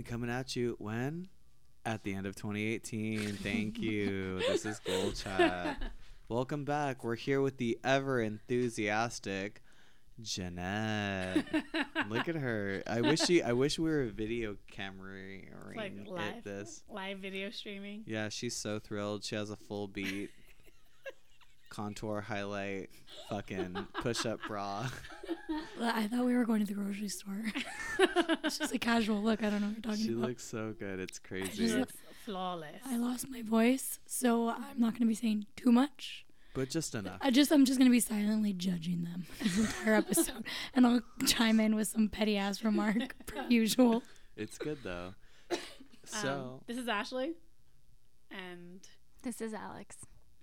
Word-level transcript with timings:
Best 0.00 0.12
of 0.12 0.20
2018 0.20 0.20
coming 0.20 0.30
at 0.30 0.56
you 0.56 0.76
when? 0.78 1.28
At 1.84 2.04
the 2.04 2.14
end 2.14 2.26
of 2.26 2.34
2018. 2.36 3.36
Thank 3.36 3.78
you. 3.78 4.38
this 4.38 4.64
is 4.64 4.78
Ghoul 4.80 5.12
Chat. 5.12 5.82
Welcome 6.28 6.64
back. 6.64 7.04
We're 7.04 7.16
here 7.16 7.40
with 7.40 7.56
the 7.58 7.78
ever 7.84 8.20
enthusiastic 8.20 9.62
Jeanette. 10.20 11.44
Look 12.08 12.28
at 12.28 12.36
her. 12.36 12.82
I 12.86 13.00
wish 13.00 13.20
she 13.20 13.42
I 13.42 13.52
wish 13.52 13.78
we 13.78 13.90
were 13.90 14.02
a 14.02 14.10
video 14.10 14.56
camera 14.70 15.40
like 15.76 15.92
at 16.00 16.08
live. 16.08 16.44
this. 16.44 16.82
Live 16.90 17.18
video 17.18 17.50
streaming. 17.50 18.04
Yeah, 18.06 18.28
she's 18.28 18.56
so 18.56 18.78
thrilled. 18.78 19.24
She 19.24 19.34
has 19.34 19.50
a 19.50 19.56
full 19.56 19.88
beat. 19.88 20.30
Contour 21.70 22.20
highlight, 22.20 22.90
fucking 23.30 23.86
push 24.02 24.26
up 24.26 24.40
bra. 24.46 24.88
Well, 25.80 25.92
I 25.94 26.06
thought 26.06 26.24
we 26.26 26.34
were 26.36 26.44
going 26.44 26.60
to 26.60 26.66
the 26.66 26.74
grocery 26.80 27.08
store. 27.08 27.42
it's 28.44 28.58
just 28.58 28.72
a 28.74 28.78
casual 28.78 29.20
look. 29.22 29.42
I 29.42 29.50
don't 29.50 29.60
know 29.60 29.68
what 29.68 29.76
you're 29.76 29.82
talking 29.82 30.04
She 30.06 30.12
about. 30.12 30.22
She 30.22 30.28
looks 30.28 30.44
so 30.44 30.74
good. 30.78 31.00
It's 31.00 31.18
She 31.18 31.28
crazy. 31.28 31.66
looks 31.72 31.94
flawless. 32.24 32.82
I 32.86 32.96
lost 32.98 33.28
my 33.28 33.42
voice, 33.42 33.98
so 34.06 34.50
I'm 34.50 34.78
not 34.78 34.90
going 34.92 35.00
to 35.00 35.06
be 35.06 35.14
saying 35.14 35.46
too 35.56 35.72
much. 35.72 36.24
But 36.54 36.70
just 36.70 36.94
enough. 36.94 37.18
I 37.20 37.30
just 37.30 37.50
I'm 37.50 37.64
just 37.64 37.78
going 37.78 37.90
to 37.90 37.92
be 37.92 37.98
silently 38.00 38.52
judging 38.52 39.02
them 39.04 39.24
this 39.42 39.58
entire 39.58 39.94
episode, 39.94 40.44
and 40.74 40.86
I'll 40.86 41.00
chime 41.26 41.58
in 41.58 41.74
with 41.74 41.88
some 41.88 42.08
petty 42.08 42.36
ass 42.36 42.62
remark 42.62 43.14
per 43.26 43.44
usual. 43.48 44.02
It's 44.36 44.58
good 44.58 44.78
though. 44.84 45.14
Um, 45.52 45.58
So 46.04 46.62
this 46.66 46.76
is 46.76 46.86
Ashley, 46.88 47.32
and 48.30 48.80
This 49.22 49.40
is 49.40 49.52
Alex. 49.54 49.96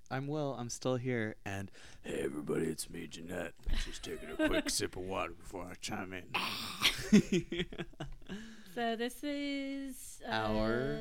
I'm 0.10 0.28
Will. 0.28 0.56
I'm 0.58 0.70
still 0.70 0.96
here. 0.96 1.36
And 1.46 1.70
hey, 2.04 2.22
everybody, 2.24 2.66
it's 2.66 2.90
me, 2.90 3.08
Jeanette. 3.08 3.54
Just 3.86 4.04
taking 4.04 4.30
a 4.38 4.48
quick 4.48 4.70
sip 4.70 4.96
of 4.96 5.04
water 5.04 5.34
before 5.34 5.66
I 5.70 5.74
chime 5.82 6.14
in. 6.14 6.26
so 8.76 8.96
this 8.96 9.24
is 9.24 10.22
uh, 10.28 10.32
Our- 10.32 11.00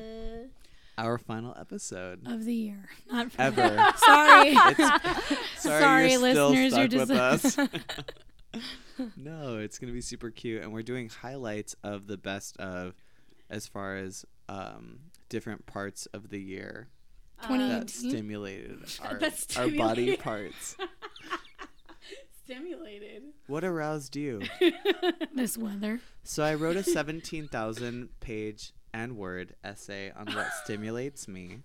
Our 0.97 1.17
final 1.17 1.55
episode 1.59 2.27
of 2.27 2.43
the 2.45 2.53
year, 2.53 2.85
not 3.11 3.31
for 3.31 3.41
ever. 3.41 3.85
Sorry, 3.97 4.55
Sorry, 4.55 5.37
Sorry, 5.57 6.11
you're 6.11 6.19
still 6.31 6.49
listeners, 6.49 6.73
stuck 6.73 6.91
you're 6.91 6.99
with 7.01 7.11
us. 7.11 7.57
no, 9.15 9.59
it's 9.59 9.77
gonna 9.77 9.93
be 9.93 10.01
super 10.01 10.31
cute, 10.31 10.63
and 10.63 10.73
we're 10.73 10.81
doing 10.81 11.09
highlights 11.09 11.75
of 11.83 12.07
the 12.07 12.17
best 12.17 12.57
of, 12.57 12.95
as 13.49 13.67
far 13.67 13.95
as 13.97 14.25
um, 14.49 14.99
different 15.29 15.65
parts 15.67 16.07
of 16.07 16.29
the 16.29 16.41
year 16.41 16.87
that 17.41 17.89
stimulated 17.89 18.79
our, 19.03 19.19
That 19.19 19.57
our 19.57 19.69
body 19.69 20.17
parts. 20.17 20.75
stimulated. 22.43 23.23
What 23.47 23.63
aroused 23.63 24.15
you? 24.15 24.41
this 25.35 25.57
weather. 25.57 25.99
So 26.23 26.43
I 26.43 26.55
wrote 26.55 26.77
a 26.77 26.83
17,000 26.83 28.09
page 28.19 28.73
and 28.93 29.17
word 29.17 29.55
essay 29.63 30.11
on 30.15 30.27
what 30.27 30.47
stimulates 30.63 31.27
me. 31.27 31.59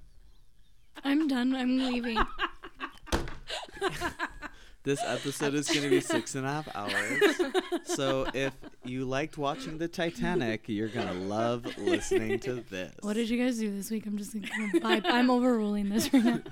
I'm 1.04 1.28
done. 1.28 1.54
I'm 1.54 1.78
leaving. 1.78 2.18
This 4.84 5.00
episode 5.04 5.54
is 5.54 5.68
going 5.68 5.82
to 5.82 5.90
be 5.90 6.00
six 6.00 6.34
and 6.34 6.44
a 6.44 6.48
half 6.48 6.68
hours. 6.74 7.22
So 7.84 8.26
if 8.34 8.52
you 8.84 9.04
liked 9.04 9.38
watching 9.38 9.78
the 9.78 9.86
Titanic, 9.86 10.64
you're 10.68 10.88
going 10.88 11.06
to 11.06 11.14
love 11.14 11.66
listening 11.78 12.40
to 12.40 12.54
this. 12.68 12.92
What 13.00 13.14
did 13.14 13.30
you 13.30 13.38
guys 13.38 13.58
do 13.58 13.70
this 13.74 13.90
week? 13.92 14.06
I'm 14.06 14.18
just 14.18 14.32
gonna 14.32 14.46
vibe. 14.80 15.02
I'm 15.04 15.30
overruling 15.30 15.88
this 15.88 16.12
right 16.12 16.24
now. 16.24 16.40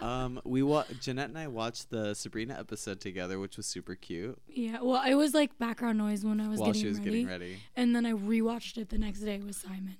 Um, 0.00 0.40
we 0.44 0.62
wa- 0.62 0.86
Jeanette 0.98 1.28
and 1.28 1.36
I 1.36 1.46
watched 1.48 1.90
the 1.90 2.14
Sabrina 2.14 2.56
episode 2.58 3.00
together, 3.02 3.38
which 3.38 3.58
was 3.58 3.66
super 3.66 3.94
cute 3.94 4.40
Yeah, 4.48 4.78
well, 4.80 5.02
it 5.06 5.12
was 5.14 5.34
like 5.34 5.58
background 5.58 5.98
noise 5.98 6.24
when 6.24 6.40
I 6.40 6.48
was 6.48 6.58
while 6.58 6.68
getting 6.68 6.80
she 6.80 6.88
was 6.88 6.98
ready, 7.00 7.10
getting 7.10 7.26
ready. 7.26 7.56
and 7.76 7.94
then 7.94 8.06
I 8.06 8.12
rewatched 8.12 8.78
it 8.78 8.88
the 8.88 8.96
next 8.96 9.20
day 9.20 9.40
with 9.40 9.56
Simon. 9.56 9.96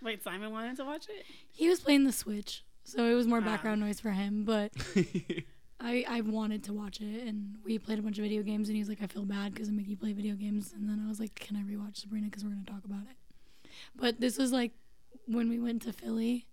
Wait, 0.00 0.24
Simon 0.24 0.52
wanted 0.52 0.76
to 0.78 0.86
watch 0.86 1.06
it. 1.10 1.26
He 1.52 1.68
was 1.68 1.80
playing 1.80 2.04
the 2.04 2.12
Switch, 2.12 2.64
so 2.84 3.04
it 3.04 3.12
was 3.12 3.26
more 3.26 3.38
Ah. 3.38 3.44
background 3.44 3.82
noise 3.82 4.00
for 4.00 4.12
him. 4.12 4.44
But 4.44 4.72
I 5.80 6.04
I 6.08 6.20
wanted 6.22 6.64
to 6.64 6.72
watch 6.72 7.00
it, 7.00 7.26
and 7.26 7.56
we 7.64 7.78
played 7.78 7.98
a 7.98 8.02
bunch 8.02 8.18
of 8.18 8.22
video 8.22 8.42
games, 8.42 8.68
and 8.68 8.76
he 8.76 8.80
was 8.80 8.88
like, 8.88 9.02
"I 9.02 9.06
feel 9.06 9.24
bad 9.24 9.54
because 9.54 9.68
I 9.68 9.72
make 9.72 9.88
you 9.88 9.96
play 9.96 10.12
video 10.12 10.34
games," 10.34 10.72
and 10.72 10.88
then 10.88 11.02
I 11.04 11.08
was 11.08 11.20
like, 11.20 11.34
"Can 11.34 11.56
I 11.56 11.62
rewatch 11.62 11.98
Sabrina? 11.98 12.26
Because 12.26 12.44
we're 12.44 12.50
gonna 12.50 12.64
talk 12.64 12.84
about 12.84 13.02
it." 13.10 13.70
But 13.94 14.20
this 14.20 14.38
was 14.38 14.52
like 14.52 14.72
when 15.26 15.48
we 15.48 15.58
went 15.58 15.82
to 15.82 15.92
Philly 15.92 16.46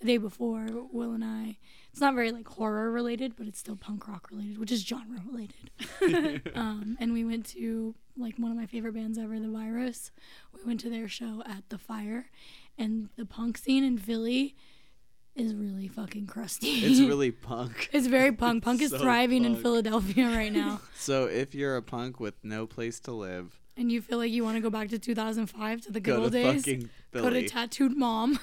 the 0.00 0.06
day 0.06 0.16
before. 0.16 0.66
Will 0.92 1.12
and 1.12 1.24
I. 1.24 1.58
It's 1.92 2.00
not 2.00 2.14
very 2.14 2.32
like 2.32 2.48
horror 2.48 2.90
related, 2.90 3.36
but 3.36 3.46
it's 3.46 3.58
still 3.58 3.76
punk 3.76 4.08
rock 4.08 4.28
related, 4.30 4.58
which 4.58 4.72
is 4.72 4.82
genre 4.82 5.20
related. 5.26 6.42
um, 6.54 6.96
and 7.00 7.12
we 7.12 7.24
went 7.24 7.46
to 7.46 7.94
like 8.16 8.36
one 8.36 8.50
of 8.50 8.56
my 8.56 8.66
favorite 8.66 8.94
bands 8.94 9.18
ever, 9.18 9.38
The 9.38 9.48
Virus. 9.48 10.10
We 10.54 10.64
went 10.64 10.80
to 10.80 10.90
their 10.90 11.08
show 11.08 11.42
at 11.46 11.68
the 11.68 11.78
Fire, 11.78 12.30
and 12.78 13.08
the 13.16 13.26
punk 13.26 13.58
scene 13.58 13.84
in 13.84 13.98
Philly 13.98 14.56
is 15.36 15.54
really 15.54 15.88
fucking 15.88 16.26
crusty. 16.26 16.68
it's 16.68 17.00
really 17.08 17.30
punk. 17.30 17.88
it's 17.92 18.06
very 18.06 18.32
punk. 18.44 18.62
Punk 18.64 18.82
is 18.82 18.90
So 18.90 18.98
thriving 18.98 19.44
in. 19.44 19.56
Philadelphia 19.56 20.26
right 20.26 20.52
now, 20.52 20.80
So 20.96 21.26
if 21.26 21.54
you're 21.54 21.76
a 21.76 21.82
punk 21.82 22.20
with 22.20 22.34
no 22.42 22.66
place 22.66 23.00
to 23.00 23.12
live, 23.12 23.58
and 23.76 23.90
you 23.90 24.02
feel 24.02 24.18
like 24.18 24.30
you 24.30 24.44
want 24.44 24.56
to 24.56 24.60
go 24.60 24.68
back 24.70 24.88
to 24.90 24.98
2005 24.98 25.80
to 25.82 25.92
the 25.92 26.00
good 26.00 26.16
go 26.16 26.22
old 26.24 26.32
to 26.32 26.42
days. 26.42 26.62
fucking 26.64 26.90
Go 27.12 27.22
to 27.22 27.30
Philly. 27.30 27.48
Tattooed 27.48 27.96
Mom. 27.96 28.38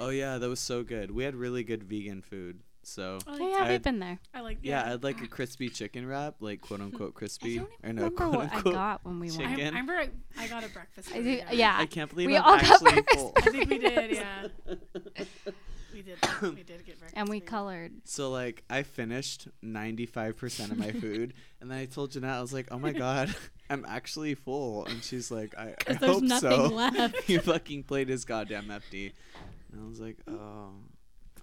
oh 0.00 0.10
yeah, 0.10 0.38
that 0.38 0.48
was 0.48 0.60
so 0.60 0.82
good. 0.82 1.10
We 1.10 1.24
had 1.24 1.34
really 1.34 1.64
good 1.64 1.84
vegan 1.84 2.20
food. 2.22 2.60
So 2.86 3.18
I 3.26 3.30
like, 3.30 3.40
Oh, 3.40 3.48
yeah, 3.48 3.56
I'd- 3.64 3.72
we've 3.72 3.82
been 3.82 3.98
there. 3.98 4.18
I 4.34 4.40
like 4.42 4.58
yeah, 4.62 4.92
I'd 4.92 5.02
like 5.02 5.22
a 5.22 5.26
crispy 5.26 5.70
chicken 5.70 6.06
wrap, 6.06 6.34
like 6.40 6.60
quote 6.60 6.82
unquote 6.82 7.12
I 7.16 7.18
crispy, 7.18 7.56
don't 7.56 7.64
or 7.64 7.70
even 7.84 7.96
no 7.96 8.02
remember 8.02 8.16
quote 8.16 8.34
what 8.34 8.52
I 8.54 8.60
got 8.72 9.04
when 9.06 9.20
we 9.20 9.30
chicken. 9.30 9.46
went. 9.56 9.60
I, 9.60 9.64
I 9.64 9.66
remember 9.68 9.92
I, 9.94 10.08
I 10.38 10.46
got 10.48 10.64
a 10.64 10.68
breakfast. 10.68 11.08
I 11.14 11.22
do- 11.22 11.40
yeah. 11.52 11.76
I 11.78 11.86
can't 11.86 12.10
believe 12.10 12.26
We 12.26 12.36
I'm 12.36 12.42
all 12.44 12.56
got 12.58 12.64
actually 12.72 12.92
breakfast 12.92 13.18
full. 13.18 13.32
I 13.38 13.40
think 13.40 13.70
we 13.70 13.78
did. 13.78 14.10
Yeah, 14.10 14.48
we 15.94 16.02
did. 16.02 16.18
We 16.42 16.62
did 16.62 16.84
get 16.84 16.98
breakfast. 16.98 17.12
and 17.16 17.28
we 17.28 17.40
burrito. 17.40 17.46
colored. 17.46 17.92
So 18.04 18.30
like 18.30 18.64
I 18.68 18.82
finished 18.82 19.48
95% 19.64 20.70
of 20.72 20.76
my 20.78 20.90
food 21.00 21.32
and 21.60 21.70
then 21.70 21.78
I 21.78 21.86
told 21.86 22.10
Jeanette 22.10 22.36
I 22.36 22.40
was 22.42 22.52
like, 22.52 22.68
"Oh 22.70 22.78
my 22.78 22.92
god, 22.92 23.34
I'm 23.70 23.86
actually 23.88 24.34
full." 24.34 24.84
And 24.86 25.02
she's 25.02 25.30
like, 25.30 25.54
"I, 25.56 25.68
I 25.68 25.74
Because 25.78 25.98
there's 25.98 26.12
hope 26.12 26.22
nothing 26.22 26.50
so." 26.50 26.66
left. 26.68 27.22
he 27.22 27.38
fucking 27.38 27.84
played 27.84 28.08
his 28.08 28.24
goddamn 28.26 28.66
FD. 28.66 29.12
And 29.72 29.80
I 29.82 29.88
was 29.88 30.00
like, 30.00 30.18
"Oh, 30.28 30.70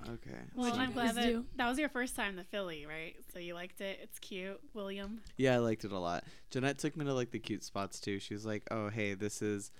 okay." 0.07 0.37
Well, 0.55 0.73
I'm 0.75 0.91
glad 0.91 1.15
that 1.15 1.23
do? 1.25 1.45
that 1.55 1.67
was 1.67 1.79
your 1.79 1.89
first 1.89 2.15
time 2.15 2.37
to 2.37 2.43
Philly, 2.43 2.85
right? 2.85 3.15
So 3.33 3.39
you 3.39 3.53
liked 3.55 3.81
it. 3.81 3.99
It's 4.03 4.19
cute, 4.19 4.59
William. 4.73 5.21
Yeah, 5.37 5.55
I 5.55 5.57
liked 5.57 5.83
it 5.85 5.91
a 5.91 5.97
lot. 5.99 6.23
Jeanette 6.51 6.77
took 6.77 6.95
me 6.95 7.05
to 7.05 7.13
like 7.13 7.31
the 7.31 7.39
cute 7.39 7.63
spots 7.63 7.99
too. 7.99 8.19
She 8.19 8.33
was 8.33 8.45
like, 8.45 8.63
"Oh, 8.71 8.89
hey, 8.89 9.15
this 9.15 9.41
is 9.41 9.71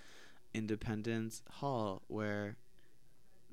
Independence 0.54 1.44
Hall 1.50 2.02
where 2.08 2.58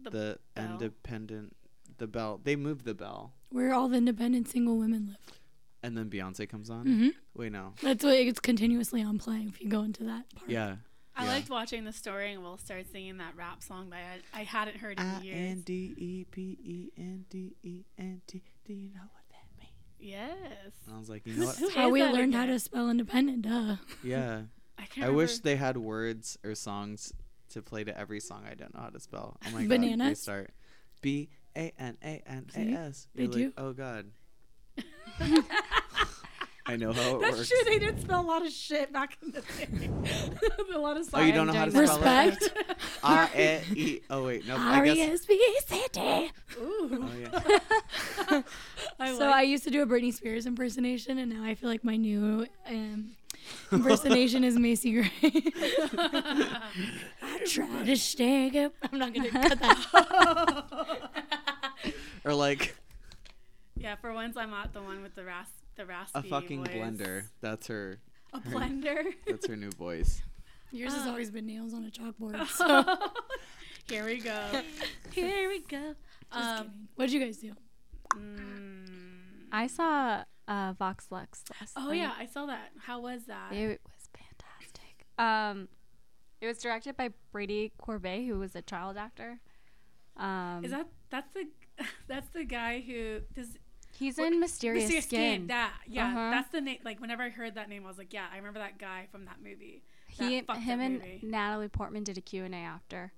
The 0.02 0.10
the 0.10 0.38
bell. 0.54 0.72
independent 0.72 1.56
the 1.98 2.06
bell. 2.06 2.40
They 2.42 2.56
moved 2.56 2.84
the 2.84 2.94
bell." 2.94 3.34
Where 3.50 3.72
all 3.72 3.88
the 3.88 3.96
independent 3.96 4.48
single 4.48 4.76
women 4.78 5.06
live. 5.08 5.38
And 5.82 5.96
then 5.96 6.10
Beyonce 6.10 6.48
comes 6.48 6.70
on. 6.70 6.86
hmm 6.86 7.08
Wait, 7.34 7.52
no. 7.52 7.72
That's 7.82 8.04
what 8.04 8.14
it's 8.16 8.40
continuously 8.40 9.02
on 9.02 9.18
playing 9.18 9.48
if 9.48 9.60
you 9.60 9.68
go 9.68 9.82
into 9.82 10.04
that 10.04 10.24
part. 10.34 10.50
Yeah. 10.50 10.76
I 11.16 11.24
Yeah. 11.24 11.30
liked 11.32 11.50
watching 11.50 11.84
the 11.84 11.92
story, 11.92 12.32
and 12.32 12.42
we'll 12.42 12.58
start 12.58 12.86
singing 12.92 13.16
that 13.18 13.34
rap 13.36 13.62
song 13.62 13.90
that 13.90 14.20
I, 14.34 14.40
I 14.40 14.42
hadn't 14.44 14.76
heard 14.78 14.98
in 15.00 15.06
I 15.06 15.20
years. 15.22 15.36
N 15.52 15.60
D 15.62 15.94
E 15.96 16.24
P 16.30 16.58
E 16.62 16.90
N 16.96 17.24
D 17.30 17.56
E 17.62 17.84
N 17.96 18.20
T. 18.26 18.42
Do 18.66 18.72
you 18.74 18.90
know 18.92 19.00
what 19.12 19.22
that 19.30 19.58
means? 19.58 19.72
Yes. 19.98 20.74
And 20.86 20.94
I 20.94 20.98
was 20.98 21.08
like, 21.08 21.26
you 21.26 21.34
know 21.34 21.46
what? 21.46 21.56
Who 21.56 21.66
That's 21.66 21.76
how 21.76 21.86
is 21.88 21.92
we 21.92 22.00
that 22.00 22.12
learned 22.12 22.34
how 22.34 22.46
to 22.46 22.58
spell 22.58 22.90
independent. 22.90 23.42
Duh. 23.42 23.76
Yeah. 24.04 24.42
I 24.78 24.84
can't 24.86 25.06
I 25.06 25.10
wish 25.10 25.38
they 25.38 25.56
had 25.56 25.76
words 25.76 26.38
or 26.44 26.54
songs 26.54 27.12
to 27.50 27.62
play 27.62 27.84
to 27.84 27.96
every 27.98 28.20
song 28.20 28.44
I 28.50 28.54
don't 28.54 28.74
know 28.74 28.80
how 28.80 28.88
to 28.90 29.00
spell. 29.00 29.36
Oh 29.46 29.50
my 29.50 29.60
god. 29.62 29.68
Bananas? 29.68 30.08
Restart. 30.10 30.50
B 31.00 31.28
A 31.56 31.72
N 31.78 31.96
A 32.02 32.22
N 32.26 32.46
A 32.56 32.60
S. 32.88 33.08
They 33.14 33.22
You're 33.24 33.32
like, 33.32 33.38
do? 33.40 33.52
Oh 33.56 33.72
god. 33.72 34.06
I 36.66 36.76
know 36.76 36.92
how 36.92 37.16
it 37.16 37.20
That's 37.22 37.36
works. 37.38 37.48
true. 37.48 37.58
They 37.64 37.78
did 37.78 37.98
spell 37.98 38.20
a 38.20 38.26
lot 38.26 38.44
of 38.44 38.52
shit 38.52 38.92
back 38.92 39.16
in 39.22 39.30
the 39.30 39.40
day. 39.40 39.88
a 40.74 40.78
lot 40.78 40.98
of 40.98 41.04
songs. 41.06 41.14
Oh, 41.14 41.26
you 41.26 41.32
don't 41.32 41.46
know 41.46 41.54
how 41.54 41.64
to 41.64 41.70
spell 41.70 41.98
that. 42.00 42.26
it? 42.34 42.40
Respect. 42.42 42.80
R 43.02 43.30
A 43.34 43.62
E. 43.74 44.00
Oh 44.10 44.24
wait, 44.26 44.46
no. 44.46 44.54
I 44.58 44.76
R 44.80 44.84
E 44.86 44.94
guess. 44.94 45.20
S 45.20 45.26
B 45.26 45.32
E 45.34 45.60
C 45.66 45.86
T. 45.90 46.30
Ooh. 46.60 46.90
Oh 47.02 47.10
yeah. 47.18 48.42
I 49.00 49.12
So 49.16 49.24
like- 49.26 49.34
I 49.34 49.42
used 49.42 49.64
to 49.64 49.70
do 49.70 49.80
a 49.82 49.86
Britney 49.86 50.12
Spears 50.12 50.44
impersonation, 50.44 51.16
and 51.18 51.32
now 51.32 51.42
I 51.42 51.54
feel 51.54 51.70
like 51.70 51.84
my 51.84 51.96
new 51.96 52.46
um, 52.68 53.12
impersonation 53.72 54.44
is 54.44 54.58
Macy 54.58 54.92
Gray. 54.92 55.10
I 56.02 57.44
try 57.46 57.84
to 57.84 57.96
stay 57.96 58.64
up. 58.64 58.72
I'm 58.92 58.98
not 58.98 59.12
gonna 59.14 59.30
cut 59.30 59.58
that. 59.60 61.04
Or 62.24 62.34
like 62.34 62.74
yeah, 63.76 63.94
for 63.94 64.12
once 64.12 64.36
I'm 64.36 64.50
not 64.50 64.72
the 64.74 64.82
one 64.82 65.02
with 65.02 65.14
the 65.14 65.24
ras 65.24 65.46
the 65.76 65.86
raspy 65.86 66.18
a 66.18 66.22
fucking 66.24 66.64
voice. 66.64 66.74
blender. 66.74 67.22
That's 67.40 67.68
her. 67.68 68.00
A 68.34 68.40
blender. 68.40 69.04
That's 69.26 69.46
her 69.46 69.56
new 69.56 69.70
voice. 69.70 70.20
Yours 70.72 70.92
has 70.94 71.06
Ah. 71.06 71.10
always 71.10 71.30
been 71.30 71.46
nails 71.46 71.72
on 71.72 71.84
a 71.84 71.90
chalkboard. 71.90 72.46
So 72.48 72.84
Here 73.88 74.04
we 74.04 74.18
go. 74.18 74.62
here 75.12 75.48
we 75.48 75.60
go. 75.60 75.94
Just 76.34 76.60
Um. 76.60 76.88
What 76.96 77.06
did 77.06 77.12
you 77.14 77.20
guys 77.20 77.38
do? 77.38 77.52
mm, 78.16 79.46
I 79.52 79.66
saw 79.68 80.24
uh, 80.48 80.72
Vox 80.78 81.06
Lux 81.10 81.44
last 81.60 81.74
oh 81.76 81.88
night. 81.88 81.96
yeah, 81.98 82.12
I 82.18 82.26
saw 82.26 82.46
that. 82.46 82.70
How 82.80 83.00
was 83.00 83.26
that? 83.26 83.52
It 83.52 83.80
was 83.84 84.08
fantastic. 84.12 85.06
Um, 85.18 85.68
It 86.40 86.46
was 86.46 86.58
directed 86.58 86.96
by 86.96 87.10
Brady 87.32 87.72
Corbet, 87.78 88.24
who 88.26 88.38
was 88.38 88.56
a 88.56 88.62
child 88.62 88.96
actor. 88.96 89.38
Um, 90.16 90.64
Is 90.64 90.70
that 90.72 90.86
that's 91.10 91.32
the 91.34 91.44
that's 92.08 92.28
the 92.30 92.44
guy 92.44 92.80
who 92.80 93.20
does 93.34 93.56
he's 93.96 94.16
what- 94.18 94.32
in 94.32 94.40
Mysterious, 94.40 94.84
Mysterious 94.90 95.04
Skin. 95.04 95.46
That 95.48 95.72
yeah, 95.86 96.06
Uh-huh. 96.08 96.30
that's 96.30 96.50
the 96.50 96.60
name. 96.60 96.78
Like 96.84 97.00
whenever 97.00 97.22
I 97.22 97.28
heard 97.30 97.54
that 97.54 97.68
name, 97.68 97.84
I 97.84 97.88
was 97.88 97.98
like, 97.98 98.12
yeah, 98.12 98.26
I 98.32 98.36
remember 98.36 98.58
that 98.60 98.78
guy 98.78 99.06
from 99.12 99.24
that 99.26 99.36
movie. 99.42 99.82
That 100.18 100.24
he, 100.30 100.36
him, 100.38 100.80
and 100.80 100.94
movie. 100.94 101.20
Natalie 101.22 101.68
Portman 101.68 102.02
did 102.02 102.18
a 102.18 102.20
Q 102.20 102.44
and 102.44 102.54
A 102.54 102.58
after. 102.58 103.12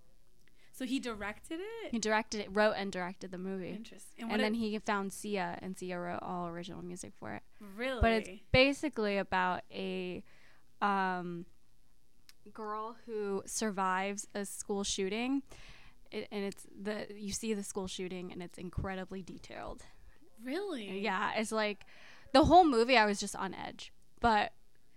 So 0.81 0.87
he 0.87 0.99
directed 0.99 1.61
it. 1.61 1.91
He 1.91 1.99
directed 1.99 2.41
it, 2.41 2.49
wrote 2.51 2.73
and 2.75 2.91
directed 2.91 3.31
the 3.31 3.37
movie, 3.37 3.69
Interesting. 3.69 4.31
and, 4.31 4.41
then 4.41 4.55
he 4.55 4.79
found 4.79 5.13
Sia, 5.13 5.59
and 5.61 5.77
Sia 5.77 6.01
wrote 6.01 6.21
all 6.23 6.49
original 6.49 6.81
music 6.83 7.13
for 7.21 7.35
it. 7.35 7.43
really, 7.77 8.01
But 8.01 8.13
it's 8.13 8.31
basically 8.51 9.19
about 9.19 9.61
a 9.71 10.25
um, 10.81 11.45
girl 12.55 12.97
who 13.05 13.43
survives 13.45 14.27
a 14.35 14.47
school 14.47 14.83
shooting, 14.83 15.43
it, 16.11 16.29
and 16.33 16.47
it's 16.47 16.67
the 16.83 17.09
you 17.15 17.33
see 17.35 17.53
the 17.53 17.63
school 17.63 17.87
shooting, 17.87 18.33
and 18.33 18.43
it's 18.43 18.57
incredibly 18.57 19.21
detailed. 19.21 19.83
really 20.43 21.01
Yeah, 21.01 21.33
it's 21.37 21.53
like 21.53 21.85
the 22.33 22.45
whole 22.45 22.65
movie. 22.65 22.97
I 22.97 23.05
was 23.05 23.21
just 23.21 23.37
on 23.37 23.53
edge, 23.53 23.93
but 24.19 24.53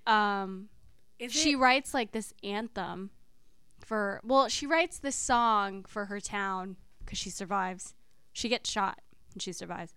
um, 0.08 0.70
Is 1.20 1.34
she 1.34 1.52
it, 1.52 1.58
writes 1.58 1.94
like 1.94 2.14
this 2.14 2.34
anthem 2.42 3.10
for 3.86 4.20
well 4.24 4.48
she 4.48 4.66
writes 4.66 5.00
this 5.00 5.16
song 5.16 5.84
for 5.88 6.06
her 6.06 6.20
town 6.20 6.76
because 7.04 7.18
she 7.18 7.30
survives 7.30 7.94
she 8.32 8.50
gets 8.50 8.70
shot 8.70 9.00
and 9.34 9.42
she 9.42 9.52
survives 9.52 9.94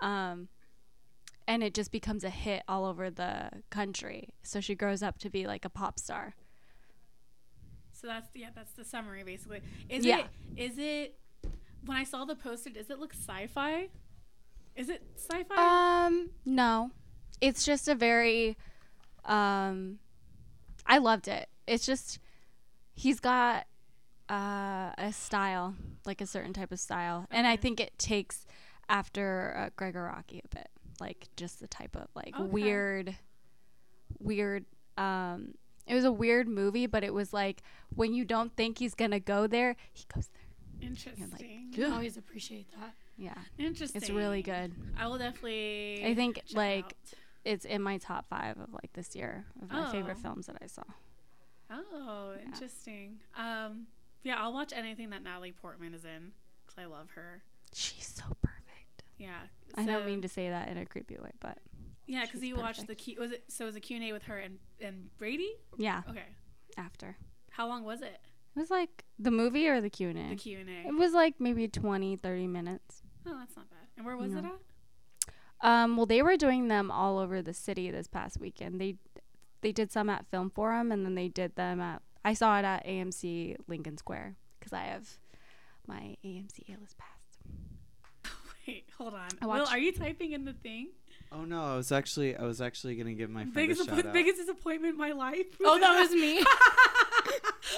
um, 0.00 0.48
and 1.46 1.62
it 1.62 1.74
just 1.74 1.90
becomes 1.90 2.22
a 2.24 2.30
hit 2.30 2.62
all 2.68 2.84
over 2.84 3.10
the 3.10 3.50
country 3.70 4.28
so 4.42 4.60
she 4.60 4.74
grows 4.74 5.02
up 5.02 5.18
to 5.18 5.30
be 5.30 5.46
like 5.46 5.64
a 5.64 5.70
pop 5.70 5.98
star 5.98 6.34
so 7.92 8.06
that's 8.06 8.28
yeah, 8.34 8.50
that's 8.54 8.72
the 8.74 8.84
summary 8.84 9.24
basically. 9.24 9.60
Is 9.88 10.04
Yeah. 10.04 10.18
it 10.20 10.26
is 10.56 10.78
it 10.78 11.18
when 11.84 11.96
I 11.96 12.04
saw 12.04 12.24
the 12.24 12.36
poster, 12.36 12.70
does 12.70 12.90
it 12.90 13.00
look 13.00 13.12
sci-fi? 13.12 13.88
Is 14.76 14.88
it 14.88 15.02
sci-fi? 15.16 16.06
um 16.06 16.30
no 16.44 16.92
it's 17.40 17.64
just 17.64 17.88
a 17.88 17.96
very 17.96 18.56
um 19.24 19.98
i 20.86 20.98
loved 20.98 21.26
it 21.26 21.48
it's 21.66 21.84
just 21.84 22.20
he's 22.98 23.20
got 23.20 23.66
uh, 24.28 24.90
a 24.98 25.10
style 25.12 25.74
like 26.04 26.20
a 26.20 26.26
certain 26.26 26.52
type 26.52 26.70
of 26.72 26.78
style 26.80 27.26
and 27.30 27.46
i 27.46 27.56
think 27.56 27.80
it 27.80 27.98
takes 27.98 28.44
after 28.88 29.54
uh, 29.56 29.70
Gregg 29.76 29.94
Araki 29.94 30.40
a 30.44 30.48
bit 30.54 30.68
like 31.00 31.28
just 31.36 31.60
the 31.60 31.66
type 31.68 31.94
of 31.96 32.08
like 32.14 32.34
Okay. 32.38 32.44
weird 32.48 33.16
weird 34.18 34.64
um 34.96 35.54
it 35.86 35.94
was 35.94 36.04
a 36.04 36.12
weird 36.12 36.48
movie 36.48 36.86
but 36.86 37.04
it 37.04 37.14
was 37.14 37.32
like 37.32 37.62
when 37.94 38.12
you 38.14 38.24
don't 38.24 38.54
think 38.56 38.78
he's 38.78 38.94
gonna 38.94 39.20
go 39.20 39.46
there 39.46 39.76
he 39.92 40.04
goes 40.14 40.28
there 40.28 40.42
Interesting. 40.80 41.72
I 41.76 41.90
always 41.90 42.16
appreciate 42.16 42.70
that. 42.78 42.92
yeah 43.16 43.34
Interesting. 43.58 44.00
it's 44.00 44.10
really 44.10 44.42
good 44.42 44.72
I 44.98 45.06
will 45.08 45.18
definitely. 45.18 46.02
i 46.06 46.14
think 46.14 46.40
like 46.54 46.84
out. 46.84 46.92
it's 47.44 47.64
in 47.64 47.82
my 47.82 47.98
top 47.98 48.26
five 48.28 48.58
of 48.58 48.72
like 48.72 48.92
this 48.92 49.16
year 49.16 49.44
of 49.62 49.70
my 49.72 49.90
favorite 49.90 50.16
Oh. 50.20 50.22
films 50.22 50.46
that 50.46 50.56
I 50.62 50.66
saw. 50.66 50.82
Oh, 51.70 52.34
interesting. 52.44 53.20
Um, 53.36 53.86
yeah, 54.22 54.36
I'll 54.38 54.52
watch 54.52 54.72
anything 54.74 55.10
that 55.10 55.22
Natalie 55.22 55.52
Portman 55.52 55.94
is 55.94 56.04
in 56.04 56.32
because 56.66 56.82
I 56.82 56.86
love 56.86 57.10
her. 57.14 57.42
She's 57.74 58.06
so 58.06 58.24
perfect. 58.42 59.02
Yeah. 59.18 59.38
I 59.74 59.84
don't 59.84 60.06
mean 60.06 60.22
to 60.22 60.28
say 60.28 60.48
that 60.48 60.68
in 60.68 60.78
a 60.78 60.86
creepy 60.86 61.16
way, 61.18 61.30
but 61.40 61.58
Yeah, 62.06 62.24
because 62.24 62.42
you 62.42 62.56
watched 62.56 62.86
the 62.86 62.94
key. 62.94 63.16
Was 63.18 63.32
it 63.32 63.44
so? 63.48 63.64
It 63.64 63.66
was 63.66 63.76
a 63.76 63.80
Q 63.80 63.96
and 63.96 64.04
A 64.06 64.12
with 64.12 64.22
her 64.24 64.38
and 64.38 64.58
and 64.80 65.10
Brady? 65.18 65.52
yeah, 65.76 66.02
Okay. 66.08 66.24
after. 66.76 67.16
How 67.50 67.66
long 67.68 67.84
was 67.84 68.00
it? 68.00 68.18
It 68.56 68.58
was 68.60 68.70
like 68.70 69.04
the 69.18 69.30
movie 69.30 69.68
or 69.68 69.80
the 69.80 69.90
Q&A? 69.90 70.14
The 70.30 70.36
Q 70.36 70.58
and 70.60 70.68
A. 70.68 70.88
It 70.88 70.94
was 70.94 71.12
like 71.12 71.34
maybe 71.38 71.68
20, 71.68 72.16
30 72.16 72.46
minutes. 72.46 73.02
Oh, 73.26 73.36
that's 73.38 73.56
not 73.56 73.68
bad. 73.70 73.86
And 73.96 74.06
where 74.06 74.16
was 74.16 74.32
it 74.32 74.44
at? 74.44 74.52
Um, 75.60 75.96
well, 75.96 76.06
they 76.06 76.22
were 76.22 76.36
doing 76.36 76.68
them 76.68 76.90
all 76.90 77.18
over 77.18 77.42
the 77.42 77.52
city 77.52 77.90
this 77.90 78.06
past 78.06 78.38
weekend. 78.40 78.80
They 78.80 78.94
they 79.60 79.72
did 79.72 79.90
some 79.92 80.08
at 80.10 80.26
Film 80.30 80.50
Forum, 80.50 80.92
and 80.92 81.04
then 81.04 81.14
they 81.14 81.28
did 81.28 81.54
them 81.56 81.80
at. 81.80 82.02
I 82.24 82.34
saw 82.34 82.58
it 82.58 82.64
at 82.64 82.84
AMC 82.86 83.56
Lincoln 83.68 83.96
Square 83.96 84.36
because 84.58 84.72
I 84.72 84.82
have 84.84 85.08
my 85.86 86.16
AMC 86.24 86.68
A-list 86.76 86.96
pass. 86.98 88.32
Wait, 88.66 88.84
hold 88.98 89.14
on. 89.14 89.28
I 89.40 89.46
Will, 89.46 89.66
are 89.66 89.78
you 89.78 89.92
typing 89.92 90.32
in 90.32 90.44
the 90.44 90.52
thing? 90.52 90.88
Oh 91.32 91.44
no, 91.44 91.62
I 91.62 91.76
was 91.76 91.92
actually 91.92 92.36
I 92.36 92.42
was 92.44 92.60
actually 92.60 92.96
gonna 92.96 93.12
give 93.14 93.28
my 93.30 93.42
friend 93.42 93.54
Biggest 93.54 93.82
a 93.82 93.84
shout 93.84 93.94
disappoint- 93.96 94.06
out. 94.08 94.12
biggest 94.14 94.36
disappointment 94.38 94.92
in 94.94 94.98
my 94.98 95.12
life. 95.12 95.46
Oh, 95.64 95.78
that 95.78 95.98
was 96.00 96.10
me. 96.12 96.42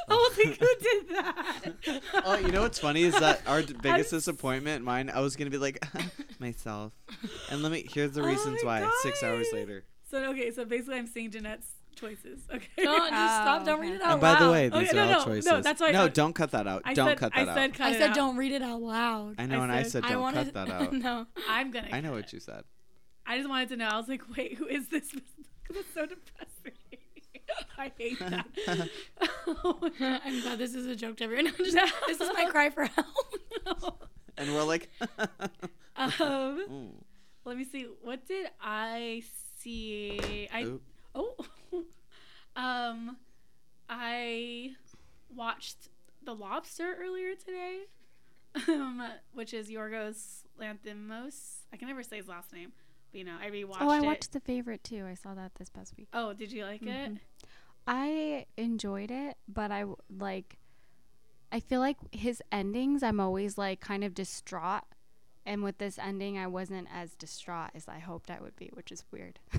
I 0.09 0.15
will 0.15 0.31
think 0.31 0.59
who 0.59 0.69
did 0.81 1.09
that. 1.09 2.03
oh, 2.25 2.39
you 2.39 2.53
know 2.53 2.63
what's 2.63 2.79
funny 2.79 3.03
is 3.03 3.19
that 3.19 3.43
our 3.47 3.63
d- 3.69 3.75
biggest 3.81 4.11
disappointment, 4.11 4.85
mine, 4.85 5.11
I 5.13 5.21
was 5.21 5.35
gonna 5.37 5.51
be 5.51 5.59
like 5.59 5.85
myself, 6.39 6.93
and 7.51 7.63
let 7.63 7.73
me. 7.73 7.87
Here's 7.93 8.13
the 8.13 8.23
Oh 8.23 8.27
reasons 8.27 8.61
my 8.65 8.83
why. 8.83 8.91
Six 9.03 9.23
hours 9.23 9.47
later. 9.53 9.85
So 10.11 10.31
okay, 10.31 10.51
so 10.51 10.65
basically 10.65 10.97
I'm 10.97 11.07
seeing 11.07 11.31
Jeanette's 11.31 11.69
choices. 11.95 12.41
Okay. 12.55 12.67
Don't 12.79 13.11
just 13.11 13.35
stop. 13.35 13.63
Oh, 13.63 13.65
Don't 13.65 13.81
read 13.81 13.95
it 13.95 14.03
out. 14.03 14.09
Loud. 14.09 14.13
And 14.15 14.25
out 14.25 14.35
by 14.35 14.35
the 14.41 14.45
loud. 14.47 14.53
way, 14.53 14.67
Okay, 14.69 14.81
these 14.81 14.93
no, 14.93 15.01
are 15.01 15.03
all 15.05 15.11
no, 15.13 15.19
no, 15.19 15.25
choices. 15.25 15.65
that's 15.65 15.81
why 15.81 15.91
No, 15.93 16.05
I- 16.05 16.09
don't 16.09 16.33
cut 16.35 16.51
that 16.53 16.67
out. 16.67 16.83
I 16.85 16.95
don't 16.95 17.09
said, 17.09 17.19
cut 17.19 17.33
I 17.35 17.45
that 17.45 17.55
said 17.55 17.71
out. 17.71 17.77
cut 17.77 17.87
I 17.87 17.93
said 17.93 18.11
out. 18.11 18.17
don't 18.17 18.37
read 18.37 18.53
it 18.53 18.63
out 18.63 18.81
loud. 18.83 19.35
I 19.39 19.47
know, 19.47 19.63
and 19.63 19.71
I 19.73 19.83
said 19.85 20.03
don't 20.05 20.21
wanted 20.21 20.53
cut 20.53 20.67
that 20.67 20.71
out. 20.83 20.93
no. 20.93 21.27
I'm 21.49 21.71
gonna. 21.71 21.89
I 21.93 22.01
know 22.01 22.13
what 22.13 22.33
you 22.33 22.41
said. 22.41 22.65
I 23.27 23.37
just 23.37 23.49
wanted 23.49 23.69
to 23.71 23.77
know. 23.77 23.87
I 23.89 23.97
was 23.97 24.09
like, 24.09 24.23
wait, 24.37 24.55
who 24.57 24.67
is 24.67 24.89
this? 24.89 25.13
Because 25.63 25.85
it's 25.85 25.95
so 25.95 26.05
depressing. 26.05 26.73
I 27.79 27.93
hate 27.97 28.19
that. 28.19 28.89
oh. 29.47 29.91
I'm 30.01 30.41
glad 30.43 30.59
this 30.59 30.75
is 30.75 30.87
a 30.87 30.97
joke 30.97 31.17
to 31.19 31.25
everyone. 31.25 31.53
Just- 31.59 31.77
this 32.09 32.21
is 32.21 32.29
my 32.35 32.47
cry 32.47 32.71
for 32.71 32.87
help. 32.87 34.09
And 34.37 34.53
we're 34.53 34.65
like, 34.65 34.91
um, 35.97 36.19
Ooh, 36.21 36.89
let 37.45 37.57
me 37.57 37.63
see. 37.65 37.87
What 38.03 38.27
did 38.27 38.49
I 38.61 39.23
see? 39.61 40.49
I 40.53 40.63
oop. 40.63 40.83
oh, 41.15 41.35
um, 42.57 43.17
I 43.89 44.73
watched 45.35 45.89
The 46.25 46.35
Lobster 46.35 46.97
earlier 47.01 47.35
today, 47.35 47.81
um, 48.69 49.03
which 49.33 49.55
is 49.55 49.71
Yorgos 49.71 50.43
Lanthimos. 50.61 51.61
I 51.73 51.77
can 51.77 51.89
never 51.89 52.03
say 52.03 52.17
his 52.17 52.29
last 52.29 52.53
name, 52.53 52.73
but 53.13 53.19
you 53.19 53.25
know, 53.25 53.37
I 53.41 53.51
rewatched 53.51 53.79
oh, 53.81 53.91
I 53.91 53.99
it. 53.99 54.05
watched 54.05 54.33
The 54.33 54.41
Favorite 54.41 54.85
too. 54.85 55.07
I 55.07 55.15
saw 55.15 55.35
that 55.35 55.55
this 55.57 55.69
past 55.69 55.95
week. 55.97 56.09
Oh, 56.13 56.33
did 56.33 56.53
you 56.53 56.65
like 56.65 56.83
it? 56.83 57.13
Mhm. 57.13 57.19
I 57.87 58.47
enjoyed 58.57 59.11
it, 59.11 59.37
but 59.49 59.71
I 59.73 59.85
like. 60.17 60.59
I 61.53 61.59
feel 61.59 61.81
like 61.81 61.97
his 62.13 62.41
endings, 62.53 63.03
I'm 63.03 63.19
always 63.19 63.59
like 63.59 63.81
kind 63.81 64.05
of 64.05 64.15
distraught, 64.15 64.85
and 65.47 65.63
with 65.63 65.79
this 65.79 65.99
ending, 65.99 66.39
I 66.39 66.47
wasn't 66.47 66.89
as 66.93 67.15
distraught 67.15 67.71
as 67.75 67.89
I 67.89 67.99
hoped 67.99 68.31
I 68.31 68.39
would 68.41 68.57
be, 68.57 68.71
which 68.75 68.93
is 68.93 69.05
weird. 69.11 69.39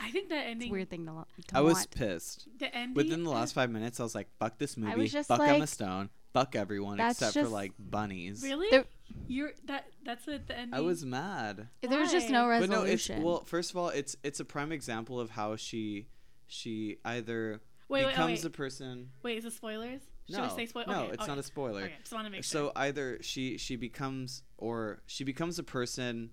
I 0.00 0.10
think 0.10 0.28
that 0.30 0.38
it's 0.44 0.50
ending. 0.50 0.68
a 0.68 0.72
weird 0.72 0.90
thing 0.90 1.06
to, 1.06 1.12
lo- 1.12 1.26
to 1.48 1.56
I 1.56 1.60
was 1.60 1.74
want. 1.74 1.90
pissed. 1.90 2.48
The 2.58 2.74
ending. 2.74 2.94
Within 2.94 3.24
the 3.24 3.30
last 3.30 3.52
uh, 3.52 3.60
five 3.60 3.70
minutes, 3.70 4.00
I 4.00 4.02
was 4.02 4.14
like, 4.14 4.28
"Fuck 4.38 4.58
this 4.58 4.76
movie. 4.76 4.96
was 4.98 5.12
just 5.12 5.28
fuck 5.28 5.40
Emma 5.40 5.66
Stone. 5.66 6.10
Fuck 6.32 6.56
everyone 6.56 6.96
That's 6.96 7.18
except 7.20 7.34
for 7.34 7.40
just- 7.40 7.52
like 7.52 7.72
bunnies." 7.78 8.42
Really? 8.42 8.68
There- 8.70 8.84
You're 9.28 9.52
that. 9.66 9.86
That's 10.04 10.26
what 10.26 10.46
the 10.46 10.58
ending. 10.58 10.74
I 10.74 10.80
was 10.80 11.04
mad. 11.04 11.68
There 11.82 12.00
was 12.00 12.10
just 12.10 12.30
no 12.30 12.46
Why? 12.46 12.60
But 12.60 12.70
no, 12.70 12.82
it's 12.82 13.08
resolution. 13.08 13.22
well. 13.22 13.40
First 13.44 13.70
of 13.70 13.76
all, 13.76 13.88
it's 13.90 14.16
it's 14.22 14.40
a 14.40 14.44
prime 14.44 14.72
example 14.72 15.20
of 15.20 15.30
how 15.30 15.56
she 15.56 16.06
she 16.46 16.96
either 17.04 17.60
Wait, 17.88 18.00
wait, 18.00 18.04
oh, 18.04 18.08
becomes 18.10 18.38
wait. 18.40 18.44
a 18.44 18.50
person. 18.50 19.10
Wait, 19.22 19.38
is 19.38 19.44
it 19.44 19.52
spoilers? 19.52 20.00
Should 20.32 20.42
no, 20.42 20.56
say 20.56 20.66
spoilers? 20.66 20.88
no, 20.88 21.02
okay, 21.02 21.12
it's 21.12 21.22
okay. 21.22 21.28
not 21.30 21.38
a 21.38 21.42
spoiler. 21.42 21.82
Okay, 21.82 21.94
just 22.00 22.12
want 22.12 22.26
to 22.26 22.30
make 22.30 22.44
so 22.44 22.64
sure. 22.64 22.72
either 22.76 23.18
she 23.22 23.58
she 23.58 23.76
becomes 23.76 24.42
or 24.58 25.02
she 25.06 25.24
becomes 25.24 25.58
a 25.58 25.62
person 25.62 26.30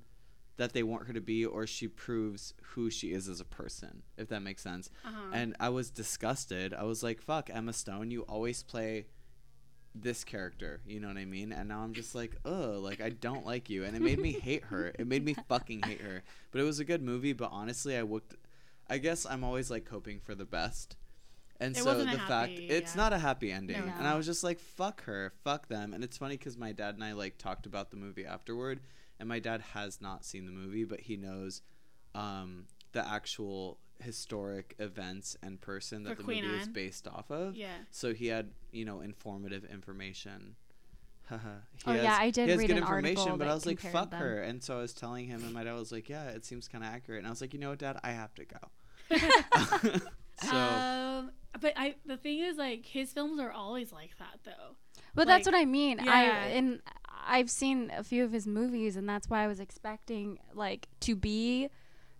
that 0.57 0.73
they 0.73 0.83
want 0.83 1.07
her 1.07 1.13
to 1.13 1.21
be, 1.21 1.45
or 1.45 1.65
she 1.65 1.87
proves 1.87 2.53
who 2.61 2.89
she 2.89 3.13
is 3.13 3.29
as 3.29 3.39
a 3.39 3.45
person. 3.45 4.03
If 4.17 4.27
that 4.27 4.41
makes 4.41 4.61
sense. 4.61 4.89
uh-huh. 5.05 5.31
And 5.31 5.55
I 5.57 5.69
was 5.69 5.89
disgusted. 5.89 6.73
I 6.73 6.83
was 6.83 7.01
like, 7.01 7.21
"Fuck, 7.21 7.49
Emma 7.51 7.73
Stone, 7.73 8.11
you 8.11 8.21
always 8.23 8.63
play." 8.63 9.05
this 9.95 10.23
character 10.23 10.81
you 10.85 10.99
know 10.99 11.07
what 11.07 11.17
i 11.17 11.25
mean 11.25 11.51
and 11.51 11.67
now 11.67 11.79
i'm 11.79 11.93
just 11.93 12.13
like 12.13 12.35
ugh 12.45 12.75
like 12.75 13.01
i 13.01 13.09
don't 13.09 13.45
like 13.45 13.69
you 13.69 13.83
and 13.83 13.95
it 13.95 14.01
made 14.01 14.19
me 14.19 14.31
hate 14.43 14.63
her 14.65 14.93
it 14.99 15.07
made 15.07 15.25
me 15.25 15.35
fucking 15.47 15.81
hate 15.83 16.01
her 16.01 16.23
but 16.51 16.61
it 16.61 16.63
was 16.63 16.79
a 16.79 16.85
good 16.85 17.01
movie 17.01 17.33
but 17.33 17.49
honestly 17.51 17.97
i 17.97 18.01
looked 18.01 18.35
i 18.87 18.97
guess 18.97 19.25
i'm 19.25 19.43
always 19.43 19.71
like 19.71 19.89
hoping 19.89 20.19
for 20.19 20.35
the 20.35 20.45
best 20.45 20.95
and 21.59 21.75
It 21.75 21.83
so 21.83 21.93
the 21.93 22.05
fact 22.19 22.51
it's 22.53 22.95
yeah. 22.95 23.01
not 23.01 23.13
a 23.13 23.17
happy 23.19 23.51
ending 23.51 23.85
No. 23.85 23.93
and 23.97 24.07
i 24.07 24.15
was 24.15 24.25
just 24.25 24.43
like 24.43 24.59
fuck 24.59 25.03
her 25.03 25.33
fuck 25.43 25.67
them 25.67 25.93
and 25.93 26.03
it's 26.03 26.17
funny 26.17 26.37
because 26.37 26.57
my 26.57 26.71
dad 26.71 26.95
and 26.95 27.03
i 27.03 27.13
like 27.13 27.37
talked 27.37 27.65
about 27.65 27.91
the 27.91 27.97
movie 27.97 28.25
afterward 28.25 28.79
and 29.19 29.27
my 29.27 29.39
dad 29.39 29.61
has 29.73 29.99
not 30.01 30.23
seen 30.25 30.45
the 30.45 30.51
movie 30.51 30.85
but 30.85 31.01
he 31.01 31.17
knows 31.17 31.61
um, 32.15 32.65
the 32.93 33.07
actual 33.07 33.77
historic 33.99 34.75
events 34.79 35.35
and 35.43 35.59
person 35.61 36.03
that 36.03 36.11
For 36.11 36.15
the 36.15 36.23
Queen 36.23 36.45
movie 36.45 36.59
is 36.59 36.67
based 36.67 37.07
off 37.07 37.29
of 37.29 37.55
yeah. 37.55 37.67
so 37.91 38.13
he 38.13 38.27
had, 38.27 38.49
you 38.71 38.85
know, 38.85 39.01
informative 39.01 39.65
information. 39.65 40.55
He 41.29 41.35
Oh, 41.85 41.93
yeah, 41.93 42.17
I 42.19 42.31
did 42.31 42.45
he 42.45 42.49
has 42.51 42.57
read 42.59 42.67
good 42.67 42.77
an 42.77 42.83
information, 42.83 43.19
article 43.19 43.37
but 43.37 43.47
I 43.47 43.53
was 43.53 43.65
like, 43.67 43.79
fuck 43.79 44.09
them. 44.09 44.19
her. 44.19 44.41
And 44.41 44.63
so 44.63 44.77
I 44.77 44.81
was 44.81 44.93
telling 44.93 45.27
him, 45.27 45.43
and 45.43 45.53
my 45.53 45.63
dad 45.63 45.73
was 45.73 45.91
like, 45.91 46.09
yeah, 46.09 46.29
it 46.29 46.43
seems 46.43 46.67
kind 46.67 46.83
of 46.83 46.89
accurate. 46.91 47.19
And 47.19 47.27
I 47.27 47.29
was 47.29 47.39
like, 47.41 47.53
you 47.53 47.59
know 47.59 47.69
what, 47.69 47.77
Dad, 47.77 47.99
I 48.03 48.11
have 48.13 48.33
to 48.35 48.45
go. 48.45 48.57
So 50.41 50.55
um, 50.57 51.31
but 51.59 51.73
I 51.75 51.95
the 52.05 52.17
thing 52.17 52.39
is 52.39 52.57
like 52.57 52.85
his 52.85 53.11
films 53.11 53.39
are 53.39 53.51
always 53.51 53.91
like 53.91 54.17
that 54.19 54.39
though. 54.43 54.75
But 55.15 55.27
that's 55.27 55.45
what 55.45 55.55
I 55.55 55.65
mean. 55.65 55.99
yeah. 56.01 56.11
I 56.13 56.23
and 56.49 56.81
I've 57.27 57.49
seen 57.49 57.91
a 57.95 58.03
few 58.03 58.23
of 58.23 58.31
his 58.31 58.47
movies, 58.47 58.95
and 58.95 59.07
that's 59.07 59.29
why 59.29 59.43
I 59.43 59.47
was 59.47 59.59
expecting 59.59 60.39
like 60.53 60.87
to 61.01 61.15
be 61.15 61.69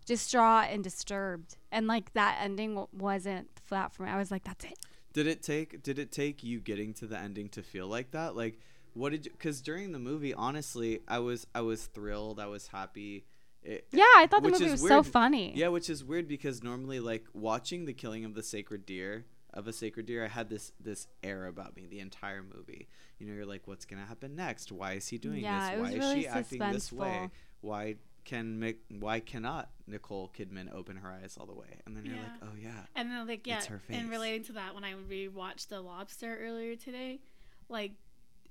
distraught 0.05 0.67
and 0.71 0.83
disturbed, 0.83 1.57
and 1.71 1.87
like 1.87 2.13
that 2.13 2.39
ending 2.41 2.71
w- 2.75 2.87
wasn't 2.91 3.47
flat 3.63 3.93
for 3.93 4.03
me. 4.03 4.09
I 4.09 4.17
was 4.17 4.31
like, 4.31 4.43
that's 4.43 4.65
it. 4.65 4.77
did 5.13 5.27
it 5.27 5.41
take 5.43 5.81
did 5.83 5.99
it 5.99 6.11
take 6.11 6.43
you 6.43 6.59
getting 6.59 6.93
to 6.95 7.07
the 7.07 7.17
ending 7.17 7.49
to 7.49 7.63
feel 7.63 7.87
like 7.87 8.11
that? 8.11 8.35
Like 8.35 8.59
what 8.93 9.11
did 9.11 9.25
you 9.25 9.31
cuz 9.39 9.61
during 9.61 9.91
the 9.91 9.99
movie 9.99 10.33
honestly, 10.33 11.01
I 11.07 11.19
was 11.19 11.47
I 11.55 11.61
was 11.61 11.85
thrilled, 11.87 12.39
I 12.39 12.47
was 12.47 12.67
happy. 12.67 13.25
It, 13.63 13.87
Yeah, 13.91 14.03
I 14.17 14.27
thought 14.27 14.43
the 14.43 14.49
movie 14.49 14.65
is 14.65 14.81
was 14.81 14.87
so 14.87 15.03
funny. 15.03 15.53
Yeah, 15.55 15.67
which 15.67 15.89
is 15.89 16.03
weird 16.03 16.27
because 16.27 16.63
normally 16.63 16.99
like 16.99 17.25
watching 17.33 17.85
the 17.85 17.93
killing 17.93 18.25
of 18.25 18.33
the 18.33 18.43
sacred 18.43 18.85
deer 18.85 19.25
of 19.53 19.67
a 19.67 19.73
sacred 19.73 20.05
deer, 20.05 20.23
I 20.23 20.27
had 20.27 20.49
this 20.49 20.71
this 20.79 21.07
air 21.23 21.47
about 21.47 21.75
me 21.75 21.87
the 21.87 21.99
entire 21.99 22.43
movie. 22.43 22.87
You 23.17 23.27
know, 23.27 23.33
you're 23.33 23.45
like, 23.45 23.67
what's 23.67 23.85
gonna 23.85 24.05
happen 24.05 24.35
next? 24.35 24.71
Why 24.71 24.93
is 24.93 25.07
he 25.07 25.17
doing 25.17 25.41
Yeah, 25.41 25.71
this? 25.71 25.79
Why 25.81 25.89
is 25.89 25.97
really 25.97 26.21
she 26.21 26.27
acting 26.27 26.59
this 26.59 26.91
way? 26.91 27.29
Why 27.61 27.95
can 28.25 28.59
Mick, 28.59 28.75
why 28.99 29.19
cannot 29.21 29.69
Nicole 29.87 30.31
Kidman 30.37 30.71
open 30.73 30.97
her 30.97 31.09
eyes 31.09 31.35
all 31.39 31.47
the 31.47 31.55
way? 31.55 31.79
And 31.85 31.97
then 31.97 32.05
you're 32.05 32.15
like, 32.15 32.43
oh 32.43 32.55
yeah, 32.61 32.85
And 32.95 33.09
then 33.09 33.27
like 33.27 33.47
yeah, 33.47 33.57
It's 33.57 33.65
her 33.67 33.79
face. 33.79 33.97
and 33.97 34.09
relating 34.09 34.43
to 34.45 34.51
that, 34.53 34.75
when 34.75 34.83
I 34.83 34.93
rewatched 34.93 35.69
The 35.69 35.81
Lobster 35.81 36.37
earlier 36.39 36.75
today, 36.75 37.21
like 37.69 37.93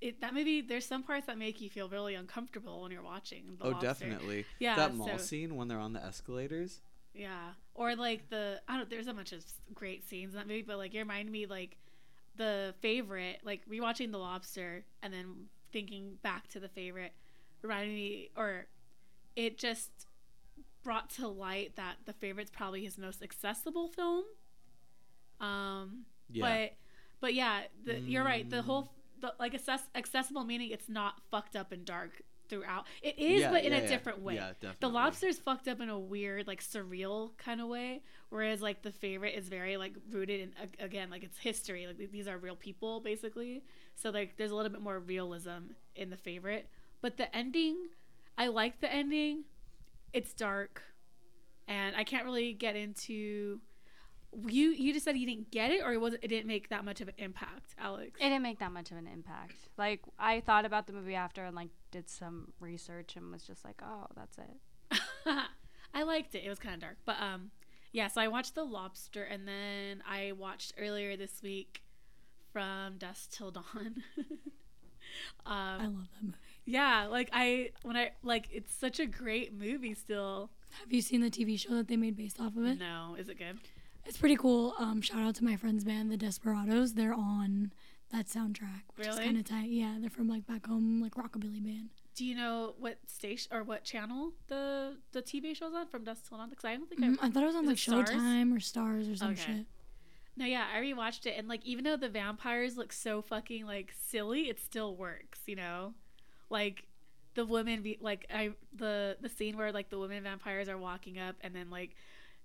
it 0.01 0.21
that 0.21 0.33
movie, 0.35 0.61
there's 0.61 0.87
some 0.87 1.03
parts 1.03 1.27
that 1.27 1.39
make 1.39 1.61
you 1.61 1.69
feel 1.71 1.89
really 1.89 2.15
uncomfortable 2.15 2.83
when 2.83 2.93
you're 2.93 3.03
watching. 3.03 3.57
The 3.59 3.65
oh 3.67 3.69
Lobster. 3.71 3.87
definitely. 3.87 4.45
Yeah, 4.59 4.77
that 4.77 4.95
mall 4.95 5.09
so- 5.09 5.17
scene 5.19 5.57
when 5.57 5.69
they're 5.69 5.79
on 5.79 5.93
the 5.93 6.05
escalators. 6.05 6.81
Yeah, 7.15 7.51
or 7.75 7.97
like 7.97 8.29
the 8.31 8.61
I 8.69 8.77
don't. 8.77 8.89
There's 8.89 9.09
a 9.09 9.15
bunch 9.15 9.33
of 9.33 9.45
great 9.75 10.09
scenes 10.09 10.35
in 10.35 10.39
that 10.39 10.47
movie, 10.47 10.63
but 10.63 10.79
like 10.79 10.95
it 10.95 10.99
reminded 11.01 11.33
me 11.33 11.47
like 11.47 11.77
the 12.37 12.75
favorite, 12.81 13.41
like 13.43 13.69
rewatching 13.69 14.13
The 14.13 14.19
Lobster 14.19 14.85
and 15.03 15.13
then 15.13 15.47
thinking 15.73 16.19
back 16.23 16.47
to 16.49 16.61
the 16.61 16.69
favorite, 16.69 17.13
reminded 17.63 17.93
me, 17.95 18.31
or 18.37 18.67
it 19.35 19.59
just 19.59 19.91
brought 20.85 21.11
to 21.11 21.27
light 21.27 21.75
that 21.77 21.97
the 22.05 22.13
favorite's 22.13 22.51
probably 22.53 22.85
his 22.85 22.97
most 22.99 23.21
accessible 23.23 23.89
film. 23.89 24.25
Um, 25.41 26.05
Yeah. 26.31 26.45
but 26.69 26.77
but 27.21 27.35
yeah, 27.35 27.63
the, 27.85 27.99
you're 27.99 28.25
right. 28.25 28.49
The 28.49 28.59
Mm. 28.59 28.65
whole 28.65 28.93
the, 29.21 29.35
like 29.39 29.55
access, 29.55 29.83
accessible 29.95 30.45
meaning 30.45 30.71
it's 30.71 30.89
not 30.89 31.21
fucked 31.31 31.57
up 31.57 31.73
and 31.73 31.85
dark 31.85 32.23
throughout. 32.49 32.87
It 33.03 33.19
is, 33.19 33.43
Yeah, 33.43 33.51
but 33.51 33.65
in 33.65 33.73
yeah, 33.73 33.79
a 33.79 33.83
yeah. 33.83 33.89
different 33.89 34.23
way. 34.23 34.35
Yeah, 34.37 34.49
definitely. 34.61 34.77
The 34.81 34.89
lobster's 34.89 35.39
fucked 35.39 35.69
up 35.69 35.81
in 35.81 35.89
a 35.89 35.99
weird, 35.99 36.47
like 36.47 36.63
surreal 36.63 37.37
kind 37.37 37.61
of 37.61 37.69
way, 37.69 38.03
whereas 38.31 38.63
like 38.63 38.83
the 38.83 38.91
favorite 38.93 39.35
is 39.35 39.49
very 39.49 39.77
like 39.77 39.95
rooted 40.11 40.41
in 40.41 40.53
again 40.85 41.11
like 41.11 41.23
it's 41.25 41.39
history. 41.39 41.87
Like 41.87 42.11
these 42.11 42.27
are 42.29 42.39
real 42.39 42.57
people 42.57 43.01
basically, 43.01 43.65
so 43.97 44.11
like 44.11 44.37
there's 44.37 44.51
a 44.51 44.55
little 44.55 44.73
bit 44.73 44.81
more 44.81 44.99
realism 44.99 45.73
in 45.95 46.11
the 46.11 46.17
favorite. 46.17 46.69
But 47.01 47.17
the 47.17 47.35
ending, 47.37 47.77
I 48.37 48.49
like 48.49 48.81
the 48.81 48.93
ending. 48.93 49.45
It's 50.13 50.33
dark, 50.33 50.83
and 51.69 51.95
I 51.95 52.05
can't 52.05 52.25
really 52.25 52.55
get 52.55 52.77
into. 52.77 53.61
You 54.47 54.71
you 54.71 54.93
just 54.93 55.05
said 55.05 55.17
you 55.17 55.27
didn't 55.27 55.51
get 55.51 55.71
it, 55.71 55.81
or 55.83 55.93
it 55.93 56.01
wasn't. 56.01 56.23
It 56.25 56.29
didn't 56.29 56.47
make 56.47 56.69
that 56.69 56.85
much 56.85 57.01
of 57.01 57.09
an 57.09 57.15
impact, 57.19 57.75
Alex. 57.79 58.19
It 58.21 58.25
didn't 58.25 58.43
make 58.43 58.59
that 58.59 58.73
much 58.73 58.91
of 58.91 58.97
an 58.99 59.07
impact. 59.07 59.55
Like 59.79 60.03
I 60.19 60.41
thought 60.41 60.65
about 60.65 60.87
the 60.87 60.93
movie 60.93 61.15
after 61.15 61.45
and 61.45 61.57
like 61.57 61.71
did 61.91 62.09
some 62.11 62.53
research 62.61 63.17
and 63.17 63.33
was 63.33 63.43
just 63.45 63.65
like, 63.65 63.81
oh, 63.83 64.07
that's 64.15 64.37
it. 64.39 65.01
I 65.95 66.03
liked 66.03 66.35
it. 66.35 66.45
It 66.45 66.49
was 66.51 66.59
kind 66.59 66.75
of 66.75 66.81
dark, 66.81 66.97
but 67.07 67.17
um, 67.21 67.51
yeah. 67.93 68.09
So 68.09 68.21
I 68.21 68.29
watched 68.29 68.55
The 68.55 68.65
Lobster, 68.65 69.25
and 69.25 69.49
then 69.49 70.03
I 70.09 70.33
watched 70.33 70.75
earlier 70.79 71.17
this 71.17 71.41
week 71.43 71.83
from 72.53 72.99
Dusk 72.99 73.31
Till 73.31 73.51
Dawn. 73.51 73.65
um, 75.47 75.55
I 75.55 75.85
love 75.85 76.09
that 76.15 76.23
movie. 76.23 76.37
yeah, 76.67 77.07
like 77.07 77.31
I 77.33 77.71
when 77.83 77.97
I 77.97 78.11
like 78.23 78.49
it's 78.53 78.75
such 78.75 79.01
a 79.01 79.07
great 79.07 79.55
movie. 79.55 79.95
Still, 79.95 80.51
Have 80.83 80.93
you 80.93 81.01
seen 81.01 81.23
the 81.23 81.31
TV 81.31 81.59
show 81.59 81.75
that 81.77 81.89
they 81.89 81.97
made 81.97 82.17
based 82.17 82.39
off 82.41 82.57
of 82.57 82.65
it? 82.67 82.79
no, 82.79 83.17
is 83.19 83.29
it 83.31 83.39
good? 83.39 83.59
It's 84.09 84.17
pretty 84.17 84.37
cool. 84.37 84.75
Um, 84.79 85.03
shout 85.03 85.21
out 85.21 85.35
to 85.37 85.45
my 85.45 85.57
friend's 85.57 85.85
band, 85.85 86.11
the 86.11 86.17
Desperados. 86.17 86.95
They're 86.95 87.13
on 87.15 87.73
that 88.11 88.27
soundtrack, 88.27 88.83
which 88.97 89.07
is 89.07 89.15
Really? 89.17 89.27
kind 89.27 89.37
of 89.39 89.45
tight. 89.45 89.69
Yeah, 89.69 89.97
they're 90.01 90.09
from 90.11 90.29
like 90.29 90.47
back 90.47 90.67
home, 90.67 91.01
like 91.03 91.15
rockabilly 91.15 91.63
band. 91.63 91.91
Do 92.15 92.25
you 92.25 92.35
know 92.35 92.75
what 92.79 92.99
station 93.07 93.53
or 93.55 93.63
what 93.63 93.85
channel 93.85 94.33
the 94.49 94.97
the 95.13 95.23
TV 95.23 95.55
show's 95.55 95.75
on 95.75 95.87
from 95.89 96.05
Dusk 96.05 96.29
Till 96.29 96.39
Dawn? 96.39 96.49
Because 96.51 96.65
I 96.65 96.75
don't 96.77 96.89
think 96.89 97.03
I 97.23 97.27
I 97.27 97.31
thought 97.31 97.43
it 97.43 97.47
was 97.47 97.55
on 97.55 97.65
Is 97.65 97.69
like 97.69 97.77
it 97.77 97.81
Stars? 97.81 98.11
Showtime 98.11 98.57
or 98.57 98.61
Stars 98.61 99.09
or 99.09 99.15
some 99.17 99.33
Okay. 99.33 99.43
shit. 99.43 99.67
No, 100.37 100.45
yeah, 100.47 100.67
I 100.75 100.79
rewatched 100.79 101.27
it, 101.27 101.35
and 101.37 101.47
like 101.49 101.65
even 101.67 101.85
though 101.85 101.97
the 101.97 102.09
vampires 102.09 102.77
look 102.77 102.93
so 102.93 103.21
fucking 103.23 103.67
like 103.67 103.93
silly, 104.09 104.49
it 104.49 104.59
still 104.59 104.97
works. 104.97 105.41
You 105.47 105.57
know, 105.57 105.95
like 106.49 106.85
the 107.35 107.45
women 107.45 107.83
be 107.83 107.99
like 108.01 108.27
I 108.35 108.51
the 108.75 109.17
the 109.21 109.29
scene 109.29 109.57
where 109.57 109.71
like 109.71 109.91
the 109.91 109.99
women 109.99 110.23
vampires 110.23 110.69
are 110.69 110.79
walking 110.79 111.19
up, 111.19 111.37
and 111.43 111.55
then 111.55 111.69
like 111.71 111.95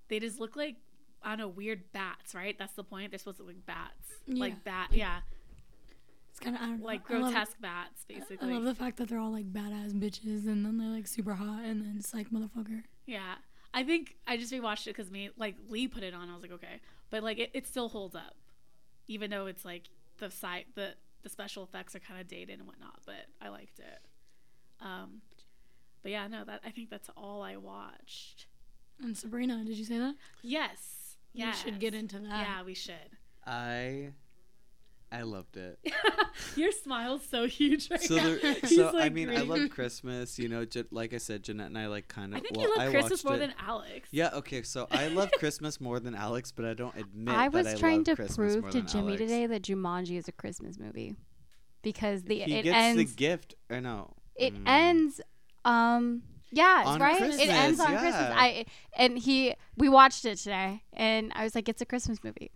they 0.10 0.20
just 0.20 0.40
look 0.40 0.56
like 0.56 0.76
I 1.24 1.30
don't 1.30 1.38
know 1.40 1.48
weird 1.48 1.92
bats. 1.94 2.34
Right? 2.36 2.58
That's 2.58 2.74
the 2.74 2.84
point. 2.84 3.12
They're 3.12 3.20
supposed 3.20 3.38
to 3.38 3.44
look 3.44 3.56
like 3.56 3.66
bats, 3.66 4.14
Yeah. 4.28 4.40
like 4.40 4.64
bat. 4.64 4.90
Yeah, 4.92 5.20
It's 6.32 6.40
kind 6.40 6.56
of 6.56 6.62
I 6.62 6.66
don't 6.66 6.80
know. 6.80 6.86
like 6.86 7.10
love- 7.10 7.22
grotesque 7.32 7.60
bats, 7.62 8.06
basically. 8.08 8.50
I 8.52 8.54
love 8.54 8.64
the 8.64 8.76
fact 8.76 8.98
that 8.98 9.08
they're 9.10 9.20
all 9.20 9.32
like 9.32 9.52
badass 9.52 9.94
bitches, 9.94 10.48
and 10.48 10.66
then 10.66 10.78
they're 10.78 10.90
like 10.90 11.08
super 11.08 11.34
hot, 11.36 11.64
and 11.64 11.82
then 11.82 11.96
it's 11.98 12.14
like 12.14 12.30
motherfucker. 12.30 12.84
Yeah, 13.06 13.36
I 13.74 13.84
think 13.84 14.16
I 14.28 14.38
just 14.38 14.52
rewatched 14.54 14.88
it 14.88 14.96
because 14.96 15.12
me 15.12 15.30
like 15.38 15.56
Lee 15.70 15.88
put 15.88 16.04
it 16.04 16.14
on. 16.14 16.30
I 16.30 16.34
was 16.34 16.42
like, 16.42 16.52
okay, 16.54 16.80
but 17.10 17.24
like 17.24 17.40
it, 17.40 17.52
it 17.54 17.68
still 17.68 17.90
holds 17.90 18.16
up, 18.16 18.36
even 19.08 19.30
though 19.32 19.46
it's 19.48 19.64
like 19.66 19.90
the 20.18 20.30
site 20.32 20.68
the 20.76 20.96
the 21.22 21.30
special 21.30 21.64
effects 21.64 21.96
are 21.96 22.00
kind 22.00 22.20
of 22.20 22.28
dated 22.28 22.60
and 22.60 22.68
whatnot. 22.68 23.00
But 23.06 23.28
I 23.42 23.50
liked 23.50 23.80
it. 23.80 24.00
Um, 24.82 25.22
but 26.02 26.12
yeah, 26.12 26.28
no, 26.28 26.44
that 26.44 26.62
I 26.66 26.72
think 26.72 26.90
that's 26.90 27.10
all 27.16 27.42
I 27.42 27.56
watched. 27.58 28.48
And 29.02 29.18
Sabrina, 29.18 29.64
did 29.64 29.78
you 29.78 29.86
say 29.86 29.98
that? 29.98 30.16
Yes, 30.42 31.03
We 31.36 31.52
should 31.54 31.80
get 31.80 31.94
into 31.94 32.20
that. 32.20 32.48
Yeah, 32.48 32.64
we 32.64 32.74
should. 32.76 32.94
I 33.46 34.10
I 35.12 35.22
loved 35.22 35.58
it. 35.58 35.78
Your 36.56 36.72
smile's 36.72 37.22
so 37.30 37.46
huge 37.46 37.92
right 37.92 38.02
So, 38.02 38.16
now. 38.16 38.36
there, 38.42 38.54
He's, 38.62 38.76
so 38.78 38.88
I 38.88 38.92
like, 38.92 39.14
mean, 39.14 39.30
I 39.30 39.42
love 39.42 39.70
Christmas. 39.70 40.40
You 40.40 40.48
know, 40.50 40.66
J- 40.66 40.86
like 40.90 41.14
I 41.14 41.18
said, 41.18 41.44
Jeanette 41.44 41.68
and 41.68 41.78
I 41.78 41.86
like 41.88 42.08
kind 42.08 42.34
of. 42.34 42.38
I 42.38 42.42
think 42.42 42.58
well, 42.58 42.68
you 42.68 42.76
love 42.78 42.90
Christmas 42.92 43.24
more 43.24 43.36
it- 43.36 43.40
than 43.40 43.54
Alex. 43.60 44.10
Yeah. 44.12 44.30
Okay. 44.34 44.64
So 44.64 44.88
I 44.90 45.10
love 45.10 45.30
Christmas 45.40 45.80
more 45.80 46.00
than 46.00 46.16
Alex, 46.16 46.52
but 46.52 46.66
I 46.66 46.74
don't 46.74 46.96
admit. 46.98 47.34
I 47.36 47.44
that 47.50 47.54
was 47.54 47.68
I 47.68 47.76
trying 47.76 47.98
love 48.00 48.06
to 48.06 48.16
Christmas 48.16 48.56
prove 48.58 48.72
to 48.72 48.82
Jimmy 48.82 49.08
Alex. 49.10 49.22
today 49.22 49.46
that 49.48 49.62
Jumanji 49.62 50.18
is 50.18 50.28
a 50.28 50.32
Christmas 50.32 50.80
movie 50.80 51.16
because 51.84 52.24
the 52.24 52.40
he 52.40 52.56
it 52.56 52.64
gets 52.64 52.76
ends 52.76 53.12
the 53.12 53.16
gift. 53.16 53.54
Or 53.70 53.82
no. 53.82 54.16
it 54.36 54.56
Mm. 54.56 54.64
ends 54.68 55.22
um 55.64 56.24
yeah 56.56 56.84
On 56.86 57.00
right 57.00 57.18
Christmas, 57.18 57.42
it 57.42 57.50
ends 57.50 57.80
on 57.80 57.88
christmas 57.88 58.14
i 58.16 58.66
and 58.96 59.18
he 59.18 59.56
we 59.76 59.90
watched 59.90 60.24
it 60.26 60.38
today 60.38 60.84
and 60.94 61.32
i 61.36 61.44
was 61.44 61.56
like 61.56 61.68
it's 61.68 61.82
a 61.82 61.86
christmas 61.86 62.24
movie 62.24 62.52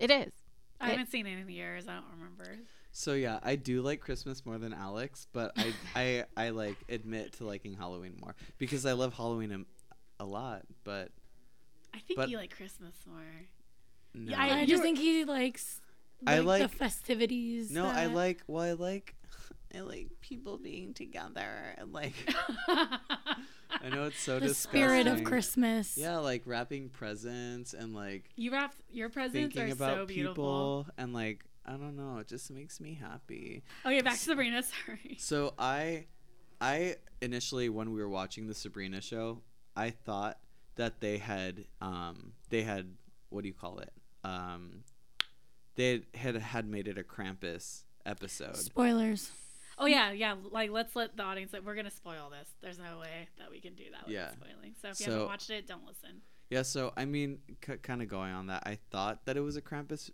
it 0.00 0.10
is 0.10 0.32
I 0.80 0.86
It- 0.86 0.90
haven't 0.92 1.10
seen 1.10 1.26
it 1.26 1.36
in 1.40 1.48
years. 1.48 1.88
I 1.88 1.94
don't 1.94 2.04
remember. 2.16 2.56
So 2.92 3.14
yeah, 3.14 3.40
I 3.42 3.56
do 3.56 3.82
like 3.82 3.98
Christmas 3.98 4.46
more 4.46 4.58
than 4.58 4.72
Alex, 4.72 5.26
but 5.32 5.50
I 5.56 5.74
I 5.96 6.24
I 6.36 6.48
like 6.50 6.76
admit 6.88 7.32
to 7.38 7.44
liking 7.44 7.74
Halloween 7.74 8.14
more 8.20 8.36
because 8.58 8.86
I 8.86 8.92
love 8.92 9.12
Halloween 9.12 9.50
a, 10.20 10.22
a 10.22 10.24
lot. 10.24 10.62
But 10.84 11.10
I 11.92 11.98
think 11.98 12.16
But- 12.16 12.28
you 12.30 12.36
like 12.38 12.54
Christmas 12.56 12.94
more. 13.08 13.24
no, 14.14 14.30
Yeah, 14.30 14.40
I, 14.40 14.60
I- 14.60 14.66
just 14.66 14.84
think 14.84 14.98
he 14.98 15.24
likes 15.24 15.80
I 16.28 16.38
like, 16.38 16.46
like- 16.46 16.70
the 16.70 16.76
festivities. 16.76 17.72
no, 17.72 17.84
I 17.86 18.06
like 18.06 18.44
well, 18.46 18.62
I 18.62 18.72
like 18.74 19.16
I 19.74 19.80
like 19.80 20.08
people 20.20 20.56
being 20.58 20.94
together 20.94 21.74
and 21.76 21.92
like 21.92 22.14
I 22.68 23.90
know 23.90 24.04
it's 24.04 24.18
so 24.20 24.38
the 24.38 24.48
disgusting. 24.48 24.70
spirit 24.80 25.06
of 25.06 25.24
Christmas. 25.24 25.96
Yeah, 25.96 26.18
like 26.18 26.42
wrapping 26.46 26.88
presents 26.88 27.74
and 27.74 27.94
like 27.94 28.30
You 28.36 28.50
wrap 28.52 28.74
your 28.90 29.08
presents 29.10 29.54
thinking 29.54 29.70
are 29.70 29.74
about 29.74 29.96
so 29.98 30.06
beautiful. 30.06 30.34
people 30.34 30.86
and 30.96 31.12
like 31.12 31.44
I 31.66 31.72
don't 31.72 31.96
know, 31.96 32.16
it 32.18 32.28
just 32.28 32.50
makes 32.50 32.80
me 32.80 32.94
happy. 32.94 33.62
Okay, 33.84 34.00
back 34.00 34.14
to 34.14 34.18
Sabrina. 34.20 34.62
Sorry. 34.62 35.16
So 35.18 35.52
I 35.58 36.06
I 36.60 36.96
initially 37.20 37.68
when 37.68 37.92
we 37.92 38.00
were 38.00 38.08
watching 38.08 38.46
the 38.46 38.54
Sabrina 38.54 39.00
show, 39.02 39.42
I 39.76 39.90
thought 39.90 40.38
that 40.76 41.00
they 41.00 41.18
had 41.18 41.66
um 41.82 42.32
they 42.48 42.62
had 42.62 42.94
what 43.28 43.42
do 43.42 43.48
you 43.48 43.54
call 43.54 43.80
it? 43.80 43.92
Um 44.24 44.82
they 45.74 46.02
had 46.14 46.36
had 46.36 46.66
made 46.68 46.88
it 46.88 46.96
a 46.98 47.02
Krampus 47.04 47.84
episode. 48.08 48.56
Spoilers. 48.56 49.30
Oh 49.78 49.86
yeah, 49.86 50.10
yeah. 50.10 50.34
Like 50.50 50.70
let's 50.70 50.96
let 50.96 51.16
the 51.16 51.22
audience. 51.22 51.52
Like, 51.52 51.64
we're 51.64 51.76
gonna 51.76 51.90
spoil 51.90 52.30
this. 52.30 52.48
There's 52.60 52.78
no 52.78 52.98
way 52.98 53.28
that 53.38 53.50
we 53.50 53.60
can 53.60 53.74
do 53.74 53.84
that 53.92 54.06
without 54.08 54.10
Yeah. 54.10 54.30
spoiling. 54.32 54.74
So 54.80 54.88
if 54.88 54.98
you 55.00 55.06
So- 55.06 55.12
haven't 55.12 55.26
watched 55.28 55.50
it, 55.50 55.66
don't 55.68 55.86
listen. 55.86 56.22
Yeah, 56.50 56.62
so 56.62 56.92
I 56.96 57.04
mean 57.04 57.40
c- 57.64 57.76
kind 57.76 58.00
of 58.02 58.08
going 58.08 58.32
on 58.32 58.46
that, 58.46 58.62
I 58.66 58.78
thought 58.90 59.26
that 59.26 59.36
it 59.36 59.40
was 59.42 59.56
a 59.56 59.62
Krampus 59.62 60.10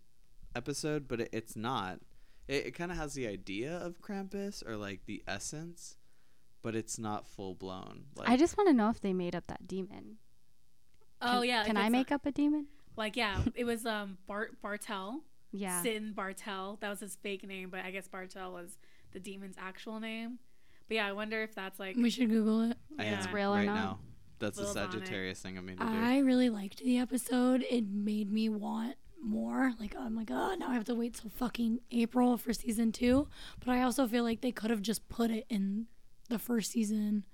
episode, 0.57 1.07
but 1.09 1.21
it, 1.21 1.29
it's 1.33 1.57
not. 1.57 2.01
It, 2.49 2.67
it 2.67 2.71
kind 2.73 2.91
of 2.91 2.99
has 2.99 3.15
the 3.15 3.27
idea 3.27 3.75
of 3.77 4.01
Krampus 4.03 4.67
or 4.69 4.77
like 4.77 5.07
the 5.07 5.23
essence, 5.29 5.97
but 6.61 6.75
it's 6.75 6.99
not 6.99 7.27
full 7.27 7.55
blown. 7.55 8.07
Like 8.17 8.29
i 8.29 8.37
just 8.37 8.57
want 8.59 8.69
to 8.69 8.75
know 8.75 8.91
if 8.91 9.01
they 9.01 9.13
made 9.15 9.35
up 9.35 9.47
that 9.47 9.67
demon 9.67 10.17
Oh 11.23 11.41
Can- 11.41 11.45
yeah. 11.49 11.65
can 11.65 11.77
i 11.79 11.89
make 11.89 12.11
a- 12.11 12.17
up 12.17 12.27
a 12.27 12.33
demon 12.33 12.67
Like 12.97 13.17
yeah, 13.17 13.41
it 13.55 13.65
was 13.65 13.87
um 13.87 14.19
Bart 14.27 14.61
Bartel. 14.61 15.23
Yeah. 15.57 15.83
Sin 15.83 16.13
Bartel. 16.13 16.79
That 16.81 16.91
was 16.91 16.99
his 17.01 17.15
fake 17.17 17.47
name, 17.47 17.71
but 17.71 17.81
I 17.85 17.91
guess 17.93 18.09
Bartel 18.09 18.53
was 18.53 18.77
the 19.13 19.21
demon's 19.21 19.55
actual 19.59 20.01
name. 20.01 20.39
But 20.89 20.97
yeah, 20.97 21.07
I 21.07 21.13
wonder 21.13 21.43
if 21.43 21.55
that's 21.55 21.79
like 21.79 21.97
We 21.97 22.11
should 22.11 22.29
Google 22.29 22.71
it. 22.71 22.77
I 22.99 23.05
Yeah. 23.05 23.27
am 23.27 23.35
real 23.35 23.53
or 23.53 23.57
right 23.59 23.67
not. 23.67 23.75
now. 23.75 23.99
That's 24.41 24.57
the 24.59 24.65
Will's 24.65 24.77
on 24.77 24.89
it. 24.89 24.93
Sagittarius 24.93 25.41
thing 25.41 25.57
I 25.57 25.61
mean 25.61 25.77
to 25.79 25.85
do. 25.85 25.91
I 25.91 26.19
really 26.19 26.51
liked 26.51 26.81
the 26.83 26.99
episode. 26.99 27.65
It 27.71 27.87
made 27.89 28.31
me 28.33 28.49
want 28.49 28.97
more. 29.23 29.73
Like 29.79 29.95
I'm 29.97 30.17
like, 30.17 30.31
oh, 30.31 30.55
now 30.59 30.69
I 30.71 30.75
have 30.75 30.85
to 30.87 30.95
wait 30.95 31.15
till 31.15 31.31
fucking 31.31 31.79
April 31.93 32.37
for 32.37 32.53
season 32.53 32.91
two. 32.93 33.29
But 33.65 33.71
I 33.73 33.83
also 33.83 34.07
feel 34.09 34.25
like 34.25 34.41
they 34.41 34.53
could 34.53 34.71
have 34.71 34.83
just 34.83 35.09
put 35.09 35.31
it 35.31 35.47
in 35.49 35.87
the 36.29 36.39
first 36.39 36.73
season 36.73 37.25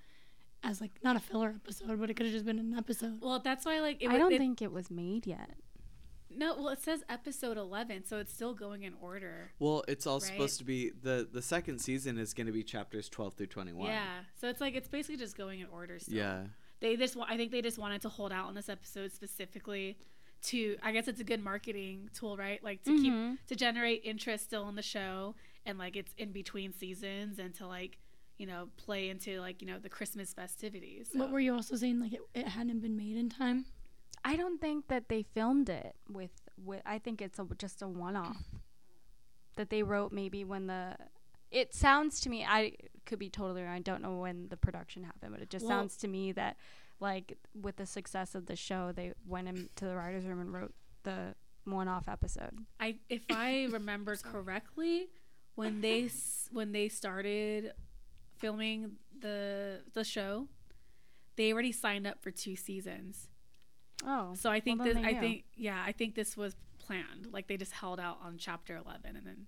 as 0.63 0.81
like 0.83 0.93
not 1.03 1.17
a 1.17 1.21
filler 1.21 1.55
episode, 1.65 1.99
but 1.99 2.11
it 2.11 2.15
could 2.15 2.27
have 2.27 2.35
just 2.35 2.45
been 2.45 2.59
an 2.59 2.75
episode. 2.77 3.21
well, 3.23 3.41
that's 3.41 3.65
why 3.65 3.81
like 3.81 4.03
it, 4.03 4.09
I 4.09 4.13
wa- 4.13 4.19
don't 4.19 4.33
it- 4.35 4.39
think 4.39 4.61
it 4.61 4.71
was 4.71 4.91
made 4.91 5.27
yet. 5.27 5.53
No. 6.35 6.55
Well, 6.57 6.69
it 6.71 6.83
says 6.83 7.03
episode 7.09 7.57
eleven, 7.57 8.05
so 8.05 8.19
it's 8.19 8.33
still 8.33 8.55
going 8.55 8.83
in 8.83 8.95
order. 9.01 9.51
Well, 9.59 9.85
it's 9.89 10.07
all 10.07 10.19
Right? 10.21 10.23
supposed 10.29 10.59
to 10.59 10.65
be 10.65 10.91
the 10.91 11.29
the 11.31 11.43
second 11.43 11.81
season 11.81 12.19
is 12.19 12.33
going 12.35 12.47
to 12.47 12.53
be 12.53 12.63
chapters 12.63 13.09
12 13.09 13.35
through 13.35 13.47
21. 13.49 13.87
Yeah, 13.89 14.07
so 14.41 14.49
it's 14.49 14.61
like 14.61 14.75
it's 14.75 14.89
basically 14.89 15.17
just 15.17 15.37
going 15.37 15.61
in 15.61 15.67
order. 15.73 15.99
Still. 15.99 16.17
Yeah. 16.17 16.45
they 16.81 16.97
just 16.97 17.15
wa- 17.17 17.27
I 17.29 17.37
think 17.37 17.53
they 17.53 17.61
just 17.63 17.79
wanted 17.79 18.01
to 18.03 18.09
hold 18.09 18.33
out 18.33 18.47
on 18.47 18.55
this 18.55 18.69
episode 18.71 19.13
specifically 19.13 19.99
to 20.43 20.77
I 20.83 20.93
guess 20.93 21.07
it's 21.09 21.21
a 21.21 21.25
good 21.25 21.43
marketing 21.45 22.09
tool, 22.15 22.37
right? 22.37 22.63
Like 22.65 22.83
to 22.85 22.91
Mhm. 22.91 23.03
keep 23.37 23.47
to 23.49 23.57
generate 23.57 24.03
interest 24.05 24.45
still 24.45 24.69
in 24.69 24.75
the 24.77 24.83
show 24.83 25.35
and 25.67 25.77
like 25.79 25.97
it's 25.97 26.15
in 26.17 26.33
between 26.33 26.73
seasons 26.73 27.39
and 27.39 27.55
to 27.57 27.67
like 27.67 27.99
you 28.39 28.47
know 28.47 28.71
play 28.79 29.11
into 29.11 29.39
like 29.41 29.61
you 29.61 29.67
know 29.69 29.79
the 29.79 29.91
Christmas 29.91 30.33
festivities. 30.33 31.11
So. 31.13 31.19
What 31.19 31.31
were 31.31 31.41
you 31.41 31.53
also 31.55 31.77
saying? 31.77 32.01
Like 32.01 32.15
it, 32.15 32.23
it 32.35 32.49
hadn't 32.49 32.81
been 32.81 32.97
made 32.97 33.17
in 33.19 33.29
time. 33.29 33.67
I 34.25 34.37
don't 34.37 34.61
think 34.61 34.89
that 34.89 35.09
they 35.09 35.23
filmed 35.23 35.69
it 35.69 35.95
with. 36.09 36.31
with 36.63 36.83
I 36.85 36.99
think 36.99 37.21
it's 37.23 37.39
a, 37.39 37.47
just 37.59 37.83
a 37.83 37.89
one-off 37.89 38.37
that 39.57 39.71
they 39.71 39.83
wrote 39.83 40.13
maybe 40.13 40.45
when 40.45 40.67
the. 40.67 40.97
It 41.51 41.75
sounds 41.75 42.21
to 42.21 42.29
me. 42.31 42.45
I 42.45 42.75
could 43.07 43.19
be 43.19 43.29
totally 43.31 43.63
wrong. 43.63 43.75
I 43.75 43.81
don't 43.81 44.03
know 44.03 44.19
when 44.19 44.49
the 44.49 44.57
production 44.57 45.03
happened, 45.03 45.33
but 45.33 45.41
it 45.43 45.51
just 45.51 45.65
Well- 45.67 45.81
sounds 45.81 45.97
to 45.99 46.09
me 46.09 46.31
that, 46.33 46.57
like, 47.01 47.39
with 47.61 47.77
the 47.77 47.87
success 47.87 48.35
of 48.37 48.47
the 48.47 48.55
show, 48.57 48.93
they 48.93 49.15
went 49.27 49.49
into 49.49 49.85
the 49.85 49.97
writers' 49.97 50.27
room 50.27 50.41
and 50.41 50.53
wrote 50.53 50.75
the 51.03 51.35
one-off 51.65 52.07
episode. 52.09 52.59
I 52.79 52.99
if 53.09 53.23
I 53.31 53.65
remember 53.73 54.15
correctly, 54.17 55.09
when 55.57 55.81
they 55.81 56.05
s- 56.05 56.49
when 56.53 56.73
they 56.73 56.89
started 56.89 57.73
filming 58.37 58.97
the 59.19 59.81
the 59.95 60.05
show, 60.05 60.47
they 61.37 61.53
already 61.53 61.73
signed 61.73 62.07
up 62.07 62.23
for 62.23 62.31
two 62.31 62.55
seasons. 62.55 63.29
Oh, 64.05 64.35
So 64.35 64.51
I 64.51 64.61
think 64.61 64.83
then 64.83 64.95
this. 64.97 65.05
I 65.05 65.15
think 65.15 65.45
yeah. 65.57 65.83
I 65.87 65.93
think 65.93 66.15
this 66.15 66.37
was 66.37 66.57
planned. 66.79 67.29
Like 67.33 67.47
they 67.49 67.57
just 67.57 67.73
held 67.73 68.01
out 68.01 68.19
on 68.23 68.37
chapter 68.39 68.77
eleven 68.77 69.17
and 69.17 69.27
then 69.27 69.47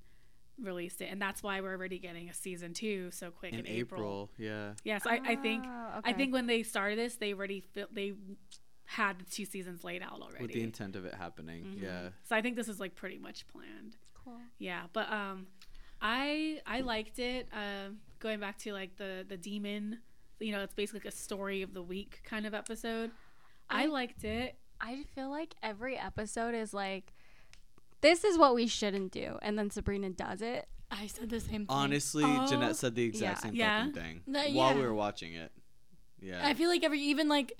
released 0.61 1.01
it, 1.01 1.07
and 1.11 1.21
that's 1.21 1.43
why 1.43 1.61
we're 1.61 1.73
already 1.73 1.99
getting 1.99 2.29
a 2.29 2.35
season 2.35 2.75
two 2.75 3.11
so 3.11 3.31
quick 3.31 3.53
in, 3.53 3.61
In 3.61 3.67
April. 3.67 4.01
April, 4.01 4.31
yeah. 4.39 4.73
Yes, 4.85 5.03
I, 5.07 5.21
I 5.25 5.37
think. 5.37 5.65
Ah, 5.67 6.01
I 6.05 6.13
think 6.13 6.33
when 6.33 6.47
they 6.47 6.63
started 6.63 6.99
this, 6.99 7.17
they 7.17 7.33
already 7.33 7.61
fil- 7.61 7.89
they 7.91 8.13
had 8.85 9.19
the 9.19 9.25
two 9.25 9.45
seasons 9.47 9.83
laid 9.85 10.03
out 10.03 10.21
already. 10.21 10.43
With 10.43 10.53
the 10.53 10.63
intent 10.63 10.97
of 10.97 11.05
it 11.07 11.15
happening. 11.15 11.65
Mhm. 11.65 11.83
Yeah. 11.83 12.09
So 12.29 12.37
I 12.37 12.43
think 12.43 12.57
this 12.57 12.69
is 12.69 12.79
like 12.79 12.95
pretty 12.95 13.19
much 13.19 13.47
planned. 13.49 13.97
Cool. 14.23 14.39
Yeah, 14.59 14.83
but 14.93 15.11
um, 15.11 15.47
I 16.01 16.61
I 16.67 16.81
liked 16.81 17.19
it. 17.19 17.49
Um, 17.53 17.99
going 18.19 18.39
back 18.39 18.59
to 18.59 18.73
like 18.73 18.97
the 18.97 19.25
the 19.27 19.37
demon, 19.39 20.01
you 20.41 20.53
know, 20.53 20.63
it's 20.63 20.75
basically 20.75 21.01
like 21.01 21.07
a 21.13 21.17
story 21.17 21.63
of 21.63 21.73
the 21.75 21.83
week 21.83 22.21
kind 22.25 22.45
of 22.47 22.53
episode. 22.55 23.11
I, 23.73 23.85
I- 23.85 23.87
liked 23.87 24.25
it. 24.25 24.57
I 24.81 25.05
feel 25.15 25.31
like 25.31 25.55
every 25.63 25.97
episode 25.97 26.55
is 26.57 26.75
like, 26.75 27.13
this 28.01 28.25
is 28.25 28.37
what 28.37 28.55
we 28.55 28.67
shouldn't 28.67 29.13
do, 29.13 29.39
and 29.43 29.57
then 29.57 29.71
Sabrina 29.71 30.11
does 30.11 30.43
it. 30.43 30.67
I 30.91 31.07
said 31.07 31.31
the 31.31 31.39
same 31.41 31.67
thing. 31.67 31.67
Honestly, 31.69 32.25
Oh, 32.27 32.47
Jeanette 32.49 32.77
said 32.77 32.95
the 32.97 33.05
exact 33.05 33.45
yeah. 33.45 33.49
same 33.51 33.55
Yeah. 33.55 33.79
fucking 33.87 33.95
thing 34.03 34.21
That- 34.27 34.53
while 34.53 34.75
we 34.75 34.83
were 34.83 34.93
watching 34.95 35.35
it. 35.35 35.53
Yeah. 36.21 36.41
I 36.47 36.55
feel 36.55 36.69
like 36.69 36.83
every 36.85 37.01
even 37.01 37.29
like 37.29 37.53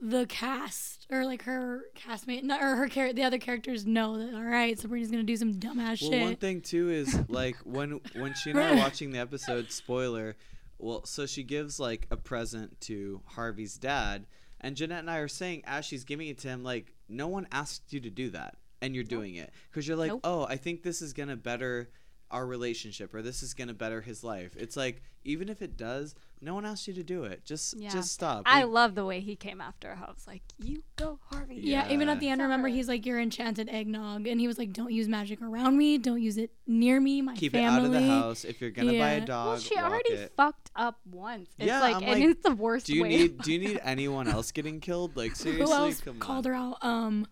the 0.00 0.26
cast 0.26 1.06
or 1.10 1.24
like 1.24 1.42
her 1.44 1.82
castmate 1.96 2.42
not, 2.44 2.60
or 2.62 2.76
her 2.76 2.88
char- 2.88 3.12
the 3.12 3.22
other 3.24 3.38
characters 3.38 3.84
know 3.86 4.16
that 4.18 4.32
all 4.34 4.42
right 4.44 4.78
Sabrina's 4.78 5.10
gonna 5.10 5.22
do 5.24 5.36
some 5.36 5.54
dumbass 5.54 5.98
shit. 5.98 6.10
well, 6.10 6.18
shit. 6.18 6.22
one 6.22 6.36
thing 6.36 6.60
too 6.60 6.90
is 6.90 7.18
like 7.28 7.56
when 7.64 8.00
when 8.14 8.34
she 8.34 8.50
and 8.50 8.60
I 8.60 8.72
were 8.72 8.76
watching 8.78 9.10
the 9.12 9.18
episode, 9.18 9.70
spoiler. 9.72 10.36
Well, 10.78 11.04
so 11.04 11.26
she 11.26 11.42
gives 11.42 11.80
like 11.80 12.06
a 12.10 12.16
present 12.16 12.80
to 12.82 13.20
Harvey's 13.26 13.74
dad, 13.76 14.26
and 14.60 14.76
Jeanette 14.76 15.00
and 15.00 15.10
I 15.10 15.18
are 15.18 15.28
saying 15.28 15.62
as 15.66 15.84
she's 15.84 16.04
giving 16.04 16.28
it 16.28 16.38
to 16.38 16.48
him, 16.48 16.62
like 16.64 16.94
no 17.08 17.28
one 17.28 17.46
asked 17.52 17.92
you 17.92 18.00
to 18.00 18.10
do 18.10 18.30
that, 18.30 18.56
and 18.82 18.94
you're 18.94 19.04
doing 19.04 19.34
it 19.36 19.52
because 19.70 19.86
you're 19.86 19.96
like, 19.96 20.08
Nope. 20.10 20.20
oh, 20.24 20.44
I 20.44 20.56
think 20.56 20.82
this 20.82 21.02
is 21.02 21.12
gonna 21.12 21.36
better 21.36 21.90
our 22.30 22.46
relationship, 22.46 23.14
or 23.14 23.22
this 23.22 23.42
is 23.42 23.54
gonna 23.54 23.74
better 23.74 24.00
his 24.02 24.22
life. 24.22 24.54
It's 24.56 24.76
like 24.76 25.02
even 25.24 25.48
if 25.48 25.60
it 25.62 25.76
does, 25.76 26.14
no 26.40 26.54
one 26.54 26.64
asked 26.64 26.86
you 26.88 26.94
to 26.94 27.02
do 27.02 27.24
it. 27.24 27.44
Just 27.44 27.76
Yeah. 27.76 27.90
just 27.90 28.12
stop. 28.12 28.44
I 28.46 28.64
We- 28.64 28.70
love 28.72 28.94
the 28.94 29.04
way 29.04 29.20
he 29.20 29.34
came 29.36 29.60
after 29.60 29.94
her. 29.94 30.04
I 30.06 30.10
was 30.10 30.26
like, 30.26 30.42
you 30.58 30.82
go, 30.96 31.18
Harvey. 31.30 31.56
yeah, 31.56 31.90
even 31.92 32.08
at 32.08 32.20
the 32.20 32.28
end, 32.28 32.40
remember 32.40 32.68
he's 32.68 32.86
like, 32.88 33.04
"You're 33.04 33.18
enchanted 33.20 33.68
eggnog," 33.68 34.26
and 34.26 34.40
he 34.40 34.46
was 34.46 34.56
like, 34.58 34.72
"Don't 34.72 34.92
use 34.92 35.08
magic 35.08 35.42
around 35.42 35.76
me. 35.76 35.98
Don't 35.98 36.22
use 36.22 36.38
it 36.38 36.50
near 36.66 37.00
me. 37.00 37.20
My 37.22 37.34
keep 37.34 37.52
family." 37.52 37.66
it 37.66 37.80
out 37.80 37.84
of 37.86 37.92
the 37.92 38.06
house. 38.06 38.44
If 38.44 38.60
you're 38.60 38.70
gonna 38.70 38.92
buy 38.92 39.10
a 39.12 39.18
Yeah. 39.18 39.24
dog, 39.24 39.46
Well, 39.48 39.58
she 39.58 39.74
walk 39.74 39.84
already 39.84 40.10
it. 40.12 40.32
fucked 40.36 40.70
up 40.76 41.00
once. 41.10 41.48
It's 41.58 41.66
Yeah, 41.66 41.80
like, 41.80 41.96
I'm 41.96 42.02
and 42.04 42.20
like, 42.20 42.30
it's 42.30 42.42
the 42.42 42.54
worst 42.54 42.86
Do 42.86 42.94
you 42.94 43.02
way. 43.02 43.08
need 43.08 43.38
Do 43.42 43.52
you 43.52 43.58
need 43.58 43.80
anyone 43.82 44.28
else 44.28 44.52
getting 44.52 44.80
killed? 44.80 45.16
Like 45.16 45.34
seriously, 45.34 45.66
Who 45.66 45.72
else 45.72 46.00
come 46.00 46.18
called 46.18 46.46
on. 46.46 46.52
her 46.52 46.56
out? 46.58 46.84
Um, 46.84 47.26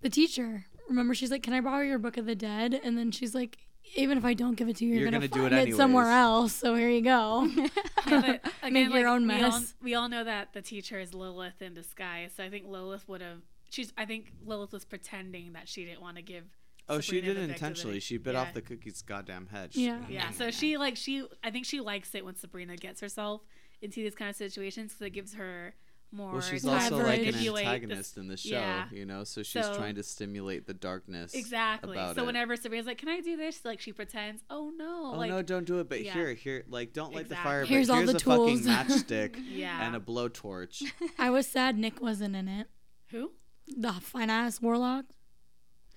the 0.00 0.10
teacher. 0.10 0.66
Remember, 0.88 1.14
she's 1.14 1.30
like, 1.30 1.42
"Can 1.42 1.52
I 1.52 1.60
borrow 1.60 1.82
your 1.84 1.98
Book 1.98 2.16
of 2.16 2.26
the 2.26 2.34
Dead?" 2.34 2.72
And 2.82 2.96
then 2.98 3.10
she's 3.10 3.34
like, 3.34 3.58
"Even 3.96 4.18
if 4.18 4.24
I 4.24 4.34
don't 4.34 4.54
give 4.54 4.68
it 4.68 4.76
to 4.76 4.84
you, 4.84 4.90
you're, 4.90 5.00
You're 5.02 5.10
gonna, 5.10 5.28
gonna 5.28 5.48
do 5.48 5.54
find 5.54 5.68
it 5.68 5.72
it, 5.72 5.76
somewhere 5.76 6.10
else. 6.10 6.52
So 6.52 6.74
here 6.74 6.88
you 6.88 7.02
go." 7.02 7.48
Yeah, 7.56 7.68
again, 8.06 8.40
Make 8.72 8.92
your 8.92 9.04
like, 9.04 9.06
own 9.06 9.26
we 9.26 9.34
all- 9.34 9.50
mess. 9.50 9.74
We 9.82 9.94
all, 9.94 10.08
know 10.08 10.24
that 10.24 10.52
the 10.52 10.62
teacher 10.62 10.98
is 10.98 11.14
Lilith 11.14 11.60
in 11.60 11.74
disguise. 11.74 12.32
So 12.36 12.44
I 12.44 12.50
think 12.50 12.66
Lilith 12.66 13.08
would 13.08 13.20
have. 13.20 13.38
She's. 13.70 13.92
I 13.96 14.04
think 14.04 14.32
Lilith 14.44 14.72
was 14.72 14.84
pretending 14.84 15.52
that 15.52 15.68
she 15.68 15.84
didn't 15.84 16.00
want 16.00 16.16
to 16.16 16.22
give. 16.22 16.44
Oh, 16.88 17.00
she 17.00 17.20
did 17.20 17.36
the 17.36 17.42
it 17.42 17.50
intentionally. 17.50 18.00
She 18.00 18.16
bit 18.16 18.32
yeah. 18.32 18.40
off 18.40 18.54
the 18.54 18.62
cookie's 18.62 19.02
goddamn 19.02 19.48
head. 19.48 19.70
Yeah. 19.72 19.98
Yeah. 20.08 20.30
So 20.30 20.50
she 20.50 20.76
like 20.76 20.96
she. 20.96 21.26
I 21.44 21.50
think 21.50 21.66
she 21.66 21.80
likes 21.80 22.14
it 22.14 22.24
when 22.24 22.34
Sabrina 22.34 22.76
gets 22.76 23.00
herself 23.00 23.42
into 23.82 24.02
these 24.02 24.14
kind 24.14 24.30
of 24.30 24.36
situations 24.36 24.92
because 24.92 25.06
it 25.06 25.10
gives 25.10 25.34
her 25.34 25.74
more. 26.10 26.32
Well, 26.32 26.40
she's 26.40 26.64
also 26.66 26.96
like 26.98 27.18
an 27.20 27.26
manipulate 27.26 27.64
this- 27.64 27.72
antagonist 27.74 28.16
in 28.16 28.28
the 28.28 28.36
show, 28.36 28.56
yeah. 28.56 28.84
you 28.90 29.04
know. 29.04 29.24
So 29.24 29.42
she's 29.42 29.64
So- 29.64 29.74
trying 29.76 29.94
to 29.96 30.02
stimulate 30.02 30.66
the 30.66 30.74
darkness. 30.74 31.34
Exactly. 31.34 31.92
about 31.96 32.16
So 32.16 32.22
it. 32.22 32.26
whenever 32.26 32.56
Sabrina's 32.56 32.86
like, 32.86 32.98
"Can 32.98 33.08
I 33.08 33.20
do 33.20 33.36
this?" 33.36 33.64
Like 33.64 33.80
she 33.80 33.92
pretends, 33.92 34.42
"Oh 34.48 34.72
no!" 34.76 35.12
Oh 35.14 35.18
like 35.18 35.30
no, 35.30 35.42
don't 35.42 35.64
do 35.66 35.80
it. 35.80 35.88
But 35.88 36.02
yeah. 36.04 36.12
here, 36.14 36.34
here, 36.34 36.64
like, 36.68 36.92
don't 36.92 37.12
light 37.14 37.28
the 37.28 37.34
Exactly. 37.34 37.44
fire. 37.50 37.60
But 37.62 37.68
Here's 37.68 37.88
here's, 37.88 37.90
all 37.90 38.06
the 38.06 38.16
a 38.16 38.18
fucking 38.20 38.60
matchstick 38.60 39.36
yeah. 39.50 39.86
and 39.86 39.94
a 39.96 40.00
blowtorch. 40.00 40.82
I 41.18 41.30
was 41.30 41.46
sad 41.46 41.76
Nick 41.78 42.00
wasn't 42.00 42.34
in 42.36 42.48
it. 42.48 42.68
Who? 43.10 43.32
The 43.76 43.92
fine 43.92 44.30
ass 44.30 44.60
warlock, 44.62 45.04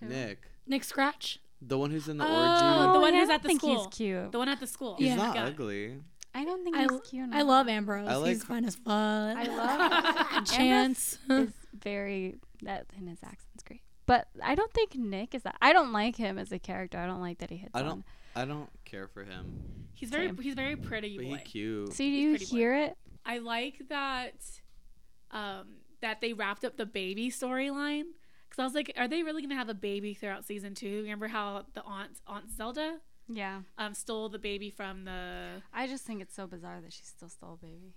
Who? 0.02 0.08
Nick, 0.08 0.48
Nick 0.68 0.84
Scratch. 0.84 1.40
the 1.62 1.78
one 1.78 1.92
who's 1.92 2.08
in 2.10 2.18
the 2.18 2.26
Oh, 2.26 2.28
orgy. 2.28 2.94
the 2.94 3.00
one 3.00 3.14
I 3.14 3.20
who's 3.20 3.28
don't 3.28 3.36
at 3.36 3.42
the 3.44 3.48
think 3.48 3.60
school. 3.62 3.78
He's 3.86 3.88
cute. 3.96 4.32
The 4.32 4.38
one 4.40 4.50
at 4.50 4.60
the 4.60 4.68
school. 4.68 4.96
He's 4.98 5.08
Yeah. 5.08 5.16
not 5.16 5.36
Got 5.36 5.48
ugly. 5.48 6.00
I 6.34 6.46
don't 6.46 6.64
think 6.64 6.76
I, 6.78 6.82
he's 6.84 6.92
cute. 7.10 7.24
Enough. 7.26 7.40
I 7.40 7.42
love 7.42 7.68
Ambrose. 7.68 8.08
I 8.08 8.16
like- 8.16 8.30
He's 8.30 8.44
fine 8.44 8.66
as 8.66 8.76
fuck. 8.76 8.88
I 8.88 9.44
love 10.38 10.46
Chance. 10.46 11.20
is 11.30 11.50
very 11.74 12.36
that 12.64 12.86
and 12.98 13.10
his 13.10 13.20
accent's 13.24 13.64
great. 13.66 13.82
But 14.06 14.28
I 14.44 14.56
don't 14.56 14.72
think 14.74 14.96
Nick 14.96 15.36
is 15.36 15.44
that. 15.44 15.56
I 15.62 15.74
don't 15.74 15.92
like 15.94 16.16
him 16.16 16.38
as 16.38 16.52
a 16.52 16.60
character. 16.60 16.98
I 16.98 17.06
don't 17.06 17.22
like 17.22 17.40
that 17.40 17.50
he 17.50 17.58
hits 17.58 17.72
I 17.74 17.82
don't. 17.82 18.04
I 18.36 18.46
don't 18.46 18.70
care 18.86 19.08
for 19.08 19.24
him. 19.26 19.62
He's 19.94 20.10
very. 20.10 20.28
Same. 20.28 20.38
He's 20.38 20.54
very 20.56 20.76
pretty 20.78 21.18
But 21.18 21.26
he 21.26 21.32
boy. 21.36 21.42
cute. 21.46 21.94
See, 21.94 22.10
do 22.10 22.16
He's 22.16 22.24
you 22.24 22.32
pretty 22.32 22.46
boy. 22.46 22.58
hear 22.58 22.76
it? 22.76 22.98
I 23.26 23.38
like 23.40 23.82
that. 23.90 24.34
Um, 25.32 25.68
that 26.02 26.20
they 26.20 26.34
wrapped 26.34 26.66
up 26.66 26.78
the 26.78 26.86
baby 26.86 27.30
storyline 27.30 28.04
because 28.50 28.60
I 28.60 28.64
was 28.64 28.74
like, 28.74 28.92
are 28.98 29.08
they 29.08 29.24
really 29.24 29.42
gonna 29.42 29.56
have 29.56 29.70
a 29.70 29.74
baby 29.74 30.14
throughout 30.14 30.46
season 30.46 30.76
two? 30.76 31.04
Remember 31.04 31.28
how 31.28 31.66
the 31.74 31.84
aunt 31.84 32.20
Aunt 32.28 32.52
Zelda 32.52 32.98
Yeah. 33.34 33.62
um 33.78 33.94
stole 33.94 34.30
the 34.30 34.40
baby 34.40 34.70
from 34.70 35.06
the 35.06 35.62
I 35.74 35.88
just 35.88 36.04
think 36.06 36.22
it's 36.22 36.36
so 36.36 36.48
bizarre 36.48 36.80
that 36.82 36.94
she 36.94 37.04
still 37.04 37.30
still 37.30 37.54
a 37.62 37.66
baby. 37.66 37.94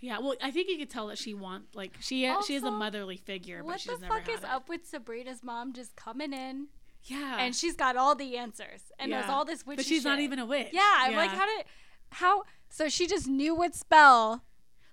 yeah. 0.00 0.18
Well, 0.18 0.34
I 0.42 0.50
think 0.50 0.68
you 0.68 0.78
could 0.78 0.90
tell 0.90 1.06
that 1.08 1.18
she 1.18 1.34
want 1.34 1.74
like 1.74 1.96
she 2.00 2.32
she 2.46 2.54
is 2.54 2.62
a 2.62 2.70
motherly 2.70 3.16
figure, 3.16 3.58
but 3.62 3.66
What 3.66 3.80
the 4.00 4.06
fuck 4.06 4.28
is 4.28 4.40
it. 4.40 4.44
up 4.44 4.68
with 4.68 4.86
Sabrina's 4.86 5.42
mom 5.42 5.72
just 5.72 5.96
coming 5.96 6.32
in 6.32 6.68
Yeah, 7.04 7.36
and 7.38 7.54
she's 7.54 7.76
got 7.76 7.96
all 7.96 8.14
the 8.14 8.36
answers 8.36 8.82
and 8.98 9.10
Yeah. 9.10 9.30
all 9.30 9.44
this 9.44 9.66
witch. 9.66 9.76
but 9.78 9.86
she's 9.86 10.04
not 10.04 10.18
even 10.20 10.38
a 10.38 10.46
witch. 10.46 10.68
Yeah, 10.72 10.94
I'm 10.98 11.14
like, 11.16 11.30
how 11.30 11.46
did, 11.46 11.64
how? 12.10 12.44
So 12.70 12.88
she 12.88 13.06
just 13.06 13.26
knew 13.26 13.54
what 13.54 13.74
spell. 13.74 14.42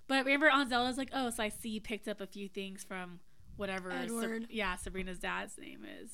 But 0.08 0.24
remember, 0.24 0.48
Aunt 0.48 0.68
Zelda's 0.70 0.96
like, 0.98 1.10
oh, 1.12 1.30
so 1.30 1.42
I 1.42 1.48
see 1.48 1.68
you 1.70 1.80
picked 1.80 2.06
up 2.08 2.20
a 2.20 2.26
few 2.26 2.48
things 2.48 2.84
from 2.84 3.18
whatever. 3.56 3.90
Sab- 3.90 4.04
Edward. 4.04 4.46
yeah, 4.50 4.76
Sabrina's 4.76 5.18
dad's 5.18 5.58
name 5.58 5.84
is. 5.84 6.10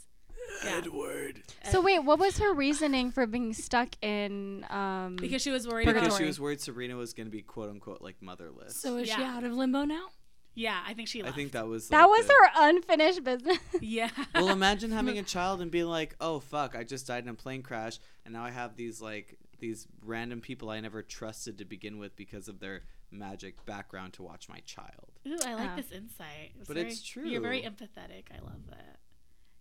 Yeah. 0.64 0.76
Edward. 0.76 1.42
So 1.70 1.80
wait, 1.80 2.00
what 2.00 2.18
was 2.18 2.38
her 2.38 2.52
reasoning 2.54 3.10
for 3.10 3.26
being 3.26 3.52
stuck 3.52 3.88
in? 4.02 4.64
Um, 4.70 5.16
Because 5.16 5.42
she 5.42 5.50
was 5.50 5.66
worried 5.66 5.86
Because 5.86 6.06
about. 6.08 6.18
she 6.18 6.24
was 6.24 6.38
worried 6.40 6.60
Sabrina 6.60 6.96
was 6.96 7.12
gonna 7.14 7.30
be 7.30 7.42
quote 7.42 7.70
unquote 7.70 8.00
like 8.02 8.16
motherless. 8.20 8.76
So 8.76 8.96
is 8.96 9.08
she 9.08 9.22
out 9.22 9.44
of 9.44 9.52
limbo 9.52 9.84
now? 9.84 10.06
Yeah, 10.54 10.78
I 10.86 10.92
think 10.94 11.08
she 11.08 11.22
I 11.24 11.30
think 11.32 11.52
that 11.52 11.66
was. 11.66 11.88
That 11.88 12.06
was 12.10 12.26
the- 12.26 12.32
her 12.34 12.50
unfinished 12.68 13.24
business. 13.24 13.58
Yeah. 13.80 14.10
Well, 14.34 14.50
imagine 14.50 14.90
having 14.90 15.18
a 15.18 15.22
child 15.34 15.62
and 15.62 15.70
being 15.70 15.86
like, 15.86 16.14
"Oh 16.20 16.40
fuck, 16.40 16.76
I 16.76 16.84
just 16.84 17.06
died 17.06 17.22
in 17.24 17.30
a 17.30 17.34
plane 17.34 17.62
crash, 17.62 17.98
and 18.26 18.34
now 18.34 18.44
I 18.44 18.50
have 18.50 18.76
these 18.76 19.00
like 19.00 19.38
these 19.60 19.88
random 20.04 20.40
people 20.42 20.68
I 20.70 20.78
never 20.80 21.02
trusted 21.02 21.58
to 21.58 21.64
begin 21.64 21.98
with 21.98 22.14
because 22.16 22.48
of 22.48 22.60
their 22.60 22.82
magic 23.10 23.64
background 23.64 24.12
to 24.14 24.22
watch 24.22 24.48
my 24.50 24.58
child." 24.66 25.12
Ooh, 25.26 25.38
I 25.44 25.54
like 25.54 25.64
Yeah. 25.70 25.76
this 25.76 25.90
insight. 25.90 26.52
It's 26.58 26.68
But 26.68 26.76
very- 26.76 26.88
it's 26.90 27.02
true. 27.02 27.26
You're 27.26 27.40
very 27.40 27.62
empathetic. 27.62 28.24
I 28.30 28.40
love 28.44 28.66
that. 28.68 28.98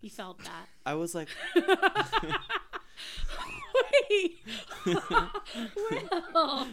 You 0.02 0.10
felt 0.10 0.38
that. 0.44 0.68
I 0.86 0.94
was 0.94 1.14
like, 1.14 1.28
Wait. 4.10 4.38
Will. 6.34 6.66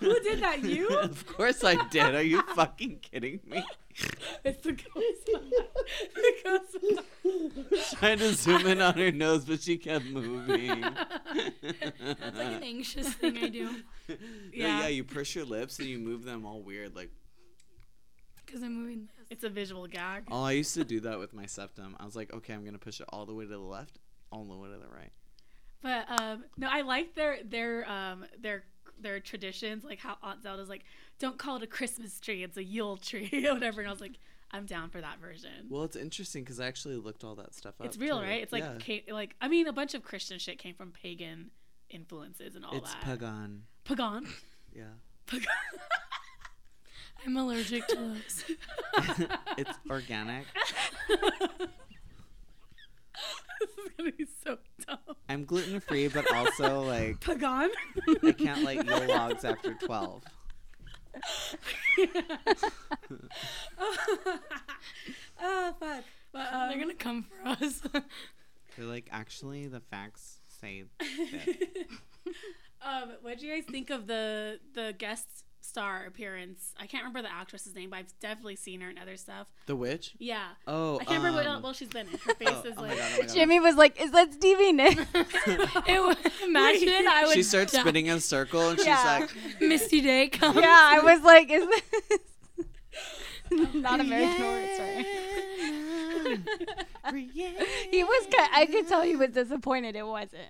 Who 0.00 0.20
did 0.20 0.40
that? 0.40 0.62
You? 0.64 0.88
of 1.00 1.26
course 1.26 1.62
I 1.62 1.76
did. 1.88 2.14
Are 2.14 2.22
you 2.22 2.42
fucking 2.54 2.98
kidding 3.00 3.40
me? 3.46 3.64
It's 4.44 4.62
the 4.62 4.72
ghost. 4.72 5.26
the 6.14 6.32
ghost. 7.72 7.96
Trying 7.98 8.18
to 8.18 8.32
zoom 8.34 8.66
in 8.66 8.80
on 8.82 8.94
her 8.94 9.12
nose, 9.12 9.44
but 9.44 9.62
she 9.62 9.76
kept 9.78 10.06
moving. 10.06 10.80
That's 10.80 12.36
like 12.36 12.46
an 12.56 12.62
anxious 12.62 13.14
thing 13.14 13.38
I 13.38 13.48
do 13.48 13.70
No, 14.08 14.16
Yeah. 14.52 14.80
yeah, 14.80 14.88
you 14.88 15.04
push 15.04 15.34
your 15.36 15.44
lips 15.44 15.78
and 15.78 15.88
you 15.88 15.98
move 15.98 16.24
them 16.24 16.44
all 16.44 16.60
weird. 16.62 16.94
Like, 16.96 17.10
because 18.44 18.62
I'm 18.62 18.74
moving. 18.74 19.08
It's 19.30 19.44
a 19.44 19.48
visual 19.48 19.86
gag. 19.86 20.24
oh, 20.30 20.42
I 20.44 20.52
used 20.52 20.74
to 20.74 20.84
do 20.84 21.00
that 21.00 21.18
with 21.18 21.32
my 21.34 21.46
septum. 21.46 21.96
I 21.98 22.04
was 22.04 22.14
like, 22.16 22.32
okay, 22.32 22.52
I'm 22.54 22.64
gonna 22.64 22.78
push 22.78 23.00
it 23.00 23.06
all 23.10 23.26
the 23.26 23.34
way 23.34 23.44
to 23.44 23.50
the 23.50 23.58
left, 23.58 23.98
all 24.30 24.44
the 24.44 24.54
way 24.56 24.68
to 24.68 24.76
the 24.78 24.88
right. 24.88 25.10
But 25.82 26.20
um, 26.20 26.44
no, 26.56 26.68
I 26.70 26.82
like 26.82 27.14
their 27.14 27.38
their 27.44 27.88
um 27.90 28.24
their 28.40 28.64
their 28.98 29.20
traditions, 29.20 29.84
like 29.84 29.98
how 29.98 30.16
Aunt 30.22 30.42
Zelda's 30.42 30.68
like, 30.68 30.84
don't 31.18 31.36
call 31.38 31.56
it 31.56 31.62
a 31.62 31.66
Christmas 31.66 32.18
tree, 32.20 32.42
it's 32.42 32.56
a 32.56 32.64
Yule 32.64 32.96
tree, 32.96 33.28
or 33.48 33.54
whatever. 33.54 33.80
And 33.80 33.88
I 33.88 33.92
was 33.92 34.00
like, 34.00 34.18
I'm 34.52 34.64
down 34.64 34.88
for 34.90 35.00
that 35.00 35.18
version. 35.20 35.66
Well, 35.68 35.82
it's 35.84 35.96
interesting 35.96 36.44
because 36.44 36.60
I 36.60 36.66
actually 36.66 36.96
looked 36.96 37.22
all 37.24 37.34
that 37.34 37.54
stuff 37.54 37.74
up. 37.80 37.86
it's 37.86 37.98
real, 37.98 38.18
too. 38.18 38.24
right? 38.24 38.42
It's 38.42 38.52
like 38.52 38.62
Yeah. 38.64 38.78
ca- 38.80 39.12
like 39.12 39.34
I 39.40 39.48
mean, 39.48 39.66
a 39.66 39.72
bunch 39.72 39.94
of 39.94 40.02
Christian 40.02 40.38
shit 40.38 40.58
came 40.58 40.74
from 40.74 40.92
pagan 40.92 41.50
influences 41.90 42.56
and 42.56 42.64
all 42.64 42.76
it's 42.76 42.90
that. 42.90 42.96
It's 42.98 43.04
pagan. 43.04 43.64
Pagan. 43.84 44.26
Yeah. 44.74 44.84
Pagan. 45.26 45.46
I'm 47.26 47.36
allergic 47.36 47.86
to 47.88 47.96
those. 47.96 48.44
it's 49.58 49.78
organic. 49.90 50.44
this 51.08 51.18
is 53.70 53.90
gonna 53.98 54.12
be 54.12 54.26
so 54.44 54.58
dumb. 54.86 54.98
I'm 55.28 55.44
gluten 55.44 55.80
free, 55.80 56.06
but 56.06 56.32
also 56.32 56.82
like 56.82 57.20
Pagan. 57.20 57.70
I 58.22 58.32
can't 58.32 58.62
like 58.62 58.84
Yule 58.84 59.08
logs 59.08 59.44
after 59.44 59.74
twelve. 59.74 60.22
oh 65.42 65.74
fuck. 65.80 66.04
But, 66.32 66.52
um, 66.52 66.68
They're 66.68 66.78
gonna 66.78 66.94
come 66.94 67.24
for 67.24 67.48
us. 67.48 67.80
They're 68.76 68.86
like 68.86 69.08
actually 69.10 69.66
the 69.66 69.80
facts 69.80 70.38
say 70.60 70.84
that. 71.00 71.56
um, 72.82 73.14
what 73.22 73.38
do 73.38 73.46
you 73.46 73.54
guys 73.54 73.64
think 73.64 73.90
of 73.90 74.06
the 74.06 74.60
the 74.74 74.94
guest 74.96 75.45
star 75.66 76.04
appearance? 76.06 76.72
I 76.78 76.86
can't 76.86 77.02
remember 77.04 77.22
the 77.22 77.32
actress's 77.34 77.74
name, 77.74 77.90
but 77.90 77.96
I've 77.98 78.20
definitely 78.20 78.56
seen 78.56 78.80
her 78.80 78.90
in 78.90 78.98
other 78.98 79.16
stuff. 79.16 79.46
the 79.66 79.76
witch. 79.76 80.14
Yeah. 80.18 80.48
Oh, 80.66 80.96
I 81.00 81.04
can't 81.04 81.18
remember 81.18 81.38
what 81.38 81.46
um, 81.46 81.62
well 81.62 81.72
she's 81.72 81.88
been 81.88 82.06
in. 82.08 82.18
Her 82.18 82.34
face 82.38 82.48
oh, 82.50 82.68
is 82.68 82.74
oh 82.76 82.82
my 82.82 82.88
like 82.88 82.98
God, 82.98 83.08
oh 83.12 83.16
my 83.20 83.26
God. 83.26 83.34
Jimmy 83.34 83.60
was 83.60 83.76
like, 83.76 84.00
"Is 84.00 84.10
that 84.12 84.32
Stevie 84.32 84.72
Nicks?" 84.72 85.02
it 85.14 86.02
would, 86.02 86.18
imagine 86.44 87.06
I 87.08 87.24
would 87.26 87.34
She 87.34 87.42
starts 87.42 87.72
die. 87.72 87.80
spinning 87.80 88.06
in 88.06 88.16
a 88.16 88.20
circle 88.20 88.68
and 88.70 88.78
she's 88.78 88.86
like, 88.86 89.30
Misty 89.60 90.00
Day 90.00 90.28
comes. 90.28 90.56
yeah, 90.56 90.66
I 90.68 91.00
was 91.00 91.22
like, 91.22 91.50
"Is 91.50 91.66
this 93.50 93.74
not 93.74 94.00
American 94.00 94.42
Horror 94.42 94.66
Story?" 94.74 95.06
he 97.90 98.04
was. 98.04 98.26
ki- 98.26 98.36
I 98.52 98.66
could 98.66 98.88
tell 98.88 99.02
he 99.02 99.16
was 99.16 99.30
disappointed. 99.30 99.96
It 99.96 100.06
wasn't. 100.06 100.42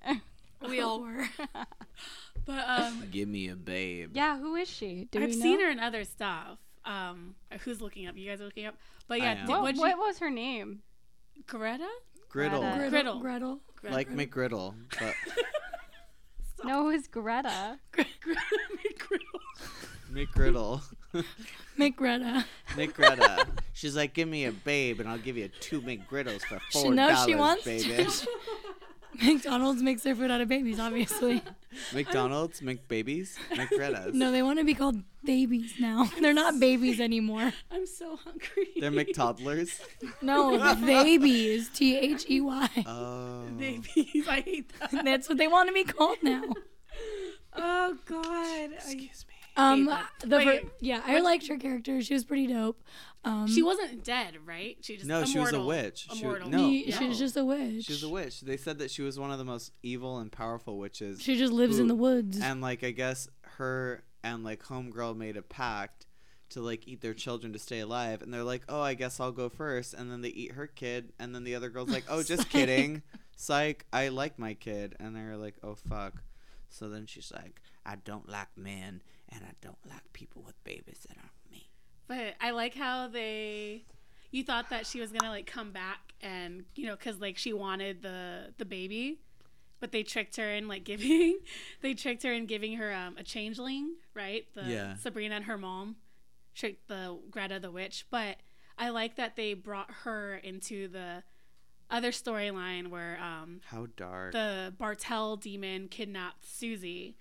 We 0.68 0.80
all 0.80 1.00
were. 1.00 1.28
but 2.46 2.64
um 2.68 3.04
"Give 3.10 3.28
me 3.28 3.48
a 3.48 3.56
babe." 3.56 4.10
Yeah, 4.14 4.38
who 4.38 4.56
is 4.56 4.68
she? 4.68 5.08
Do 5.10 5.20
I've 5.20 5.26
we 5.26 5.32
seen 5.32 5.60
her 5.60 5.70
in 5.70 5.78
other 5.78 6.04
stuff. 6.04 6.58
Um 6.84 7.34
who's 7.62 7.80
looking 7.80 8.06
up? 8.06 8.16
You 8.16 8.28
guys 8.28 8.40
are 8.40 8.44
looking 8.44 8.66
up? 8.66 8.76
But 9.08 9.20
yeah, 9.20 9.34
did, 9.34 9.48
What, 9.48 9.62
what'd 9.62 9.78
what 9.78 9.98
was 9.98 10.18
her 10.18 10.30
name? 10.30 10.82
Greta? 11.46 11.88
Griddle, 12.28 12.60
Greta. 12.60 12.90
Gretel. 12.90 13.20
Griddle. 13.20 13.60
Gretel. 13.76 13.96
like 13.96 14.10
McGriddle, 14.10 14.74
but 14.98 15.14
No, 16.64 16.88
it 16.88 16.92
was 16.94 17.06
Greta. 17.06 17.78
Greta 17.92 18.10
McGriddle. 18.24 19.40
McGriddle. 20.12 20.82
McGreta. 21.78 22.44
McGreta. 22.70 23.46
She's 23.72 23.94
like, 23.94 24.14
"Give 24.14 24.28
me 24.28 24.46
a 24.46 24.52
babe, 24.52 25.00
and 25.00 25.08
I'll 25.08 25.18
give 25.18 25.36
you 25.36 25.48
two 25.60 25.80
McGriddles 25.82 26.42
for 26.42 26.60
four 26.72 26.92
knows 26.92 27.14
dollars, 27.14 27.24
she 27.26 27.34
knows 27.34 27.34
she 27.34 27.34
wants 27.34 27.64
baby." 27.64 28.04
to. 28.04 28.28
McDonald's 29.22 29.82
makes 29.82 30.02
their 30.02 30.14
food 30.14 30.30
out 30.30 30.40
of 30.40 30.48
babies, 30.48 30.78
obviously. 30.78 31.42
McDonald's, 31.92 32.60
McBabies, 32.60 33.36
McGretas. 33.50 34.14
No, 34.14 34.30
they 34.32 34.42
want 34.42 34.58
to 34.58 34.64
be 34.64 34.74
called 34.74 35.02
babies 35.24 35.74
now. 35.78 36.08
They're 36.20 36.32
not 36.32 36.58
babies 36.58 37.00
anymore. 37.00 37.52
I'm 37.70 37.86
so 37.86 38.16
hungry. 38.16 38.68
They're 38.80 38.90
McToddlers. 38.90 39.80
No, 40.22 40.74
babies. 40.76 41.68
T 41.68 41.96
H 41.96 42.26
E 42.30 42.40
Y. 42.40 42.68
Oh. 42.86 43.44
babies. 43.58 44.28
I 44.28 44.40
hate 44.40 44.72
that. 44.80 45.04
That's 45.04 45.28
what 45.28 45.38
they 45.38 45.48
want 45.48 45.68
to 45.68 45.74
be 45.74 45.84
called 45.84 46.18
now. 46.22 46.42
Oh 47.54 47.96
god. 48.06 48.72
Excuse 48.72 49.24
me. 49.28 49.34
Um, 49.56 49.86
the 50.22 50.36
Wait, 50.36 50.62
fir- 50.62 50.68
yeah, 50.80 51.00
I 51.06 51.20
liked 51.20 51.48
her 51.48 51.56
character. 51.56 52.02
She 52.02 52.12
was 52.12 52.24
pretty 52.24 52.46
dope. 52.46 52.82
Um, 53.26 53.46
she 53.48 53.62
wasn't 53.62 54.04
dead, 54.04 54.36
right? 54.46 54.76
She 54.82 54.94
just 54.96 55.06
No, 55.08 55.24
she 55.24 55.38
was 55.38 55.52
a 55.52 55.56
immortal. 55.56 55.66
witch. 55.66 55.98
She 56.02 56.08
was- 56.10 56.20
Immortal. 56.22 56.48
no. 56.50 56.70
she, 56.70 56.90
she 56.92 57.06
was 57.08 57.18
no. 57.20 57.24
just 57.26 57.36
a 57.36 57.44
witch. 57.44 57.84
She 57.84 57.92
was 57.92 58.02
a 58.04 58.08
witch. 58.08 58.40
They 58.40 58.56
said 58.56 58.78
that 58.78 58.90
she 58.90 59.02
was 59.02 59.18
one 59.18 59.30
of 59.32 59.38
the 59.38 59.44
most 59.44 59.72
evil 59.82 60.18
and 60.18 60.30
powerful 60.30 60.78
witches. 60.78 61.20
She 61.20 61.36
just 61.36 61.52
lives 61.52 61.78
in 61.78 61.88
the 61.88 61.94
woods. 61.96 62.40
and 62.40 62.60
like 62.60 62.84
I 62.84 62.92
guess 62.92 63.28
her 63.58 64.04
and 64.22 64.44
like 64.44 64.62
homegirl 64.62 65.16
made 65.16 65.36
a 65.36 65.42
pact 65.42 66.06
to 66.50 66.60
like 66.60 66.86
eat 66.86 67.00
their 67.00 67.14
children 67.14 67.52
to 67.52 67.58
stay 67.58 67.80
alive 67.80 68.22
and 68.22 68.32
they're 68.32 68.44
like, 68.44 68.62
"Oh, 68.68 68.80
I 68.80 68.94
guess 68.94 69.18
I'll 69.18 69.32
go 69.32 69.48
first. 69.48 69.92
And 69.94 70.10
then 70.10 70.20
they 70.22 70.28
eat 70.28 70.52
her 70.52 70.68
kid 70.68 71.12
and 71.18 71.34
then 71.34 71.42
the 71.42 71.56
other 71.56 71.68
girl's 71.68 71.90
like, 71.90 72.04
"Oh, 72.08 72.22
just 72.22 72.42
Psych. 72.42 72.50
kidding. 72.52 73.02
Psych, 73.36 73.84
I 73.92 74.08
like 74.08 74.38
my 74.38 74.54
kid." 74.54 74.94
And 75.00 75.16
they're 75.16 75.36
like, 75.36 75.56
"Oh 75.64 75.74
fuck." 75.74 76.22
So 76.68 76.88
then 76.88 77.06
she's 77.06 77.32
like, 77.34 77.60
"I 77.84 77.96
don't 77.96 78.28
like 78.28 78.56
men 78.56 79.02
and 79.30 79.42
I 79.42 79.52
don't 79.60 79.78
like 79.88 80.12
people 80.12 80.42
with 80.46 80.62
babies 80.62 81.04
that 81.08 81.16
aren't 81.16 81.30
me." 81.45 81.45
But 82.08 82.34
I 82.40 82.50
like 82.50 82.74
how 82.74 83.08
they. 83.08 83.84
You 84.30 84.44
thought 84.44 84.70
that 84.70 84.86
she 84.86 85.00
was 85.00 85.12
gonna 85.12 85.30
like 85.30 85.46
come 85.46 85.70
back 85.70 85.98
and 86.20 86.64
you 86.74 86.86
know 86.86 86.96
because 86.96 87.20
like 87.20 87.38
she 87.38 87.52
wanted 87.52 88.02
the 88.02 88.52
the 88.58 88.64
baby, 88.64 89.18
but 89.80 89.92
they 89.92 90.02
tricked 90.02 90.36
her 90.36 90.50
in 90.50 90.68
like 90.68 90.84
giving. 90.92 91.38
they 91.82 91.94
tricked 91.94 92.22
her 92.24 92.32
in 92.32 92.46
giving 92.46 92.76
her 92.76 92.92
um, 92.92 93.16
a 93.18 93.22
changeling, 93.22 93.94
right? 94.14 94.44
The 94.54 94.62
Yeah. 94.64 94.96
Sabrina 94.96 95.36
and 95.36 95.44
her 95.46 95.56
mom 95.58 95.96
tricked 96.54 96.88
the 96.88 97.18
Greta 97.30 97.58
the 97.60 97.70
witch. 97.70 98.06
But 98.10 98.36
I 98.78 98.90
like 98.90 99.16
that 99.16 99.36
they 99.36 99.54
brought 99.54 99.90
her 100.04 100.36
into 100.36 100.88
the 100.88 101.22
other 101.88 102.10
storyline 102.10 102.88
where 102.88 103.18
um 103.22 103.60
How 103.66 103.86
dark. 103.96 104.32
the 104.32 104.74
Bartel 104.76 105.36
demon 105.36 105.88
kidnapped 105.88 106.44
Susie. 106.44 107.16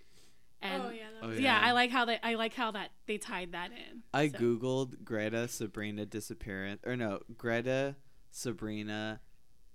And 0.66 0.84
oh 0.84 0.90
yeah, 0.90 1.04
that 1.22 1.28
Oh, 1.28 1.32
yeah, 1.32 1.40
yeah. 1.40 1.60
I 1.62 1.72
like 1.72 1.92
how 1.92 2.06
they 2.06 2.20
I 2.22 2.36
like 2.36 2.54
how 2.54 2.72
that 2.72 2.92
they 3.08 3.18
tied 3.18 3.52
that 3.54 3.72
in. 3.72 4.04
I 4.14 4.30
So- 4.30 4.38
googled 4.38 5.04
Greta 5.04 5.48
Sabrina 5.48 6.06
disappearance 6.06 6.82
or 6.86 6.96
no 6.96 7.20
Greta 7.38 7.96
Sabrina 8.32 9.20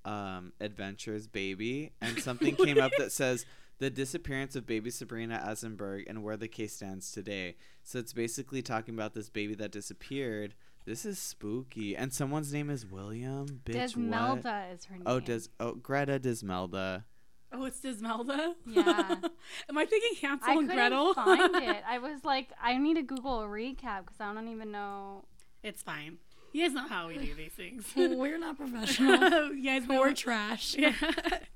um, 0.05 0.53
adventures 0.61 1.27
baby 1.27 1.93
and 2.01 2.19
something 2.21 2.57
came 2.65 2.79
up 2.79 2.93
that 2.99 3.13
says 3.13 3.45
the 3.79 3.91
disappearance 3.91 4.57
of 4.57 4.67
baby 4.67 4.91
Sabrina 4.91 5.43
Eisenberg 5.45 6.05
and 6.09 6.23
where 6.23 6.37
the 6.37 6.49
case 6.49 6.75
stands 6.75 7.13
today. 7.13 7.57
So 7.83 7.99
it's 7.99 8.13
basically 8.13 8.63
talking 8.63 8.95
about 8.95 9.15
this 9.15 9.29
baby 9.31 9.55
that 9.57 9.73
disappeared. 9.73 10.55
This 10.85 11.05
is 11.05 11.19
spooky 11.19 11.97
and 11.97 12.13
someone's 12.13 12.53
name 12.53 12.71
is 12.71 12.87
William. 12.87 13.47
Bitch, 13.65 13.97
what? 13.97 14.43
Desmelda 14.43 14.73
is 14.75 14.85
her 14.87 14.95
name. 14.95 15.03
Oh, 15.07 15.21
Des 15.21 15.41
oh 15.59 15.73
Greta 15.75 16.19
Desmelda. 16.19 17.05
Oh, 17.53 17.65
it's 17.65 17.81
Dismelda. 17.81 18.55
Yeah. 18.67 19.17
Am 19.69 19.79
I 19.79 19.85
thinking 19.85 20.19
Hansel 20.23 20.59
and 20.61 20.69
Gretel? 20.69 21.15
I 21.17 21.33
and 21.33 21.41
couldn't 21.41 21.53
Gretel? 21.53 21.55
find 21.55 21.57
it. 21.77 21.83
I 21.89 21.99
was 21.99 22.25
like, 22.25 22.49
I 22.63 22.77
need 22.79 22.95
to 22.95 23.03
Google 23.03 23.43
a 23.43 23.47
recap 23.47 24.03
because 24.07 24.21
I 24.21 24.33
don't 24.33 24.49
even 24.49 24.71
know. 24.71 25.25
It's 25.63 25.83
fine. 25.83 26.19
You 26.53 26.65
guys 26.67 26.75
know 26.75 26.87
how 26.89 27.07
we 27.09 27.17
do 27.19 27.35
these 27.35 27.53
things. 27.53 27.87
We're 27.97 28.39
not 28.39 28.57
professional. 28.57 29.53
you 29.53 29.63
guys 29.65 29.87
know 29.87 30.01
We're 30.01 30.15
trash. 30.15 30.75
yeah. 30.77 30.95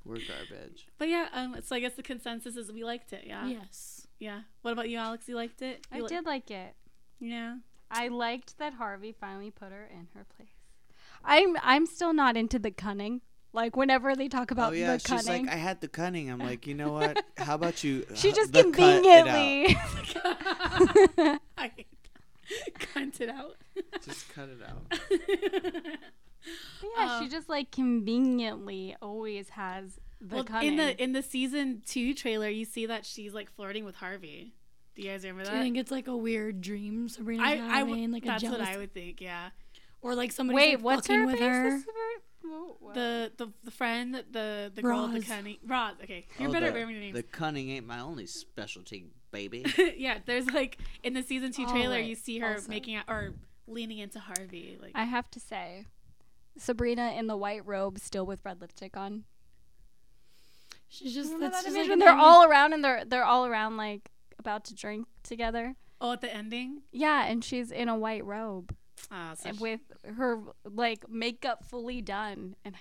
We're 0.05 0.19
garbage. 0.19 0.87
But 0.97 1.09
yeah, 1.09 1.27
um, 1.33 1.57
so 1.63 1.75
I 1.75 1.79
guess 1.81 1.93
the 1.93 2.03
consensus 2.03 2.55
is 2.55 2.71
we 2.71 2.83
liked 2.85 3.11
it. 3.11 3.23
Yeah. 3.25 3.45
Yes. 3.45 4.07
Yeah. 4.19 4.41
What 4.61 4.71
about 4.71 4.87
you, 4.89 4.97
Alex? 4.97 5.27
You 5.27 5.35
liked 5.35 5.61
it? 5.61 5.85
I 5.91 5.99
li- 5.99 6.07
did 6.07 6.25
like 6.25 6.49
it. 6.49 6.75
Yeah. 7.19 7.57
I 7.91 8.07
liked 8.07 8.57
that 8.57 8.73
Harvey 8.75 9.13
finally 9.19 9.51
put 9.51 9.71
her 9.71 9.85
in 9.91 10.07
her 10.15 10.25
place. 10.35 10.47
I'm 11.23 11.57
I'm 11.61 11.85
still 11.85 12.13
not 12.13 12.37
into 12.37 12.57
the 12.59 12.71
cunning. 12.71 13.21
Like 13.55 13.75
whenever 13.77 14.15
they 14.15 14.27
talk 14.27 14.51
about 14.51 14.73
oh 14.73 14.75
yeah, 14.75 14.97
the 14.97 14.99
she's 15.07 15.27
like 15.27 15.47
I 15.47 15.55
had 15.55 15.79
the 15.81 15.87
cunning. 15.87 16.29
I'm 16.29 16.39
like, 16.39 16.67
you 16.67 16.75
know 16.75 16.91
what? 16.99 17.23
How 17.37 17.55
about 17.55 17.83
you? 17.83 18.05
she 18.13 18.31
just 18.33 18.51
the 18.53 18.63
cut 18.71 19.03
it 19.03 19.27
out." 19.27 19.27
conveniently. 19.27 19.77
I 21.57 21.71
hate 21.75 21.87
that. 22.03 22.79
Cunt 22.93 23.21
it 23.21 23.29
out. 23.29 23.55
Just 24.05 24.29
cut 24.33 24.49
it 24.49 24.61
out. 24.61 24.99
But 26.81 26.89
yeah, 26.97 27.17
she 27.19 27.25
Um, 27.25 27.29
just 27.31 27.49
like 27.49 27.71
conveniently 27.71 28.95
always 29.01 29.49
has 29.49 29.99
the 30.21 30.35
well, 30.35 30.43
cunning. 30.43 30.73
in 30.73 30.75
the 30.77 31.03
in 31.03 31.11
the 31.13 31.23
season 31.23 31.81
two 31.87 32.13
trailer, 32.13 32.49
you 32.49 32.65
see 32.65 32.85
that 32.85 33.03
she's 33.03 33.33
like 33.33 33.49
flirting 33.49 33.83
with 33.83 33.95
Harvey. 33.95 34.53
Do 34.95 35.01
you 35.01 35.09
guys 35.09 35.23
remember 35.23 35.43
that? 35.45 35.49
Do 35.49 35.55
that? 35.55 35.57
you 35.57 35.63
think 35.63 35.77
it's 35.77 35.89
like 35.91 36.05
a 36.07 36.15
weird 36.15 36.61
dream 36.61 37.09
Sabrina 37.09 37.41
I, 37.41 37.53
I 37.53 37.55
having, 37.55 37.93
w- 37.95 38.07
like 38.13 38.25
that's 38.25 38.43
jealous, 38.43 38.59
what 38.59 38.67
I 38.67 38.77
would 38.77 38.93
think. 38.93 39.21
Yeah, 39.21 39.49
or 40.03 40.13
like 40.13 40.31
somebody 40.31 40.55
Wait, 40.55 40.75
like, 40.75 40.83
what's 40.83 41.07
fucking 41.07 41.19
her 41.21 41.25
with 41.25 41.35
face? 41.39 41.41
her. 41.41 41.81
This 42.45 42.51
is 42.53 42.57
very- 42.57 42.61
whoa, 42.61 42.77
whoa. 42.79 42.93
the 42.93 43.31
the 43.37 43.51
the 43.63 43.71
friend, 43.71 44.15
the 44.31 44.71
the 44.73 44.81
girl, 44.81 45.03
with 45.07 45.13
Roz. 45.15 45.23
the 45.23 45.27
cunning. 45.27 45.57
Roz. 45.65 45.95
Okay, 46.03 46.25
you're 46.39 46.49
Oh, 46.49 46.53
better 46.53 46.67
at 46.67 46.73
the, 46.73 46.79
remembering 46.79 47.13
the 47.13 47.23
cunning 47.23 47.69
ain't 47.71 47.87
my 47.87 47.99
only 47.99 48.25
specialty, 48.27 49.05
baby. 49.31 49.65
yeah, 49.97 50.19
there's 50.25 50.49
like 50.51 50.77
in 51.03 51.13
the 51.13 51.23
season 51.23 51.51
two 51.51 51.65
trailer, 51.67 51.95
wait, 51.95 52.05
you 52.07 52.15
see 52.15 52.39
her 52.39 52.53
also. 52.55 52.69
making 52.69 52.95
out 52.95 53.05
or 53.07 53.33
leaning 53.67 53.97
into 53.99 54.19
Harvey. 54.19 54.77
Like 54.81 54.91
I 54.95 55.03
have 55.05 55.29
to 55.31 55.39
say, 55.39 55.85
Sabrina 56.57 57.13
in 57.17 57.27
the 57.27 57.37
white 57.37 57.65
robe, 57.65 57.99
still 57.99 58.25
with 58.25 58.41
red 58.45 58.61
lipstick 58.61 58.95
on. 58.97 59.23
She's 60.87 61.13
just 61.13 61.33
Remember 61.33 61.49
that's 61.51 61.63
that 61.63 61.69
just 61.69 61.77
like 61.79 61.89
when 61.89 61.99
they're 61.99 62.09
thing- 62.11 62.19
all 62.19 62.43
around 62.47 62.73
and 62.73 62.83
they're 62.83 63.03
they're 63.05 63.25
all 63.25 63.45
around 63.45 63.77
like 63.77 64.09
about 64.39 64.65
to 64.65 64.75
drink 64.75 65.07
together. 65.23 65.75
oh, 65.99 66.11
at 66.13 66.21
the 66.21 66.33
ending. 66.33 66.83
Yeah, 66.91 67.25
and 67.25 67.43
she's 67.43 67.71
in 67.71 67.89
a 67.89 67.97
white 67.97 68.23
robe 68.23 68.75
Ah, 69.11 69.33
so 69.37 69.49
and 69.49 69.57
she- 69.57 69.61
with 69.63 69.79
her 70.17 70.39
like 70.65 71.09
makeup 71.09 71.63
fully 71.65 72.01
done. 72.01 72.55
And 72.65 72.75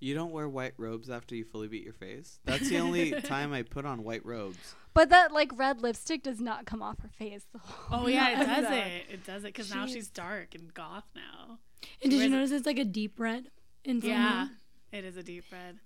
You 0.00 0.14
don't 0.14 0.30
wear 0.32 0.48
white 0.48 0.74
robes 0.76 1.10
after 1.10 1.34
you 1.34 1.44
fully 1.44 1.68
beat 1.68 1.84
your 1.84 1.92
face. 1.92 2.38
That's 2.44 2.68
the 2.68 2.78
only 2.78 3.12
time 3.22 3.52
I 3.52 3.62
put 3.62 3.84
on 3.84 4.04
white 4.04 4.24
robes. 4.24 4.74
but 4.94 5.10
that 5.10 5.32
like 5.32 5.50
red 5.58 5.80
lipstick 5.82 6.22
does 6.22 6.40
not 6.40 6.66
come 6.66 6.82
off 6.82 7.00
her 7.00 7.08
face. 7.08 7.44
The 7.52 7.58
whole 7.58 8.04
Oh 8.04 8.06
yeah, 8.08 8.40
it 8.40 8.46
time. 8.46 8.62
does 8.64 8.72
it. 8.72 9.02
It 9.10 9.24
does 9.26 9.44
it 9.44 9.48
because 9.48 9.70
now 9.74 9.84
She's- 9.86 9.94
she's 9.96 10.08
dark 10.10 10.54
and 10.54 10.72
goth 10.74 11.04
now. 11.14 11.58
And 12.02 12.10
did 12.10 12.12
you 12.12 12.18
wears 12.18 12.26
it- 12.32 12.34
notice 12.34 12.50
it's 12.52 12.66
like 12.66 12.78
a 12.78 12.84
deep 12.84 13.18
red? 13.20 13.50
In 13.84 14.00
Yeah, 14.00 14.44
of 14.44 14.48
it 14.92 15.04
is 15.04 15.16
a 15.16 15.22
deep 15.22 15.44
red. 15.52 15.78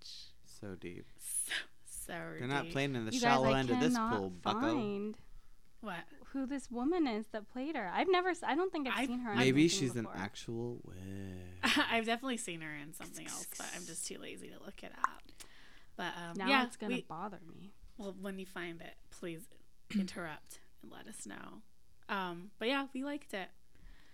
So 0.60 0.74
deep. 0.80 1.06
So, 1.18 1.52
so 2.06 2.12
They're 2.38 2.48
not 2.48 2.70
playing 2.70 2.94
in 2.96 3.04
the 3.06 3.12
You 3.12 3.20
shallow 3.20 3.50
I 3.50 3.58
end 3.60 3.70
of 3.70 3.80
this 3.80 3.92
cannot 3.94 4.16
pool, 4.18 4.30
bucko. 4.30 4.60
find 4.60 5.14
What? 5.80 5.96
Who 6.32 6.46
this 6.46 6.70
woman 6.70 7.06
is 7.06 7.26
that 7.32 7.50
played 7.52 7.76
her. 7.76 7.90
I've 7.94 8.08
never. 8.10 8.32
I 8.46 8.54
don't 8.54 8.72
think 8.72 8.88
I've 8.88 8.94
I've- 8.96 9.06
seen 9.06 9.20
her. 9.20 9.34
Maybe 9.34 9.62
anything 9.62 9.78
she's 9.80 9.96
an 9.96 10.06
actual 10.14 10.80
witch. 10.84 10.96
I've 11.90 12.06
definitely 12.06 12.36
seen 12.38 12.60
her 12.60 12.74
in 12.74 12.92
something 12.94 13.26
else, 13.26 13.46
but 13.56 13.66
I'm 13.76 13.84
just 13.86 14.06
too 14.06 14.18
lazy 14.20 14.48
to 14.48 14.62
look 14.64 14.82
it 14.82 14.92
up. 14.98 15.22
But 15.96 16.12
um, 16.16 16.34
Now 16.36 16.48
yeah, 16.48 16.64
it's 16.66 16.76
gonna 16.76 16.94
we- 16.96 17.06
bother 17.08 17.38
me. 17.46 17.72
well, 17.98 18.14
when 18.20 18.38
you 18.38 18.46
find 18.46 18.80
it, 18.80 18.94
please 19.10 19.42
interrupt 19.98 20.58
and 20.82 20.90
let 20.90 21.06
us 21.06 21.26
know. 21.26 21.62
Um, 22.08 22.50
but 22.58 22.68
yeah, 22.68 22.86
we 22.94 23.04
liked 23.04 23.34
it. 23.34 23.48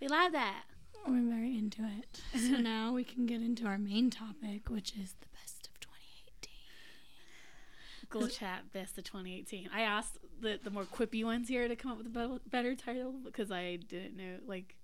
We 0.00 0.08
loved 0.08 0.34
that. 0.34 0.64
We're 1.06 1.22
very 1.30 1.56
into 1.56 1.82
it. 1.84 2.20
So 2.38 2.56
now 2.60 2.92
we 2.92 3.04
can 3.04 3.24
get 3.26 3.40
into 3.40 3.64
our 3.66 3.78
main 3.78 4.10
topic, 4.10 4.68
which 4.68 4.92
is 5.00 5.14
the 5.20 5.26
best 5.32 5.37
of 5.37 5.37
2018. 5.37 5.37
Ghoul 8.10 8.28
chat 8.28 8.72
best 8.72 8.96
of 8.98 9.04
2018. 9.04 9.68
I 9.74 9.82
asked 9.82 10.18
the 10.40 10.58
the 10.62 10.70
more 10.70 10.84
quippy 10.84 11.24
ones 11.24 11.48
here 11.48 11.68
to 11.68 11.76
come 11.76 11.90
up 11.92 11.98
with 11.98 12.06
a 12.06 12.10
better, 12.10 12.38
better 12.48 12.74
title 12.74 13.12
because 13.24 13.50
I 13.50 13.76
didn't 13.76 14.16
know 14.16 14.36
like 14.46 14.76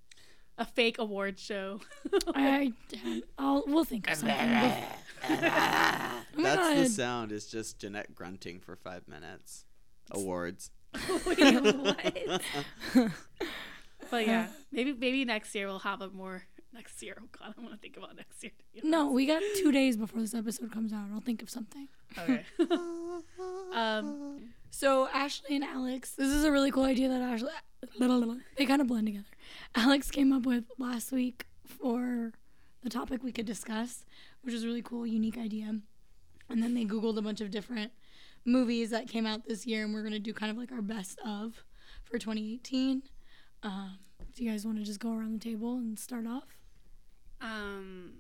a 0.59 0.65
fake 0.65 0.99
award 0.99 1.39
show. 1.39 1.81
I, 2.35 2.73
I 3.05 3.23
I'll 3.39 3.65
we'll 3.67 3.85
think 3.85 4.09
of 4.11 4.17
something. 4.17 4.51
We'll- 4.51 4.75
Oh 6.37 6.43
my 6.43 6.55
That's 6.57 6.81
the 6.81 6.89
sound. 6.89 7.33
Is 7.33 7.47
just 7.47 7.79
Jeanette 7.79 8.15
grunting 8.15 8.59
for 8.61 8.77
five 8.77 9.07
minutes. 9.09 9.65
Awards. 10.11 10.71
Wait, 11.27 11.55
what? 11.55 13.11
but 14.11 14.27
yeah, 14.27 14.49
maybe 14.73 14.93
maybe 14.93 15.25
next 15.25 15.55
year 15.55 15.67
we'll 15.67 15.79
have 15.81 16.01
a 16.01 16.09
more 16.11 16.45
next 16.75 17.03
year. 17.03 17.17
Oh 17.21 17.29
god, 17.39 17.55
I 17.57 17.61
want 17.61 17.73
to 17.73 17.79
think 17.79 17.97
about 17.97 18.17
next 18.17 18.43
year. 18.43 18.53
No, 18.83 19.11
we 19.11 19.27
got 19.27 19.43
two 19.57 19.73
days 19.73 19.97
before 19.97 20.21
this 20.21 20.35
episode 20.35 20.73
comes 20.73 20.93
out. 20.93 21.07
I'll 21.13 21.21
think 21.21 21.43
of 21.43 21.51
something. 21.51 21.89
Okay. 22.19 22.45
um. 23.73 24.41
So 24.71 25.09
Ashley 25.09 25.55
and 25.55 25.65
Alex, 25.65 26.11
this 26.11 26.33
is 26.33 26.45
a 26.45 26.51
really 26.51 26.71
cool 26.73 26.85
idea 26.85 27.09
that 27.09 27.23
Ashley 27.23 27.51
they 28.57 28.67
kind 28.67 28.83
of 28.83 28.89
blend 28.89 29.07
together. 29.07 29.25
Alex 29.75 30.11
came 30.11 30.33
up 30.33 30.45
with 30.47 30.65
last 30.79 31.13
week 31.13 31.47
for 31.65 32.33
the 32.83 32.91
topic 32.91 33.23
we 33.23 33.33
could 33.33 33.47
discuss, 33.47 34.05
which 34.43 34.55
is 34.55 34.65
a 34.65 34.67
really 34.67 34.83
cool, 34.83 35.07
unique 35.07 35.39
idea. 35.39 35.79
And 36.51 36.63
then 36.63 36.75
they 36.75 36.85
googled 36.85 37.17
a 37.17 37.23
bunch 37.23 37.41
of 37.41 37.51
different 37.51 37.93
movies 38.45 38.91
that 38.91 39.09
came 39.09 39.27
out 39.27 39.47
this 39.47 39.67
year, 39.67 39.85
and 39.85 39.95
we're 39.95 40.03
gonna 40.03 40.19
do 40.19 40.35
kind 40.35 40.51
of 40.51 40.59
like 40.59 40.73
our 40.73 40.83
best 40.83 41.19
of 41.25 41.65
for 42.03 42.19
2018. 42.19 43.03
Um, 43.63 43.99
do 44.35 44.45
you 44.45 44.51
guys 44.51 44.67
want 44.67 44.79
to 44.79 44.85
just 44.85 45.01
go 45.01 45.13
around 45.13 45.41
the 45.41 45.45
table 45.45 45.77
and 45.77 45.99
start 45.99 46.27
off? 46.27 46.64
Um. 47.45 48.13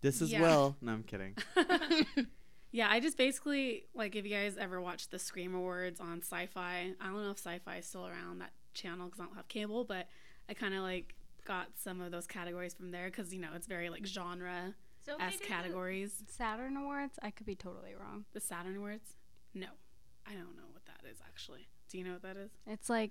This 0.00 0.20
is 0.22 0.32
Yeah. 0.32 0.40
Will. 0.40 0.76
No, 0.80 0.92
I'm 0.92 1.02
kidding. 1.02 1.36
Yeah, 2.72 2.86
I 2.88 3.00
just 3.00 3.18
basically 3.18 3.86
like 3.94 4.14
if 4.14 4.24
you 4.24 4.30
guys 4.30 4.56
ever 4.56 4.80
watched 4.80 5.10
the 5.10 5.18
Scream 5.18 5.56
Awards 5.56 5.98
on 5.98 6.22
Sci-Fi. 6.22 6.92
I 7.00 7.04
don't 7.04 7.20
know 7.24 7.32
if 7.32 7.38
Sci-Fi 7.38 7.78
is 7.78 7.86
still 7.86 8.06
around 8.06 8.38
that 8.42 8.52
channel 8.74 9.06
because 9.06 9.18
I 9.20 9.24
don't 9.24 9.34
have 9.34 9.48
cable, 9.48 9.82
but 9.82 10.06
I 10.48 10.54
kind 10.54 10.74
of 10.74 10.82
like 10.82 11.16
got 11.44 11.66
some 11.74 12.00
of 12.00 12.12
those 12.12 12.28
categories 12.28 12.72
from 12.72 12.92
there 12.92 13.06
because 13.06 13.34
you 13.34 13.40
know 13.40 13.48
it's 13.56 13.66
very 13.66 13.90
like 13.90 14.06
genre 14.06 14.74
So 15.04 15.16
as 15.18 15.34
categories. 15.38 16.22
Saturn 16.28 16.76
Awards. 16.76 17.18
I 17.22 17.32
could 17.32 17.44
be 17.46 17.56
totally 17.56 17.96
wrong. 17.98 18.24
The 18.34 18.40
Saturn 18.40 18.76
Awards? 18.76 19.16
No, 19.52 19.66
I 20.24 20.34
don't 20.34 20.56
know 20.56 20.68
what 20.70 20.86
that 20.86 21.00
is 21.10 21.18
actually. 21.26 21.66
Do 21.88 21.98
you 21.98 22.04
know 22.04 22.12
what 22.12 22.22
that 22.22 22.36
is? 22.36 22.52
It's 22.68 22.88
like 22.88 23.10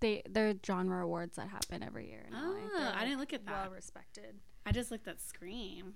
they 0.00 0.22
they're 0.28 0.54
genre 0.64 1.04
awards 1.04 1.36
that 1.36 1.48
happen 1.48 1.82
every 1.82 2.08
year. 2.08 2.24
in 2.28 2.34
Oh, 2.34 2.56
They're, 2.78 2.92
I 2.94 3.04
didn't 3.04 3.20
look 3.20 3.32
at 3.32 3.44
that. 3.46 3.64
Well 3.66 3.70
respected. 3.72 4.36
I 4.66 4.72
just 4.72 4.90
looked 4.90 5.06
at 5.08 5.20
Scream, 5.20 5.94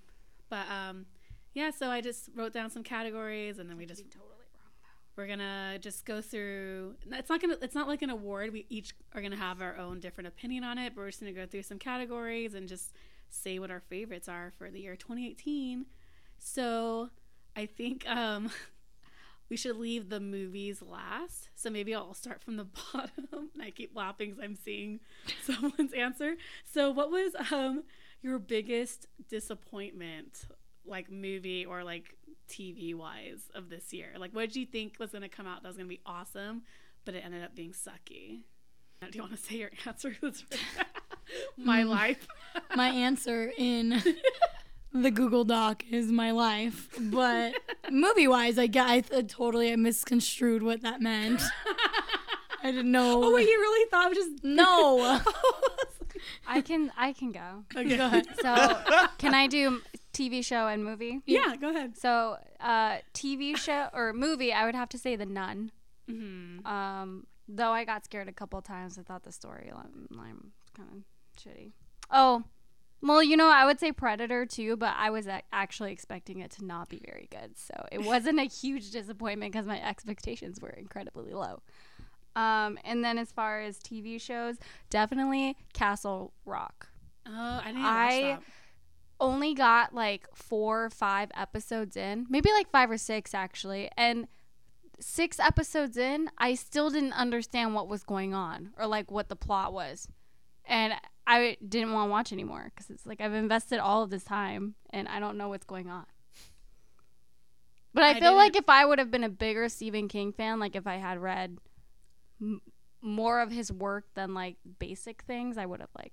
but 0.48 0.66
um, 0.70 1.06
yeah. 1.54 1.70
So 1.70 1.90
I 1.90 2.00
just 2.00 2.30
wrote 2.34 2.52
down 2.52 2.70
some 2.70 2.82
categories 2.82 3.58
and 3.58 3.68
then 3.68 3.76
we 3.76 3.86
just 3.86 4.02
totally 4.10 4.28
wrong. 4.28 4.72
We're 5.16 5.26
gonna 5.26 5.78
just 5.80 6.04
go 6.04 6.20
through. 6.20 6.94
It's 7.10 7.28
not 7.30 7.40
gonna. 7.40 7.56
It's 7.62 7.74
not 7.74 7.88
like 7.88 8.02
an 8.02 8.10
award. 8.10 8.52
We 8.52 8.66
each 8.68 8.94
are 9.14 9.22
gonna 9.22 9.36
have 9.36 9.60
our 9.62 9.76
own 9.76 10.00
different 10.00 10.28
opinion 10.28 10.64
on 10.64 10.78
it. 10.78 10.94
But 10.94 11.02
we're 11.02 11.08
just 11.08 11.20
gonna 11.20 11.32
go 11.32 11.46
through 11.46 11.62
some 11.62 11.78
categories 11.78 12.54
and 12.54 12.68
just 12.68 12.94
say 13.30 13.58
what 13.58 13.70
our 13.70 13.80
favorites 13.80 14.28
are 14.28 14.52
for 14.58 14.70
the 14.70 14.80
year 14.80 14.96
2018. 14.96 15.86
So 16.38 17.10
I 17.56 17.66
think 17.66 18.08
um, 18.08 18.50
we 19.50 19.56
should 19.56 19.76
leave 19.76 20.08
the 20.08 20.20
movies 20.20 20.82
last. 20.82 21.48
So 21.54 21.70
maybe 21.70 21.94
I'll 21.94 22.14
start 22.14 22.40
from 22.42 22.56
the 22.56 22.66
bottom. 22.92 23.50
I 23.60 23.70
keep 23.70 23.94
laughing 23.96 24.30
because 24.30 24.44
I'm 24.44 24.56
seeing 24.56 25.00
someone's 25.44 25.92
answer. 25.92 26.34
So 26.72 26.90
what 26.90 27.10
was 27.10 27.32
um 27.50 27.84
your 28.22 28.38
biggest 28.38 29.06
disappointment, 29.28 30.46
like 30.84 31.10
movie 31.10 31.64
or 31.64 31.84
like 31.84 32.16
TV 32.48 32.94
wise 32.94 33.50
of 33.54 33.68
this 33.70 33.92
year? 33.92 34.12
Like, 34.18 34.34
what 34.34 34.42
did 34.48 34.56
you 34.56 34.66
think 34.66 34.96
was 34.98 35.10
going 35.12 35.22
to 35.22 35.28
come 35.28 35.46
out 35.46 35.62
that 35.62 35.68
was 35.68 35.76
going 35.76 35.88
to 35.88 35.94
be 35.94 36.00
awesome, 36.06 36.62
but 37.04 37.14
it 37.14 37.22
ended 37.24 37.42
up 37.44 37.54
being 37.54 37.72
sucky? 37.72 38.42
Do 39.00 39.10
you 39.16 39.20
want 39.22 39.32
to 39.36 39.38
say 39.38 39.56
your 39.56 39.70
answer? 39.86 40.16
My 41.56 41.82
Mm. 41.82 41.88
life. 41.90 42.26
My 42.74 42.88
answer 42.88 43.52
in 43.56 44.02
the 44.92 45.10
Google 45.10 45.44
Doc 45.44 45.84
is 45.90 46.10
my 46.10 46.30
life, 46.30 46.88
but 46.98 47.54
movie 47.90 48.28
wise, 48.28 48.58
I 48.58 48.66
got 48.66 48.88
I 48.88 49.00
totally 49.00 49.72
I 49.72 49.76
misconstrued 49.76 50.62
what 50.62 50.82
that 50.82 51.00
meant. 51.00 51.42
I 52.62 52.72
didn't 52.72 52.90
know. 52.90 53.22
Oh, 53.22 53.34
wait, 53.34 53.48
you 53.48 53.58
really 53.58 53.88
thought 53.90 54.06
it 54.06 54.16
was 54.16 54.18
just 54.18 54.44
no. 54.44 55.20
I 56.46 56.60
can 56.60 56.92
I 56.96 57.12
can 57.12 57.32
go. 57.32 57.64
okay. 57.76 57.96
Go 57.96 58.06
ahead. 58.06 58.26
So 58.40 59.08
can 59.18 59.34
I 59.34 59.46
do 59.46 59.80
TV 60.12 60.44
show 60.44 60.66
and 60.66 60.84
movie? 60.84 61.20
Yeah, 61.26 61.54
go 61.60 61.70
ahead. 61.70 61.96
So 61.96 62.38
uh, 62.60 62.98
TV 63.14 63.56
show 63.56 63.88
or 63.92 64.12
movie, 64.12 64.52
I 64.52 64.64
would 64.64 64.74
have 64.74 64.88
to 64.90 64.98
say 64.98 65.14
The 65.16 65.26
Nun. 65.26 65.70
Mm-hmm. 66.10 66.66
Um, 66.66 67.26
though 67.46 67.70
I 67.70 67.84
got 67.84 68.04
scared 68.04 68.28
a 68.28 68.32
couple 68.32 68.60
times, 68.62 68.98
I 68.98 69.02
thought 69.02 69.22
the 69.22 69.30
storyline 69.30 70.50
kind 70.74 70.88
of 70.92 71.42
shitty. 71.42 71.72
Oh, 72.10 72.44
well, 73.02 73.22
you 73.22 73.36
know, 73.36 73.48
I 73.48 73.64
would 73.64 73.78
say 73.78 73.92
Predator 73.92 74.46
too, 74.46 74.76
but 74.76 74.94
I 74.96 75.10
was 75.10 75.28
actually 75.52 75.92
expecting 75.92 76.40
it 76.40 76.50
to 76.52 76.64
not 76.64 76.88
be 76.88 77.00
very 77.04 77.28
good, 77.30 77.56
so 77.56 77.74
it 77.92 78.02
wasn't 78.02 78.40
a 78.40 78.44
huge 78.62 78.90
disappointment 78.90 79.52
because 79.52 79.66
my 79.66 79.80
expectations 79.82 80.60
were 80.60 80.70
incredibly 80.70 81.32
low. 81.32 81.62
Um, 82.36 82.78
and 82.84 83.04
then 83.04 83.18
as 83.18 83.32
far 83.32 83.60
as 83.60 83.78
TV 83.78 84.20
shows, 84.20 84.56
definitely 84.90 85.56
Castle 85.72 86.32
Rock. 86.44 86.88
Oh, 87.26 87.32
I 87.32 87.66
didn't 87.66 87.84
I- 87.84 88.04
watch 88.04 88.20
that. 88.22 88.42
Only 89.20 89.52
got 89.52 89.92
like 89.92 90.28
four 90.32 90.84
or 90.84 90.90
five 90.90 91.30
episodes 91.34 91.96
in, 91.96 92.26
maybe 92.30 92.52
like 92.52 92.70
five 92.70 92.88
or 92.88 92.98
six 92.98 93.34
actually, 93.34 93.90
and 93.96 94.28
six 95.00 95.40
episodes 95.40 95.96
in, 95.96 96.30
I 96.38 96.54
still 96.54 96.88
didn't 96.90 97.14
understand 97.14 97.74
what 97.74 97.88
was 97.88 98.04
going 98.04 98.32
on 98.32 98.70
or 98.78 98.86
like 98.86 99.10
what 99.10 99.28
the 99.28 99.34
plot 99.34 99.72
was. 99.72 100.06
And 100.64 100.94
I 101.30 101.56
didn't 101.68 101.92
want 101.92 102.08
to 102.08 102.10
watch 102.10 102.32
anymore 102.32 102.72
because 102.74 102.88
it's 102.90 103.04
like 103.06 103.20
I've 103.20 103.34
invested 103.34 103.78
all 103.78 104.02
of 104.02 104.08
this 104.10 104.24
time 104.24 104.74
and 104.90 105.06
I 105.08 105.20
don't 105.20 105.36
know 105.36 105.48
what's 105.50 105.66
going 105.66 105.90
on. 105.90 106.06
But 107.94 108.04
I, 108.04 108.10
I 108.10 108.20
feel 108.20 108.34
like 108.34 108.56
if 108.56 108.68
I 108.68 108.84
would 108.84 108.98
have 108.98 109.10
been 109.10 109.24
a 109.24 109.28
bigger 109.28 109.68
Stephen 109.68 110.08
King 110.08 110.32
fan, 110.32 110.58
like 110.60 110.76
if 110.76 110.86
I 110.86 110.96
had 110.96 111.18
read 111.18 111.58
m- 112.40 112.60
more 113.02 113.40
of 113.40 113.50
his 113.50 113.72
work 113.72 114.04
than 114.14 114.34
like 114.34 114.56
basic 114.78 115.22
things, 115.22 115.58
I 115.58 115.66
would 115.66 115.80
have 115.80 115.90
like 115.96 116.12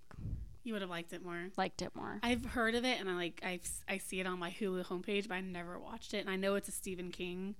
You 0.63 0.73
would 0.73 0.81
have 0.81 0.89
liked 0.89 1.13
it 1.13 1.23
more. 1.23 1.47
liked 1.57 1.81
it 1.81 1.95
more. 1.95 2.19
I've 2.23 2.45
heard 2.45 2.75
of 2.75 2.85
it 2.85 2.99
and 2.99 3.09
I 3.09 3.13
like 3.13 3.41
I 3.43 3.59
I 3.87 3.97
see 3.99 4.19
it 4.19 4.27
on 4.27 4.39
my 4.39 4.49
Hulu 4.51 4.85
homepage, 4.85 5.27
but 5.27 5.35
I 5.35 5.41
never 5.41 5.79
watched 5.79 6.13
it. 6.13 6.19
And 6.19 6.29
I 6.29 6.35
know 6.37 6.55
it's 6.55 6.69
a 6.69 6.73
Stephen 6.73 7.11
King, 7.11 7.55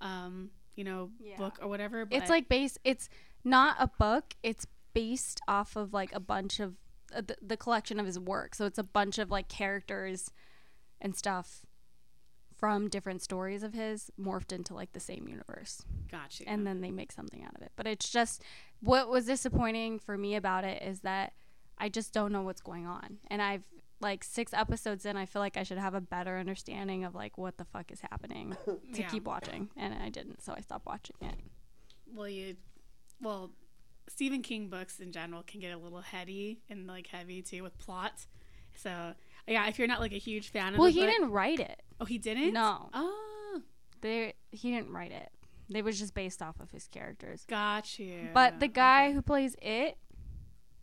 um, 0.00 0.50
you 0.74 0.84
know, 0.84 1.10
Yeah. 1.20 1.36
book 1.38 1.58
or 1.62 1.68
whatever. 1.68 2.04
But 2.06 2.16
it's 2.18 2.30
like 2.30 2.48
base. 2.48 2.76
It's 2.84 3.08
not 3.44 3.76
a 3.78 3.88
book. 3.98 4.34
It's 4.42 4.66
based 4.94 5.40
off 5.48 5.76
of 5.76 5.92
like 5.92 6.12
a 6.14 6.20
bunch 6.20 6.60
of 6.60 6.74
uh, 7.14 7.20
the, 7.26 7.36
the 7.42 7.56
collection 7.56 8.00
of 8.00 8.06
his 8.06 8.18
work. 8.18 8.54
So 8.54 8.64
it's 8.64 8.78
a 8.78 8.82
bunch 8.84 9.18
of 9.18 9.30
like 9.30 9.48
characters 9.48 10.30
and 11.00 11.14
stuff 11.14 11.66
from 12.56 12.88
different 12.88 13.20
stories 13.20 13.62
of 13.62 13.74
his 13.74 14.10
morphed 14.18 14.52
into 14.52 14.74
like 14.74 14.92
the 14.92 15.00
same 15.00 15.26
universe. 15.28 15.82
gotcha. 16.10 16.44
and 16.48 16.66
then 16.66 16.80
they 16.80 16.90
make 16.90 17.12
something 17.12 17.42
out 17.44 17.54
of 17.56 17.62
it. 17.62 17.72
But 17.76 17.86
it's 17.86 18.08
just 18.08 18.42
what 18.80 19.08
was 19.10 19.26
disappointing 19.26 19.98
for 19.98 20.16
me 20.16 20.36
about 20.36 20.64
it 20.64 20.82
is 20.82 21.00
that 21.00 21.32
I 21.76 21.88
just 21.88 22.12
don't 22.12 22.32
know 22.32 22.42
what's 22.42 22.60
going 22.62 22.86
on. 22.86 23.18
And 23.28 23.42
I've 23.42 23.64
like 24.00 24.22
six 24.22 24.52
episodes 24.54 25.04
in, 25.04 25.16
I 25.16 25.26
feel 25.26 25.40
like 25.42 25.56
I 25.56 25.62
should 25.62 25.78
have 25.78 25.94
a 25.94 26.00
better 26.00 26.38
understanding 26.38 27.04
of 27.04 27.14
like 27.14 27.36
what 27.36 27.58
the 27.58 27.64
fuck 27.64 27.90
is 27.90 28.00
happening 28.00 28.56
to 28.66 28.78
Yeah. 29.00 29.08
keep 29.08 29.24
watching, 29.24 29.70
and 29.76 29.94
I 29.94 30.08
didn't, 30.10 30.42
so 30.42 30.54
I 30.56 30.60
stopped 30.60 30.86
watching 30.86 31.16
it. 31.22 31.34
well, 32.14 32.28
you, 32.28 32.56
well, 33.20 33.50
Stephen 34.08 34.42
King 34.42 34.68
books 34.68 35.00
in 35.00 35.12
general 35.12 35.42
can 35.46 35.60
get 35.60 35.72
a 35.72 35.78
little 35.78 36.00
heady 36.00 36.60
and 36.68 36.86
like 36.86 37.06
heavy 37.06 37.42
too 37.42 37.62
with 37.62 37.76
plot. 37.78 38.26
So 38.76 39.14
yeah, 39.46 39.66
if 39.68 39.78
you're 39.78 39.88
not 39.88 40.00
like 40.00 40.12
a 40.12 40.18
huge 40.18 40.48
fan 40.50 40.74
of 40.74 40.78
Well, 40.80 40.88
he 40.90 41.00
book- 41.00 41.10
didn't 41.10 41.30
write 41.30 41.60
it. 41.60 41.82
Oh, 42.00 42.04
he 42.04 42.18
didn't. 42.18 42.52
No, 42.52 42.90
Oh, 42.92 43.60
they 44.00 44.34
he 44.50 44.70
didn't 44.72 44.90
write 44.92 45.12
it. 45.12 45.30
They 45.70 45.80
was 45.82 45.98
just 45.98 46.12
based 46.14 46.42
off 46.42 46.60
of 46.60 46.70
his 46.70 46.86
characters. 46.88 47.44
got 47.48 47.98
you. 47.98 48.28
But 48.34 48.60
the 48.60 48.68
guy 48.68 49.12
who 49.12 49.22
plays 49.22 49.56
it, 49.62 49.96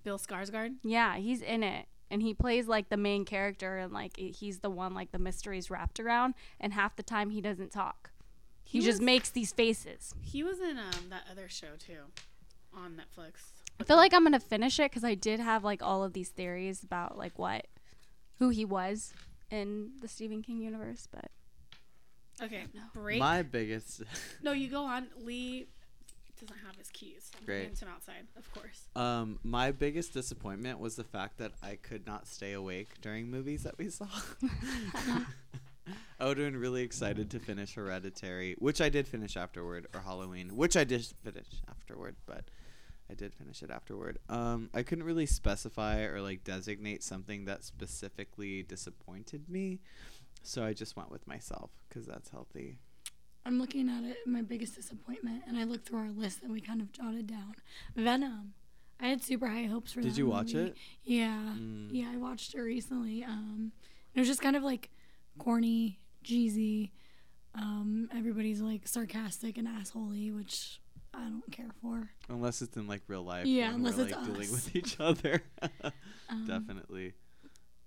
Bill 0.03 0.17
Skarsgård. 0.17 0.75
yeah, 0.83 1.17
he's 1.17 1.41
in 1.41 1.63
it. 1.63 1.85
And 2.09 2.21
he 2.21 2.33
plays 2.33 2.67
like 2.67 2.89
the 2.89 2.97
main 2.97 3.23
character, 3.23 3.77
and 3.77 3.93
like 3.93 4.17
he's 4.17 4.59
the 4.59 4.69
one 4.69 4.93
like 4.93 5.11
the 5.11 5.19
mystery's 5.19 5.69
wrapped 5.69 5.99
around. 5.99 6.33
And 6.59 6.73
half 6.73 6.95
the 6.97 7.03
time 7.03 7.29
he 7.29 7.39
doesn't 7.39 7.71
talk. 7.71 8.11
He, 8.63 8.79
He 8.79 8.85
just 8.85 9.01
makes 9.01 9.29
these 9.29 9.53
faces. 9.53 10.13
He 10.21 10.43
was 10.43 10.59
in 10.59 10.77
um 10.77 11.09
that 11.09 11.23
other 11.31 11.47
show 11.47 11.75
too, 11.79 11.99
on 12.75 12.93
Netflix. 12.95 13.33
I 13.79 13.83
feel 13.83 13.97
like 13.97 14.13
I'm 14.13 14.23
gonna 14.23 14.39
finish 14.39 14.79
it 14.79 14.91
because 14.91 15.03
I 15.03 15.15
did 15.15 15.39
have 15.39 15.63
like 15.63 15.81
all 15.81 16.03
of 16.03 16.13
these 16.13 16.29
theories 16.29 16.83
about 16.83 17.17
like 17.17 17.37
what, 17.39 17.67
who 18.39 18.49
he 18.49 18.65
was 18.65 19.13
in 19.49 19.91
the 20.01 20.07
Stephen 20.07 20.41
King 20.41 20.59
universe. 20.61 21.07
But 21.11 21.31
Okay, 22.41 22.63
break. 22.93 23.19
My 23.19 23.41
biggest, 23.43 24.03
no, 24.43 24.51
you 24.51 24.67
go 24.69 24.83
on. 24.83 25.07
Lee 25.23 25.67
doesn't 26.39 26.57
have 26.65 26.75
his 26.75 26.89
keys. 26.89 27.29
I'm 27.39 27.45
Great. 27.45 27.57
bringing 27.59 27.75
him 27.77 27.87
outside, 27.93 28.27
of 28.35 28.51
course. 28.53 28.87
um, 28.95 29.37
my 29.43 29.71
biggest 29.71 30.11
disappointment 30.13 30.79
was 30.79 30.95
the 30.95 31.03
fact 31.03 31.37
that 31.37 31.51
I 31.61 31.75
could 31.75 32.07
not 32.07 32.25
stay 32.27 32.53
awake 32.53 32.99
during 33.01 33.29
movies 33.29 33.61
that 33.63 33.77
we 33.77 33.89
saw. 33.89 34.07
I 36.19 36.25
would 36.25 36.37
have 36.37 36.51
been 36.51 36.57
really 36.59 36.83
excited 36.83 37.29
to 37.31 37.39
finish 37.39 37.73
Hereditary, 37.75 38.55
which 38.59 38.79
I 38.79 38.89
did 38.89 39.07
finish 39.07 39.35
afterward, 39.35 39.87
or 39.93 40.01
Halloween, 40.01 40.55
which 40.55 40.77
I 40.77 40.83
did 40.83 41.03
finish 41.05 41.47
afterward, 41.69 42.15
but 42.25 42.45
I 43.11 43.13
did 43.13 43.33
finish 43.33 43.61
it 43.61 43.69
afterward. 43.69 44.19
Um, 44.29 44.69
I 44.73 44.83
couldn't 44.83 45.03
really 45.03 45.25
specify 45.25 46.03
or 46.03 46.21
like 46.21 46.43
designate 46.45 47.03
something 47.03 47.45
that 47.45 47.63
specifically 47.65 48.63
disappointed 48.63 49.49
me, 49.49 49.79
so 50.43 50.63
I 50.63 50.73
just 50.73 50.95
went 50.95 51.11
with 51.11 51.27
myself 51.27 51.71
because 51.89 52.05
that's 52.05 52.29
healthy. 52.29 52.77
I'm 53.45 53.59
looking 53.59 53.89
at 53.89 54.03
it, 54.03 54.17
my 54.25 54.41
biggest 54.41 54.75
disappointment, 54.75 55.43
and 55.47 55.57
I 55.57 55.63
looked 55.63 55.87
through 55.89 55.99
our 55.99 56.11
list 56.11 56.41
that 56.41 56.49
we 56.49 56.61
kind 56.61 56.79
of 56.79 56.91
jotted 56.91 57.27
down. 57.27 57.55
Venom. 57.95 58.53
I 58.99 59.07
had 59.07 59.23
super 59.23 59.47
high 59.47 59.63
hopes 59.63 59.91
for 59.93 60.01
that. 60.01 60.07
Did 60.07 60.17
you 60.17 60.27
watch 60.27 60.53
movie. 60.53 60.69
it? 60.69 60.77
Yeah. 61.03 61.55
Mm. 61.57 61.89
Yeah, 61.91 62.11
I 62.13 62.17
watched 62.17 62.53
it 62.53 62.61
recently. 62.61 63.23
Um, 63.23 63.71
it 64.13 64.19
was 64.19 64.27
just 64.27 64.41
kind 64.41 64.55
of 64.55 64.61
like 64.61 64.91
corny, 65.39 65.97
cheesy. 66.23 66.91
Um, 67.55 68.09
everybody's 68.15 68.61
like 68.61 68.87
sarcastic 68.87 69.57
and 69.57 69.67
assholey, 69.67 70.33
which 70.33 70.80
I 71.13 71.23
don't 71.23 71.51
care 71.51 71.69
for. 71.81 72.09
Unless 72.29 72.61
it's 72.61 72.77
in 72.77 72.87
like 72.87 73.01
real 73.07 73.23
life. 73.23 73.45
Yeah, 73.45 73.73
unless 73.73 73.97
we're, 73.97 74.03
it's 74.03 74.15
like 74.15 74.25
dealing 74.25 74.51
with 74.51 74.75
each 74.75 74.99
other. 74.99 75.41
Um, 76.29 76.47
Definitely. 76.47 77.11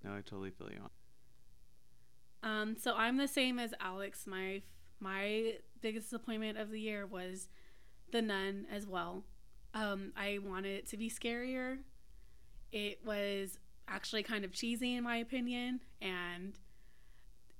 No, 0.04 0.10
I 0.10 0.16
totally 0.20 0.50
feel 0.50 0.68
you. 0.70 0.80
On. 2.42 2.50
Um, 2.50 2.76
so 2.78 2.94
I'm 2.94 3.16
the 3.16 3.26
same 3.26 3.58
as 3.58 3.72
Alex. 3.80 4.26
My 4.26 4.60
my 5.00 5.54
biggest 5.80 6.10
disappointment 6.10 6.58
of 6.58 6.70
the 6.70 6.78
year 6.78 7.06
was 7.06 7.48
The 8.12 8.20
Nun 8.20 8.66
as 8.70 8.87
well. 8.87 9.24
Um, 9.72 10.12
I 10.14 10.40
wanted 10.44 10.76
it 10.76 10.88
to 10.90 10.98
be 10.98 11.08
scarier. 11.08 11.78
It 12.70 13.00
was 13.04 13.58
actually 13.88 14.22
kind 14.24 14.44
of 14.44 14.52
cheesy 14.52 14.94
in 14.94 15.04
my 15.04 15.16
opinion, 15.16 15.80
and 16.02 16.58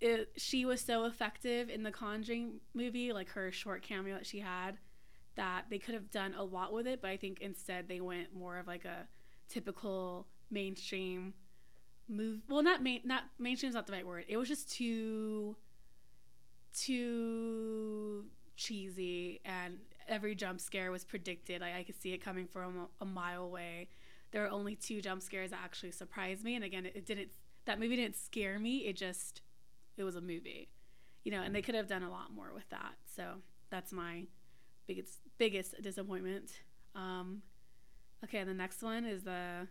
it 0.00 0.33
she 0.37 0.66
was 0.66 0.83
so 0.83 1.05
effective 1.07 1.70
in 1.70 1.83
the 1.83 1.90
Conjuring 1.90 2.61
movie, 2.74 3.12
like 3.12 3.31
her 3.31 3.50
short 3.50 3.83
cameo 3.83 4.16
that 4.16 4.27
she 4.27 4.40
had, 4.40 4.77
that 5.37 5.66
they 5.70 5.79
could 5.79 5.94
have 5.94 6.11
done 6.11 6.35
a 6.35 6.44
lot 6.44 6.73
with 6.73 6.87
it. 6.87 7.01
But 7.03 7.11
I 7.11 7.16
think 7.16 7.40
instead 7.40 7.88
they 7.88 8.01
went 8.01 8.35
more 8.35 8.59
of 8.59 8.66
like 8.66 8.85
a 8.85 9.09
typical 9.49 10.27
mainstream 10.51 11.35
move 12.09 12.40
well 12.51 12.62
not 12.62 12.83
main 12.83 13.01
not 13.05 13.23
mainstream 13.38 13.68
is 13.68 13.75
not 13.75 13.87
the 13.87 13.92
right 13.92 14.07
word. 14.07 14.25
It 14.29 14.37
was 14.37 14.49
just 14.49 14.70
too 14.70 15.57
too 16.73 18.25
cheesy 18.57 19.40
and 19.44 19.79
every 20.09 20.35
jump 20.35 20.61
scare 20.61 20.90
was 20.90 21.05
predicted. 21.05 21.61
Like 21.61 21.75
i 21.75 21.83
could 21.83 22.01
see 22.01 22.12
it 22.12 22.18
coming 22.18 22.47
from 22.47 22.88
a, 23.01 23.05
a 23.05 23.07
mile 23.07 23.44
away. 23.44 23.88
There 24.33 24.42
were 24.42 24.51
only 24.51 24.75
two 24.75 25.01
jump 25.01 25.23
scares 25.23 25.51
that 25.51 25.61
actually 25.62 25.92
surprised 25.92 26.44
me 26.44 26.55
and 26.57 26.64
again 26.64 26.87
it, 26.87 26.97
it 26.97 27.07
didn't 27.07 27.29
that 27.64 27.81
movie 27.81 27.97
didn't 27.97 28.16
scare 28.16 28.59
me 28.59 28.79
it 28.79 28.97
just 28.97 29.40
it 29.97 30.05
was 30.05 30.16
a 30.16 30.20
movie 30.20 30.68
you 31.25 31.31
know 31.31 31.40
and 31.40 31.55
they 31.55 31.62
mm. 31.62 31.64
could 31.64 31.75
have 31.75 31.88
done 31.88 32.03
a 32.03 32.11
lot 32.11 32.33
more 32.35 32.53
with 32.55 32.68
that. 32.70 32.94
So 33.16 33.37
that's 33.70 33.92
my 33.92 34.25
biggest 34.87 35.18
biggest 35.38 35.81
disappointment 35.83 36.51
um 36.94 37.42
okay 38.23 38.44
the 38.44 38.55
next 38.55 38.83
one 38.83 39.05
is 39.05 39.23
the 39.23 39.66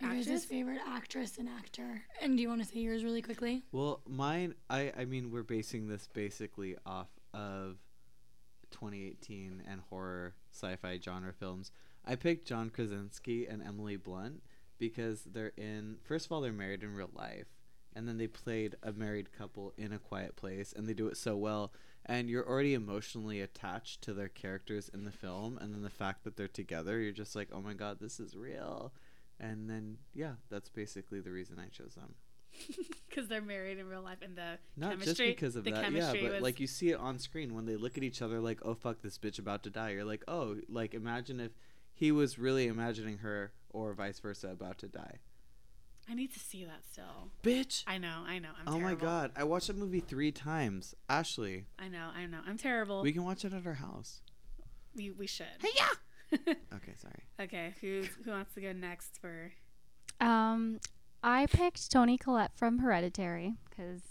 Your 0.00 0.10
guys' 0.10 0.26
Actress? 0.26 0.44
favorite 0.44 0.80
actress 0.86 1.38
and 1.38 1.48
actor. 1.48 2.02
And 2.22 2.36
do 2.36 2.42
you 2.42 2.48
want 2.48 2.62
to 2.62 2.68
say 2.68 2.78
yours 2.80 3.02
really 3.04 3.22
quickly? 3.22 3.64
Well, 3.72 4.00
mine, 4.06 4.54
I, 4.70 4.92
I 4.96 5.04
mean, 5.06 5.32
we're 5.32 5.42
basing 5.42 5.88
this 5.88 6.06
basically 6.12 6.76
off 6.86 7.08
of 7.34 7.78
2018 8.70 9.62
and 9.68 9.80
horror 9.90 10.34
sci-fi 10.52 11.00
genre 11.02 11.32
films. 11.32 11.72
I 12.06 12.14
picked 12.14 12.46
John 12.46 12.70
Krasinski 12.70 13.46
and 13.46 13.60
Emily 13.62 13.96
Blunt 13.96 14.42
because 14.78 15.22
they're 15.24 15.52
in. 15.56 15.96
First 16.04 16.26
of 16.26 16.32
all, 16.32 16.40
they're 16.42 16.52
married 16.52 16.84
in 16.84 16.94
real 16.94 17.10
life, 17.12 17.48
and 17.96 18.06
then 18.06 18.18
they 18.18 18.28
played 18.28 18.76
a 18.84 18.92
married 18.92 19.32
couple 19.36 19.74
in 19.76 19.92
A 19.92 19.98
Quiet 19.98 20.36
Place, 20.36 20.72
and 20.76 20.86
they 20.86 20.94
do 20.94 21.08
it 21.08 21.16
so 21.16 21.36
well. 21.36 21.72
And 22.08 22.30
you're 22.30 22.48
already 22.48 22.72
emotionally 22.72 23.40
attached 23.42 24.00
to 24.02 24.14
their 24.14 24.28
characters 24.28 24.88
in 24.88 25.04
the 25.04 25.10
film, 25.12 25.58
and 25.58 25.74
then 25.74 25.82
the 25.82 25.90
fact 25.90 26.24
that 26.24 26.36
they're 26.36 26.48
together, 26.48 26.98
you're 26.98 27.12
just 27.12 27.36
like, 27.36 27.48
oh 27.52 27.60
my 27.60 27.74
god, 27.74 27.98
this 28.00 28.18
is 28.18 28.34
real. 28.34 28.92
And 29.38 29.68
then, 29.68 29.98
yeah, 30.14 30.32
that's 30.50 30.70
basically 30.70 31.20
the 31.20 31.30
reason 31.30 31.58
I 31.58 31.68
chose 31.68 31.94
them. 31.94 32.14
because 33.08 33.28
they're 33.28 33.42
married 33.42 33.78
in 33.78 33.88
real 33.88 34.02
life 34.02 34.18
and 34.22 34.36
the 34.36 34.58
Not 34.76 34.92
chemistry, 34.92 35.26
just 35.26 35.36
because 35.36 35.56
of 35.56 35.64
the 35.64 35.72
that, 35.72 35.92
yeah, 35.92 36.12
but 36.12 36.32
was 36.32 36.42
like 36.42 36.60
you 36.60 36.66
see 36.66 36.90
it 36.90 36.98
on 36.98 37.18
screen 37.18 37.54
when 37.54 37.66
they 37.66 37.76
look 37.76 37.96
at 37.96 38.02
each 38.02 38.22
other, 38.22 38.40
like, 38.40 38.60
"Oh 38.62 38.74
fuck, 38.74 39.02
this 39.02 39.18
bitch 39.18 39.38
about 39.38 39.62
to 39.64 39.70
die." 39.70 39.90
You're 39.90 40.04
like, 40.04 40.24
"Oh, 40.28 40.56
like 40.68 40.94
imagine 40.94 41.40
if 41.40 41.52
he 41.92 42.10
was 42.10 42.38
really 42.38 42.66
imagining 42.66 43.18
her, 43.18 43.52
or 43.70 43.92
vice 43.92 44.18
versa, 44.18 44.48
about 44.48 44.78
to 44.78 44.88
die." 44.88 45.18
I 46.10 46.14
need 46.14 46.32
to 46.32 46.38
see 46.40 46.64
that 46.64 46.80
still. 46.90 47.30
Bitch. 47.42 47.84
I 47.86 47.98
know, 47.98 48.22
I 48.26 48.38
know. 48.38 48.48
I'm 48.66 48.74
oh 48.74 48.80
my 48.80 48.94
god, 48.94 49.30
I 49.36 49.44
watched 49.44 49.66
that 49.66 49.76
movie 49.76 50.00
three 50.00 50.32
times. 50.32 50.94
Ashley, 51.08 51.66
I 51.78 51.88
know, 51.88 52.08
I 52.16 52.26
know. 52.26 52.38
I'm 52.46 52.56
terrible. 52.56 53.02
we 53.02 53.12
can 53.12 53.24
watch 53.24 53.44
it 53.44 53.52
at 53.52 53.66
our 53.66 53.74
house. 53.74 54.22
we, 54.96 55.10
we 55.10 55.26
should. 55.26 55.46
Hey 55.60 55.70
yeah. 55.76 55.88
Okay, 56.74 56.92
sorry. 56.96 57.22
okay, 57.40 57.74
who 57.80 58.02
who 58.24 58.30
wants 58.30 58.54
to 58.54 58.60
go 58.60 58.72
next 58.72 59.18
for? 59.20 59.52
um, 60.20 60.78
I 61.22 61.46
picked 61.46 61.90
Toni 61.90 62.16
Collette 62.18 62.52
from 62.56 62.78
Hereditary 62.78 63.54
because 63.68 64.02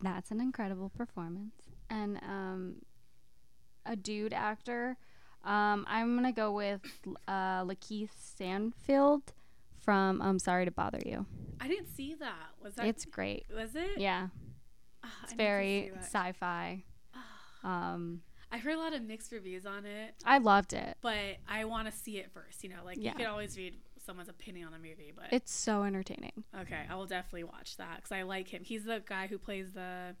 that's 0.00 0.30
an 0.30 0.40
incredible 0.40 0.90
performance, 0.90 1.54
and 1.88 2.18
um, 2.22 2.76
a 3.86 3.96
dude 3.96 4.32
actor. 4.32 4.96
Um, 5.44 5.86
I'm 5.88 6.14
gonna 6.16 6.32
go 6.32 6.52
with 6.52 6.82
uh, 7.26 7.64
Lakeith 7.64 8.10
Stanfield 8.18 9.32
from 9.82 10.20
I'm 10.22 10.38
Sorry 10.38 10.64
to 10.64 10.70
Bother 10.70 11.00
You. 11.04 11.26
I 11.60 11.68
didn't 11.68 11.88
see 11.94 12.14
that. 12.14 12.50
Was 12.62 12.74
that? 12.74 12.86
It's 12.86 13.04
great. 13.04 13.46
was 13.54 13.74
it? 13.74 13.98
Yeah, 13.98 14.28
Ah, 15.04 15.08
it's 15.22 15.32
to 15.32 15.36
very 15.38 15.92
sci-fi. 16.00 16.84
Um, 17.62 18.22
I 18.52 18.58
heard 18.58 18.74
a 18.74 18.78
lot 18.78 18.94
of 18.94 19.02
mixed 19.02 19.32
reviews 19.32 19.66
on 19.66 19.84
it, 19.86 20.14
I 20.24 20.38
loved 20.38 20.72
it. 20.72 20.96
but 21.02 21.36
I 21.48 21.64
want 21.66 21.90
to 21.90 21.96
see 21.96 22.18
it 22.18 22.30
first. 22.32 22.64
You 22.64 22.70
know, 22.70 22.82
like 22.84 22.98
Yeah. 23.00 23.10
you 23.12 23.16
could 23.18 23.26
always 23.26 23.56
read 23.56 23.76
someone's 24.04 24.28
opinion 24.30 24.66
on 24.68 24.74
a 24.74 24.78
movie, 24.78 25.12
but 25.14 25.26
It's 25.30 25.52
so 25.52 25.82
entertaining. 25.84 26.44
okay, 26.62 26.84
I 26.88 26.94
will 26.96 27.06
definitely 27.06 27.44
watch 27.44 27.76
that 27.76 27.96
because 27.96 28.12
I 28.12 28.22
like 28.22 28.48
him. 28.48 28.62
He's 28.64 28.84
the 28.84 29.02
guy 29.06 29.26
who 29.26 29.38
plays 29.38 29.72
the 29.72 30.16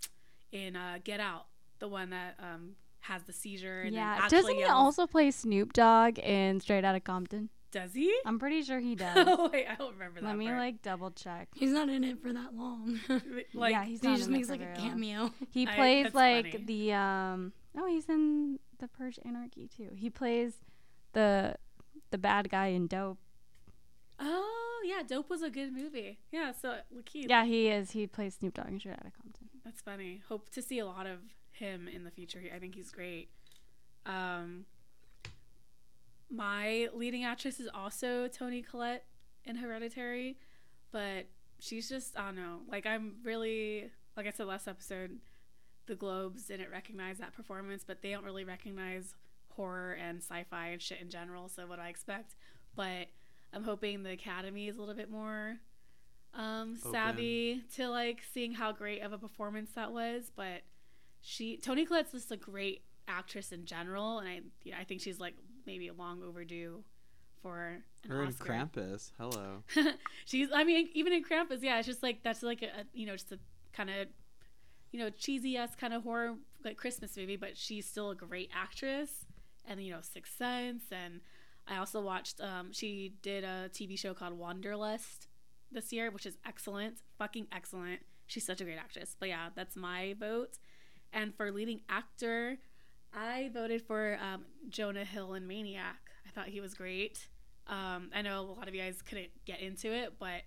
in 0.52 0.76
uh, 0.76 0.98
Get 1.02 1.18
Out, 1.20 1.46
the 1.78 1.88
one 1.88 2.10
that 2.10 2.34
um, 2.38 2.72
has 3.00 3.22
the 3.24 3.32
seizure. 3.32 3.82
And 3.82 3.94
yeah. 3.94 4.28
Doesn't 4.28 4.52
he 4.54 4.60
yells. 4.60 4.72
also 4.72 5.06
play 5.06 5.30
Snoop 5.30 5.72
Dogg 5.72 6.18
in 6.18 6.60
Straight 6.60 6.84
Outta 6.84 7.00
Compton? 7.00 7.48
Does 7.70 7.94
he? 7.94 8.12
I'm 8.26 8.38
pretty 8.38 8.62
sure 8.62 8.80
he 8.80 8.94
does. 8.96 9.16
oh 9.28 9.48
wait, 9.52 9.66
I 9.68 9.76
don't 9.76 9.92
remember 9.92 10.20
that. 10.20 10.26
Let 10.26 10.36
me 10.36 10.46
part. 10.46 10.58
like 10.58 10.82
double 10.82 11.10
check. 11.10 11.48
He's 11.54 11.70
not 11.70 11.88
in 11.88 12.02
it 12.04 12.20
for 12.20 12.32
that 12.32 12.54
long. 12.54 12.98
like 13.54 13.72
yeah, 13.72 13.84
he's 13.84 14.00
he 14.00 14.08
just 14.08 14.28
in 14.28 14.34
it 14.34 14.36
makes 14.38 14.48
for 14.48 14.54
like 14.54 14.60
a 14.62 14.64
very 14.64 14.78
long. 14.78 14.88
cameo. 14.90 15.30
He 15.50 15.66
plays 15.66 16.04
that's 16.04 16.14
like 16.14 16.52
funny. 16.52 16.64
the 16.64 16.92
um. 16.94 17.52
Oh, 17.78 17.86
he's 17.86 18.08
in 18.08 18.58
the 18.78 18.88
Purge 18.88 19.18
Anarchy 19.24 19.68
too. 19.68 19.90
He 19.94 20.10
plays 20.10 20.54
the 21.12 21.56
the 22.10 22.18
bad 22.18 22.50
guy 22.50 22.68
in 22.68 22.86
Dope. 22.86 23.18
Oh 24.18 24.82
yeah, 24.84 25.02
Dope 25.06 25.30
was 25.30 25.42
a 25.42 25.50
good 25.50 25.72
movie. 25.72 26.18
Yeah, 26.32 26.52
so 26.52 26.78
Lakeith. 26.94 27.28
Yeah, 27.28 27.44
he 27.44 27.68
is. 27.68 27.92
He 27.92 28.06
plays 28.06 28.34
Snoop 28.34 28.54
Dogg 28.54 28.68
in 28.68 28.80
Straight 28.80 28.94
Outta 28.94 29.12
Compton. 29.20 29.48
That's 29.64 29.80
funny. 29.80 30.22
Hope 30.28 30.48
to 30.50 30.62
see 30.62 30.78
a 30.78 30.86
lot 30.86 31.06
of 31.06 31.20
him 31.52 31.88
in 31.88 32.04
the 32.04 32.10
future. 32.10 32.42
I 32.54 32.58
think 32.58 32.74
he's 32.74 32.90
great. 32.90 33.30
Um, 34.06 34.64
my 36.30 36.88
leading 36.94 37.24
actress 37.24 37.60
is 37.60 37.68
also 37.74 38.28
Toni 38.28 38.62
Collette 38.62 39.04
in 39.44 39.56
Hereditary, 39.56 40.38
but 40.92 41.26
she's 41.58 41.88
just 41.88 42.18
I 42.18 42.26
don't 42.26 42.36
know. 42.36 42.60
Like 42.68 42.86
I'm 42.86 43.16
really 43.24 43.90
like 44.16 44.26
I 44.26 44.30
said 44.30 44.46
last 44.46 44.68
episode, 44.68 45.18
the 45.86 45.94
Globes 45.94 46.44
didn't 46.44 46.70
recognize 46.70 47.18
that 47.18 47.34
performance, 47.34 47.84
but 47.86 48.02
they 48.02 48.10
don't 48.10 48.24
really 48.24 48.44
recognize 48.44 49.14
horror 49.50 49.92
and 49.92 50.18
sci-fi 50.18 50.68
and 50.68 50.80
shit 50.80 51.00
in 51.00 51.10
general. 51.10 51.48
So 51.48 51.66
what 51.66 51.78
I 51.78 51.88
expect? 51.88 52.36
But 52.76 53.08
I'm 53.52 53.64
hoping 53.64 54.02
the 54.02 54.12
Academy 54.12 54.68
is 54.68 54.76
a 54.76 54.80
little 54.80 54.94
bit 54.94 55.10
more 55.10 55.56
um, 56.34 56.76
savvy 56.76 57.64
to 57.74 57.88
like 57.88 58.22
seeing 58.32 58.52
how 58.52 58.72
great 58.72 59.02
of 59.02 59.12
a 59.12 59.18
performance 59.18 59.70
that 59.74 59.92
was. 59.92 60.30
But 60.34 60.62
she 61.20 61.56
Toni 61.56 61.84
Collette's 61.84 62.12
just 62.12 62.30
a 62.30 62.36
great 62.36 62.82
actress 63.08 63.52
in 63.52 63.64
general, 63.64 64.18
and 64.20 64.28
I 64.28 64.40
yeah, 64.62 64.76
I 64.78 64.84
think 64.84 65.00
she's 65.00 65.18
like 65.20 65.34
maybe 65.66 65.88
a 65.88 65.92
long 65.92 66.22
overdue 66.22 66.82
for 67.42 67.78
an 68.04 68.12
Oscar. 68.12 68.52
Krampus. 68.52 69.12
Hello. 69.18 69.62
she's 70.24 70.48
I 70.54 70.64
mean 70.64 70.88
even 70.94 71.12
in 71.12 71.24
Krampus, 71.24 71.62
yeah, 71.62 71.78
it's 71.78 71.86
just 71.86 72.02
like 72.02 72.22
that's 72.22 72.42
like 72.42 72.62
a, 72.62 72.66
a 72.66 72.84
you 72.92 73.06
know 73.06 73.12
just 73.12 73.32
a 73.32 73.38
kind 73.72 73.90
of 73.90 74.08
you 74.92 74.98
know 74.98 75.10
cheesy 75.10 75.56
ass 75.56 75.74
kind 75.74 75.94
of 75.94 76.02
horror 76.02 76.34
like 76.64 76.76
Christmas 76.76 77.16
movie, 77.16 77.36
but 77.36 77.56
she's 77.56 77.86
still 77.86 78.10
a 78.10 78.14
great 78.14 78.50
actress. 78.54 79.26
And 79.66 79.82
you 79.82 79.92
know 79.92 80.00
Sixth 80.00 80.36
Sense, 80.36 80.84
and 80.90 81.20
I 81.68 81.76
also 81.76 82.00
watched. 82.00 82.40
Um, 82.40 82.72
she 82.72 83.14
did 83.22 83.44
a 83.44 83.68
TV 83.72 83.98
show 83.98 84.14
called 84.14 84.38
Wanderlust 84.38 85.28
this 85.70 85.92
year, 85.92 86.10
which 86.10 86.26
is 86.26 86.36
excellent, 86.46 86.96
fucking 87.18 87.46
excellent. 87.52 88.00
She's 88.26 88.44
such 88.44 88.60
a 88.60 88.64
great 88.64 88.78
actress. 88.78 89.16
But 89.18 89.28
yeah, 89.28 89.48
that's 89.54 89.76
my 89.76 90.14
vote. 90.18 90.58
And 91.12 91.34
for 91.34 91.50
leading 91.50 91.80
actor, 91.88 92.58
I 93.14 93.50
voted 93.52 93.82
for 93.82 94.18
um, 94.22 94.44
Jonah 94.68 95.04
Hill 95.04 95.34
in 95.34 95.46
Maniac. 95.46 96.10
I 96.26 96.30
thought 96.30 96.48
he 96.48 96.60
was 96.60 96.74
great. 96.74 97.28
Um, 97.66 98.10
I 98.14 98.22
know 98.22 98.40
a 98.40 98.42
lot 98.42 98.68
of 98.68 98.74
you 98.74 98.80
guys 98.80 99.02
couldn't 99.02 99.30
get 99.44 99.60
into 99.60 99.92
it, 99.92 100.14
but 100.18 100.42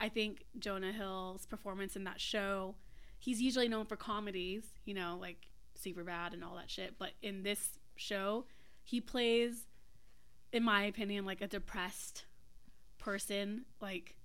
I 0.00 0.08
think 0.08 0.44
Jonah 0.58 0.92
Hill's 0.92 1.46
performance 1.46 1.96
in 1.96 2.04
that 2.04 2.20
show, 2.20 2.74
he's 3.18 3.40
usually 3.40 3.68
known 3.68 3.86
for 3.86 3.96
comedies, 3.96 4.64
you 4.84 4.94
know, 4.94 5.18
like 5.20 5.48
Superbad 5.78 6.32
and 6.32 6.44
all 6.44 6.56
that 6.56 6.70
shit. 6.70 6.94
But 6.98 7.12
in 7.22 7.42
this 7.42 7.78
show, 7.96 8.46
he 8.82 9.00
plays, 9.00 9.66
in 10.52 10.62
my 10.62 10.84
opinion, 10.84 11.24
like 11.24 11.40
a 11.40 11.46
depressed 11.46 12.24
person. 12.98 13.64
Like, 13.80 14.16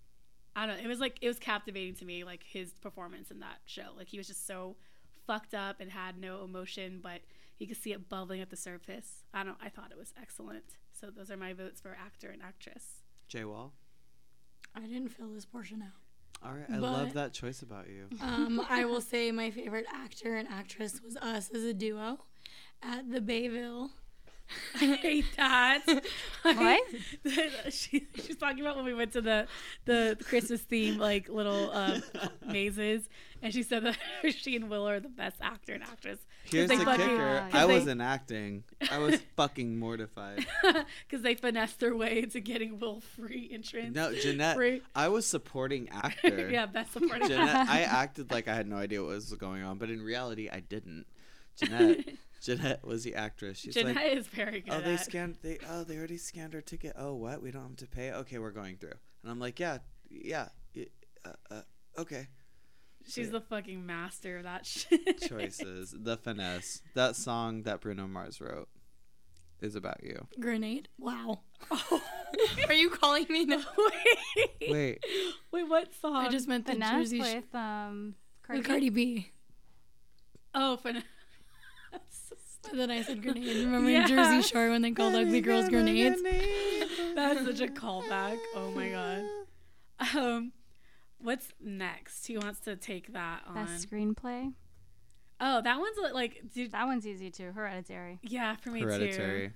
I 0.55 0.65
don't 0.65 0.77
know. 0.77 0.83
It 0.83 0.87
was 0.87 0.99
like, 0.99 1.17
it 1.21 1.27
was 1.27 1.39
captivating 1.39 1.95
to 1.95 2.05
me, 2.05 2.23
like 2.23 2.43
his 2.43 2.71
performance 2.81 3.31
in 3.31 3.39
that 3.39 3.59
show. 3.65 3.89
Like, 3.97 4.07
he 4.07 4.17
was 4.17 4.27
just 4.27 4.45
so 4.45 4.75
fucked 5.25 5.53
up 5.53 5.79
and 5.79 5.89
had 5.89 6.17
no 6.17 6.43
emotion, 6.43 6.99
but 7.01 7.21
you 7.61 7.67
could 7.67 7.77
see 7.77 7.93
it 7.93 8.09
bubbling 8.09 8.41
at 8.41 8.49
the 8.49 8.55
surface. 8.55 9.23
I 9.35 9.43
don't, 9.43 9.57
I 9.63 9.69
thought 9.69 9.91
it 9.91 9.97
was 9.97 10.15
excellent. 10.19 10.77
So 10.99 11.11
those 11.15 11.29
are 11.29 11.37
my 11.37 11.53
votes 11.53 11.79
for 11.79 11.95
actor 12.03 12.29
and 12.29 12.41
actress. 12.41 13.03
Jay 13.27 13.45
Wall. 13.45 13.71
I 14.75 14.79
didn't 14.81 15.09
fill 15.09 15.31
this 15.31 15.45
portion 15.45 15.83
out. 15.83 16.01
All 16.43 16.55
right. 16.55 16.65
I 16.73 16.77
love 16.77 17.13
that 17.13 17.33
choice 17.33 17.61
about 17.61 17.87
you. 17.87 18.07
Um, 18.21 18.65
I 18.67 18.85
will 18.85 18.99
say 18.99 19.31
my 19.31 19.51
favorite 19.51 19.85
actor 19.93 20.37
and 20.37 20.47
actress 20.47 21.01
was 21.05 21.15
us 21.17 21.51
as 21.51 21.63
a 21.63 21.73
duo 21.73 22.17
at 22.81 23.11
the 23.11 23.21
Bayville. 23.21 23.91
I 24.75 24.85
hate 24.95 25.25
that. 25.37 25.83
What? 26.43 26.83
she, 27.73 28.07
she's 28.15 28.35
talking 28.37 28.61
about 28.61 28.75
when 28.75 28.85
we 28.85 28.93
went 28.93 29.13
to 29.13 29.21
the 29.21 29.47
the 29.85 30.17
Christmas 30.27 30.61
theme 30.61 30.97
like 30.97 31.29
little 31.29 31.71
um, 31.71 32.01
mazes, 32.45 33.07
and 33.41 33.53
she 33.53 33.63
said 33.63 33.83
that 33.85 33.97
she 34.31 34.55
and 34.55 34.69
Will 34.69 34.87
are 34.87 34.99
the 34.99 35.09
best 35.09 35.37
actor 35.41 35.73
and 35.73 35.83
actress 35.83 36.19
Here's 36.45 36.69
they 36.69 36.77
the 36.77 36.85
fucking- 36.85 37.05
kicker. 37.07 37.47
Cause 37.51 37.53
I 37.63 37.67
they- 37.67 37.73
wasn't 37.73 38.01
acting. 38.01 38.63
I 38.89 38.97
was 38.97 39.21
fucking 39.37 39.77
mortified. 39.77 40.45
because 40.63 41.21
they 41.21 41.35
finessed 41.35 41.79
their 41.79 41.95
way 41.95 42.23
to 42.23 42.39
getting 42.39 42.79
Will 42.79 43.01
free 43.01 43.49
entrance. 43.53 43.95
No, 43.95 44.13
Jeanette. 44.13 44.55
Free. 44.55 44.81
I 44.95 45.09
was 45.09 45.25
supporting 45.27 45.89
actor. 45.89 46.49
yeah, 46.49 46.65
best 46.65 46.93
supporting. 46.93 47.27
Jeanette, 47.27 47.69
I 47.69 47.81
acted 47.81 48.31
like 48.31 48.47
I 48.47 48.55
had 48.55 48.67
no 48.67 48.77
idea 48.77 49.01
what 49.01 49.09
was 49.09 49.31
going 49.33 49.61
on, 49.63 49.77
but 49.77 49.89
in 49.91 50.01
reality, 50.01 50.49
I 50.51 50.59
didn't. 50.61 51.05
Jeanette, 51.57 52.05
Jeanette 52.41 52.85
was 52.85 53.03
the 53.03 53.15
actress. 53.15 53.59
She's 53.59 53.73
Jeanette 53.75 53.95
like, 53.95 54.13
is 54.17 54.27
very 54.27 54.61
good. 54.61 54.73
oh, 54.73 54.81
they 54.81 54.93
at- 54.95 55.05
scanned. 55.05 55.37
They 55.41 55.57
oh, 55.69 55.83
they 55.83 55.97
already 55.97 56.17
scanned 56.17 56.55
our 56.55 56.61
ticket. 56.61 56.93
Oh, 56.97 57.13
what? 57.15 57.41
We 57.41 57.51
don't 57.51 57.61
have 57.63 57.75
to 57.77 57.87
pay. 57.87 58.11
Okay, 58.11 58.39
we're 58.39 58.51
going 58.51 58.77
through. 58.77 58.93
And 59.23 59.31
I'm 59.31 59.39
like, 59.39 59.59
yeah, 59.59 59.77
yeah, 60.09 60.47
uh, 61.25 61.29
uh, 61.49 61.61
okay. 61.99 62.27
She's 63.07 63.31
the 63.31 63.41
fucking 63.41 63.85
master 63.85 64.37
of 64.37 64.43
that 64.43 64.65
shit. 64.67 65.21
Choices, 65.21 65.93
the 65.97 66.17
finesse. 66.17 66.81
That 66.95 67.15
song 67.15 67.63
that 67.63 67.81
Bruno 67.81 68.07
Mars 68.07 68.39
wrote 68.41 68.69
is 69.61 69.75
about 69.75 70.03
you. 70.03 70.27
Grenade. 70.39 70.87
Wow. 70.97 71.41
Oh. 71.69 72.01
Are 72.69 72.73
you 72.73 72.89
calling 72.89 73.25
me 73.29 73.43
now? 73.45 73.61
Wait. 73.77 74.69
Wait, 74.71 74.99
Wait, 75.51 75.63
what 75.69 75.93
song? 75.93 76.15
I 76.15 76.29
just 76.29 76.47
meant 76.47 76.65
the 76.65 76.71
Finesse 76.73 77.09
Jersey 77.11 77.19
with 77.19 77.53
um 77.53 78.15
Cardi. 78.41 78.59
with 78.61 78.67
Cardi 78.67 78.89
B. 78.89 79.31
Oh, 80.55 80.77
finesse. 80.77 81.03
And 82.69 82.79
then 82.79 82.91
I 82.91 83.01
said 83.01 83.21
grenade. 83.23 83.57
Remember 83.65 83.89
Yeah. 83.89 84.01
in 84.03 84.07
Jersey 84.07 84.41
Shore 84.47 84.69
when 84.69 84.81
they 84.81 84.91
called 84.91 85.15
ugly 85.15 85.41
girls 85.41 85.67
grenades? 85.69 86.21
That's 87.15 87.43
such 87.45 87.61
a 87.61 87.67
callback. 87.71 88.37
Oh 88.55 88.71
my 88.71 88.89
god. 88.89 89.23
Um, 90.15 90.51
what's 91.19 91.49
next? 91.59 92.25
Who 92.27 92.39
wants 92.39 92.59
to 92.61 92.75
take 92.75 93.13
that 93.13 93.41
on? 93.47 93.55
Best 93.55 93.89
screenplay. 93.89 94.53
Oh, 95.39 95.61
that 95.61 95.79
one's 95.79 95.97
uh, 95.97 96.13
like, 96.13 96.41
dude, 96.53 96.71
That 96.71 96.85
one's 96.85 97.05
easy 97.07 97.31
too. 97.31 97.51
Hereditary. 97.51 98.19
yeah, 98.21 98.55
for 98.57 98.69
me 98.69 98.81
Hereditary. 98.81 99.51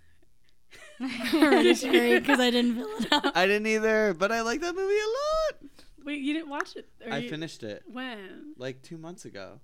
Hereditary, 0.99 2.19
because 2.19 2.39
I 2.39 2.49
didn't 2.49 2.75
fill 2.75 2.87
it 2.99 3.07
out. 3.13 3.31
I 3.37 3.45
didn't 3.45 3.67
either, 3.67 4.13
but 4.13 4.31
I 4.31 4.41
like 4.41 4.61
that 4.61 4.75
movie 4.75 4.93
a 4.95 5.07
lot. 5.07 5.71
Wait, 6.05 6.21
you 6.21 6.33
didn't 6.33 6.49
watch 6.49 6.75
it? 6.75 6.87
I 7.09 7.19
you- 7.19 7.29
finished 7.29 7.63
it 7.63 7.83
When? 7.91 8.53
like 8.57 8.81
two 8.81 8.97
months 8.97 9.25
ago. 9.25 9.59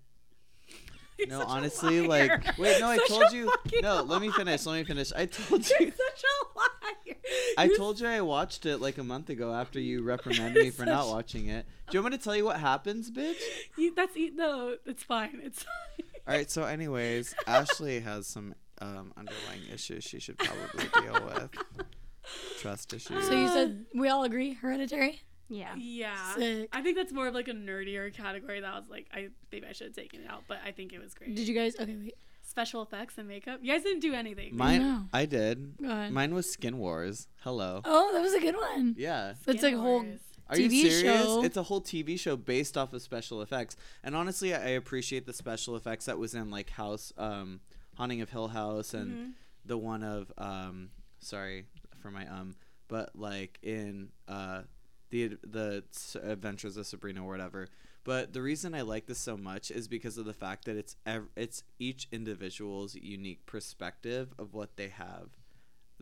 You're 1.18 1.28
No, 1.28 1.40
such 1.40 1.48
a 1.48 1.52
honestly, 1.52 2.02
liar. 2.08 2.28
like 2.46 2.58
wait, 2.58 2.80
no, 2.80 2.88
I 2.88 2.98
Such 2.98 3.08
told 3.10 3.32
you. 3.32 3.50
fucking 3.52 3.82
No, 3.82 4.02
let 4.04 4.22
me 4.22 4.32
finish. 4.32 4.66
Let 4.66 4.76
me 4.78 4.84
finish. 4.84 5.12
I 5.16 5.26
told 5.28 5.68
You're 5.70 5.92
such 5.92 6.24
a 6.24 6.58
liar. 6.58 7.18
I 7.58 7.66
You're 7.66 7.78
told 7.78 8.00
you 8.00 8.08
I 8.08 8.22
watched 8.22 8.66
it 8.66 8.78
like 8.78 8.98
a 8.98 9.04
month 9.04 9.30
ago 9.30 9.54
after 9.54 9.80
you 9.80 10.04
reprimanded 10.04 10.64
me 10.64 10.70
for 10.72 10.86
not 10.86 11.08
watching 11.08 11.48
it. 11.48 11.66
Do 11.90 11.98
you 11.98 12.02
want 12.02 12.14
me 12.14 12.18
to 12.18 12.24
tell 12.24 12.36
you 12.36 12.46
what 12.46 12.60
happens, 12.60 13.12
bitch? 13.12 13.36
You, 13.78 13.94
that's 13.96 14.16
no, 14.34 14.78
it's 14.86 15.04
fine. 15.04 15.40
It's 15.44 15.64
fine. 15.64 16.08
All 16.28 16.34
right. 16.36 16.50
So, 16.50 16.64
anyways, 16.64 17.36
Ashley 17.48 18.00
has 18.00 18.28
some 18.28 18.56
um, 18.82 19.14
underlying 19.18 19.62
issues 19.74 20.04
she 20.04 20.20
should 20.20 20.38
probably 20.38 20.86
deal 21.02 21.26
with. 21.26 21.50
Trust 22.60 22.94
issues. 22.94 23.28
So 23.28 23.34
you 23.34 23.48
said 23.48 23.86
we 23.96 24.08
all 24.10 24.24
agree 24.24 24.54
Hereditary? 24.54 25.22
Yeah. 25.52 25.76
Yeah. 25.78 26.34
Sick. 26.36 26.70
I 26.72 26.82
think 26.82 26.96
that's 26.98 27.12
more 27.12 27.28
of 27.28 27.34
like 27.34 27.48
a 27.50 27.54
nerdier 27.54 28.14
category. 28.14 28.62
That 28.62 28.74
was 28.74 28.90
like, 28.90 29.08
I 29.14 29.28
maybe 29.52 29.68
I 29.68 29.74
should 29.74 29.88
have 29.88 29.96
taken 29.96 30.22
it 30.22 30.30
out, 30.30 30.44
but 30.48 30.60
I 30.66 30.72
think 30.72 30.94
it 30.94 31.00
was 31.02 31.14
great. 31.14 31.36
Did 31.36 31.48
you 31.48 31.54
guys? 31.54 31.76
Okay, 31.80 31.96
wait. 31.96 32.16
Special 32.44 32.82
effects 32.82 33.18
and 33.18 33.28
makeup. 33.28 33.60
You 33.62 33.72
guys 33.74 33.84
didn't 33.84 34.00
do 34.02 34.14
anything. 34.14 34.56
Mine, 34.58 34.82
No. 34.82 35.04
I 35.14 35.26
did. 35.26 35.78
Go 35.82 35.90
ahead. 35.90 36.12
Mine 36.12 36.34
was 36.34 36.50
Skin 36.52 36.78
Wars. 36.80 37.28
Hello. 37.44 37.82
Oh, 37.86 38.12
that 38.14 38.22
was 38.22 38.34
a 38.34 38.40
good 38.40 38.56
one. 38.56 38.96
Yeah. 38.98 39.34
It's 39.48 39.62
like 39.64 39.74
a 39.74 39.78
whole. 39.78 40.04
Wars. 40.04 40.20
Are 40.50 40.58
you 40.60 40.68
TV 40.70 40.90
serious? 40.90 41.02
show. 41.24 41.44
It's 41.44 41.56
a 41.56 41.64
whole 41.64 41.82
TV 41.82 42.20
show 42.20 42.36
based 42.36 42.78
off 42.78 42.92
of 42.94 43.02
special 43.02 43.42
effects. 43.42 43.78
And 44.04 44.16
honestly, 44.16 44.54
I 44.54 44.58
I 44.58 44.70
appreciate 44.72 45.26
the 45.26 45.34
special 45.34 45.76
effects 45.78 46.06
that 46.06 46.18
was 46.18 46.34
in 46.34 46.50
like 46.50 46.72
House, 46.72 47.14
um, 47.18 47.62
Haunting 47.96 48.20
of 48.22 48.30
Hill 48.30 48.50
House, 48.50 48.94
and 48.94 49.12
Mhm. 49.12 49.32
the 49.66 49.78
one 49.78 50.04
of 50.04 50.32
um, 50.38 50.90
sorry 51.20 51.68
for 52.02 52.12
my 52.12 52.28
um, 52.28 52.56
but 52.90 53.16
like 53.16 53.60
in 53.62 54.10
uh, 54.28 54.64
the 55.12 55.38
the 55.44 55.84
Adventures 56.24 56.78
of 56.78 56.88
Sabrina 56.88 57.24
or 57.24 57.30
whatever. 57.30 57.68
But 58.04 58.34
the 58.34 58.42
reason 58.42 58.74
I 58.74 58.82
like 58.82 59.06
this 59.06 59.20
so 59.20 59.38
much 59.38 59.70
is 59.70 59.88
because 59.88 60.18
of 60.18 60.26
the 60.26 60.34
fact 60.34 60.66
that 60.66 60.76
it's 60.76 60.96
ev- 61.06 61.30
it's 61.36 61.64
each 61.78 62.08
individual's 62.12 62.96
unique 62.96 63.46
perspective 63.46 64.34
of 64.40 64.54
what 64.54 64.76
they 64.76 64.88
have 64.88 65.30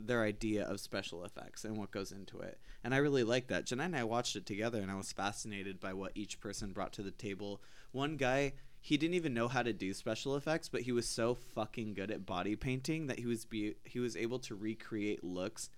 their 0.08 0.24
idea 0.24 0.66
of 0.66 0.80
special 0.80 1.24
effects 1.26 1.66
and 1.66 1.78
what 1.78 1.92
goes 1.92 2.12
into 2.12 2.40
it. 2.40 2.60
And 2.84 2.94
I 2.94 2.98
really 2.98 3.24
like 3.24 3.48
that. 3.48 3.66
Jenna 3.66 3.84
and 3.84 3.96
I 3.96 4.04
watched 4.04 4.36
it 4.36 4.46
together 4.46 4.82
and 4.82 4.90
I 4.90 4.96
was 4.96 5.12
fascinated 5.12 5.80
by 5.80 5.94
what 5.94 6.12
each 6.16 6.40
person 6.40 6.72
brought 6.72 6.94
to 6.94 7.04
the 7.04 7.12
table. 7.12 7.62
One 7.92 8.16
guy, 8.16 8.54
he 8.80 8.98
didn't 8.98 9.16
even 9.16 9.34
know 9.34 9.48
how 9.48 9.64
to 9.64 9.74
do 9.74 9.94
special 9.94 10.36
effects, 10.36 10.70
but 10.70 10.82
he 10.82 10.92
was 10.92 11.08
so 11.08 11.36
fucking 11.36 11.94
good 11.94 12.12
at 12.12 12.26
body 12.26 12.56
painting 12.56 13.08
that 13.08 13.20
he 13.20 13.26
was 13.26 13.46
be 13.46 13.76
he 13.84 14.00
was 14.00 14.16
able 14.16 14.40
to 14.40 14.56
recreate 14.56 15.24
looks 15.24 15.70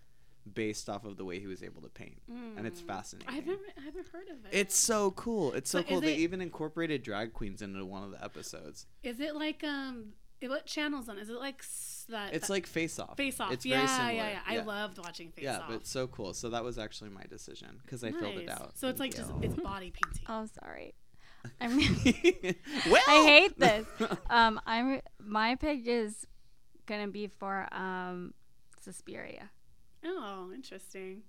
based 0.54 0.90
off 0.90 1.06
of 1.06 1.18
the 1.18 1.26
way 1.26 1.40
he 1.40 1.48
was 1.48 1.62
able 1.64 1.82
to 1.82 1.90
paint, 1.90 2.22
and 2.28 2.66
it's 2.66 2.82
fascinating. 2.82 3.34
I've 3.34 3.46
never, 3.46 3.62
I 3.78 3.82
haven't 3.86 4.08
heard 4.10 4.30
of 4.30 4.46
it. 4.46 4.50
It's 4.52 4.78
so 4.78 5.12
cool. 5.12 5.54
It's 5.54 5.70
so 5.70 5.80
But 5.80 5.88
cool. 5.88 6.02
They 6.02 6.14
it- 6.14 6.20
even 6.20 6.42
incorporated 6.42 7.04
drag 7.04 7.34
queens 7.34 7.62
into 7.62 7.84
one 7.86 8.04
of 8.04 8.12
the 8.12 8.24
episodes. 8.24 8.86
Is 9.04 9.20
it 9.20 9.36
like 9.36 9.64
um? 9.64 10.14
eh, 10.42 10.48
What 10.48 10.66
channel's 10.66 11.08
on? 11.10 11.18
Is 11.20 11.30
it 11.30 11.38
like 11.40 11.64
that? 12.10 12.34
It's 12.34 12.48
that 12.48 12.54
like 12.54 12.66
Face 12.68 12.98
Off. 13.00 13.18
Face 13.18 13.40
Off. 13.40 13.52
It's 13.52 13.66
yeah, 13.66 13.78
very 13.78 13.88
similar. 13.88 14.12
yeah, 14.14 14.30
yeah. 14.30 14.54
yeah. 14.54 14.62
I 14.62 14.64
loved 14.64 14.98
watching 14.98 15.32
Face 15.32 15.44
yeah, 15.44 15.60
Off. 15.60 15.66
but 15.70 15.86
so 15.88 16.08
cool. 16.08 16.34
So 16.34 16.50
that 16.50 16.64
was 16.64 16.78
actually 16.80 17.12
my 17.12 17.24
decision 17.30 17.80
because 17.84 18.04
I 18.04 18.12
filled 18.12 18.38
it 18.38 18.50
out. 18.50 18.78
So 18.78 18.88
it's 18.88 19.00
like 19.00 19.14
Thank 19.14 19.28
just 19.42 19.44
it's 19.44 19.56
body 19.62 19.92
painting. 19.92 20.24
Oh, 20.28 20.48
sorry. 20.62 20.96
I'm. 21.62 21.78
well, 22.90 23.02
I 23.08 23.24
hate 23.26 23.60
this. 23.60 23.86
Um, 24.30 24.60
I'm. 24.66 25.02
My 25.20 25.56
pick 25.56 25.88
is 25.88 26.26
gonna 26.86 27.08
be 27.08 27.28
for 27.28 27.68
um, 27.74 28.34
Suspiria. 28.80 29.50
Oh, 30.06 30.52
interesting. 30.54 31.22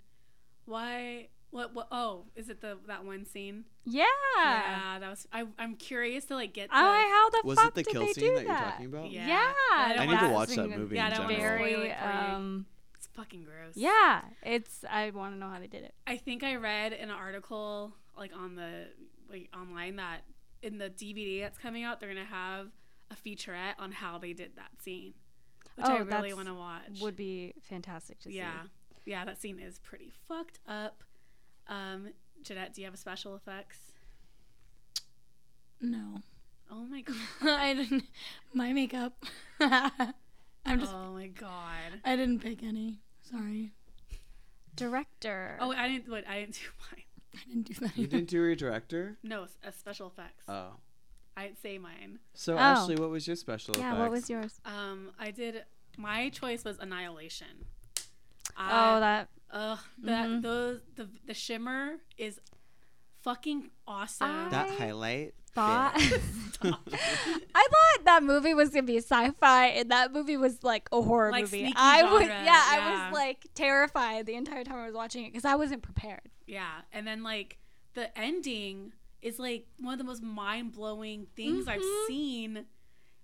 Why? 0.65 1.29
What? 1.51 1.75
What? 1.75 1.89
Oh, 1.91 2.25
is 2.37 2.49
it 2.49 2.61
the 2.61 2.79
that 2.87 3.05
one 3.05 3.27
scene? 3.27 3.65
Yeah. 3.85 4.05
Yeah, 4.39 4.99
that 5.01 5.11
was. 5.11 5.27
I, 5.33 5.45
I'm 5.59 5.77
curious 5.77 6.25
to 6.27 6.35
like 6.35 6.55
get. 6.55 6.71
The, 6.71 6.77
Oh, 6.77 6.81
how 6.81 7.31
the 7.31 7.47
Was 7.47 7.59
fuck 7.59 7.69
it 7.69 7.75
the 7.75 7.83
did 7.83 7.93
kill 7.93 8.07
they 8.07 8.13
scene 8.13 8.25
do 8.25 8.35
that 8.37 8.47
you're 8.47 8.55
talking 8.55 8.87
about? 8.87 9.11
Yeah. 9.11 9.27
Yeah. 9.27 9.53
I 9.73 9.95
I 9.99 10.07
need 10.07 10.19
to 10.19 10.25
That 10.27 10.33
watch 10.33 10.49
that 10.51 10.69
movie 10.71 10.97
yeah, 10.97 11.07
in 11.09 11.13
I 11.13 11.17
don't 11.17 11.29
general. 11.29 11.59
Very. 11.59 11.73
it 11.75 11.97
for 11.99 12.05
you. 12.07 12.35
Um. 12.35 12.67
It's 12.97 13.07
fucking 13.09 13.45
gross. 13.45 13.75
Yeah. 13.75 14.23
It's. 14.43 14.85
I 14.89 15.11
want 15.11 15.35
to 15.35 15.39
know 15.39 15.49
how 15.51 15.59
they 15.59 15.67
did 15.67 15.83
it. 15.83 15.95
I 16.07 16.17
think 16.17 16.43
I 16.45 16.55
read 16.57 16.93
an 16.93 17.11
article 17.11 17.93
like 18.17 18.31
on 18.35 18.55
the 18.55 18.87
like 19.31 19.49
online 19.55 19.97
that 19.97 20.23
in 20.63 20.79
the 20.79 20.89
DVD 20.89 21.41
that's 21.43 21.59
coming 21.59 21.83
out, 21.83 21.99
they're 22.01 22.09
gonna 22.09 22.25
have 22.25 22.69
a 23.11 23.15
featurette 23.15 23.75
on 23.79 23.93
how 23.93 24.17
they 24.19 24.33
did 24.33 24.53
that 24.57 24.71
scene, 24.83 25.13
which 25.77 25.87
Oh, 25.89 25.95
I 25.97 25.99
really 26.01 26.35
want 26.35 26.49
to 26.49 26.55
watch. 26.55 27.01
Would 27.01 27.17
be 27.17 27.55
fantastic 27.63 28.19
to 28.21 28.33
yeah, 28.33 28.51
see. 28.63 28.69
yeah, 29.07 29.19
yeah, 29.19 29.25
that 29.25 29.41
scene 29.41 29.59
is 29.59 29.79
pretty 29.79 30.11
fucked 30.29 30.59
up. 30.69 31.03
Um, 31.69 32.09
Jeanette, 32.43 32.75
do 32.75 32.81
you 32.81 32.87
have 32.87 32.95
a 32.95 32.99
special 32.99 33.35
effects? 33.37 33.79
No. 35.81 36.21
Oh 36.71 36.85
my 36.85 37.01
god! 37.03 37.17
I 37.43 37.75
didn't. 37.75 38.05
My 38.55 38.73
makeup. 38.73 39.13
I'm 39.61 40.79
just. 40.81 40.93
oh 40.95 41.13
my 41.13 41.27
god! 41.27 42.01
I 42.05 42.17
didn't 42.17 42.41
pick 42.41 42.63
any. 42.63 43.01
Sorry. 43.31 43.73
Director. 44.75 45.59
Oh, 45.61 45.73
I 45.73 45.89
didn't. 45.89 46.09
What? 46.11 46.27
I 46.29 46.41
didn't 46.41 46.55
do 46.55 46.61
mine. 46.93 47.05
I 47.35 47.49
didn't 47.49 47.67
do 47.67 47.75
that. 47.87 47.97
You 47.97 48.05
either. 48.05 48.17
didn't 48.17 48.31
do 48.31 48.37
your 48.39 48.55
director? 48.55 49.19
No, 49.23 49.45
s- 49.45 49.59
uh, 49.67 49.71
special 49.71 50.07
effects. 50.07 50.45
Oh. 50.49 50.75
I 51.37 51.45
didn't 51.45 51.63
say 51.63 51.79
mine. 51.79 52.19
So 52.35 52.55
Oh. 52.55 52.59
Ashley, 52.59 52.97
what 52.97 53.11
was 53.11 53.27
your 53.27 53.37
special 53.37 53.75
yeah. 53.79 53.89
effects? 53.93 54.01
What 54.01 54.11
was 54.11 54.31
yours? 54.31 54.61
Um, 54.65 55.13
I 55.19 55.31
did. 55.31 55.65
My 55.97 56.29
choice 56.29 56.65
was 56.65 56.79
Annihilation. 56.79 57.65
oh, 58.57 58.63
I- 58.97 59.01
that. 59.01 59.29
Ugh, 59.51 59.79
that 59.99 60.29
Mhm. 60.29 60.43
those 60.43 60.81
the 60.97 61.09
the 61.27 61.35
shimmer 61.35 61.97
is 62.17 62.41
fucking 63.23 63.71
awesome. 63.87 64.49
that 64.51 64.71
highlight? 64.79 65.35
Thought. 65.55 65.93
I 66.63 67.69
thought 67.71 68.05
that 68.05 68.23
movie 68.23 68.55
was 68.55 68.71
gonna 68.71 68.85
be 68.85 68.97
sci-fi, 68.99 69.67
and 69.67 69.91
that 69.91 70.13
movie 70.13 70.37
was 70.39 70.63
like 70.65 70.89
a 70.93 71.03
horror 71.03 71.31
Like 71.31 71.43
movie. 71.45 71.73
I 71.77 72.03
was, 72.05 72.23
genre, 72.23 72.45
yeah, 72.45 72.63
I 72.67 73.05
was 73.09 73.15
like 73.15 73.47
terrified 73.55 74.25
the 74.27 74.35
entire 74.35 74.65
time 74.65 74.77
I 74.79 74.87
was 74.87 74.95
watching 74.95 75.25
it 75.27 75.33
because 75.33 75.45
I 75.45 75.57
wasn't 75.57 75.83
prepared. 75.83 76.31
yeah, 76.47 76.81
and 76.93 77.07
then 77.07 77.23
like 77.23 77.59
the 77.95 78.17
ending 78.19 78.93
is 79.23 79.39
like 79.39 79.67
one 79.79 79.93
of 79.95 79.99
the 79.99 80.05
most 80.05 80.23
mind 80.23 80.73
blowing 80.73 81.27
things 81.37 81.67
I've 81.69 81.81
Mhm. 81.81 82.07
seen. 82.07 82.67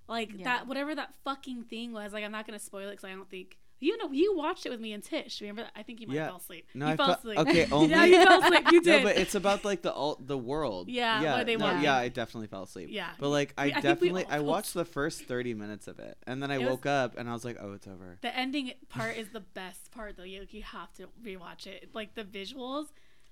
Like 0.09 0.31
Yeah. 0.35 0.45
that, 0.45 0.67
whatever 0.67 0.95
that 0.95 1.15
fucking 1.25 1.65
thing 1.65 1.93
was. 1.93 2.13
Like 2.13 2.25
I'm 2.25 2.33
not 2.33 2.47
gonna 2.47 2.59
spoil 2.59 2.89
it 2.89 2.93
because 2.93 3.05
I 3.05 3.11
don't 3.15 3.29
think 3.29 3.59
you 3.81 3.97
know. 3.99 4.11
You 4.11 4.37
watched 4.37 4.67
it 4.67 4.71
with 4.71 4.81
me 4.81 4.93
and 4.93 5.05
Tish. 5.05 5.41
Remember? 5.41 5.63
that? 5.63 5.71
I 5.77 5.85
think 5.85 6.01
you 6.01 6.09
might 6.09 6.15
Yeah. 6.15 6.23
have 6.23 6.31
fell 6.31 6.37
asleep. 6.39 6.67
No, 6.75 6.87
you 6.87 6.93
I 6.95 6.97
fell 6.97 7.07
fe- 7.07 7.13
asleep. 7.13 7.39
okay, 7.39 7.69
only- 7.71 7.91
yeah, 7.91 8.05
you 8.07 8.25
fell 8.25 8.43
asleep. 8.43 8.65
You 8.73 8.81
No, 8.83 8.93
did. 8.93 9.03
but 9.05 9.17
it's 9.17 9.37
about 9.37 9.65
like 9.65 9.83
the 9.83 9.93
alt, 9.93 10.27
the 10.27 10.37
world. 10.37 10.89
Yeah, 10.89 11.23
yeah, 11.23 11.37
what 11.37 11.47
they 11.47 11.55
no, 11.55 11.65
want. 11.67 11.83
yeah. 11.85 11.95
I 11.95 12.09
definitely 12.09 12.49
fell 12.49 12.65
asleep. 12.65 12.89
Yeah. 12.91 13.11
but 13.21 13.29
like 13.29 13.55
I 13.57 13.67
I 13.67 13.81
definitely 13.81 14.25
I 14.25 14.41
watched 14.41 14.75
the 14.75 14.85
first 14.85 15.27
thirty 15.27 15.55
minutes 15.55 15.87
of 15.87 16.01
it, 16.01 16.19
and 16.27 16.43
then 16.43 16.51
I 16.51 16.57
It 16.57 16.59
was- 16.63 16.71
woke 16.71 16.87
up 16.87 17.17
and 17.17 17.29
I 17.31 17.33
was 17.33 17.45
like, 17.45 17.57
oh, 17.61 17.73
it's 17.75 17.87
over. 17.87 18.19
the 18.21 18.37
ending 18.37 18.73
part 18.89 19.17
is 19.17 19.29
the 19.29 19.41
best 19.41 19.93
part 19.93 20.17
though. 20.17 20.25
You 20.25 20.45
you 20.51 20.63
have 20.65 20.93
to 20.95 21.07
rewatch 21.23 21.69
it. 21.69 21.91
Like 21.95 22.15
the 22.17 22.25
visuals. 22.25 22.87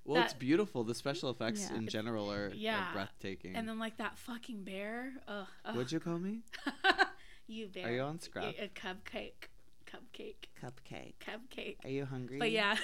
Well, 0.07 0.23
it's 0.23 0.33
beautiful. 0.33 0.83
The 0.83 0.95
special 0.95 1.29
effects 1.29 1.67
Yeah. 1.69 1.77
in 1.77 1.87
general 1.87 2.31
are, 2.31 2.47
are 2.47 2.93
breathtaking. 2.93 3.55
And 3.55 3.67
then 3.67 3.77
like 3.77 3.97
that 3.97 4.17
fucking 4.17 4.63
bear. 4.63 5.13
Ugh. 5.27 5.45
ugh. 5.65 5.75
What'd 5.75 5.91
you 5.91 5.99
call 5.99 6.17
me? 6.17 6.41
you 7.47 7.67
bear. 7.67 7.87
Are 7.87 7.91
you 7.91 8.01
on 8.01 8.19
Scrap? 8.19 8.45
A, 8.45 8.63
a 8.63 8.67
cupcake. 8.69 9.49
Cupcake. 9.85 10.47
Cupcake. 10.61 11.13
Cupcake. 11.25 11.77
Are 11.83 11.89
you 11.89 12.05
hungry? 12.05 12.39
But 12.39 12.51
yeah. 12.51 12.75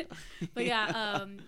But 0.54 0.64
yeah, 0.66 0.86
um, 1.20 1.38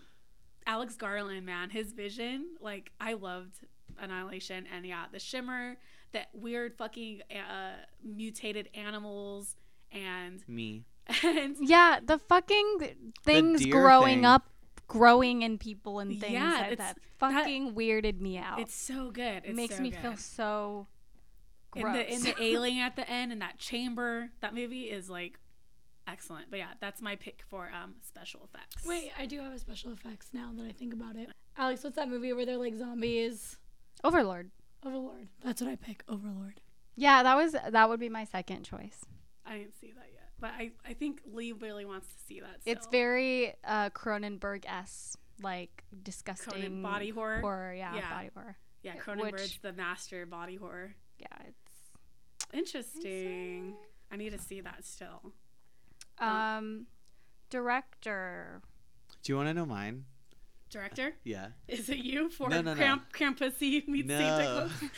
Alex 0.66 0.97
Garland, 0.97 1.47
man, 1.47 1.70
his 1.70 1.93
vision, 1.93 2.47
like 2.61 2.93
I 3.01 3.14
loved 3.14 3.55
Annihilation, 4.01 4.66
and 4.74 4.87
yeah, 4.87 5.07
the 5.12 5.18
shimmer, 5.18 5.76
that 6.12 6.28
weird 6.33 6.74
fucking 6.76 7.22
uh, 7.31 7.72
mutated 8.05 8.68
animals, 8.74 9.57
and 9.93 10.43
me. 10.49 10.85
and 11.24 11.57
Yeah, 11.61 11.99
the 12.05 12.18
fucking 12.18 12.97
things 13.24 13.62
deer 13.64 13.72
growing 13.72 14.18
thing. 14.18 14.24
up, 14.26 14.49
growing 14.91 15.43
in 15.43 15.57
people 15.57 16.01
and 16.01 16.18
things 16.20 16.32
Yeah, 16.32 16.51
that, 16.51 16.72
it's- 16.72 16.78
that 16.95 16.97
that- 17.20 17.32
fucking 17.34 17.74
weirded 17.74 18.20
me 18.20 18.36
out. 18.38 18.59
it's 18.61 18.74
so 18.74 19.11
good. 19.11 19.43
it 19.45 19.55
makes 19.55 19.76
so 19.76 19.82
me 19.82 19.91
good. 19.91 20.01
feel 20.01 20.16
so 20.16 20.86
in 21.76 21.93
the 21.93 22.12
in 22.12 22.22
the 22.22 22.34
alien 22.43 22.78
at 22.78 22.97
the 22.97 23.09
end 23.09 23.30
and 23.32 23.41
that 23.41 23.59
chamber. 23.59 24.30
That 24.41 24.55
movie 24.55 24.91
is 24.91 25.09
like 25.09 25.38
excellent. 26.09 26.51
But 26.51 26.59
yeah, 26.59 26.72
that's 26.80 27.01
my 27.01 27.14
pick 27.16 27.43
for 27.49 27.70
um 27.72 27.95
special 28.03 28.41
effects. 28.53 28.84
Wait, 28.84 29.12
I 29.18 29.26
do 29.26 29.38
have 29.41 29.53
a 29.53 29.59
special 29.59 29.93
effects 29.93 30.30
now 30.32 30.51
that 30.57 30.66
I 30.66 30.72
think 30.72 30.93
about 30.93 31.14
it. 31.16 31.28
Alex, 31.57 31.84
what's 31.84 31.97
that 31.97 32.09
movie 32.09 32.32
where 32.32 32.45
they're 32.47 32.57
like 32.57 32.76
zombies? 32.76 33.59
Overlord. 34.03 34.51
Overlord. 34.84 35.28
That's 35.45 35.61
what 35.61 35.70
I 35.70 35.76
pick. 35.76 36.03
Overlord. 36.09 36.61
Yeah, 36.97 37.22
that 37.22 37.36
was 37.36 37.53
that 37.53 37.88
would 37.88 38.01
be 38.01 38.09
my 38.09 38.24
second 38.24 38.64
choice. 38.64 39.05
I 39.47 39.59
didn't 39.59 39.78
see 39.80 39.93
that 39.93 40.09
yet, 40.12 40.20
but 40.41 40.51
I 40.59 40.72
I 40.86 40.95
think 40.95 41.22
Lee 41.32 41.53
really 41.53 41.84
wants 41.84 42.09
to 42.09 42.18
see 42.26 42.41
that. 42.41 42.61
It's 42.64 42.86
very 42.88 43.55
uh, 43.64 43.91
Cronenberg 43.91 44.64
s 44.66 45.16
like 45.43 45.84
disgusting 46.03 46.53
Cronen 46.62 46.82
body 46.82 47.11
horror. 47.11 47.41
horror. 47.41 47.74
Yeah, 47.74 47.95
Yeah. 47.95 48.11
body 48.14 48.30
horror. 48.34 48.57
Yeah, 48.82 48.95
Yeah, 48.95 49.01
Cronenberg's 49.01 49.32
which- 49.43 49.61
the 49.62 49.72
master 49.72 50.26
body 50.26 50.57
horror. 50.57 50.95
Yeah, 51.18 51.26
it's 51.47 51.91
Interesting. 52.53 53.76
I 54.11 54.16
need 54.16 54.30
to 54.30 54.38
see 54.38 54.61
that 54.61 54.84
still. 54.84 55.32
um 56.18 56.86
director. 57.49 58.61
Do 59.22 59.32
you 59.32 59.36
want 59.36 59.49
to 59.49 59.55
know 59.55 59.66
mine? 59.66 60.05
Director, 60.71 61.14
Yeah. 61.25 61.49
is 61.68 61.89
it 61.89 61.99
you 61.99 62.31
for 62.31 62.49
No, 62.49 62.61
no, 62.61 62.75
no. 62.75 62.77
Cramp 62.77 63.12
Crampussy 63.12 63.87
meets 63.89 64.09
Santa 64.09 64.68
Claus? 64.81 64.91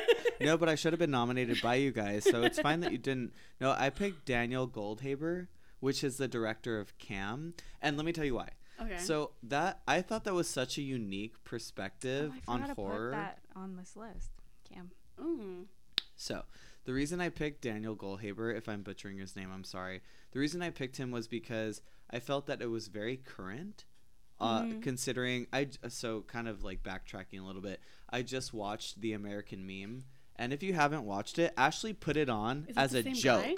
No, 0.40 0.56
but 0.56 0.68
I 0.68 0.74
should 0.76 0.92
have 0.92 1.00
been 1.00 1.10
nominated 1.10 1.60
by 1.62 1.74
you 1.76 1.90
guys, 1.90 2.24
so 2.24 2.42
it's 2.42 2.60
fine 2.60 2.80
that 2.80 2.92
you 2.92 2.98
didn't. 2.98 3.32
No, 3.60 3.72
I 3.76 3.90
picked 3.90 4.24
Daniel 4.24 4.68
Goldhaber, 4.68 5.48
which 5.80 6.02
is 6.04 6.16
the 6.16 6.28
director 6.28 6.78
of 6.80 6.96
Cam, 6.98 7.54
and 7.82 7.96
let 7.96 8.06
me 8.06 8.12
tell 8.12 8.24
you 8.24 8.36
why. 8.36 8.50
okay. 8.80 8.98
So 8.98 9.32
that 9.42 9.80
I 9.88 10.00
thought 10.00 10.24
that 10.24 10.34
was 10.34 10.48
such 10.48 10.78
a 10.78 10.82
unique 10.82 11.34
Oh, 11.36 11.40
perspective 11.44 12.32
I 12.46 12.52
on 12.52 12.60
forgot 12.60 12.68
to 12.76 12.80
horror. 12.80 13.10
put 13.10 13.16
that 13.16 13.38
on 13.56 13.76
this 13.76 13.96
list. 13.96 14.30
Cam. 14.72 14.92
Mm. 15.20 15.64
So, 16.14 16.44
the 16.84 16.92
reason 16.94 17.20
I 17.20 17.28
picked 17.28 17.62
Daniel 17.62 17.96
Goldhaber, 17.96 18.56
if 18.56 18.68
I'm 18.68 18.82
butchering 18.82 19.18
his 19.18 19.34
name, 19.36 19.50
I'm 19.52 19.64
sorry. 19.64 20.00
The 20.30 20.38
reason 20.38 20.62
I 20.62 20.70
picked 20.70 20.96
him 20.98 21.10
was 21.10 21.26
because 21.28 21.80
I 22.10 22.20
felt 22.20 22.46
that 22.46 22.62
it 22.62 22.70
was 22.70 22.86
very 22.88 23.16
current. 23.16 23.84
Uh, 24.40 24.62
Mhm. 24.64 24.82
Considering 24.82 25.46
I 25.52 25.68
so 25.88 26.22
kind 26.22 26.46
of 26.48 26.62
like 26.62 26.82
backtracking 26.82 27.40
a 27.40 27.44
little 27.44 27.62
bit, 27.62 27.80
I 28.08 28.22
just 28.22 28.54
watched 28.54 29.00
the 29.00 29.12
American 29.12 29.66
Meme, 29.66 30.04
and 30.36 30.52
if 30.52 30.62
you 30.62 30.74
haven't 30.74 31.04
watched 31.04 31.38
it, 31.40 31.52
Ashley 31.56 31.92
put 31.92 32.16
it 32.16 32.28
on 32.28 32.66
Is 32.68 32.76
as 32.76 32.94
a 32.94 33.02
joke. 33.02 33.42
guy? 33.44 33.56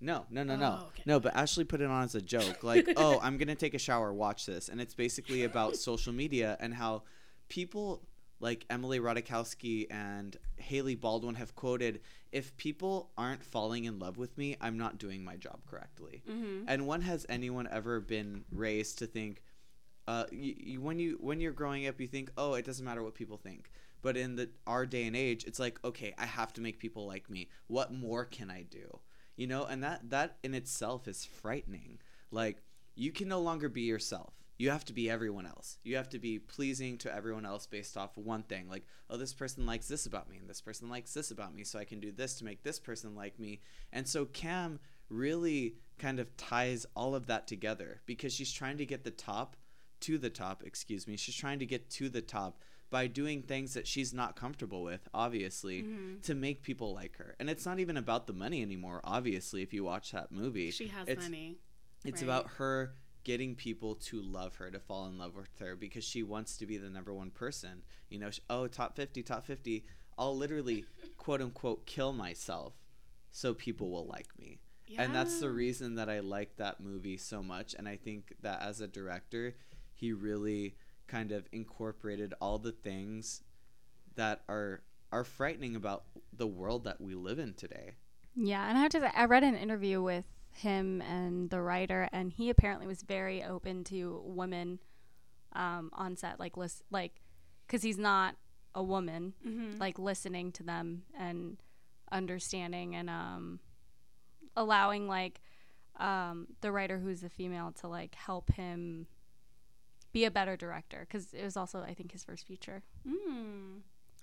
No, 0.00 0.26
no, 0.30 0.42
no, 0.42 0.56
no, 0.56 0.78
Oh, 0.82 0.86
okay. 0.88 1.02
no. 1.06 1.20
But 1.20 1.36
Ashley 1.36 1.64
put 1.64 1.80
it 1.80 1.86
on 1.88 2.02
as 2.04 2.14
a 2.14 2.22
joke, 2.22 2.62
like, 2.64 2.88
"Oh, 2.96 3.20
I'm 3.22 3.36
gonna 3.36 3.54
take 3.54 3.74
a 3.74 3.78
shower, 3.78 4.12
watch 4.12 4.46
this," 4.46 4.68
and 4.68 4.80
it's 4.80 4.94
basically 4.94 5.44
about 5.44 5.76
social 5.76 6.12
media 6.12 6.56
and 6.60 6.74
how 6.74 7.02
people 7.48 8.02
like 8.40 8.66
Emily 8.70 8.98
Ratajkowski 8.98 9.86
and 9.90 10.36
Hailey 10.56 10.96
Baldwin 10.96 11.36
have 11.36 11.54
quoted, 11.54 12.00
"If 12.32 12.56
people 12.56 13.12
aren't 13.16 13.44
falling 13.44 13.84
in 13.84 14.00
love 14.00 14.16
with 14.16 14.36
me, 14.36 14.56
I'm 14.60 14.76
not 14.76 14.98
doing 14.98 15.22
my 15.22 15.36
job 15.36 15.64
correctly." 15.66 16.22
hmm 16.26 16.64
And 16.66 16.86
when 16.88 17.02
has 17.02 17.24
anyone 17.28 17.68
ever 17.70 18.00
been 18.00 18.44
raised 18.50 18.98
to 18.98 19.06
think, 19.06 19.42
uh, 20.08 20.24
you, 20.32 20.54
you, 20.58 20.80
when 20.80 20.98
you 20.98 21.16
when 21.20 21.40
you're 21.40 21.52
growing 21.52 21.86
up, 21.86 22.00
you 22.00 22.06
think, 22.08 22.30
"Oh, 22.36 22.54
it 22.54 22.64
doesn't 22.64 22.84
matter 22.84 23.02
what 23.02 23.14
people 23.14 23.36
think." 23.36 23.70
But 24.02 24.16
in 24.16 24.34
the 24.36 24.50
our 24.66 24.84
day 24.86 25.06
and 25.06 25.14
age, 25.16 25.44
it's 25.44 25.60
like, 25.60 25.78
okay, 25.84 26.12
I 26.18 26.26
have 26.26 26.52
to 26.54 26.60
make 26.60 26.78
people 26.80 27.06
like 27.06 27.30
me. 27.30 27.48
What 27.68 27.92
more 27.92 28.24
can 28.24 28.50
I 28.50 28.62
do? 28.62 28.98
You 29.36 29.46
know, 29.46 29.64
and 29.64 29.82
that 29.84 30.10
that 30.10 30.38
in 30.42 30.54
itself 30.54 31.06
is 31.08 31.24
frightening. 31.24 31.98
Like 32.30 32.62
you 32.94 33.12
can 33.12 33.28
no 33.28 33.40
longer 33.40 33.68
be 33.68 33.82
yourself. 33.82 34.34
you 34.62 34.70
have 34.70 34.84
to 34.84 34.92
be 34.92 35.10
everyone 35.10 35.44
else. 35.44 35.78
You 35.82 35.96
have 35.96 36.08
to 36.10 36.20
be 36.20 36.38
pleasing 36.38 36.96
to 36.98 37.12
everyone 37.12 37.44
else 37.44 37.66
based 37.66 37.96
off 37.96 38.16
one 38.16 38.44
thing. 38.44 38.68
Like, 38.68 38.84
oh, 39.10 39.16
this 39.16 39.34
person 39.34 39.66
likes 39.66 39.88
this 39.88 40.06
about 40.06 40.30
me, 40.30 40.36
and 40.36 40.48
this 40.48 40.60
person 40.60 40.88
likes 40.88 41.12
this 41.12 41.32
about 41.32 41.52
me, 41.52 41.64
so 41.64 41.80
I 41.80 41.84
can 41.84 41.98
do 41.98 42.12
this 42.12 42.34
to 42.34 42.44
make 42.44 42.62
this 42.62 42.78
person 42.78 43.16
like 43.16 43.40
me. 43.40 43.60
And 43.92 44.06
so 44.06 44.24
Cam 44.26 44.78
really 45.08 45.74
kind 45.98 46.20
of 46.20 46.36
ties 46.36 46.86
all 46.94 47.16
of 47.16 47.26
that 47.26 47.48
together 47.48 48.02
because 48.06 48.32
she's 48.32 48.52
trying 48.52 48.76
to 48.78 48.86
get 48.86 49.02
the 49.02 49.10
top 49.10 49.56
to 50.02 50.18
the 50.18 50.30
top, 50.30 50.62
excuse 50.64 51.06
me. 51.06 51.16
She's 51.16 51.34
trying 51.34 51.58
to 51.60 51.66
get 51.66 51.90
to 51.90 52.08
the 52.08 52.22
top 52.22 52.58
by 52.90 53.06
doing 53.06 53.42
things 53.42 53.72
that 53.74 53.86
she's 53.86 54.12
not 54.12 54.36
comfortable 54.36 54.82
with, 54.82 55.08
obviously, 55.14 55.82
Mm-hmm. 55.82 56.20
to 56.22 56.34
make 56.34 56.62
people 56.62 56.92
like 56.94 57.16
her. 57.16 57.34
And 57.40 57.48
it's 57.48 57.64
not 57.64 57.80
even 57.80 57.96
about 57.96 58.26
the 58.26 58.34
money 58.34 58.60
anymore, 58.62 59.00
obviously, 59.02 59.62
if 59.62 59.72
you 59.72 59.84
watch 59.84 60.12
that 60.12 60.30
movie. 60.30 60.70
She 60.70 60.88
has 60.88 61.08
it's, 61.08 61.22
money. 61.22 61.56
It's 62.04 62.20
right? 62.22 62.28
about 62.28 62.46
her 62.58 62.94
getting 63.24 63.54
people 63.54 63.94
to 63.94 64.20
love 64.20 64.56
her, 64.56 64.70
to 64.70 64.78
fall 64.78 65.06
in 65.06 65.16
love 65.16 65.34
with 65.36 65.58
her 65.60 65.76
because 65.76 66.04
she 66.04 66.22
wants 66.22 66.56
to 66.58 66.66
be 66.66 66.76
the 66.76 66.90
number 66.90 67.14
one 67.14 67.30
person. 67.30 67.82
You 68.10 68.18
know, 68.18 68.30
sh- 68.30 68.40
oh, 68.50 68.66
top 68.66 68.96
50, 68.96 69.22
top 69.22 69.46
50. 69.46 69.84
I'll 70.18 70.36
literally, 70.36 70.84
quote 71.16 71.40
unquote, 71.40 71.86
kill 71.86 72.12
myself 72.12 72.74
so 73.30 73.54
people 73.54 73.90
will 73.90 74.06
like 74.06 74.28
me. 74.38 74.58
Yeah. 74.86 75.02
And 75.02 75.14
that's 75.14 75.40
the 75.40 75.48
reason 75.50 75.94
that 75.94 76.10
I 76.10 76.20
like 76.20 76.56
that 76.56 76.80
movie 76.80 77.16
so 77.16 77.42
much. 77.42 77.74
And 77.78 77.88
I 77.88 77.96
think 77.96 78.34
that 78.42 78.60
as 78.60 78.80
a 78.82 78.86
director, 78.88 79.54
he 80.02 80.12
really 80.12 80.74
kind 81.06 81.30
of 81.30 81.46
incorporated 81.52 82.34
all 82.40 82.58
the 82.58 82.72
things 82.72 83.42
that 84.16 84.42
are 84.48 84.82
are 85.12 85.22
frightening 85.24 85.76
about 85.76 86.04
the 86.32 86.46
world 86.46 86.82
that 86.84 87.00
we 87.00 87.14
live 87.14 87.38
in 87.38 87.54
today. 87.54 87.92
Yeah, 88.34 88.66
and 88.68 88.76
I 88.76 88.80
have 88.80 88.90
to 88.92 89.00
say, 89.00 89.10
I 89.14 89.26
read 89.26 89.44
an 89.44 89.54
interview 89.56 90.02
with 90.02 90.24
him 90.50 91.00
and 91.02 91.50
the 91.50 91.60
writer, 91.60 92.08
and 92.12 92.32
he 92.32 92.48
apparently 92.50 92.86
was 92.86 93.02
very 93.02 93.44
open 93.44 93.84
to 93.84 94.22
women 94.24 94.78
um, 95.52 95.90
on 95.92 96.16
set, 96.16 96.40
like 96.40 96.56
list, 96.56 96.82
like, 96.90 97.20
because 97.66 97.82
he's 97.82 97.98
not 97.98 98.34
a 98.74 98.82
woman, 98.82 99.34
Mhm. 99.46 99.78
like 99.78 99.98
listening 99.98 100.50
to 100.52 100.62
them 100.62 101.02
and 101.14 101.58
understanding 102.10 102.96
and 102.96 103.08
um, 103.10 103.60
allowing 104.56 105.06
like 105.08 105.42
um, 106.00 106.46
the 106.62 106.72
writer 106.72 106.98
who's 106.98 107.22
a 107.22 107.28
female 107.28 107.70
to 107.80 107.86
like 107.86 108.14
help 108.14 108.50
him 108.54 109.06
be 110.12 110.24
a 110.24 110.30
better 110.30 110.56
director 110.56 111.06
because 111.08 111.32
it 111.32 111.42
was 111.42 111.56
also 111.56 111.80
I 111.80 111.94
think 111.94 112.12
his 112.12 112.24
first 112.24 112.46
feature. 112.46 112.82
Mm. 113.06 113.80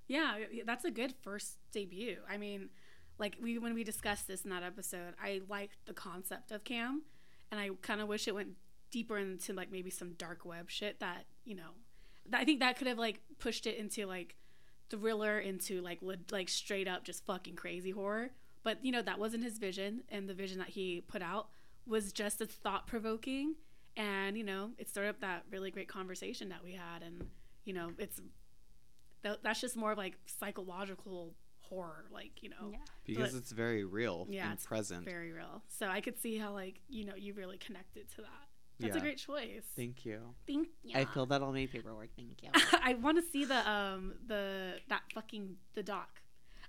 Yeah, 0.07 0.37
that's 0.65 0.85
a 0.85 0.91
good 0.91 1.13
first 1.21 1.57
debut. 1.71 2.17
I 2.29 2.37
mean, 2.37 2.69
like 3.17 3.37
we 3.41 3.57
when 3.57 3.73
we 3.73 3.83
discussed 3.83 4.27
this 4.27 4.43
in 4.43 4.49
that 4.49 4.63
episode, 4.63 5.13
I 5.21 5.41
liked 5.47 5.85
the 5.85 5.93
concept 5.93 6.51
of 6.51 6.63
Cam, 6.63 7.03
and 7.51 7.59
I 7.59 7.69
kind 7.81 8.01
of 8.01 8.07
wish 8.07 8.27
it 8.27 8.35
went 8.35 8.53
deeper 8.91 9.17
into 9.17 9.53
like 9.53 9.71
maybe 9.71 9.89
some 9.89 10.13
dark 10.13 10.45
web 10.45 10.69
shit 10.69 10.99
that 10.99 11.25
you 11.45 11.55
know. 11.55 11.71
I 12.31 12.45
think 12.45 12.59
that 12.59 12.77
could 12.77 12.87
have 12.87 12.99
like 12.99 13.21
pushed 13.39 13.65
it 13.65 13.77
into 13.77 14.05
like 14.05 14.35
thriller 14.89 15.39
into 15.39 15.81
like 15.81 16.01
le- 16.01 16.15
like 16.31 16.49
straight 16.49 16.87
up 16.87 17.03
just 17.03 17.25
fucking 17.25 17.55
crazy 17.55 17.91
horror. 17.91 18.31
But 18.63 18.83
you 18.83 18.91
know 18.91 19.01
that 19.01 19.19
wasn't 19.19 19.43
his 19.43 19.57
vision, 19.57 20.03
and 20.09 20.27
the 20.27 20.33
vision 20.33 20.57
that 20.59 20.69
he 20.69 21.01
put 21.01 21.21
out 21.21 21.49
was 21.85 22.11
just 22.11 22.41
as 22.41 22.49
thought 22.49 22.87
provoking, 22.87 23.55
and 23.99 24.37
you 24.37 24.43
know 24.43 24.71
it 24.79 24.89
started 24.89 25.09
up 25.09 25.19
that 25.19 25.43
really 25.51 25.69
great 25.69 25.87
conversation 25.89 26.49
that 26.49 26.63
we 26.63 26.73
had, 26.73 27.03
and 27.03 27.27
you 27.65 27.73
know 27.73 27.91
it's 27.99 28.19
that, 29.21 29.43
that's 29.43 29.59
just 29.61 29.75
more 29.75 29.91
of 29.91 29.97
like 29.97 30.15
psychological 30.25 31.35
horror, 31.59 32.05
like 32.11 32.41
you 32.41 32.49
know, 32.49 32.71
Yeah. 32.71 32.77
Because 33.05 33.33
But- 33.33 33.37
it's 33.39 33.51
very 33.51 33.83
real 33.83 34.25
yeah, 34.29 34.45
and 34.45 34.53
it's 34.53 34.65
present. 34.65 35.05
very 35.05 35.31
real. 35.33 35.61
So 35.67 35.87
I 35.87 36.01
could 36.01 36.17
see 36.17 36.37
how 36.37 36.53
like 36.53 36.79
you 36.87 37.05
know 37.05 37.15
you 37.15 37.33
really 37.33 37.57
connected 37.57 38.09
to 38.15 38.21
that. 38.21 38.45
That's 38.79 38.95
a 38.95 39.01
great 39.01 39.17
choice. 39.17 39.65
Thank 39.75 40.05
you. 40.05 40.21
Thank 40.47 40.69
you. 40.83 40.97
I 40.97 41.03
filled 41.03 41.33
out 41.33 41.41
all 41.41 41.51
my 41.51 41.65
paperwork. 41.65 42.11
Thank 42.15 42.41
you. 42.41 42.49
I 42.81 42.93
want 42.93 43.17
to 43.17 43.29
see 43.29 43.43
the 43.43 43.69
um 43.69 44.13
the 44.25 44.75
that 44.87 45.01
fucking 45.13 45.57
the 45.75 45.83
doc. 45.83 46.21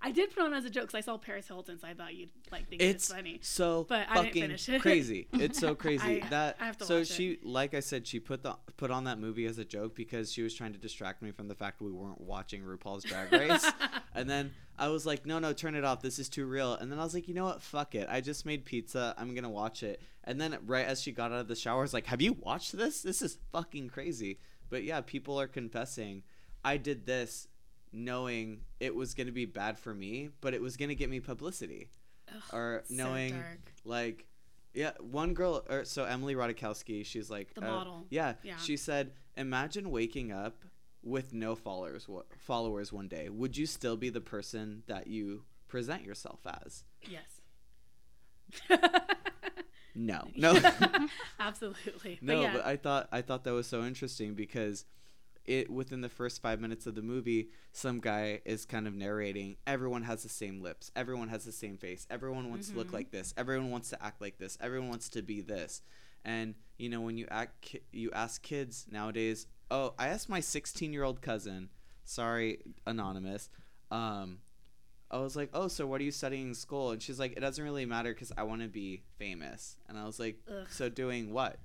I 0.02 0.12
did 0.12 0.30
put 0.34 0.42
on 0.42 0.54
as 0.54 0.64
a 0.64 0.70
joke 0.70 0.84
because 0.84 0.94
I 0.94 1.00
saw 1.02 1.18
Paris 1.18 1.46
Hilton, 1.46 1.78
so 1.78 1.86
I 1.86 1.92
thought 1.94 2.14
you'd 2.14 2.30
like 2.50 2.68
think 2.68 2.80
it's, 2.80 3.04
it's 3.04 3.12
funny. 3.14 3.38
so 3.42 3.84
But 3.88 4.06
I 4.08 4.14
didn't 4.14 4.26
fucking 4.26 4.42
finish 4.42 4.68
it. 4.70 4.80
crazy. 4.80 5.28
It's 5.34 5.58
so 5.58 5.74
crazy 5.74 6.22
I- 6.22 6.28
that 6.30 6.56
I 6.58 6.64
have 6.66 6.78
to 6.78 6.84
so 6.86 6.98
watch 7.00 7.10
it. 7.10 7.14
she 7.14 7.38
like 7.42 7.74
I 7.74 7.80
said 7.80 8.06
she 8.06 8.18
put 8.18 8.42
the 8.42 8.56
put 8.78 8.90
on 8.90 9.04
that 9.04 9.18
movie 9.18 9.44
as 9.44 9.58
a 9.58 9.64
joke 9.64 9.94
because 9.94 10.32
she 10.32 10.42
was 10.42 10.54
trying 10.54 10.72
to 10.72 10.78
distract 10.78 11.20
me 11.22 11.32
from 11.32 11.48
the 11.48 11.54
fact 11.54 11.82
we 11.82 11.92
weren't 11.92 12.20
watching 12.20 12.62
RuPaul's 12.62 13.04
Drag 13.04 13.30
Race. 13.50 13.70
and 14.14 14.28
then 14.28 14.52
I 14.78 14.88
was 14.88 15.04
like, 15.04 15.26
"No, 15.26 15.38
no, 15.38 15.52
turn 15.52 15.74
it 15.74 15.84
off. 15.84 16.00
This 16.00 16.18
is 16.18 16.30
too 16.30 16.46
real." 16.46 16.72
And 16.74 16.90
then 16.90 16.98
I 16.98 17.02
was 17.04 17.12
like, 17.12 17.28
"You 17.28 17.34
know 17.34 17.44
what? 17.44 17.60
Fuck 17.60 17.94
it. 17.94 18.08
I 18.10 18.22
just 18.22 18.46
made 18.46 18.64
pizza. 18.64 19.14
I'm 19.18 19.34
going 19.34 19.44
to 19.44 19.50
watch 19.50 19.82
it." 19.82 20.00
And 20.24 20.40
then 20.40 20.56
right 20.64 20.86
as 20.86 21.02
she 21.02 21.12
got 21.12 21.30
out 21.32 21.40
of 21.40 21.48
the 21.48 21.54
shower, 21.56 21.80
I 21.80 21.82
was 21.82 21.92
like, 21.92 22.06
"Have 22.06 22.22
you 22.22 22.32
watched 22.32 22.74
this? 22.74 23.02
This 23.02 23.20
is 23.20 23.36
fucking 23.52 23.90
crazy." 23.90 24.38
But 24.70 24.84
yeah, 24.84 25.02
people 25.02 25.38
are 25.38 25.46
confessing, 25.46 26.22
"I 26.64 26.78
did 26.78 27.04
this 27.04 27.48
knowing 27.92 28.60
it 28.78 28.94
was 28.94 29.14
going 29.14 29.26
to 29.26 29.32
be 29.32 29.46
bad 29.46 29.78
for 29.78 29.92
me, 29.94 30.30
but 30.40 30.54
it 30.54 30.60
was 30.62 30.76
going 30.76 30.88
to 30.90 30.94
get 30.94 31.10
me 31.10 31.20
publicity." 31.20 31.90
Ugh, 32.28 32.42
or 32.52 32.82
so 32.86 32.94
knowing 32.94 33.32
dark. 33.32 33.72
like 33.84 34.26
yeah 34.72 34.92
one 35.00 35.34
girl 35.34 35.64
or 35.68 35.84
so 35.84 36.04
Emily 36.04 36.36
Ratajkowski 36.36 37.04
she's 37.04 37.28
like 37.28 37.52
The 37.54 37.64
uh, 37.66 37.70
model. 37.70 38.06
yeah, 38.08 38.34
Yeah. 38.44 38.56
she 38.58 38.76
said 38.76 39.10
imagine 39.36 39.90
waking 39.90 40.30
up 40.30 40.64
with 41.02 41.34
no 41.34 41.56
followers 41.56 42.06
followers 42.38 42.92
one 42.92 43.08
day 43.08 43.28
would 43.30 43.56
you 43.56 43.66
still 43.66 43.96
be 43.96 44.10
the 44.10 44.20
person 44.20 44.84
that 44.86 45.08
you 45.08 45.42
present 45.66 46.04
yourself 46.04 46.38
as 46.64 46.84
yes. 47.08 47.40
no 49.96 50.22
no 50.36 50.52
Absolutely. 51.40 52.18
no 52.22 52.36
but 52.36 52.42
yeah, 52.42 52.52
but 52.52 52.64
i 52.66 52.76
thought 52.76 53.08
i 53.12 53.20
thought 53.22 53.42
that 53.44 53.52
was 53.52 53.66
so 53.66 53.82
interesting 53.82 54.34
because 54.34 54.84
it 55.44 55.70
within 55.70 56.00
the 56.00 56.08
first 56.08 56.40
five 56.42 56.60
minutes 56.60 56.86
of 56.86 56.94
the 56.94 57.02
movie 57.02 57.48
some 57.72 57.98
guy 57.98 58.40
is 58.44 58.64
kind 58.66 58.86
of 58.86 58.94
narrating 58.94 59.56
everyone 59.66 60.02
has 60.02 60.22
the 60.22 60.28
same 60.28 60.60
lips 60.60 60.90
everyone 60.94 61.28
has 61.28 61.44
the 61.44 61.52
same 61.52 61.76
face 61.76 62.06
everyone 62.10 62.50
wants 62.50 62.68
to 62.70 62.76
look 62.76 62.88
Mhm. 62.88 62.92
like 62.92 63.10
this 63.10 63.32
everyone 63.36 63.70
wants 63.70 63.88
to 63.90 64.02
act 64.04 64.20
like 64.20 64.38
this 64.38 64.58
everyone 64.60 64.88
wants 64.90 65.08
to 65.08 65.22
be 65.22 65.40
this 65.40 65.82
and 66.24 66.54
you 66.78 66.88
know 66.88 67.00
when 67.00 67.16
you 67.16 67.26
act 67.30 67.60
ki- 67.62 67.80
you 67.92 68.10
ask 68.12 68.42
kids 68.42 68.86
nowadays 68.90 69.46
oh 69.70 69.94
i 69.98 70.08
asked 70.08 70.28
my 70.28 70.40
16 70.40 70.92
year 70.92 71.02
old 71.04 71.22
cousin 71.22 71.70
sorry 72.04 72.58
anonymous 72.86 73.48
um 73.90 74.38
I 75.12 75.18
was 75.18 75.34
like, 75.34 75.50
"Oh, 75.52 75.66
so 75.66 75.88
what 75.88 76.00
are 76.00 76.04
you 76.04 76.12
studying 76.12 76.50
in 76.50 76.54
school?" 76.54 76.92
And 76.92 77.02
she's 77.02 77.18
like, 77.18 77.32
"It 77.32 77.40
doesn't 77.40 77.64
really 77.64 77.84
matter 77.84 78.12
because 78.14 78.30
I 78.38 78.44
want 78.44 78.62
to 78.62 78.68
be 78.68 79.02
famous." 79.18 79.76
And 79.88 79.98
I 79.98 80.04
was 80.06 80.20
like, 80.20 80.36
Ugh. 80.48 80.68
"So 80.70 80.88
doing 80.88 81.32
what?" 81.32 81.58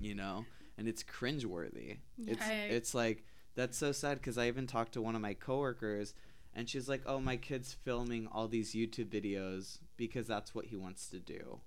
You 0.00 0.14
know, 0.14 0.46
and 0.78 0.88
it's 0.88 1.02
cringeworthy. 1.02 1.98
It's 2.26 2.42
I- 2.44 2.52
it's 2.70 2.94
like 2.94 3.24
that's 3.54 3.76
so 3.76 3.92
sad 3.92 4.18
because 4.18 4.36
I 4.38 4.48
even 4.48 4.66
talked 4.66 4.92
to 4.94 5.02
one 5.02 5.14
of 5.14 5.20
my 5.22 5.34
coworkers, 5.34 6.14
and 6.54 6.68
she's 6.68 6.88
like, 6.88 7.02
"Oh, 7.06 7.20
my 7.20 7.36
kid's 7.36 7.72
filming 7.72 8.26
all 8.28 8.48
these 8.48 8.74
YouTube 8.74 9.06
videos 9.10 9.78
because 9.96 10.26
that's 10.26 10.54
what 10.54 10.66
he 10.66 10.76
wants 10.76 11.08
to 11.10 11.18
do," 11.20 11.60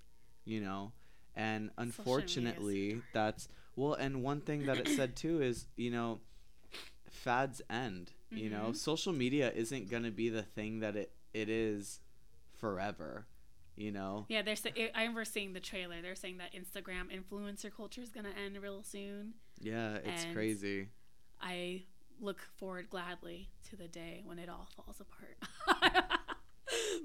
you 0.44 0.60
know. 0.60 0.92
And 1.34 1.70
unfortunately, 1.78 3.02
that's 3.12 3.48
well. 3.76 3.94
And 3.94 4.22
one 4.22 4.40
thing 4.40 4.66
that 4.66 4.78
it 4.78 4.88
said 4.88 5.16
too 5.24 5.40
is, 5.40 5.66
you 5.76 5.90
know, 5.90 6.20
fads 7.08 7.62
end. 7.70 8.12
You 8.30 8.50
know, 8.50 8.70
Mhm. 8.72 8.76
social 8.76 9.12
media 9.14 9.50
isn't 9.52 9.88
gonna 9.88 10.10
be 10.10 10.28
the 10.28 10.42
thing 10.42 10.80
that 10.80 10.96
it 10.96 11.12
it 11.32 11.48
is 11.48 12.00
forever. 12.58 13.26
You 13.78 13.92
know. 13.92 14.26
yeah. 14.28 14.42
They're 14.42 14.56
sa- 14.56 14.70
I 14.94 15.00
remember 15.02 15.24
seeing 15.24 15.52
the 15.52 15.60
trailer. 15.60 16.02
They're 16.02 16.14
saying 16.16 16.38
that 16.38 16.52
Instagram 16.52 17.04
influencer 17.16 17.70
culture 17.74 18.00
is 18.02 18.10
gonna 18.10 18.32
end 18.44 18.56
real 18.60 18.82
soon. 18.82 19.34
Yeah, 19.60 19.94
it's 20.04 20.24
And- 20.24 20.34
crazy. 20.34 20.88
I 21.40 21.84
look 22.20 22.40
forward 22.56 22.90
gladly 22.90 23.48
to 23.70 23.76
the 23.76 23.86
day 23.86 24.22
when 24.24 24.40
it 24.40 24.48
all 24.48 24.68
falls 24.76 25.00
apart. 25.00 25.36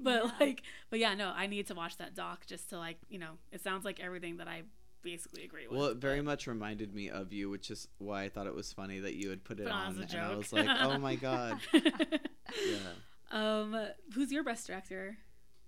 but 0.02 0.24
Yeah. 0.24 0.30
like, 0.40 0.62
but 0.90 0.98
yeah, 0.98 1.14
no, 1.14 1.28
I 1.34 1.46
need 1.46 1.66
to 1.68 1.74
watch 1.74 1.96
that 1.98 2.14
doc 2.14 2.46
just 2.46 2.70
to 2.70 2.78
like, 2.78 2.98
you 3.08 3.18
know, 3.18 3.38
it 3.52 3.62
sounds 3.62 3.84
like 3.84 4.00
everything 4.00 4.38
that 4.38 4.48
I 4.48 4.62
basically 5.02 5.44
agree 5.44 5.68
with. 5.68 5.78
Well, 5.78 5.88
it 5.90 5.98
very 5.98 6.18
but- 6.18 6.24
much 6.24 6.46
reminded 6.48 6.92
me 6.94 7.08
of 7.10 7.32
you, 7.32 7.48
which 7.50 7.70
is 7.70 7.86
why 7.98 8.24
I 8.24 8.28
thought 8.28 8.46
it 8.48 8.54
was 8.54 8.72
funny 8.72 8.98
that 9.00 9.14
you 9.14 9.30
had 9.30 9.44
put 9.44 9.60
it 9.60 9.64
Put 9.64 9.72
on 9.72 9.96
on, 9.96 10.02
as 10.02 10.12
and 10.12 10.20
I 10.22 10.34
was 10.34 10.52
like, 10.52 10.66
"Oh 10.68 10.98
my 10.98 11.14
god!" 11.28 11.60
Yeah. 11.72 11.80
Um, 13.30 13.74
who's 14.14 14.30
your 14.30 14.44
best 14.44 14.66
director, 14.68 15.16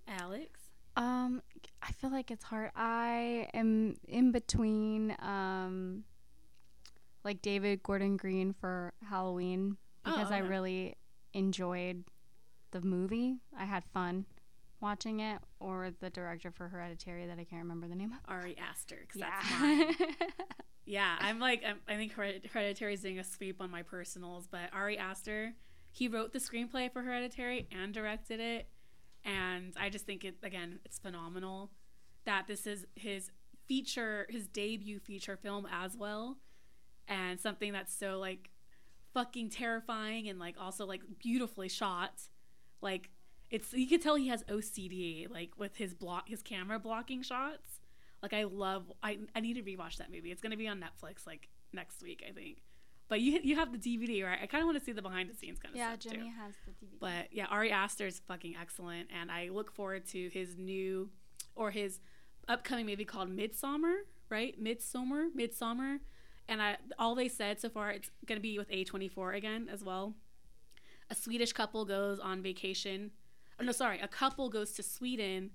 Alex? 0.07 0.61
Um, 0.97 1.43
I 1.83 1.93
feel 1.93 2.11
like 2.11 2.31
it's 2.31 2.45
hard. 2.45 2.71
I 2.75 3.49
am 3.55 3.97
in 4.09 4.33
between, 4.33 5.15
um, 5.21 6.05
like 7.25 7.43
David 7.43 7.83
Gordon 7.83 8.17
Green 8.17 8.53
for 8.53 8.93
Halloween 9.09 9.77
because 10.05 10.31
Oh, 10.31 10.35
I 10.35 10.39
really 10.39 10.95
enjoyed 11.35 12.05
the 12.71 12.81
movie. 12.81 13.37
I 13.59 13.65
had 13.65 13.85
fun 13.85 14.27
watching 14.81 15.21
it, 15.21 15.41
or 15.59 15.91
the 16.01 16.11
director 16.11 16.51
for 16.51 16.69
Hereditary 16.69 17.27
that 17.27 17.39
I 17.39 17.45
can't 17.45 17.63
remember 17.63 17.89
the 17.89 17.95
name 17.95 18.13
of. 18.13 18.19
Ari 18.29 18.57
Aster, 18.59 18.99
because 19.01 19.21
that's 19.21 19.51
mine. 19.61 19.95
Yeah. 19.99 20.27
Yeah, 20.89 21.17
I'm 21.19 21.41
like, 21.41 21.65
I'm, 21.67 21.79
I 21.89 21.97
think 21.97 22.13
Hereditary 22.13 22.95
is 22.95 23.01
doing 23.01 23.19
a 23.19 23.25
sweep 23.25 23.61
on 23.61 23.73
my 23.73 23.83
personals, 23.83 24.47
but 24.49 24.71
Ari 24.73 24.97
Aster, 24.97 25.53
he 25.91 26.07
wrote 26.07 26.33
the 26.33 26.39
screenplay 26.39 26.93
for 26.93 27.03
Hereditary 27.03 27.67
and 27.73 27.93
directed 27.93 28.39
it, 28.39 28.69
and 29.27 29.75
I 29.79 29.91
just 29.91 30.07
think 30.07 30.25
it 30.25 30.37
again, 30.43 30.81
it's 30.87 30.99
phenomenal 30.99 31.73
that 32.27 32.47
this 32.49 32.67
is 32.67 32.87
his 32.97 33.31
feature, 33.69 34.27
his 34.31 34.49
debut 34.49 35.01
feature 35.01 35.37
film 35.37 35.67
as 35.71 35.97
well. 35.97 36.39
and 37.09 37.41
something 37.41 37.73
that's 37.73 37.95
so 37.97 38.19
like 38.19 38.51
fucking 39.15 39.51
terrifying 39.51 40.29
and 40.29 40.39
like 40.39 40.57
also 40.61 40.87
like 40.87 41.03
beautifully 41.19 41.69
shot. 41.69 42.23
Like 42.83 43.11
it's 43.51 43.73
you 43.73 43.89
can 43.89 44.01
tell 44.01 44.17
he 44.17 44.29
has 44.29 44.43
OCD 44.45 45.31
like 45.31 45.53
with 45.59 45.77
his 45.77 45.95
block 45.95 46.29
his 46.29 46.43
camera 46.43 46.79
blocking 46.81 47.23
shots. 47.23 47.81
Like 48.23 48.35
I 48.35 48.45
love 48.45 48.93
I 49.03 49.19
I 49.37 49.41
need 49.41 49.55
to 49.55 49.63
rewatch 49.63 49.99
that 49.99 50.11
movie. 50.11 50.33
It's 50.33 50.43
gonna 50.43 50.57
be 50.57 50.69
on 50.69 50.81
Netflix 50.81 51.27
like 51.27 51.49
next 51.73 52.03
week 52.03 52.25
I 52.29 52.33
think. 52.33 52.63
But 53.09 53.21
you 53.21 53.41
you 53.43 53.57
have 53.57 53.71
the 53.73 53.79
DVD 53.79 54.25
right? 54.25 54.39
I 54.43 54.47
kind 54.47 54.63
of 54.63 54.67
want 54.67 54.79
to 54.79 54.85
see 54.85 54.93
the 54.93 55.03
behind 55.03 55.31
the 55.31 55.35
scenes 55.35 55.59
kind 55.59 55.75
of 55.75 55.79
Yeah, 55.79 55.95
stuff 55.99 56.07
Yeah, 56.07 56.19
Jimmy 56.19 56.31
too. 56.31 56.37
has 56.41 56.55
the 56.67 56.73
DVD. 56.73 56.99
But 57.01 57.33
yeah, 57.33 57.47
Ari 57.47 57.71
Aster 57.71 58.07
is 58.07 58.21
fucking 58.27 58.57
excellent, 58.61 59.09
and 59.19 59.31
I 59.31 59.49
look 59.51 59.73
forward 59.73 60.07
to 60.09 60.29
his 60.31 60.57
new 60.57 61.11
or 61.55 61.71
his 61.71 62.01
upcoming 62.49 62.87
movie 62.87 63.05
called 63.05 63.29
Midsommar, 63.31 63.99
right? 64.29 64.61
Midsommar, 64.63 65.29
Midsommar, 65.37 65.99
and 66.49 66.61
I 66.61 66.77
all 66.99 67.15
they 67.15 67.29
said 67.29 67.61
so 67.61 67.69
far 67.69 67.91
it's 67.93 68.11
gonna 68.27 68.41
be 68.41 68.59
with 68.59 68.71
A24 68.71 69.37
again 69.37 69.69
as 69.73 69.85
well. 69.85 70.15
A 71.11 71.15
Swedish 71.15 71.53
couple 71.53 71.85
goes 71.85 72.19
on 72.19 72.43
vacation. 72.43 73.13
Oh 73.61 73.65
no, 73.65 73.73
sorry, 73.73 74.01
a 74.01 74.09
couple 74.09 74.49
goes 74.51 74.73
to 74.73 74.83
Sweden 74.83 75.51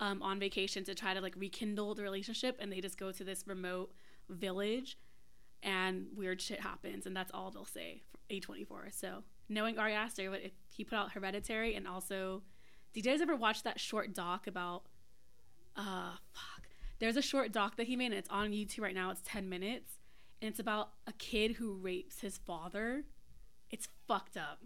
um, 0.00 0.22
on 0.22 0.38
vacation 0.40 0.82
to 0.84 0.94
try 0.94 1.12
to 1.14 1.20
like 1.20 1.34
rekindle 1.36 1.94
the 1.94 2.02
relationship, 2.02 2.56
and 2.58 2.72
they 2.72 2.80
just 2.80 2.98
go 2.98 3.12
to 3.12 3.22
this 3.22 3.44
remote 3.46 3.92
village, 4.30 4.96
and 5.62 6.06
weird 6.14 6.40
shit 6.40 6.60
happens, 6.60 7.06
and 7.06 7.16
that's 7.16 7.30
all 7.32 7.50
they'll 7.50 7.64
say. 7.64 8.02
A24. 8.30 8.92
So 8.92 9.22
knowing 9.48 9.78
Ari 9.78 9.92
Aster, 9.92 10.30
what 10.30 10.42
if 10.42 10.52
he 10.68 10.84
put 10.84 10.96
out 10.96 11.12
Hereditary, 11.12 11.74
and 11.74 11.86
also, 11.86 12.42
did 12.92 13.04
you 13.04 13.12
guys 13.12 13.20
ever 13.20 13.36
watch 13.36 13.62
that 13.62 13.78
short 13.78 14.14
doc 14.14 14.46
about? 14.46 14.84
Uh, 15.76 16.12
fuck. 16.32 16.68
There's 16.98 17.16
a 17.16 17.22
short 17.22 17.52
doc 17.52 17.76
that 17.76 17.86
he 17.86 17.96
made, 17.96 18.06
and 18.06 18.14
it's 18.14 18.30
on 18.30 18.50
YouTube 18.50 18.80
right 18.80 18.94
now. 18.94 19.10
It's 19.10 19.22
ten 19.24 19.48
minutes, 19.48 19.98
and 20.40 20.48
it's 20.50 20.58
about 20.58 20.90
a 21.06 21.12
kid 21.12 21.52
who 21.52 21.74
rapes 21.74 22.20
his 22.20 22.38
father. 22.38 23.04
It's 23.70 23.88
fucked 24.08 24.36
up. 24.36 24.60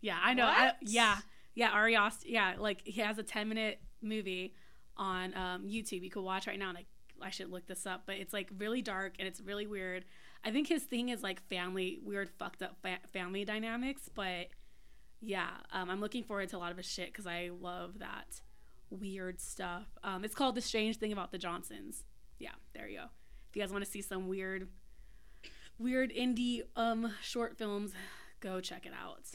Yeah, 0.00 0.18
I 0.22 0.34
know. 0.34 0.46
I, 0.46 0.72
yeah, 0.80 1.18
yeah. 1.54 1.70
Ari 1.70 1.96
Aster. 1.96 2.28
Yeah, 2.28 2.54
like 2.58 2.80
he 2.84 3.00
has 3.00 3.18
a 3.18 3.22
ten 3.22 3.48
minute 3.48 3.80
movie 4.00 4.54
on 4.96 5.34
um, 5.34 5.64
YouTube. 5.64 6.02
You 6.02 6.10
could 6.10 6.22
watch 6.22 6.46
right 6.46 6.58
now. 6.58 6.70
And 6.70 6.78
I, 6.78 6.84
I 7.20 7.30
should 7.30 7.50
look 7.50 7.66
this 7.66 7.86
up, 7.86 8.02
but 8.06 8.16
it's 8.16 8.32
like 8.32 8.50
really 8.58 8.82
dark 8.82 9.14
and 9.18 9.26
it's 9.26 9.40
really 9.40 9.66
weird. 9.66 10.04
I 10.44 10.50
think 10.50 10.68
his 10.68 10.82
thing 10.82 11.08
is 11.10 11.22
like 11.22 11.40
family, 11.48 12.00
weird, 12.04 12.28
fucked 12.38 12.62
up 12.62 12.76
fa- 12.82 12.98
family 13.12 13.44
dynamics. 13.44 14.10
But 14.14 14.48
yeah, 15.20 15.48
um, 15.72 15.88
I'm 15.90 16.00
looking 16.00 16.24
forward 16.24 16.48
to 16.50 16.56
a 16.56 16.58
lot 16.58 16.70
of 16.72 16.76
his 16.76 16.86
shit 16.86 17.06
because 17.12 17.26
I 17.26 17.50
love 17.60 17.98
that 18.00 18.40
weird 18.90 19.40
stuff. 19.40 19.86
Um, 20.02 20.24
it's 20.24 20.34
called 20.34 20.54
The 20.54 20.60
Strange 20.60 20.96
Thing 20.98 21.12
About 21.12 21.30
the 21.32 21.38
Johnsons. 21.38 22.04
Yeah, 22.38 22.50
there 22.74 22.88
you 22.88 22.98
go. 22.98 23.04
If 23.50 23.56
you 23.56 23.62
guys 23.62 23.72
want 23.72 23.84
to 23.84 23.90
see 23.90 24.02
some 24.02 24.28
weird, 24.28 24.68
weird 25.78 26.12
indie 26.12 26.62
um 26.76 27.12
short 27.22 27.56
films, 27.56 27.92
go 28.40 28.60
check 28.60 28.84
it 28.86 28.92
out. 29.00 29.26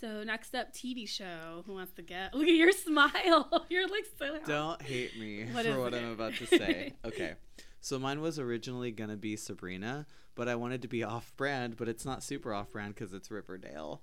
So 0.00 0.22
next 0.24 0.54
up, 0.54 0.72
TV 0.72 1.06
show. 1.08 1.62
Who 1.66 1.74
wants 1.74 1.92
to 1.94 2.02
get? 2.02 2.34
Look 2.34 2.48
at 2.48 2.54
your 2.54 2.72
smile. 2.72 3.66
You're 3.70 3.88
like 3.88 4.06
so. 4.18 4.32
happy. 4.34 4.44
Don't 4.46 4.80
hate 4.82 5.18
me 5.18 5.44
What 5.52 5.66
for 5.66 5.78
what 5.78 5.94
it? 5.94 6.02
I'm 6.02 6.12
about 6.12 6.34
to 6.36 6.46
say. 6.58 6.94
Okay. 7.04 7.34
So 7.80 7.98
mine 7.98 8.20
was 8.20 8.38
originally 8.38 8.90
going 8.90 9.10
to 9.10 9.16
be 9.16 9.36
Sabrina, 9.36 10.06
but 10.34 10.48
I 10.48 10.54
wanted 10.54 10.82
to 10.82 10.88
be 10.88 11.02
off 11.02 11.32
brand, 11.36 11.76
but 11.76 11.88
it's 11.88 12.04
not 12.04 12.22
super 12.22 12.52
off 12.52 12.70
brand 12.70 12.94
because 12.94 13.12
it's 13.12 13.30
Riverdale. 13.30 14.02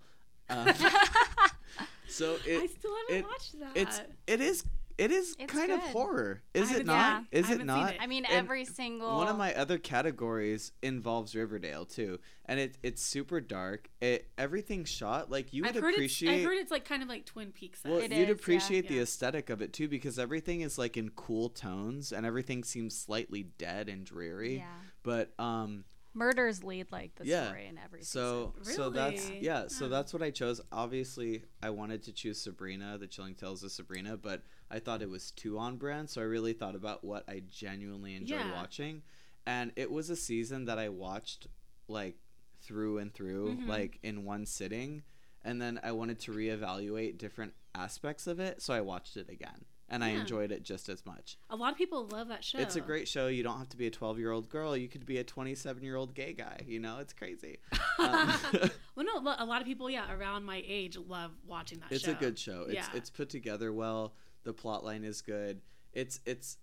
Um, 0.50 0.68
so 2.08 2.38
it, 2.46 2.62
I 2.64 2.66
still 2.68 2.92
haven't 3.08 3.16
it- 3.16 3.24
watched 3.26 3.60
that. 3.60 3.72
it's 3.76 4.02
it 4.26 4.42
is 4.42 4.64
it 4.98 5.12
is 5.12 5.36
It's 5.40 5.52
kind 5.54 5.72
of 5.72 5.80
good. 5.82 5.90
horror. 5.92 6.42
I 6.56 6.58
Is 6.60 6.70
it 6.70 6.74
haven't 6.74 6.86
not? 6.88 7.18
seen. 7.22 7.28
I 7.34 7.38
Is 7.38 7.46
it 7.46 7.52
haven't 7.60 7.70
it. 7.70 7.98
I 8.02 8.08
mean, 8.08 8.26
And 8.26 8.34
every 8.36 8.66
single 8.66 9.16
One 9.16 9.28
of 9.28 9.38
my 9.38 9.54
other 9.54 9.78
categories 9.78 10.72
involves 10.82 11.36
Riverdale 11.36 11.86
too, 11.86 12.20
and 12.46 12.60
it 12.60 12.78
it's 12.82 13.02
super 13.02 13.40
dark. 13.42 13.90
It 14.02 14.30
everything's 14.38 14.90
shot 14.90 15.30
like 15.30 15.54
you 15.54 15.64
would 15.64 15.76
I've 15.76 15.82
heard 15.82 15.94
appreciate. 15.94 16.30
It's, 16.32 16.40
I've 16.40 16.46
heard 16.46 16.58
it's 16.58 16.72
like 16.72 16.86
kind 16.86 17.04
of 17.04 17.10
like 17.10 17.26
Twin 17.26 17.52
Peaks. 17.52 17.82
Well, 17.86 17.98
It 17.98 18.12
you'd 18.12 18.22
is, 18.22 18.28
yeah. 18.28 18.32
appreciate 18.34 18.88
the 18.88 18.96
Yeah. 18.96 19.02
aesthetic 19.04 19.50
of 19.50 19.62
it 19.62 19.74
too 19.74 19.88
because 19.88 20.18
everything 20.18 20.62
is 20.62 20.78
like 20.78 20.98
in 20.98 21.10
cool 21.12 21.50
tones 21.50 22.12
and 22.12 22.26
everything 22.26 22.64
seems 22.64 22.98
slightly 22.98 23.44
dead 23.44 23.90
and 23.90 24.06
dreary. 24.06 24.58
yeah. 24.58 24.66
But 25.04 25.34
um 25.40 25.84
Murders 26.18 26.64
lead 26.64 26.92
like 26.92 27.16
the 27.16 27.26
Yeah. 27.26 27.46
story 27.48 27.68
in 27.68 27.78
every 27.78 28.04
so 28.04 28.54
season. 28.60 28.74
so 28.76 28.90
that's 28.90 29.32
yeah, 29.40 29.68
so 29.68 29.86
Huh. 29.86 29.90
that's 29.90 30.14
what 30.14 30.22
I 30.24 30.32
chose. 30.32 30.60
Obviously, 30.72 31.44
I 31.62 31.70
wanted 31.70 32.04
to 32.04 32.12
choose 32.12 32.42
Sabrina, 32.42 32.98
The 32.98 33.08
Chilling 33.08 33.36
Tales 33.36 33.64
of 33.64 33.72
Sabrina, 33.72 34.18
but 34.18 34.44
I 34.72 34.80
thought 34.80 35.02
it 35.02 35.10
was 35.10 35.32
too 35.32 35.58
on 35.58 35.78
brand, 35.78 36.10
so 36.10 36.22
I 36.22 36.26
really 36.26 36.54
thought 36.54 36.76
about 36.76 37.04
what 37.04 37.24
I 37.30 37.44
genuinely 37.50 38.16
enjoyed 38.16 38.40
Yeah. 38.40 38.54
watching. 38.54 39.04
And 39.46 39.72
it 39.76 39.92
was 39.92 40.10
a 40.10 40.16
season 40.16 40.66
that 40.66 40.80
I 40.80 40.90
watched 40.90 41.48
like 41.88 42.18
through 42.62 42.98
and 42.98 43.14
through 43.14 43.56
Mhm. 43.60 43.68
like 43.68 44.00
in 44.04 44.26
one 44.26 44.46
sitting 44.46 45.04
and 45.44 45.62
then 45.62 45.80
I 45.84 45.94
wanted 45.94 46.20
to 46.22 46.32
reevaluate 46.34 47.18
different 47.18 47.54
aspects 47.74 48.28
of 48.28 48.40
it, 48.40 48.62
so 48.62 48.74
I 48.74 48.82
watched 48.82 49.16
it 49.16 49.30
again. 49.30 49.66
And 49.90 50.04
I 50.04 50.10
enjoyed 50.10 50.52
it 50.52 50.64
just 50.64 50.90
as 50.90 51.06
much. 51.06 51.38
a 51.50 51.56
lot 51.56 51.72
of 51.72 51.78
people 51.78 52.08
love 52.08 52.28
that 52.28 52.44
show. 52.44 52.60
It's 52.60 52.76
a 52.76 52.82
great 52.82 53.08
show. 53.08 53.28
You 53.28 53.42
don't 53.42 53.58
have 53.58 53.70
to 53.70 53.78
be 53.78 53.88
a 53.88 53.92
12 53.92 54.20
year 54.20 54.32
old 54.32 54.50
girl. 54.50 54.76
You 54.76 54.90
could 54.90 55.06
be 55.06 55.18
a 55.20 55.24
27 55.24 55.82
year 55.82 55.96
old 55.96 56.14
gay 56.14 56.34
guy. 56.34 56.60
You 56.68 56.80
know, 56.80 56.98
it's 57.00 57.14
crazy. 57.14 57.60
Um, 58.00 58.32
well, 58.96 59.06
no, 59.24 59.36
a 59.40 59.46
lot 59.46 59.60
of 59.60 59.66
people, 59.66 59.90
yeah, 59.90 60.14
around 60.14 60.44
my 60.44 60.62
age 60.68 60.98
love 60.98 61.32
watching 61.48 61.80
that 61.80 61.90
show. 61.90 61.96
it's 61.96 62.06
show. 62.06 62.12
a 62.12 62.16
good 62.16 62.38
show. 62.38 62.62
It's 62.68 62.74
Yeah. 62.76 62.86
it's 62.94 63.10
put 63.10 63.30
together 63.30 63.74
well. 63.74 64.14
The 64.44 64.54
plot 64.54 64.84
line 64.86 65.04
is 65.04 65.22
good. 65.24 65.62
It's 65.94 66.20
it's 66.26 66.58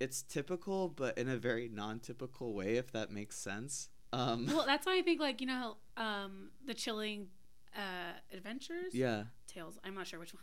it's 0.00 0.22
typical, 0.22 0.88
but 0.88 1.16
in 1.18 1.28
a 1.28 1.36
very 1.36 1.68
non-typical 1.68 2.52
way, 2.54 2.76
if 2.78 2.90
that 2.92 3.12
makes 3.12 3.36
sense. 3.38 3.90
Um, 4.12 4.46
Well, 4.46 4.64
that's 4.66 4.86
why 4.86 4.98
I 4.98 5.02
think 5.02 5.20
like 5.20 5.40
you 5.40 5.46
know, 5.46 5.76
um, 5.96 6.50
the 6.66 6.74
chilling 6.74 7.28
uh, 7.76 8.14
adventures. 8.32 8.92
yeah, 8.92 9.24
Tales. 9.50 9.78
I'm 9.84 9.94
not 9.94 10.06
sure 10.06 10.18
which 10.20 10.32
one. 10.34 10.42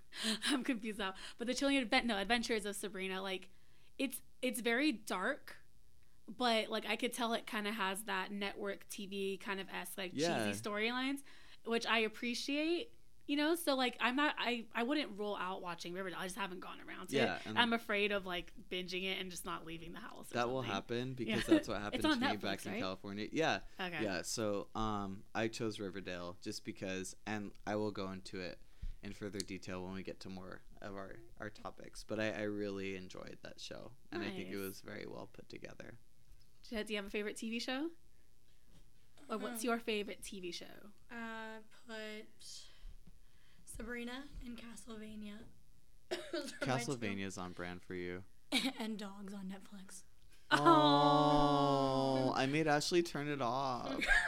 I'm 0.50 0.64
confused 0.64 1.00
now. 1.00 1.14
But 1.38 1.48
the 1.48 1.54
chilling 1.54 1.78
advent 1.78 2.06
no 2.06 2.18
adventures 2.18 2.66
of 2.66 2.76
Sabrina. 2.76 3.22
Like, 3.22 3.50
it's 3.98 4.22
it's 4.42 4.62
very 4.62 4.92
dark, 4.92 5.56
but 6.38 6.70
like 6.70 6.86
I 6.88 6.96
could 6.96 7.14
tell 7.14 7.34
it 7.34 7.48
kind 7.48 7.68
of 7.68 7.74
has 7.76 8.04
that 8.04 8.32
network 8.32 8.88
TV 8.90 9.40
kind 9.40 9.60
of 9.60 9.68
s 9.74 9.90
like 9.98 10.12
Yeah. 10.14 10.46
cheesy 10.48 10.62
storylines, 10.62 11.20
which 11.66 11.86
I 11.86 12.00
appreciate. 12.00 12.92
You 13.30 13.36
know, 13.36 13.56
so 13.56 13.76
like 13.76 13.98
I'm 14.00 14.16
not 14.16 14.36
I 14.40 14.64
I 14.74 14.84
wouldn't 14.84 15.10
roll 15.18 15.36
out 15.36 15.62
watching 15.62 15.92
Riverdale. 15.94 16.18
I 16.22 16.28
just 16.28 16.38
haven't 16.38 16.62
gone 16.62 16.78
around 16.88 17.10
to 17.10 17.18
Yeah, 17.18 17.36
it. 17.36 17.42
I'm 17.58 17.74
afraid 17.74 18.14
of 18.14 18.26
like 18.26 18.54
binging 18.72 19.04
it 19.04 19.20
and 19.20 19.30
just 19.30 19.44
not 19.46 19.66
leaving 19.66 19.92
the 19.92 20.00
house. 20.00 20.28
that 20.32 20.48
will 20.50 20.62
happen 20.62 21.14
because 21.14 21.36
Yeah. 21.46 21.56
that's 21.56 21.68
what 21.68 21.82
happened 21.82 22.04
to 22.04 22.08
on 22.10 22.20
me 22.22 22.38
back 22.38 22.62
Netflix, 22.62 22.66
in? 22.74 22.80
California. 22.80 23.28
Yeah, 23.34 23.60
Okay. 23.82 23.98
yeah. 24.02 24.22
So 24.22 24.68
um, 24.76 25.24
I 25.36 25.50
chose 25.50 25.78
Riverdale 25.78 26.38
just 26.42 26.64
because, 26.64 27.18
and 27.26 27.52
I 27.66 27.76
will 27.76 27.92
go 27.92 28.10
into 28.12 28.40
it 28.40 28.60
in 29.08 29.14
further 29.14 29.40
detail 29.40 29.84
when 29.84 29.94
we 29.94 30.04
get 30.04 30.20
to 30.20 30.30
more 30.30 30.62
of 30.82 30.96
our 30.96 31.16
our 31.40 31.50
topics. 31.50 32.04
But 32.08 32.20
I, 32.20 32.32
I 32.32 32.42
really 32.44 32.96
enjoyed 32.96 33.38
that 33.44 33.60
show, 33.60 33.92
and 34.12 34.22
I 34.22 34.30
think 34.30 34.50
it 34.52 34.58
was 34.58 34.82
very 34.82 35.06
well 35.08 35.30
put 35.34 35.50
together. 35.50 35.96
Jed, 36.70 36.88
do 36.88 36.94
you 36.94 36.98
have 36.98 37.08
a 37.08 37.10
favorite 37.10 37.38
TV 37.38 37.62
show? 37.62 37.88
Or 39.30 39.38
what's 39.38 39.64
your 39.64 39.80
favorite 39.80 40.22
TV 40.22 40.54
show? 40.54 40.66
Uh, 41.12 41.60
put 41.88 42.28
Sabrina 43.66 44.24
and 44.46 44.58
Castlevania. 44.58 45.38
Those 46.32 46.54
are 46.62 46.68
my 46.68 46.80
two. 46.80 46.92
Castlevania's 46.92 47.38
on 47.38 47.52
brand 47.52 47.82
for 47.82 47.94
you. 47.94 48.24
and 48.80 48.98
Dogs 48.98 49.34
on 49.34 49.54
Netflix. 49.54 50.04
Oh, 50.52 52.34
I 52.36 52.46
made 52.46 52.68
Ashley 52.68 53.04
turn 53.04 53.28
it 53.28 53.42
off. 53.42 53.96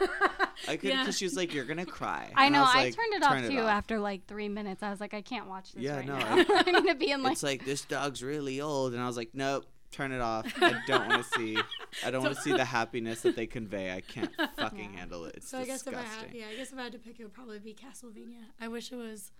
I 0.68 0.76
couldn't 0.76 0.90
Yeah. 0.90 1.02
because 1.02 1.16
she 1.16 1.24
was 1.24 1.36
like, 1.36 1.54
"You're 1.54 1.64
gonna 1.64 1.86
cry." 1.86 2.30
I 2.34 2.46
And 2.46 2.54
know. 2.54 2.60
was 2.62 2.70
I 2.74 2.84
like, 2.84 2.96
turned 2.96 3.14
it 3.14 3.22
off 3.22 3.30
"Turn 3.32 3.50
too 3.50 3.58
after 3.60 3.98
like 3.98 4.26
three 4.26 4.48
minutes. 4.48 4.82
I 4.82 4.90
was 4.90 5.00
like, 5.00 5.14
I 5.14 5.22
can't 5.22 5.46
watch 5.48 5.72
this 5.72 5.82
Yeah, 5.82 5.96
right 5.96 6.06
no, 6.06 6.18
now. 6.18 6.26
I- 6.36 6.44
I'm 6.66 6.72
gonna 6.74 6.94
be 6.94 7.10
in 7.10 7.22
like. 7.22 7.32
It's 7.32 7.42
like 7.42 7.64
this 7.64 7.84
dog's 7.84 8.22
really 8.22 8.60
old, 8.60 8.92
and 8.92 9.02
I 9.02 9.06
was 9.06 9.16
like, 9.16 9.30
"Nope, 9.32 9.64
turn 9.90 10.12
it 10.12 10.20
off. 10.20 10.46
I 10.62 10.80
don't 10.86 11.08
want 11.08 11.22
to 11.24 11.28
see. 11.38 11.58
I 12.04 12.10
don't 12.10 12.22
want 12.22 12.34
to 12.36 12.42
see 12.42 12.52
the 12.52 12.64
happiness 12.64 13.22
that 13.22 13.36
they 13.36 13.46
convey. 13.46 13.92
I 13.94 14.00
can't 14.02 14.30
fucking 14.58 14.92
Yeah. 14.92 14.98
handle 15.00 15.24
it. 15.24 15.36
It's 15.36 15.48
so 15.50 15.58
I 15.58 15.64
guess 15.64 15.86
if 15.86 15.94
I 15.94 16.02
disgusting." 16.02 16.28
had, 16.28 16.36
yeah, 16.38 16.46
I 16.52 16.56
guess 16.56 16.72
if 16.72 16.78
I 16.78 16.82
had 16.82 16.92
to 16.92 16.98
pick, 16.98 17.18
it 17.20 17.22
would 17.22 17.32
probably 17.34 17.58
be 17.58 17.74
Castlevania. 17.74 18.44
I 18.60 18.68
wish 18.68 18.92
it 18.92 18.96
was 18.96 19.32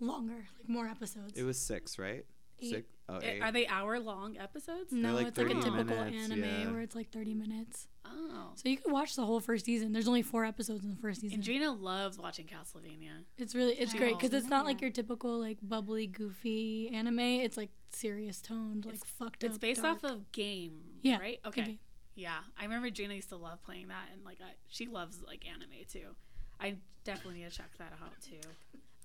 longer, 0.00 0.46
like 0.58 0.68
more 0.68 0.86
episodes. 0.86 1.34
It 1.38 1.42
was 1.44 1.58
six, 1.58 1.98
right? 1.98 2.24
Eight. 2.60 2.70
Six. 2.70 2.88
Oh, 3.08 3.18
Eh, 3.18 3.34
eight. 3.34 3.40
Are 3.42 3.52
they 3.52 3.66
hour 3.68 4.00
long 4.00 4.36
episodes? 4.36 4.92
no, 4.92 5.14
like 5.14 5.28
it's 5.28 5.38
like 5.38 5.46
a 5.50 5.54
typical 5.54 5.84
minutes, 5.84 6.24
anime 6.24 6.44
yeah. 6.44 6.70
where 6.72 6.80
it's 6.80 6.96
like 6.96 7.10
30 7.10 7.34
minutes. 7.34 7.86
Oh. 8.04 8.50
So 8.54 8.68
you 8.68 8.76
could 8.78 8.90
watch 8.92 9.14
the 9.14 9.24
whole 9.24 9.38
first 9.40 9.64
season. 9.64 9.92
There's 9.92 10.08
only 10.08 10.22
four 10.22 10.44
episodes 10.44 10.82
in 10.84 10.90
the 10.90 10.96
first 10.96 11.20
season. 11.20 11.34
And 11.36 11.42
Gina 11.44 11.70
loves 11.72 12.18
watching 12.18 12.46
Castlevania. 12.46 13.24
It's 13.38 13.54
really 13.54 13.74
it's 13.74 13.94
I 13.94 13.98
great 13.98 14.18
because 14.18 14.32
it's 14.34 14.48
not 14.48 14.64
like 14.64 14.80
your 14.80 14.90
typical 14.90 15.38
like 15.38 15.58
bubbly, 15.62 16.06
goofy 16.06 16.88
anime. 16.92 17.18
It's 17.20 17.56
like 17.56 17.70
serious 17.92 18.40
toned, 18.40 18.86
like 18.86 19.04
fucked 19.04 19.44
up. 19.44 19.50
It's 19.50 19.58
based 19.58 19.82
dark. 19.82 20.02
off 20.02 20.10
of 20.10 20.32
game, 20.32 20.78
Yeah, 21.02 21.18
right? 21.18 21.38
Okay. 21.46 21.62
game. 21.64 21.78
Yeah, 22.14 22.38
I 22.58 22.64
remember 22.64 22.88
Gina 22.90 23.12
used 23.14 23.28
to 23.28 23.36
love 23.36 23.62
playing 23.62 23.88
that, 23.88 24.08
and 24.14 24.24
like 24.24 24.38
I, 24.40 24.52
she 24.68 24.86
loves 24.86 25.20
like 25.26 25.44
anime 25.46 25.84
too. 25.90 26.16
I 26.58 26.76
definitely 27.04 27.40
need 27.40 27.50
to 27.50 27.56
check 27.56 27.70
that 27.78 27.92
out 28.02 28.12
too. 28.24 28.40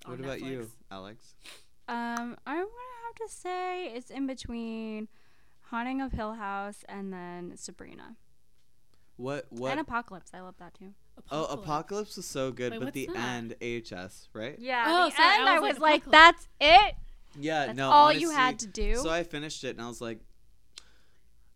what 0.06 0.18
on 0.18 0.24
about 0.24 0.40
you, 0.40 0.70
Alex? 0.90 1.34
Um, 1.88 2.36
I'm 2.46 2.56
gonna 2.56 3.02
have 3.06 3.28
to 3.28 3.34
say 3.34 3.86
it's 3.94 4.10
in 4.10 4.26
between 4.26 5.08
Haunting 5.62 6.00
of 6.00 6.12
Hill 6.12 6.34
House 6.34 6.84
and 6.88 7.12
then 7.12 7.52
Sabrina. 7.56 8.16
What 9.16 9.46
what? 9.50 9.72
And 9.72 9.80
Apocalypse. 9.80 10.30
I 10.34 10.40
love 10.40 10.54
that 10.58 10.74
too. 10.74 10.94
oh, 11.30 11.44
Apocalypse 11.46 12.16
was 12.16 12.26
so 12.26 12.50
good, 12.50 12.72
Wait, 12.72 12.80
but 12.80 12.92
the 12.94 13.08
that? 13.12 13.16
end 13.16 13.54
AHS, 13.62 14.28
right? 14.32 14.56
Yeah. 14.58 14.84
Oh, 14.86 15.10
the 15.10 15.16
sorry, 15.16 15.34
end, 15.40 15.48
I 15.48 15.56
I 15.56 15.60
was 15.60 15.74
was, 15.74 15.78
like, 15.80 16.06
like, 16.06 16.10
that's 16.10 16.48
it. 16.60 16.94
Yeah, 17.38 17.66
That's 17.66 17.78
no. 17.78 17.90
all 17.90 18.12
you 18.12 18.30
had 18.30 18.58
to 18.60 18.66
do. 18.66 18.96
So 18.96 19.08
I 19.10 19.22
finished 19.22 19.64
it 19.64 19.70
and 19.70 19.80
I 19.80 19.88
was 19.88 20.00
like, 20.00 20.20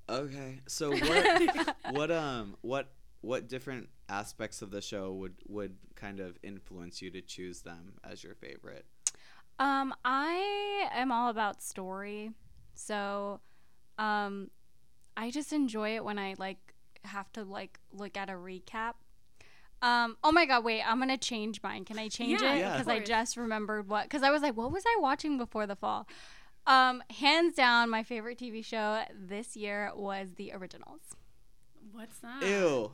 okay. 0.08 0.60
So 0.66 0.90
what? 0.96 1.76
what 1.90 2.10
um 2.10 2.56
what 2.62 2.92
what 3.20 3.48
different 3.48 3.88
aspects 4.08 4.62
of 4.62 4.70
the 4.70 4.80
show 4.80 5.12
would 5.12 5.34
would 5.48 5.76
kind 5.94 6.20
of 6.20 6.38
influence 6.42 7.02
you 7.02 7.10
to 7.10 7.20
choose 7.20 7.62
them 7.62 7.94
as 8.04 8.22
your 8.24 8.34
favorite? 8.34 8.86
Um, 9.58 9.94
I 10.04 10.88
am 10.92 11.10
all 11.12 11.30
about 11.30 11.62
story. 11.62 12.30
So, 12.74 13.40
um, 13.98 14.50
I 15.16 15.30
just 15.30 15.52
enjoy 15.52 15.96
it 15.96 16.04
when 16.04 16.18
I 16.18 16.34
like 16.38 16.58
have 17.04 17.32
to 17.32 17.44
like 17.44 17.78
look 17.92 18.16
at 18.16 18.28
a 18.28 18.34
recap. 18.34 18.94
Um, 19.82 20.16
oh 20.24 20.32
my 20.32 20.46
god, 20.46 20.64
wait, 20.64 20.82
I'm 20.82 20.98
gonna 20.98 21.16
change 21.18 21.62
mine. 21.62 21.84
Can 21.84 21.98
I 21.98 22.08
change 22.08 22.42
Yeah, 22.42 22.54
it? 22.54 22.58
yeah. 22.60 22.72
Because 22.72 22.86
of 22.88 22.92
I 22.94 22.98
just 23.00 23.36
remembered 23.36 23.88
what 23.88 24.04
because 24.04 24.22
I 24.22 24.30
was 24.30 24.42
like, 24.42 24.56
what 24.56 24.72
was 24.72 24.84
I 24.86 24.96
watching 25.00 25.38
before 25.38 25.66
the 25.66 25.76
fall? 25.76 26.06
Um, 26.66 27.02
hands 27.10 27.54
down, 27.54 27.90
my 27.90 28.02
favorite 28.02 28.38
TV 28.38 28.64
show 28.64 29.02
this 29.14 29.56
year 29.56 29.92
was 29.94 30.28
The 30.36 30.52
Originals. 30.52 31.00
What's 31.92 32.18
that? 32.18 32.42
Ew. 32.42 32.92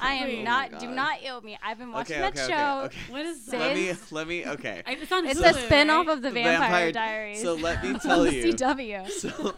I 0.00 0.14
am 0.14 0.26
Wait. 0.28 0.34
Oh 0.34 0.38
my 0.38 0.44
not. 0.44 0.80
do 0.80 0.86
God. 0.86 0.94
not 0.96 1.18
ill 1.24 1.40
me. 1.42 1.58
I've 1.62 1.78
been 1.78 1.92
watching 1.92 2.16
Okay, 2.16 2.22
that 2.22 2.32
okay, 2.38 2.46
show. 2.52 2.76
okay, 2.86 2.86
okay. 2.86 3.12
What 3.12 3.26
is 3.26 3.44
Sid- 3.44 3.52
that? 3.52 3.58
Let 3.60 3.76
me 3.76 3.92
let 4.10 4.28
me 4.28 4.46
okay. 4.46 4.82
I, 4.86 4.92
it's 4.92 5.12
on 5.12 5.26
It's 5.26 5.40
Hulu, 5.40 5.50
a 5.50 5.54
spin-off 5.54 6.06
right? 6.06 6.12
of 6.16 6.22
the 6.22 6.28
The 6.30 6.34
Vampire, 6.34 6.60
Vampire- 6.60 6.92
Diaries. 6.92 7.42
so 7.42 7.54
let 7.54 7.82
me 7.82 7.98
tell 8.02 8.26
you. 8.30 8.52
CW. 8.52 9.08
So 9.10 9.54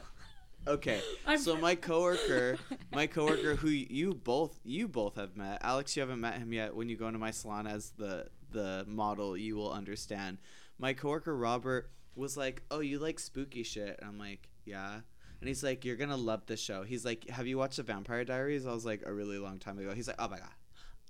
okay. 0.67 1.01
I'm- 1.27 1.39
So 1.39 1.57
my 1.57 1.75
coworker, 1.75 2.59
my 2.93 3.07
coworker 3.07 3.57
who 3.57 3.69
you 3.69 4.14
both 4.14 4.59
you 4.64 4.89
both 4.89 5.17
have 5.17 5.37
met. 5.37 5.59
Alex, 5.62 5.97
you 5.97 6.01
haven't 6.01 6.21
met 6.21 6.39
him 6.39 6.53
yet. 6.53 6.75
When 6.75 6.89
you 6.89 6.97
go 6.97 7.07
into 7.07 7.19
my 7.19 7.31
salon 7.31 7.67
as 7.67 7.91
the 7.97 8.27
the 8.51 8.85
model, 8.87 9.37
you 9.37 9.57
will 9.57 9.73
understand. 9.73 10.39
My 10.79 10.93
coworker 10.93 11.37
Robert 11.37 11.91
was 12.14 12.37
like, 12.37 12.62
"Oh, 12.71 12.81
you 12.81 12.99
like 12.99 13.19
spooky 13.19 13.62
shit?" 13.62 13.99
And 14.01 14.09
I'm 14.09 14.19
like, 14.19 14.49
"Yeah." 14.64 15.01
And 15.41 15.49
he's 15.49 15.62
like, 15.62 15.84
"You're 15.84 15.97
gonna 15.97 16.16
love 16.16 16.47
this 16.47 16.61
show." 16.61 16.82
He's 16.82 17.05
like, 17.05 17.28
"Have 17.28 17.47
you 17.47 17.59
watched 17.59 17.76
the 17.76 17.82
Vampire 17.82 18.24
Diaries?" 18.24 18.66
I 18.66 18.72
was 18.72 18.84
like, 18.87 19.03
"A 19.05 19.12
really 19.12 19.39
long 19.39 19.59
time 19.59 19.78
ago." 19.78 19.95
He's 19.95 20.09
like, 20.09 20.16
"Oh 20.18 20.28
my 20.28 20.39
god." 20.39 20.55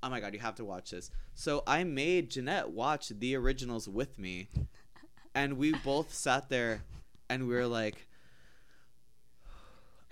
Oh 0.03 0.11
my 0.11 0.21
god, 0.21 0.35
you 0.35 0.41
have 0.41 0.55
to 0.57 0.65
watch 0.65 0.91
this. 0.91 1.11
So 1.35 1.63
I 1.67 1.85
made 1.85 2.31
Jeanette 2.31 2.71
watch 2.71 3.09
the 3.09 3.35
originals 3.35 3.89
with 3.89 4.19
me. 4.19 4.49
And 5.35 5.57
we 5.57 5.73
both 5.73 6.13
sat 6.15 6.49
there 6.49 6.83
and 7.29 7.49
we 7.49 7.55
were 7.55 7.67
like 7.67 8.07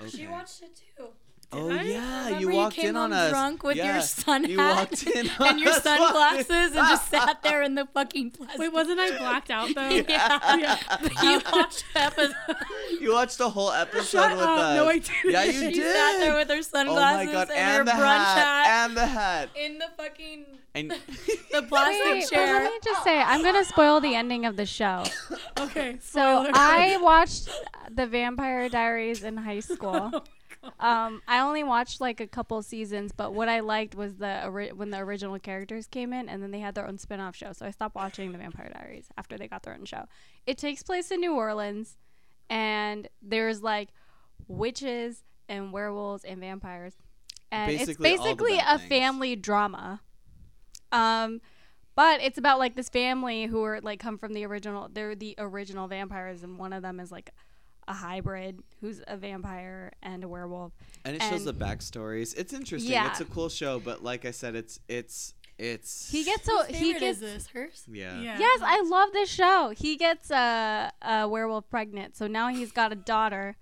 She 0.09 0.27
watched 0.27 0.63
it 0.63 0.81
too. 0.97 1.09
Oh 1.57 1.71
I? 1.71 1.83
yeah, 1.83 2.25
Remember 2.27 2.41
you 2.41 2.57
walked 2.57 2.75
came 2.77 2.89
in 2.91 2.97
on 2.97 3.11
home 3.13 3.21
us. 3.21 3.31
drunk 3.31 3.63
with 3.63 3.77
Yeah, 3.77 3.93
your 3.95 4.03
sun 4.03 4.45
you 4.49 4.59
hat 4.59 4.77
walked 4.77 5.07
in 5.07 5.31
on 5.39 5.47
and 5.49 5.61
your 5.61 5.71
us 5.71 5.83
sunglasses 5.85 6.49
and 6.51 6.89
just 6.89 7.09
sat 7.11 7.43
there 7.43 7.63
in 7.63 7.75
the 7.75 7.87
fucking 7.87 8.31
plastic. 8.33 8.61
Wait, 8.61 8.73
wasn't 8.73 8.99
I 9.01 9.17
blacked 9.19 9.51
out 9.51 9.71
though? 9.75 9.89
Yeah. 10.09 10.57
yeah. 10.57 10.79
You 11.23 11.41
watched 11.53 11.85
the 11.95 12.01
episode. 12.01 12.35
You 13.01 13.13
watched 13.13 13.39
the 13.39 13.51
whole 13.51 13.71
episode 13.73 14.19
Shut 14.19 14.31
with 14.33 14.41
up. 14.41 14.59
us. 14.59 14.77
No, 14.77 14.89
I 14.89 14.99
didn't. 14.99 15.15
Yeah, 15.25 15.45
you 15.45 15.53
she 15.53 15.71
did. 15.73 15.93
sat 15.95 16.19
there 16.19 16.35
with 16.35 16.49
her 16.49 16.55
oh 16.57 16.61
sunglasses 16.63 17.27
my 17.27 17.33
god, 17.33 17.51
and, 17.51 17.59
and, 17.59 17.77
her 17.79 17.85
the 17.85 17.91
brunch 17.91 18.25
hat, 18.25 18.39
hat, 18.67 18.85
and 18.89 18.97
the 18.97 19.07
hat, 19.07 19.49
in 19.57 19.79
the 19.79 19.87
fucking 19.97 20.45
and 20.75 20.91
the 21.53 21.63
plastic 21.63 22.05
Wait, 22.05 22.21
but 22.31 22.35
chair. 22.37 22.55
let 22.55 22.73
me 22.73 22.79
just 22.85 23.05
say, 23.05 23.21
I'm 23.21 23.43
gonna 23.43 23.65
spoil 23.65 24.01
the 24.01 24.15
ending 24.17 24.45
of 24.45 24.57
the 24.57 24.67
show. 24.67 25.05
Okay. 25.61 25.99
So. 26.03 26.51
I 26.53 26.99
watched 27.01 27.49
the 27.95 28.07
Vampire 28.07 28.69
Diaries 28.69 29.23
in 29.23 29.37
high 29.37 29.61
school. 29.61 30.25
Um, 30.81 31.23
I 31.27 31.41
only 31.41 31.63
watched 31.65 32.01
like 32.01 32.21
a 32.21 32.27
couple 32.27 32.63
seasons, 32.63 33.13
but 33.13 33.33
what 33.35 33.49
I 33.49 33.61
liked 33.61 33.95
was 33.95 34.17
the 34.17 34.47
ori- 34.47 34.73
when 34.73 34.91
the 34.91 34.99
original 34.99 35.39
characters 35.39 35.87
came 35.87 36.13
in, 36.13 36.29
and 36.29 36.43
then 36.43 36.51
they 36.51 36.61
had 36.61 36.75
their 36.75 36.87
own 36.87 36.99
spin-off 36.99 37.37
show. 37.37 37.53
So 37.53 37.67
I 37.67 37.71
stopped 37.71 37.95
watching 37.95 38.33
the 38.33 38.39
Vampire 38.39 38.71
Diaries 38.75 39.09
after 39.17 39.37
they 39.39 39.49
got 39.49 39.63
their 39.63 39.75
own 39.75 39.85
show. 39.85 40.05
It 40.47 40.59
takes 40.59 40.83
place 40.83 41.11
in 41.11 41.21
New 41.21 41.35
Orleans, 41.35 41.97
and 42.49 43.09
there's 43.23 43.63
like 43.63 43.91
witches 44.49 45.23
and 45.49 45.73
werewolves 45.73 46.25
and 46.25 46.41
vampires, 46.41 46.95
and 47.51 47.69
Basically 47.77 48.11
it's 48.11 48.23
basically 48.23 48.59
a 48.59 48.79
things. 48.79 48.89
family 48.89 49.37
drama. 49.37 50.01
Um, 50.93 51.41
but 51.97 52.21
it's 52.23 52.39
about 52.39 52.59
like 52.59 52.75
this 52.75 52.89
family 52.89 53.47
who 53.47 53.63
are 53.63 53.81
like 53.81 54.01
come 54.01 54.19
from 54.19 54.33
the 54.35 54.45
original. 54.47 54.89
They're 54.93 55.15
the 55.15 55.35
original 55.39 55.87
vampires, 55.89 56.43
and 56.43 56.59
one 56.59 56.73
of 56.73 56.83
them 56.83 56.99
is 57.01 57.13
like 57.13 57.31
a 57.89 57.93
hybrid 57.95 58.61
who's 58.81 59.03
a 59.07 59.17
vampire 59.17 59.93
and 60.03 60.25
a 60.25 60.29
werewolf. 60.29 60.73
and 61.05 61.17
it 61.17 61.23
shows 61.23 61.45
the 61.45 61.55
backstories. 61.55 62.35
It's 62.37 62.53
interesting. 62.53 62.93
Yeah. 62.93 63.11
It's 63.11 63.21
a 63.21 63.25
cool 63.27 63.49
show, 63.49 63.79
but 63.81 64.03
like 64.03 64.25
I 64.25 64.31
said, 64.31 64.55
it's 64.55 64.81
it's 64.89 65.35
it's 65.59 66.11
He 66.11 66.25
gets 66.25 66.45
so 66.45 66.65
he 66.65 66.99
gets 66.99 67.21
this 67.21 67.47
hers? 67.49 67.85
yeah. 67.91 68.21
Yeah. 68.21 68.39
Yes, 68.39 68.61
I 68.63 68.83
love 68.83 69.13
this 69.13 69.29
show. 69.31 69.73
He 69.77 69.97
gets 69.97 70.31
a, 70.31 70.93
a 71.03 71.29
werewolf 71.29 71.69
pregnant, 71.71 72.17
so 72.17 72.27
now 72.27 72.49
he's 72.49 72.73
got 72.73 72.91
a 72.93 72.97
daughter, 72.97 73.57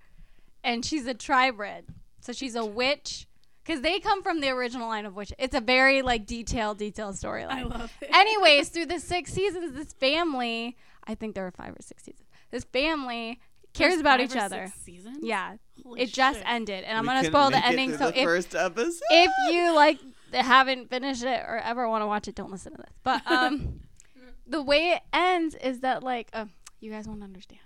and 0.63 0.83
she's 0.85 1.05
a 1.07 1.13
tribrid. 1.13 1.83
So 2.21 2.31
she's 2.33 2.55
a 2.55 2.65
witch, 2.65 3.27
because 3.63 3.81
they 3.81 3.99
come 3.99 4.23
from 4.23 4.39
the 4.39 4.49
original 4.49 4.87
line 4.87 5.05
of 5.05 5.15
witch. 5.15 5.33
It's 5.37 5.53
a 5.55 5.61
very 5.61 6.01
like 6.01 6.25
detailed, 6.25 6.77
detailed 6.79 7.15
storyline 7.15 7.49
I 7.51 7.63
storyline. 7.63 7.69
love 7.69 7.91
it. 8.01 8.09
Anyways, 8.13 8.69
through 8.69 8.85
the 8.87 8.99
six 8.99 9.31
seasons, 9.33 9.73
this 9.75 9.93
family, 9.93 10.77
I 11.05 11.13
think 11.15 11.35
there 11.35 11.43
were 11.43 11.51
five 11.51 11.73
or 11.73 11.81
six 11.81 12.03
seasons. 12.03 12.27
This 12.49 12.63
family 12.63 13.39
cares 13.73 13.99
about 13.99 14.19
each 14.21 14.35
other. 14.35 14.67
six 14.67 14.79
Seasons? 14.83 15.19
Yeah, 15.21 15.57
Holy 15.83 16.01
it 16.01 16.13
just 16.13 16.41
ended, 16.45 16.83
and 16.83 16.97
I'm 16.97 17.03
We 17.03 17.07
gonna 17.09 17.23
spoil 17.25 17.45
the 17.45 17.51
make 17.57 17.63
it 17.63 17.67
ending. 17.67 17.89
through 17.89 17.97
So 17.99 18.11
the 18.11 18.19
if 18.19 18.25
first 18.25 18.55
episode. 18.55 19.01
if 19.11 19.31
you 19.51 19.73
like 19.75 19.99
haven't 20.33 20.89
finished 20.89 21.23
it 21.23 21.41
or 21.47 21.57
ever 21.57 21.87
want 21.87 22.01
to 22.01 22.07
watch 22.07 22.27
it, 22.27 22.35
don't 22.35 22.51
listen 22.51 22.71
to 22.73 22.77
this. 22.77 22.93
But 23.03 23.21
um, 23.29 23.81
the 24.47 24.61
way 24.61 24.89
it 24.91 25.01
ends 25.13 25.55
is 25.55 25.81
that 25.81 26.03
like 26.03 26.29
uh, 26.33 26.45
you 26.79 26.91
guys 26.91 27.07
won't 27.07 27.23
understand. 27.23 27.59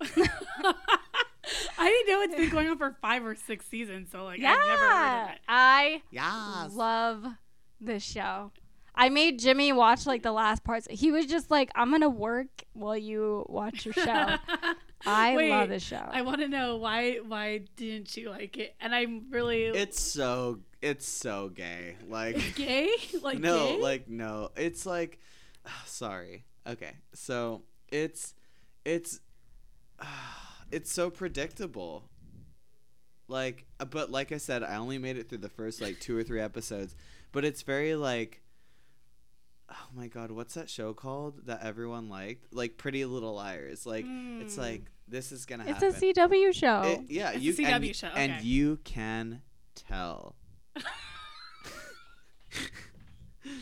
I 1.78 1.88
didn't 1.90 2.08
know 2.08 2.20
it's 2.22 2.34
been 2.36 2.50
going 2.50 2.68
on 2.68 2.78
for 2.78 2.96
five 3.02 3.24
or 3.24 3.34
six 3.34 3.66
seasons, 3.66 4.08
so 4.10 4.24
like 4.24 4.40
yeah, 4.40 4.52
I've 4.58 4.66
never 4.66 4.82
heard 4.92 5.22
of 5.24 5.30
it. 5.34 5.38
I 5.48 6.02
yes. 6.10 6.72
love 6.74 7.24
this 7.80 8.02
show. 8.02 8.50
I 8.94 9.08
made 9.08 9.40
Jimmy 9.40 9.72
watch 9.72 10.06
like 10.06 10.22
the 10.22 10.32
last 10.32 10.64
parts. 10.64 10.86
He 10.90 11.10
was 11.10 11.26
just 11.26 11.50
like, 11.50 11.70
"I'm 11.74 11.90
gonna 11.90 12.08
work 12.08 12.64
while 12.74 12.96
you 12.96 13.44
watch 13.48 13.84
your 13.84 13.94
show." 13.94 14.36
I 15.06 15.36
Wait, 15.36 15.50
love 15.50 15.68
this 15.68 15.82
show. 15.82 16.08
I 16.10 16.22
want 16.22 16.40
to 16.40 16.48
know 16.48 16.76
why 16.76 17.16
why 17.26 17.62
didn't 17.76 18.16
you 18.16 18.30
like 18.30 18.56
it? 18.56 18.74
And 18.80 18.94
I'm 18.94 19.26
really 19.30 19.64
It's 19.64 20.00
so 20.00 20.60
it's 20.80 21.06
so 21.06 21.48
gay. 21.48 21.96
Like 22.08 22.36
gay. 22.54 22.90
Like 23.22 23.38
no, 23.38 23.68
gay? 23.68 23.80
like 23.80 24.08
no. 24.08 24.50
It's 24.56 24.86
like 24.86 25.18
sorry. 25.86 26.44
Okay. 26.66 26.92
So, 27.12 27.62
it's 27.88 28.34
it's 28.84 29.20
it's 30.70 30.92
so 30.92 31.10
predictable. 31.10 32.08
Like 33.28 33.66
uh, 33.80 33.84
but 33.86 34.10
like 34.10 34.32
I 34.32 34.38
said, 34.38 34.62
I 34.62 34.76
only 34.76 34.98
made 34.98 35.16
it 35.16 35.28
through 35.28 35.38
the 35.38 35.48
first 35.48 35.80
like 35.80 35.98
2 36.00 36.16
or 36.16 36.22
3 36.22 36.40
episodes, 36.40 36.94
but 37.32 37.44
it's 37.44 37.62
very 37.62 37.94
like 37.94 38.42
Oh 39.74 39.88
my 39.94 40.06
god, 40.06 40.30
what's 40.30 40.54
that 40.54 40.70
show 40.70 40.94
called 40.94 41.46
that 41.46 41.62
everyone 41.64 42.08
liked? 42.08 42.52
Like 42.52 42.76
Pretty 42.76 43.04
Little 43.04 43.34
Liars. 43.34 43.84
Like 43.86 44.04
it's 44.40 44.54
Mm. 44.56 44.58
like 44.58 44.82
this 45.08 45.32
is 45.32 45.44
going 45.46 45.60
to 45.60 45.68
it's 45.68 45.82
happen. 45.82 45.96
a 45.96 46.12
CW 46.14 46.52
show. 46.54 46.82
It- 46.82 47.10
yeah, 47.10 47.32
It's 47.34 47.58
a 47.58 47.62
CW 47.62 47.66
and, 47.74 47.84
y- 47.84 47.92
show, 47.92 48.06
and 48.08 48.42
you 48.44 48.78
can 48.84 49.42
tell. 49.74 50.36
Wait, 53.44 53.52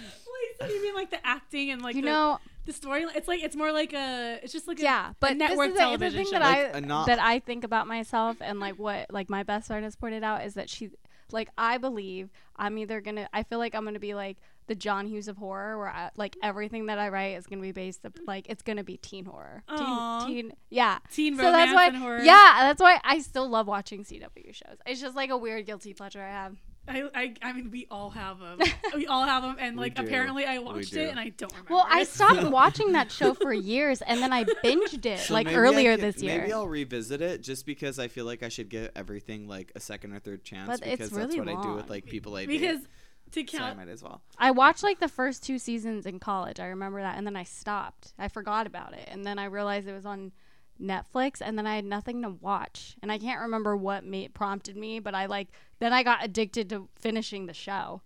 so 0.60 0.66
you 0.66 0.82
mean 0.82 0.94
like 0.94 1.10
the 1.10 1.24
acting 1.26 1.70
and 1.70 1.82
like 1.82 1.94
you 1.96 2.02
the, 2.02 2.06
know, 2.08 2.38
the 2.66 2.72
story? 2.72 3.02
It's 3.14 3.26
like 3.28 3.42
it's 3.42 3.56
more 3.56 3.72
like 3.72 3.92
a. 3.92 4.38
It's 4.42 4.52
just 4.52 4.68
like 4.68 4.78
a, 4.78 4.82
yeah, 4.82 5.12
but 5.18 5.32
a 5.32 5.34
network 5.34 5.68
this 5.72 5.74
is 5.74 5.74
the, 5.74 5.78
the 5.78 5.84
television 5.86 6.24
thing 6.24 6.32
show. 6.32 6.38
that 6.38 6.42
Like 6.42 6.74
I 6.74 6.78
a 6.78 6.80
not- 6.80 7.06
that 7.06 7.18
I 7.20 7.38
think 7.40 7.64
about 7.64 7.86
myself 7.86 8.36
and 8.40 8.60
like 8.60 8.78
what 8.78 9.06
like 9.10 9.28
my 9.30 9.42
best 9.42 9.66
friend 9.68 9.84
has 9.84 9.96
pointed 9.96 10.22
out 10.22 10.44
is 10.44 10.54
that 10.54 10.68
she 10.70 10.90
like 11.32 11.48
I 11.58 11.78
believe 11.78 12.30
I'm 12.56 12.76
either 12.78 13.00
gonna 13.00 13.28
I 13.32 13.42
feel 13.42 13.58
like 13.58 13.74
I'm 13.74 13.84
gonna 13.84 13.98
be 13.98 14.14
like 14.14 14.36
the 14.72 14.78
John 14.78 15.06
Hughes 15.06 15.28
of 15.28 15.36
horror 15.36 15.76
where 15.78 15.88
I, 15.88 16.10
like 16.16 16.34
everything 16.42 16.86
that 16.86 16.98
I 16.98 17.08
write 17.10 17.36
is 17.36 17.46
gonna 17.46 17.60
be 17.60 17.72
based 17.72 18.06
up, 18.06 18.16
like 18.26 18.46
it's 18.48 18.62
gonna 18.62 18.82
be 18.84 18.96
teen 18.96 19.26
horror 19.26 19.62
Aw. 19.68 20.24
teen, 20.26 20.34
teen 20.48 20.52
yeah 20.70 20.98
teen 21.12 21.36
so 21.36 21.42
romance 21.44 21.56
that's 21.70 21.74
why 21.74 21.86
and 21.88 21.96
horror. 21.98 22.22
yeah 22.22 22.54
that's 22.60 22.80
why 22.80 22.98
I 23.04 23.18
still 23.18 23.48
love 23.48 23.66
watching 23.66 24.02
CW 24.04 24.54
shows 24.54 24.78
it's 24.86 25.00
just 25.00 25.14
like 25.14 25.28
a 25.28 25.36
weird 25.36 25.66
guilty 25.66 25.92
pleasure 25.92 26.22
I 26.22 26.30
have 26.30 26.56
I, 26.88 27.04
I 27.14 27.34
I 27.42 27.52
mean 27.52 27.70
we 27.70 27.86
all 27.92 28.10
have 28.10 28.40
them. 28.40 28.58
we 28.96 29.06
all 29.06 29.22
have 29.24 29.44
them, 29.44 29.54
and 29.60 29.76
like 29.76 30.00
apparently 30.00 30.44
I 30.46 30.58
watched 30.58 30.96
it 30.96 31.10
and 31.10 31.20
I 31.20 31.28
don't 31.28 31.52
remember. 31.52 31.74
well 31.74 31.86
I 31.88 32.02
stopped 32.02 32.42
watching 32.50 32.90
that 32.92 33.12
show 33.12 33.34
for 33.34 33.52
years 33.52 34.02
and 34.02 34.20
then 34.20 34.32
I 34.32 34.42
binged 34.64 35.06
it 35.06 35.20
So 35.20 35.34
like 35.34 35.46
earlier 35.52 35.96
can- 35.96 36.00
this 36.10 36.20
year 36.22 36.38
Maybe 36.40 36.52
I'll 36.52 36.66
revisit 36.66 37.20
it 37.22 37.40
just 37.42 37.66
because 37.66 38.00
I 38.00 38.08
feel 38.08 38.24
like 38.24 38.42
I 38.42 38.48
should 38.48 38.68
give 38.68 38.90
everything 38.96 39.46
like 39.46 39.70
a 39.76 39.80
second 39.80 40.12
or 40.12 40.18
third 40.18 40.42
chance 40.42 40.66
But 40.66 40.80
it's 40.80 40.90
because 40.90 41.10
that's 41.10 41.36
really 41.36 41.52
what 41.52 41.56
I 41.56 41.62
do 41.62 41.74
with 41.74 41.88
like 41.90 42.04
people 42.06 42.34
I 42.34 42.46
because 42.46 42.80
date. 42.80 42.88
To 43.32 43.46
So 43.46 43.58
I 43.62 43.74
might 43.74 43.88
as 43.88 44.02
well. 44.02 44.22
I 44.38 44.50
watched 44.50 44.82
like 44.82 45.00
the 45.00 45.08
first 45.08 45.42
two 45.42 45.58
seasons 45.58 46.06
in 46.06 46.18
college. 46.18 46.60
I 46.60 46.66
remember 46.66 47.00
that, 47.00 47.16
and 47.18 47.26
then 47.26 47.36
I 47.36 47.44
stopped. 47.44 48.12
I 48.18 48.28
forgot 48.28 48.66
about 48.66 48.94
it, 48.94 49.08
and 49.10 49.24
then 49.24 49.38
I 49.38 49.46
realized 49.46 49.88
it 49.88 49.92
was 49.92 50.06
on 50.06 50.32
Netflix, 50.80 51.40
and 51.40 51.56
then 51.58 51.66
I 51.66 51.76
had 51.76 51.84
nothing 51.84 52.22
to 52.22 52.30
watch, 52.30 52.96
and 53.02 53.12
I 53.12 53.18
can't 53.18 53.40
remember 53.40 53.76
what 53.76 54.04
made 54.04 54.34
prompted 54.34 54.76
me, 54.76 54.98
but 55.00 55.14
I 55.14 55.26
like 55.26 55.48
then 55.78 55.92
I 55.92 56.02
got 56.02 56.24
addicted 56.24 56.68
to 56.70 56.88
finishing 56.98 57.46
the 57.46 57.54
show. 57.54 58.02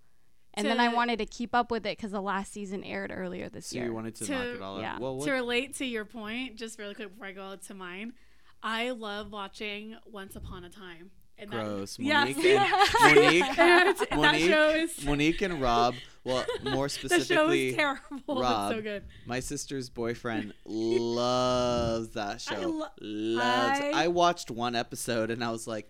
And 0.59 0.67
then 0.67 0.81
I 0.81 0.89
wanted 0.89 1.19
to 1.19 1.27
keep 1.27 1.55
up 1.55 1.71
with 1.71 1.85
it 1.85 1.99
because 1.99 2.13
the 2.13 2.23
last 2.23 2.51
season 2.51 2.83
aired 2.83 3.13
earlier 3.15 3.51
this 3.51 3.67
So 3.67 3.75
year. 3.77 3.85
So 3.85 3.89
you 3.89 3.95
wanted 3.95 4.15
to, 4.15 4.25
To- 4.25 4.33
knock 4.33 4.47
it 4.47 4.63
all 4.63 4.81
yeah. 4.81 4.95
out. 4.95 5.01
Well, 5.03 5.21
to 5.21 5.31
relate 5.33 5.75
to 5.77 5.85
your 5.85 6.07
point, 6.07 6.57
just 6.57 6.79
really 6.79 6.95
quick 6.95 7.11
before 7.11 7.27
I 7.27 7.33
go 7.33 7.57
to 7.57 7.75
mine, 7.75 8.15
I 8.63 8.93
love 8.93 9.33
watching 9.33 9.97
Once 10.07 10.35
Upon 10.35 10.65
a 10.65 10.71
Time. 10.71 11.11
And 11.39 11.51
that- 11.51 11.65
gross. 11.65 11.99
Yes. 11.99 12.35
Monique 12.37 12.45
and 13.05 13.15
Monique, 13.17 13.45
And 13.59 13.97
that 13.99 14.17
Monique, 14.17 14.45
show 14.51 14.69
is 14.71 15.05
Monique 15.05 15.43
and 15.43 15.61
Rob. 15.61 15.95
Well, 16.25 16.45
more 16.65 16.89
the 16.89 16.95
show 16.95 17.09
specifically, 17.09 17.69
is 17.69 17.77
terrible. 17.77 18.41
Rob. 18.41 18.73
so 18.73 18.83
good. 18.83 19.05
My 19.27 19.41
sister's 19.41 19.91
boyfriend 19.91 20.55
loves 20.65 22.09
that 22.11 22.35
I 22.35 22.37
show. 22.39 22.69
lo- 22.69 22.87
loves. 23.01 23.81
I- 23.81 23.93
I, 24.05 24.09
watched 24.09 24.51
one 24.51 24.75
episode 24.75 25.31
and 25.31 25.45
I 25.45 25.51
was 25.51 25.67
like, 25.67 25.89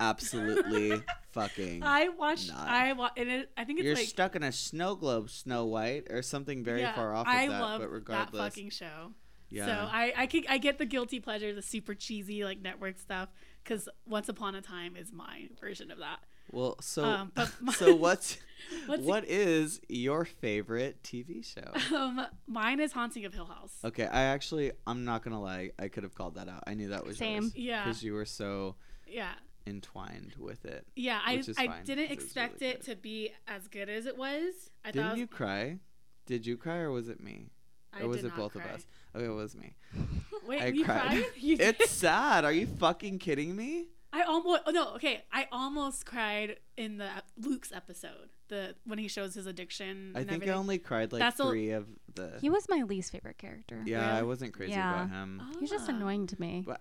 absolutely 0.00 1.02
fucking. 1.32 1.82
I 1.82 2.08
watched. 2.08 2.50
not. 2.50 2.68
I 2.68 2.92
wa- 2.92 3.10
and 3.16 3.28
it, 3.28 3.50
I 3.56 3.64
think 3.64 3.78
it's 3.78 3.86
You're 3.86 3.94
like 3.94 4.06
stuck 4.06 4.36
in 4.36 4.42
a 4.42 4.52
snow 4.52 4.94
globe, 4.96 5.30
Snow 5.30 5.64
White, 5.66 6.08
or 6.10 6.22
something 6.22 6.64
very 6.64 6.80
yeah, 6.80 6.94
far 6.94 7.14
off 7.14 7.26
of 7.26 7.32
I 7.32 7.48
that. 7.48 7.60
love 7.60 7.80
but 7.80 7.90
regardless, 7.90 8.32
that 8.32 8.50
fucking 8.50 8.70
show. 8.70 9.12
yeah. 9.50 9.66
So 9.66 9.72
I 9.72 10.12
I, 10.16 10.26
can, 10.26 10.44
I 10.48 10.58
get 10.58 10.78
the 10.78 10.86
guilty 10.86 11.20
pleasure, 11.20 11.54
the 11.54 11.62
super 11.62 11.94
cheesy 11.94 12.44
like 12.44 12.60
network 12.60 12.98
stuff, 12.98 13.28
because 13.68 13.88
Once 14.06 14.28
Upon 14.28 14.54
a 14.54 14.62
Time 14.62 14.96
is 14.96 15.12
my 15.12 15.48
version 15.60 15.90
of 15.90 15.98
that. 15.98 16.20
well, 16.50 16.76
so 16.80 17.04
um, 17.04 17.32
but 17.34 17.52
my- 17.60 17.72
so 17.74 17.94
what's, 17.94 18.38
What's- 18.86 19.02
what 19.02 19.24
is 19.28 19.80
your 19.88 20.24
favorite 20.24 21.02
TV 21.02 21.44
show? 21.44 21.96
Um, 21.96 22.26
mine 22.46 22.80
is 22.80 22.92
Haunting 22.92 23.24
of 23.24 23.34
Hill 23.34 23.44
House. 23.46 23.74
Okay, 23.84 24.06
I 24.06 24.22
actually, 24.22 24.72
I'm 24.86 25.04
not 25.04 25.22
gonna 25.22 25.40
lie, 25.40 25.70
I 25.78 25.88
could 25.88 26.02
have 26.02 26.14
called 26.14 26.36
that 26.36 26.48
out. 26.48 26.64
I 26.66 26.74
knew 26.74 26.88
that 26.88 27.04
was 27.06 27.18
Same. 27.18 27.52
Yeah, 27.54 27.84
because 27.84 28.02
you 28.02 28.14
were 28.14 28.24
so 28.24 28.76
yeah, 29.06 29.32
entwined 29.66 30.34
with 30.38 30.64
it. 30.64 30.86
yeah. 30.96 31.20
I 31.24 31.34
I 31.58 31.66
fine, 31.66 31.84
didn't 31.84 32.06
'cause 32.08 32.10
it 32.10 32.10
expect 32.10 32.60
really 32.62 32.72
it 32.74 32.82
to 32.84 32.96
be 32.96 33.32
as 33.46 33.68
good 33.68 33.88
as 33.88 34.06
it 34.06 34.16
was. 34.16 34.70
I 34.84 34.90
Didn't 34.90 35.08
thought 35.08 35.16
it 35.16 35.20
you 35.20 35.26
cry? 35.26 35.78
Did 36.26 36.46
you 36.46 36.56
cry 36.56 36.78
or 36.78 36.90
was 36.90 37.08
it 37.08 37.22
me? 37.22 37.50
I 37.92 38.02
or 38.02 38.08
was 38.08 38.18
did 38.18 38.26
it 38.26 38.28
not 38.28 38.36
both 38.38 38.52
cry. 38.52 38.64
of 38.64 38.70
us? 38.72 38.86
Okay, 39.14 39.24
it 39.24 39.28
was 39.28 39.56
me. 39.56 39.74
Wait, 40.46 40.62
I 40.62 40.66
you 40.66 40.84
cried. 40.84 41.00
cried? 41.02 41.24
You 41.36 41.56
did? 41.56 41.76
It's 41.80 41.90
sad. 41.90 42.44
Are 42.44 42.52
you 42.52 42.66
fucking 42.66 43.18
kidding 43.18 43.54
me? 43.56 43.86
I 44.12 44.22
almost 44.22 44.62
oh, 44.66 44.70
no 44.70 44.94
okay. 44.94 45.22
I 45.32 45.46
almost 45.52 46.06
cried 46.06 46.56
in 46.76 46.96
the 46.98 47.08
Luke's 47.36 47.72
episode, 47.72 48.30
the 48.48 48.74
when 48.86 48.98
he 48.98 49.06
shows 49.08 49.34
his 49.34 49.46
addiction. 49.46 50.12
I 50.14 50.20
think 50.20 50.32
everything. 50.32 50.50
I 50.54 50.56
only 50.58 50.78
cried 50.78 51.12
like 51.12 51.20
That's 51.20 51.38
all- 51.40 51.50
three 51.50 51.70
of 51.72 51.86
the. 52.14 52.38
he 52.40 52.48
was 52.48 52.66
my 52.70 52.82
least 52.84 53.12
favorite 53.12 53.36
character. 53.38 53.82
yeah, 53.84 54.06
Really? 54.06 54.18
I 54.18 54.22
wasn't 54.22 54.54
crazy 54.54 54.72
Yeah. 54.72 54.94
about 55.04 55.10
him. 55.10 55.42
He 55.52 55.58
was 55.60 55.70
just 55.70 55.88
Ah. 55.90 55.92
annoying 55.94 56.26
to 56.28 56.40
me. 56.40 56.62
But- 56.66 56.80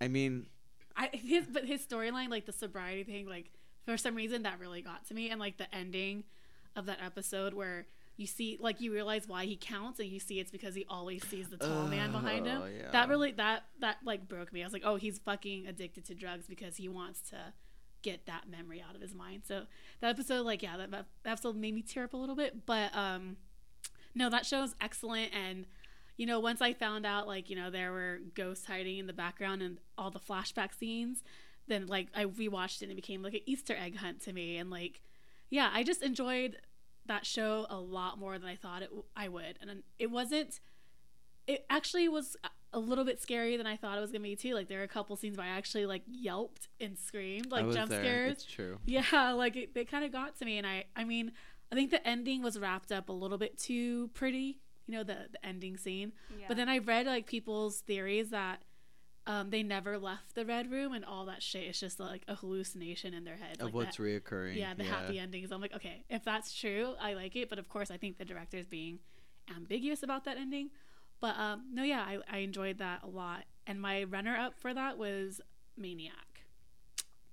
I 0.00 0.08
mean, 0.08 0.46
I 0.96 1.10
his 1.12 1.46
but 1.46 1.64
his 1.64 1.84
storyline, 1.86 2.28
like 2.28 2.46
the 2.46 2.52
sobriety 2.52 3.04
thing, 3.04 3.26
like 3.28 3.52
for 3.84 3.96
some 3.96 4.14
reason 4.16 4.42
that 4.42 4.58
really 4.58 4.82
got 4.82 5.06
to 5.08 5.14
me, 5.14 5.30
and 5.30 5.38
like 5.40 5.58
the 5.58 5.72
ending 5.74 6.24
of 6.74 6.86
that 6.86 6.98
episode 7.04 7.54
where 7.54 7.86
you 8.18 8.26
see 8.26 8.58
like 8.60 8.80
you 8.80 8.92
realize 8.92 9.28
why 9.28 9.46
he 9.46 9.56
counts, 9.56 10.00
and 10.00 10.08
you 10.08 10.18
see 10.18 10.40
it's 10.40 10.50
because 10.50 10.74
he 10.74 10.84
always 10.88 11.24
sees 11.28 11.48
the 11.48 11.56
tall 11.56 11.86
man 11.86 12.10
behind 12.10 12.46
him. 12.46 12.62
Oh, 12.62 12.66
yeah. 12.66 12.90
That 12.90 13.08
really 13.08 13.30
that 13.32 13.64
that 13.80 13.98
like 14.04 14.28
broke 14.28 14.52
me. 14.52 14.60
I 14.60 14.66
was 14.66 14.72
like, 14.72 14.82
oh, 14.84 14.96
he's 14.96 15.18
fucking 15.18 15.68
addicted 15.68 16.04
to 16.06 16.14
drugs 16.14 16.46
because 16.48 16.76
he 16.76 16.88
wants 16.88 17.20
to 17.30 17.36
get 18.02 18.26
that 18.26 18.50
memory 18.50 18.82
out 18.86 18.96
of 18.96 19.00
his 19.00 19.14
mind. 19.14 19.42
So 19.46 19.62
that 20.00 20.10
episode, 20.10 20.44
like, 20.44 20.62
yeah, 20.62 20.76
that, 20.76 20.90
that 20.90 21.06
episode 21.24 21.56
made 21.56 21.74
me 21.74 21.82
tear 21.82 22.04
up 22.04 22.12
a 22.12 22.16
little 22.16 22.36
bit, 22.36 22.66
but 22.66 22.94
um, 22.94 23.36
no, 24.14 24.28
that 24.30 24.44
show 24.44 24.62
is 24.64 24.74
excellent 24.80 25.32
and 25.32 25.66
you 26.16 26.26
know, 26.26 26.40
once 26.40 26.60
I 26.60 26.72
found 26.72 27.06
out 27.06 27.28
like, 27.28 27.48
you 27.48 27.54
know, 27.54 27.70
there 27.70 27.92
were 27.92 28.18
ghosts 28.34 28.66
hiding 28.66 28.98
in 28.98 29.06
the 29.06 29.12
background 29.12 29.62
and 29.62 29.78
all 29.96 30.10
the 30.10 30.18
flashback 30.18 30.74
scenes, 30.76 31.22
then 31.68 31.86
like 31.86 32.08
I 32.12 32.24
rewatched 32.24 32.82
it 32.82 32.86
and 32.86 32.92
it 32.92 32.96
became 32.96 33.22
like 33.22 33.34
an 33.34 33.40
Easter 33.46 33.76
egg 33.76 33.96
hunt 33.96 34.20
to 34.22 34.32
me 34.32 34.56
and 34.56 34.68
like 34.68 35.00
yeah, 35.50 35.70
I 35.72 35.82
just 35.82 36.02
enjoyed 36.02 36.56
that 37.08 37.26
show 37.26 37.66
a 37.68 37.78
lot 37.78 38.18
more 38.18 38.38
than 38.38 38.48
I 38.48 38.56
thought 38.56 38.82
it 38.82 38.90
I 39.16 39.28
would. 39.28 39.58
And 39.60 39.82
it 39.98 40.10
wasn't 40.10 40.60
it 41.46 41.64
actually 41.70 42.08
was 42.08 42.36
a 42.72 42.78
little 42.78 43.04
bit 43.04 43.20
scarier 43.20 43.56
than 43.56 43.66
I 43.66 43.76
thought 43.76 43.96
it 43.96 44.00
was 44.00 44.12
going 44.12 44.22
to 44.22 44.28
be 44.28 44.36
too. 44.36 44.54
Like 44.54 44.68
there 44.68 44.78
were 44.78 44.84
a 44.84 44.88
couple 44.88 45.16
scenes 45.16 45.38
where 45.38 45.46
I 45.46 45.50
actually 45.50 45.86
like 45.86 46.02
yelped 46.06 46.68
and 46.80 46.98
screamed, 46.98 47.48
I 47.50 47.56
like 47.56 47.66
was 47.66 47.76
jump 47.76 47.90
there. 47.90 48.02
scares. 48.02 48.32
It's 48.32 48.44
true. 48.44 48.78
Yeah, 48.84 49.32
like 49.32 49.56
it, 49.56 49.74
they 49.74 49.84
kind 49.84 50.04
of 50.04 50.12
got 50.12 50.38
to 50.38 50.44
me, 50.44 50.58
and 50.58 50.66
I, 50.66 50.84
I 50.94 51.04
mean, 51.04 51.32
I 51.72 51.74
think 51.74 51.90
the 51.90 52.06
ending 52.06 52.42
was 52.42 52.58
wrapped 52.58 52.92
up 52.92 53.08
a 53.08 53.12
little 53.12 53.38
bit 53.38 53.58
too 53.58 54.08
pretty, 54.08 54.58
you 54.86 54.94
know, 54.94 55.02
the 55.02 55.28
the 55.32 55.44
ending 55.44 55.78
scene. 55.78 56.12
But 56.46 56.58
then 56.58 56.68
I 56.68 56.78
read 56.78 57.06
like 57.06 57.26
people's 57.26 57.80
theories 57.80 58.30
that 58.30 58.62
um, 59.28 59.50
they 59.50 59.62
never 59.62 59.98
left 59.98 60.34
the 60.34 60.44
red 60.46 60.72
room, 60.72 60.94
and 60.94 61.04
all 61.04 61.26
that 61.26 61.42
shit 61.42 61.64
is 61.64 61.78
just 61.78 62.00
like 62.00 62.22
a 62.26 62.34
hallucination 62.34 63.12
in 63.12 63.24
their 63.24 63.36
heads. 63.36 63.58
Of 63.58 63.66
like 63.66 63.74
what's 63.74 63.98
reoccurring. 63.98 64.56
yeah, 64.56 64.72
the 64.72 64.84
happy 64.84 65.18
endings. 65.18 65.52
I'm 65.52 65.60
like, 65.60 65.74
okay, 65.74 66.02
if 66.08 66.24
that's 66.24 66.58
true, 66.58 66.94
I 66.98 67.12
like 67.12 67.36
it. 67.36 67.50
But 67.50 67.58
of 67.58 67.68
course, 67.68 67.90
I 67.90 67.98
think 67.98 68.16
the 68.16 68.24
director 68.24 68.56
is 68.56 68.66
being 68.66 69.00
ambiguous 69.54 70.02
about 70.02 70.24
that 70.24 70.38
ending. 70.38 70.70
But 71.20 71.36
um, 71.36 71.64
no, 71.72 71.82
yeah, 71.82 72.00
I, 72.00 72.18
I 72.30 72.38
enjoyed 72.38 72.78
that 72.78 73.02
a 73.02 73.06
lot. 73.06 73.44
And 73.66 73.78
my 73.78 74.04
runner 74.04 74.34
up 74.34 74.54
for 74.58 74.72
that 74.72 74.96
was 74.96 75.42
Maniac, 75.76 76.42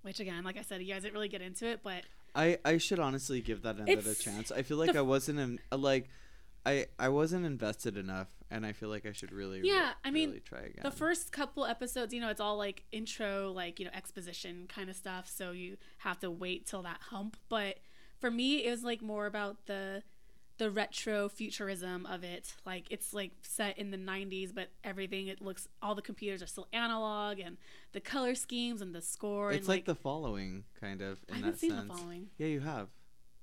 which 0.02 0.20
again, 0.20 0.44
like 0.44 0.58
I 0.58 0.64
said, 0.64 0.82
you 0.82 0.94
guys 0.94 1.04
didn't 1.04 1.14
really 1.14 1.30
get 1.30 1.42
into 1.42 1.66
it, 1.66 1.80
but 1.82 2.04
I 2.36 2.58
I 2.66 2.78
should 2.78 3.00
honestly 3.00 3.40
give 3.40 3.62
that 3.62 3.78
another 3.78 4.14
chance. 4.16 4.52
I 4.52 4.64
feel 4.64 4.76
like 4.76 4.98
I 4.98 5.02
wasn't 5.02 5.40
in, 5.40 5.60
like 5.72 6.10
I 6.66 6.88
I 6.98 7.10
wasn't 7.10 7.46
invested 7.46 7.96
enough, 7.98 8.30
and 8.50 8.66
I 8.66 8.72
feel 8.72 8.90
like 8.90 9.06
I 9.06 9.12
should 9.12 9.32
really 9.32 9.62
Yeah, 9.64 9.90
re- 9.90 9.94
I 10.04 10.12
mean, 10.12 10.30
really 10.30 10.42
try 10.42 10.60
again. 10.62 10.82
the 10.84 10.92
first 10.92 11.32
couple 11.32 11.66
episodes, 11.66 12.14
you 12.14 12.20
know, 12.20 12.30
it's 12.30 12.42
all 12.42 12.58
like 12.58 12.84
intro, 12.92 13.52
like, 13.52 13.80
you 13.80 13.86
know, 13.86 13.92
exposition 13.94 14.66
kind 14.68 14.90
of 14.90 14.96
stuff. 14.96 15.30
So 15.30 15.52
you 15.52 15.78
have 16.00 16.20
to 16.22 16.32
wait 16.32 16.66
till 16.66 16.82
that 16.84 17.02
hump. 17.10 17.38
But 17.50 17.78
for 18.20 18.32
me, 18.32 18.66
it 18.66 18.72
was 18.72 18.84
like 18.84 19.02
more 19.02 19.26
about 19.28 19.66
the 19.68 20.04
the 20.58 20.72
retro 20.72 21.28
futurism 21.28 22.06
of 22.06 22.24
it. 22.24 22.54
Like 22.66 22.86
it's 22.90 23.14
like 23.14 23.32
set 23.42 23.78
in 23.78 23.92
the 23.92 23.98
90s, 23.98 24.56
but 24.56 24.70
everything 24.86 25.28
it 25.28 25.42
looks 25.42 25.68
all 25.82 25.96
the 25.96 26.02
computers 26.02 26.42
are 26.42 26.48
still 26.48 26.68
analog 26.72 27.40
and 27.40 27.58
the 27.92 28.00
color 28.00 28.36
schemes 28.36 28.82
and 28.82 28.96
the 28.96 29.02
score 29.02 29.52
it's 29.52 29.60
and 29.60 29.68
like, 29.68 29.80
like, 29.80 29.86
the 29.86 29.96
following 29.96 30.64
kind 30.80 31.02
of 31.02 31.20
I 31.30 31.34
in 31.34 31.36
haven't 31.40 31.52
that 31.52 31.60
seen 31.60 31.72
sense. 31.72 31.88
the 31.90 31.94
following. 31.94 32.28
Yeah, 32.38 32.48
you 32.48 32.62
have. 32.62 32.88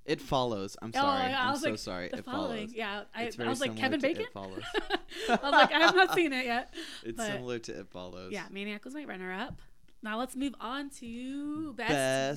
It 0.05 0.19
follows. 0.19 0.75
I'm 0.81 0.91
Oh, 0.95 0.99
sorry. 1.01 1.29
yeah, 1.31 1.39
I 1.41 1.45
I'm 1.45 1.51
was 1.53 1.61
so 1.61 1.69
like, 1.69 1.79
sorry. 1.79 2.09
The 2.09 2.17
it 2.17 2.25
following. 2.25 2.67
follows. 2.67 2.73
Yeah. 2.75 3.03
I, 3.15 3.31
I 3.39 3.47
was 3.47 3.61
like 3.61 3.75
Kevin 3.77 4.01
Bacon. 4.01 4.23
It 4.23 4.33
follows. 4.33 4.63
I 5.29 5.39
was 5.41 5.51
like, 5.51 5.71
I 5.71 5.79
have 5.79 5.95
not 5.95 6.13
seen 6.13 6.33
it 6.33 6.45
yet. 6.45 6.73
It's 7.03 7.15
But- 7.17 7.27
similar 7.27 7.59
to 7.59 7.79
It 7.79 7.87
Follows. 7.89 8.31
Yeah, 8.33 8.43
Maniac 8.51 8.83
was 8.83 8.93
my 8.95 9.05
runner 9.05 9.31
up. 9.31 9.61
Now 10.01 10.19
let's 10.19 10.35
move 10.35 10.53
on 10.59 10.89
to 10.99 11.71
best, 11.73 11.89
Best 11.89 12.35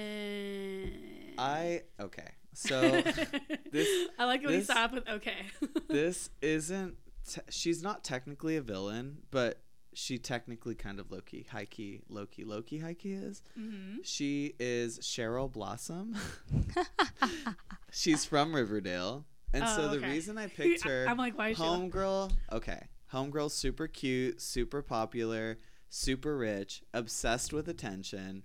villain. 0.00 0.92
I 1.38 1.82
okay. 2.00 2.28
So 2.54 2.80
this- 3.72 4.08
I 4.18 4.24
like 4.24 4.42
when 4.42 4.52
you 4.52 4.56
this- 4.58 4.64
stop 4.66 4.92
with 4.92 5.08
okay. 5.08 5.46
this 5.88 6.30
isn't. 6.42 6.96
Te- 7.28 7.40
she's 7.50 7.82
not 7.82 8.02
technically 8.02 8.56
a 8.56 8.62
villain, 8.62 9.18
but 9.30 9.60
she 9.92 10.18
technically 10.18 10.74
kind 10.74 11.00
of 11.00 11.10
low 11.10 11.20
key, 11.20 11.46
high 11.50 11.64
key, 11.64 12.00
low 12.08 12.26
key, 12.26 12.44
low 12.44 12.62
key, 12.62 12.78
high 12.78 12.94
key 12.94 13.12
is. 13.12 13.42
hmm 13.54 13.96
She 14.02 14.54
is 14.60 14.98
Cheryl 15.00 15.50
Blossom. 15.50 16.14
She's 17.92 18.24
from 18.24 18.54
Riverdale. 18.54 19.24
And 19.52 19.66
so 19.66 19.82
Oh, 19.86 19.88
the 19.88 19.96
okay. 19.98 20.08
reason 20.10 20.38
I 20.38 20.46
picked 20.46 20.82
her 20.86 21.06
I'm 21.08 21.16
like, 21.16 21.36
why 21.36 21.48
is 21.48 21.56
she? 21.56 21.62
Homegirl, 21.62 22.32
okay. 22.52 22.86
Homegirl 23.12 23.50
super 23.50 23.88
cute, 23.88 24.40
super 24.40 24.80
popular, 24.82 25.58
super 25.88 26.36
rich, 26.36 26.82
obsessed 26.94 27.52
with 27.52 27.68
attention. 27.68 28.44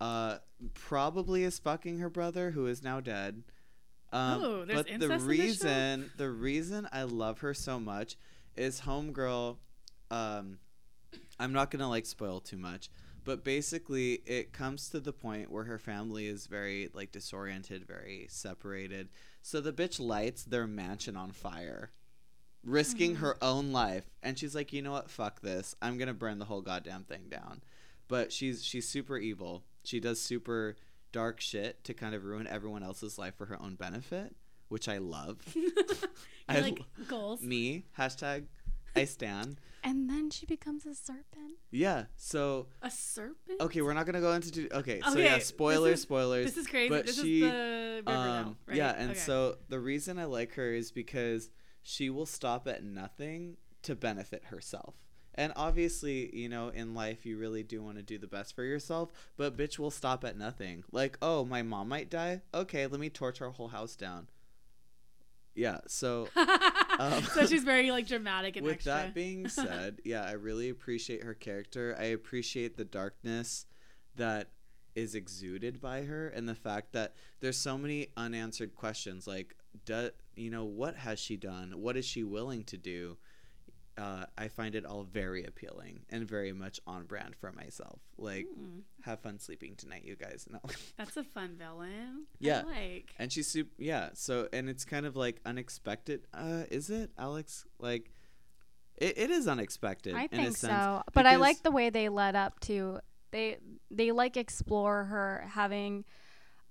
Uh 0.00 0.38
probably 0.72 1.44
is 1.44 1.58
fucking 1.58 1.98
her 1.98 2.08
brother 2.08 2.52
who 2.52 2.66
is 2.66 2.82
now 2.82 3.00
dead. 3.00 3.42
Um, 4.12 4.40
Oh, 4.42 4.64
there's 4.64 4.78
but 4.78 4.86
the 4.86 4.92
incest 4.94 5.22
in 5.22 5.28
reason 5.28 6.10
the 6.16 6.30
reason 6.30 6.88
I 6.92 7.02
love 7.02 7.40
her 7.40 7.52
so 7.52 7.78
much 7.78 8.16
is 8.56 8.82
Homegirl 8.82 9.58
um 10.14 10.58
I'm 11.38 11.52
not 11.52 11.70
going 11.70 11.80
to 11.80 11.88
like 11.88 12.06
spoil 12.06 12.40
too 12.40 12.56
much, 12.56 12.90
but 13.24 13.44
basically 13.44 14.14
it 14.26 14.52
comes 14.52 14.88
to 14.90 15.00
the 15.00 15.12
point 15.12 15.50
where 15.50 15.64
her 15.64 15.78
family 15.78 16.26
is 16.26 16.46
very 16.46 16.90
like 16.94 17.12
disoriented, 17.12 17.86
very 17.86 18.26
separated. 18.30 19.08
So 19.42 19.60
the 19.60 19.72
bitch 19.72 20.00
lights 20.00 20.44
their 20.44 20.66
mansion 20.66 21.16
on 21.16 21.32
fire, 21.32 21.90
risking 22.64 23.16
her 23.16 23.36
own 23.42 23.72
life, 23.72 24.08
and 24.22 24.38
she's 24.38 24.54
like, 24.54 24.72
"You 24.72 24.82
know 24.82 24.92
what? 24.92 25.10
Fuck 25.10 25.40
this. 25.40 25.74
I'm 25.82 25.98
going 25.98 26.08
to 26.08 26.14
burn 26.14 26.38
the 26.38 26.46
whole 26.46 26.62
goddamn 26.62 27.04
thing 27.04 27.28
down." 27.28 27.62
But 28.08 28.32
she's 28.32 28.64
she's 28.64 28.88
super 28.88 29.18
evil. 29.18 29.64
She 29.82 30.00
does 30.00 30.20
super 30.20 30.76
dark 31.12 31.40
shit 31.40 31.84
to 31.84 31.94
kind 31.94 32.14
of 32.14 32.24
ruin 32.24 32.46
everyone 32.46 32.82
else's 32.82 33.18
life 33.18 33.34
for 33.36 33.46
her 33.46 33.60
own 33.60 33.74
benefit, 33.74 34.34
which 34.68 34.88
I 34.88 34.98
love. 34.98 35.38
I 36.48 36.60
like 36.60 36.80
goals. 37.08 37.42
Me 37.42 37.84
hashtag 37.98 38.44
I 38.96 39.04
stand. 39.04 39.60
And 39.82 40.08
then 40.08 40.30
she 40.30 40.46
becomes 40.46 40.86
a 40.86 40.94
serpent. 40.94 41.58
Yeah. 41.70 42.04
So 42.16 42.68
A 42.82 42.90
serpent. 42.90 43.60
okay, 43.60 43.82
we're 43.82 43.92
not 43.92 44.06
gonna 44.06 44.20
go 44.20 44.32
into 44.32 44.50
do- 44.50 44.68
okay. 44.72 45.00
So 45.00 45.12
Okay, 45.12 45.24
yeah, 45.24 45.34
this 45.36 45.46
spoilers, 45.46 45.94
is- 45.98 46.02
spoilers. 46.02 46.46
This 46.46 46.56
is 46.56 46.66
crazy. 46.66 46.88
but 46.88 47.06
this 47.06 47.20
she, 47.20 47.42
is 47.42 47.50
the 47.50 48.02
Riverdale, 48.06 48.14
um, 48.22 48.56
right? 48.66 48.76
yeah, 48.76 48.94
and 48.96 49.10
Okay. 49.10 49.18
so 49.20 49.58
the 49.68 49.78
reason 49.80 50.18
I 50.18 50.24
like 50.24 50.54
her 50.54 50.72
is 50.72 50.90
because 50.90 51.50
she 51.82 52.08
will 52.08 52.26
stop 52.26 52.66
at 52.66 52.82
nothing 52.84 53.56
to 53.82 53.94
benefit 53.94 54.44
herself. 54.46 54.94
And 55.36 55.52
obviously, 55.56 56.34
you 56.34 56.48
know, 56.48 56.68
in 56.68 56.94
life, 56.94 57.26
you 57.26 57.36
really 57.36 57.64
do 57.64 57.82
want 57.82 57.96
to 57.96 58.02
do 58.04 58.18
the 58.18 58.28
best 58.28 58.54
for 58.54 58.62
yourself, 58.62 59.10
but 59.36 59.56
bitch 59.56 59.78
will 59.80 59.90
stop 59.90 60.24
at 60.24 60.38
nothing. 60.38 60.84
Like, 60.92 61.18
oh, 61.20 61.44
my 61.44 61.60
mom 61.62 61.88
might 61.88 62.08
die. 62.08 62.42
Okay, 62.54 62.86
let 62.86 63.00
me 63.00 63.10
torch 63.10 63.42
our 63.42 63.50
whole 63.50 63.68
house 63.68 63.96
down. 63.96 64.28
Yeah, 65.54 65.78
so 65.86 66.28
Um, 66.98 67.22
so 67.22 67.46
she's 67.46 67.64
very 67.64 67.90
like 67.90 68.06
dramatic 68.06 68.56
and 68.56 68.64
with 68.64 68.74
extra. 68.74 68.92
that 68.92 69.14
being 69.14 69.48
said, 69.48 70.00
yeah, 70.04 70.24
I 70.24 70.32
really 70.32 70.68
appreciate 70.68 71.22
her 71.22 71.34
character. 71.34 71.96
I 71.98 72.04
appreciate 72.04 72.76
the 72.76 72.84
darkness 72.84 73.66
that 74.16 74.48
is 74.94 75.14
exuded 75.14 75.80
by 75.80 76.02
her 76.02 76.28
and 76.28 76.48
the 76.48 76.54
fact 76.54 76.92
that 76.92 77.14
there's 77.40 77.56
so 77.56 77.76
many 77.76 78.06
unanswered 78.16 78.76
questions 78.76 79.26
like 79.26 79.56
do, 79.84 80.08
you 80.36 80.48
know 80.48 80.64
what 80.64 80.94
has 80.94 81.18
she 81.18 81.36
done 81.36 81.72
what 81.78 81.96
is 81.96 82.04
she 82.04 82.22
willing 82.22 82.62
to 82.62 82.76
do 82.76 83.16
uh, 83.96 84.24
i 84.36 84.48
find 84.48 84.74
it 84.74 84.84
all 84.84 85.04
very 85.04 85.44
appealing 85.44 86.00
and 86.10 86.28
very 86.28 86.52
much 86.52 86.80
on 86.86 87.04
brand 87.04 87.34
for 87.36 87.52
myself 87.52 88.00
like 88.18 88.46
Mm, 88.46 88.82
have 89.02 89.20
fun 89.20 89.38
sleeping 89.38 89.76
tonight 89.76 90.02
you 90.04 90.16
guys 90.16 90.46
no 90.50 90.60
that's 90.96 91.16
a 91.16 91.24
fun 91.24 91.56
villain. 91.58 92.26
Yeah. 92.40 92.62
I 92.66 92.70
like. 92.80 93.14
and 93.18 93.32
she's 93.32 93.46
super 93.46 93.70
yeah 93.78 94.10
so 94.14 94.48
and 94.52 94.68
it's 94.68 94.84
kind 94.84 95.06
of 95.06 95.14
like 95.16 95.40
unexpected 95.46 96.26
uh 96.34 96.64
is 96.70 96.90
it 96.90 97.10
alex 97.18 97.64
like 97.78 98.10
it, 98.96 99.18
it 99.18 99.30
is 99.30 99.48
unexpected 99.48 100.14
I 100.14 100.28
in 100.30 100.40
a 100.40 100.44
think 100.44 100.56
sense, 100.56 100.72
so. 100.72 101.02
But 101.12 101.26
I 101.26 101.36
like 101.36 101.62
the 101.62 101.70
way 101.72 101.90
they 101.90 102.08
led 102.08 102.36
up 102.36 102.60
to 102.60 103.00
they 103.32 103.58
they 103.90 104.12
like 104.12 104.36
explore 104.36 105.04
her 105.04 105.46
having 105.50 106.04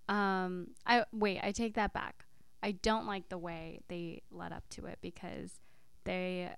um 0.08 0.68
I 0.86 1.04
wait, 1.12 1.40
I 1.44 1.52
take 1.52 1.76
that 1.76 1.94
back. 1.94 2.26
I 2.62 2.72
don't 2.72 3.06
like 3.06 3.28
the 3.28 3.38
way 3.38 3.82
they 3.90 4.22
led 4.32 4.54
up 4.54 4.64
to 4.70 4.86
it 4.86 5.00
because 5.02 5.52
they 6.06 6.50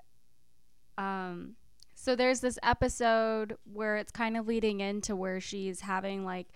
um 0.97 1.55
so 1.93 2.15
there's 2.15 2.41
this 2.41 2.59
episode 2.61 3.57
where 3.71 3.95
it's 3.97 4.11
kind 4.11 4.35
of 4.37 4.47
leading 4.47 4.79
into 4.81 5.15
where 5.15 5.39
she's 5.39 5.81
having 5.81 6.25
like 6.25 6.47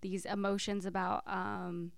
these 0.00 0.24
emotions 0.24 0.84
about 0.86 1.22
um 1.26 1.92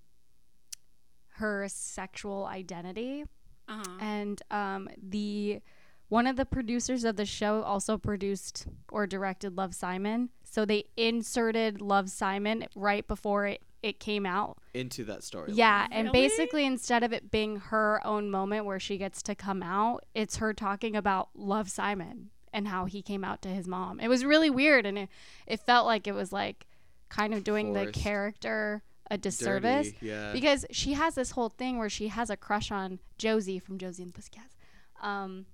her 1.35 1.67
sexual 1.69 2.47
identity 2.47 3.25
Uh 3.69 3.83
huh. 3.87 3.97
and 4.01 4.43
um, 4.51 4.89
the 5.03 5.61
one 6.09 6.27
of 6.27 6.37
the 6.37 6.45
producers 6.45 7.05
of 7.05 7.17
the 7.17 7.25
show 7.25 7.63
also 7.63 7.97
produced 7.97 8.67
or 8.91 9.07
directed 9.07 9.57
Love 9.57 9.75
Simon. 9.77 10.31
So 10.43 10.65
they 10.65 10.85
inserted 10.97 11.81
Love 11.81 12.11
Simon 12.11 12.67
right 12.75 13.07
before 13.07 13.47
it, 13.47 13.63
it 13.83 13.99
came 14.01 14.27
out. 14.27 14.59
into 14.75 15.05
that 15.05 15.25
story 15.25 15.53
Yeah, 15.53 15.87
and 15.91 16.09
Really? 16.09 16.29
basically 16.29 16.65
instead 16.67 17.03
of 17.03 17.13
it 17.13 17.31
being 17.31 17.57
her 17.57 18.01
own 18.05 18.31
moment 18.31 18.65
where 18.67 18.79
she 18.79 18.99
gets 18.99 19.23
to 19.23 19.35
come 19.35 19.63
out, 19.63 20.05
it's 20.15 20.37
her 20.37 20.53
talking 20.55 20.95
about 20.95 21.31
Love 21.35 21.71
Simon 21.71 22.31
and 22.53 22.69
how 22.69 22.85
he 22.85 23.01
came 23.03 23.25
out 23.25 23.43
to 23.43 23.49
his 23.49 23.67
mom. 23.67 23.99
It 24.01 24.09
was 24.09 24.25
really 24.25 24.51
weird 24.51 24.87
and 24.87 24.99
it, 24.99 25.09
it 25.47 25.61
felt 25.61 25.87
like 25.87 26.07
it 26.07 26.13
was 26.15 26.33
like 26.33 26.67
kind 27.09 27.33
of 27.35 27.43
doing 27.43 27.75
Forced. 27.75 27.95
the 27.95 28.01
character 28.01 28.83
a 29.13 29.19
disservice 29.19 29.91
yeah 30.01 30.31
because 30.33 30.65
she 30.71 30.93
has 30.93 31.17
this 31.17 31.33
whole 31.33 31.49
thing 31.49 31.79
where 31.79 31.89
she 31.91 32.07
has 32.07 32.31
a 32.31 32.37
crush 32.37 32.71
on 32.71 33.01
Josie 33.19 33.59
from 33.59 33.77
Josie 33.77 34.05
and 34.05 34.13
the 34.13 34.17
Pussycats. 34.17 34.55
Um, 35.03 35.47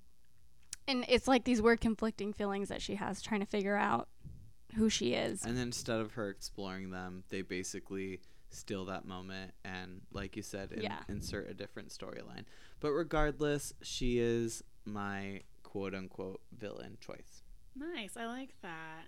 and 0.86 1.04
it's 1.08 1.26
like 1.26 1.44
these 1.44 1.62
weird 1.62 1.80
conflicting 1.80 2.32
feelings 2.34 2.68
that 2.68 2.82
she 2.82 2.96
has 2.96 3.22
trying 3.22 3.40
to 3.40 3.46
figure 3.46 3.76
out 3.76 4.08
who 4.74 4.90
she 4.90 5.14
is. 5.14 5.44
And 5.44 5.56
then 5.56 5.68
instead 5.68 6.00
of 6.00 6.12
her 6.12 6.28
exploring 6.28 6.90
them, 6.90 7.24
they 7.28 7.42
basically 7.42 8.20
steal 8.50 8.84
that 8.86 9.04
moment 9.06 9.52
and, 9.64 10.00
like 10.12 10.36
you 10.36 10.42
said, 10.42 10.72
in- 10.72 10.82
Yeah. 10.82 11.02
insert 11.08 11.48
a 11.50 11.54
different 11.54 11.90
storyline. 11.90 12.44
But 12.80 12.92
regardless, 12.92 13.72
she 13.82 14.18
is 14.18 14.62
my 14.84 15.42
quote 15.62 15.94
unquote 15.94 16.40
villain 16.56 16.96
choice. 17.00 17.42
Nice. 17.74 18.16
I 18.16 18.26
like 18.26 18.54
that. 18.62 19.04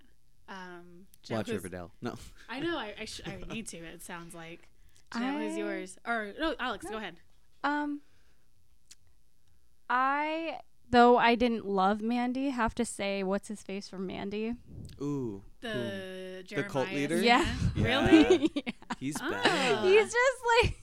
Um, 0.47 1.07
Watch 1.11 1.23
Jeff, 1.23 1.45
who's- 1.45 1.55
Riverdale. 1.55 1.91
No. 2.01 2.15
I 2.49 2.59
know. 2.59 2.77
I 2.77 2.93
I, 2.99 3.05
sh- 3.05 3.21
I 3.25 3.37
need 3.53 3.67
to. 3.67 3.77
It 3.77 4.01
sounds 4.01 4.33
like. 4.33 4.67
Jeanette, 5.13 5.41
who's 5.41 5.53
I- 5.55 5.57
yours? 5.57 5.97
Or 6.05 6.33
no, 6.39 6.55
Alex, 6.59 6.85
No. 6.85 6.91
go 6.91 6.97
ahead. 6.97 7.19
Um, 7.63 8.01
I 8.01 8.08
though 10.91 11.17
I 11.17 11.35
didn't 11.35 11.65
love 11.65 12.01
Mandy, 12.01 12.49
have 12.49 12.73
to 12.75 12.85
say 12.85 13.23
what's 13.23 13.47
his 13.47 13.61
face 13.61 13.87
from 13.89 14.07
Mandy. 14.07 14.53
Ooh. 15.01 15.41
The 15.61 16.43
The 16.49 16.63
cult 16.63 16.89
leader? 16.91 17.21
Yeah. 17.21 17.45
Yeah. 17.75 17.83
Really? 17.83 18.23
Who? 18.53 18.61
He's 18.99 19.17
Oh. 19.21 19.29
bad. 19.31 19.83
He's 19.85 20.05
just 20.11 20.41
like 20.63 20.75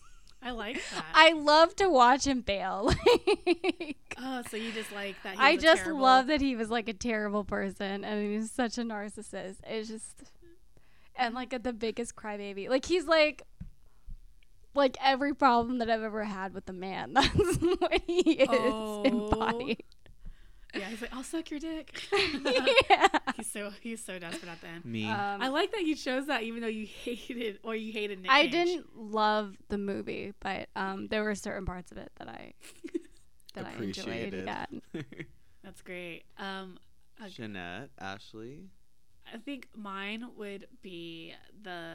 I 0.42 0.50
like 0.52 0.76
that. 0.94 1.04
I 1.14 1.32
love 1.32 1.74
to 1.76 1.88
watch 1.88 2.26
him 2.26 2.42
fail. 2.42 2.92
Like, 3.46 3.96
oh, 4.18 4.42
so 4.50 4.56
you 4.56 4.72
just 4.72 4.92
like 4.92 5.16
that? 5.24 5.34
He 5.36 5.40
I 5.40 5.54
was 5.54 5.62
a 5.62 5.66
just 5.66 5.82
terrible- 5.82 6.02
love 6.02 6.26
that 6.28 6.40
he 6.40 6.56
was 6.56 6.70
like 6.70 6.88
a 6.88 6.92
terrible 6.94 7.44
person 7.44 8.02
and 8.04 8.34
he's 8.34 8.50
such 8.50 8.78
a 8.78 8.82
narcissist. 8.82 9.56
It's 9.66 9.88
just 9.88 10.22
and 11.16 11.34
like 11.34 11.50
the 11.62 11.72
biggest 11.72 12.16
crybaby. 12.16 12.68
Like 12.70 12.84
he's 12.86 13.06
like 13.06 13.42
like 14.74 14.96
every 15.02 15.34
problem 15.34 15.78
that 15.78 15.88
I've 15.90 16.02
ever 16.02 16.24
had 16.24 16.54
with 16.54 16.68
a 16.68 16.72
man. 16.72 17.12
That's 17.14 17.34
what 17.34 18.00
he 18.06 18.20
is 18.32 18.48
Oh. 18.50 19.02
embodied. 19.04 19.82
Yeah, 20.78 20.88
he's 20.88 21.00
like, 21.00 21.14
I'll 21.14 21.22
suck 21.22 21.50
your 21.50 21.60
dick. 21.60 22.02
yeah. 22.12 23.06
he's 23.36 23.50
so 23.50 23.70
he's 23.80 24.04
so 24.04 24.18
desperate 24.18 24.50
at 24.50 24.60
the 24.60 24.68
end. 24.68 24.84
Me. 24.84 25.06
Um, 25.06 25.42
I 25.42 25.48
like 25.48 25.72
that 25.72 25.84
you 25.84 25.94
chose 25.96 26.26
that, 26.26 26.42
even 26.42 26.60
though 26.62 26.68
you 26.68 26.86
hated 26.86 27.58
or 27.62 27.74
you 27.74 27.92
hated 27.92 28.22
Nick. 28.22 28.30
I 28.30 28.42
Cage. 28.42 28.52
didn't 28.52 28.96
love 28.96 29.56
the 29.68 29.78
movie, 29.78 30.32
but 30.40 30.68
um, 30.76 31.08
there 31.08 31.22
were 31.24 31.34
certain 31.34 31.64
parts 31.66 31.92
of 31.92 31.98
it 31.98 32.10
that 32.16 32.28
I 32.28 32.52
that 33.54 33.66
I 33.66 33.72
enjoyed. 33.82 34.06
Appreciated. 34.06 34.44
Yeah. 34.46 34.66
That's 35.64 35.82
great. 35.82 36.24
Um, 36.38 36.78
okay. 37.20 37.30
Jeanette, 37.30 37.90
Ashley. 37.98 38.70
I 39.32 39.38
think 39.38 39.68
mine 39.74 40.24
would 40.36 40.66
be 40.82 41.34
the 41.62 41.94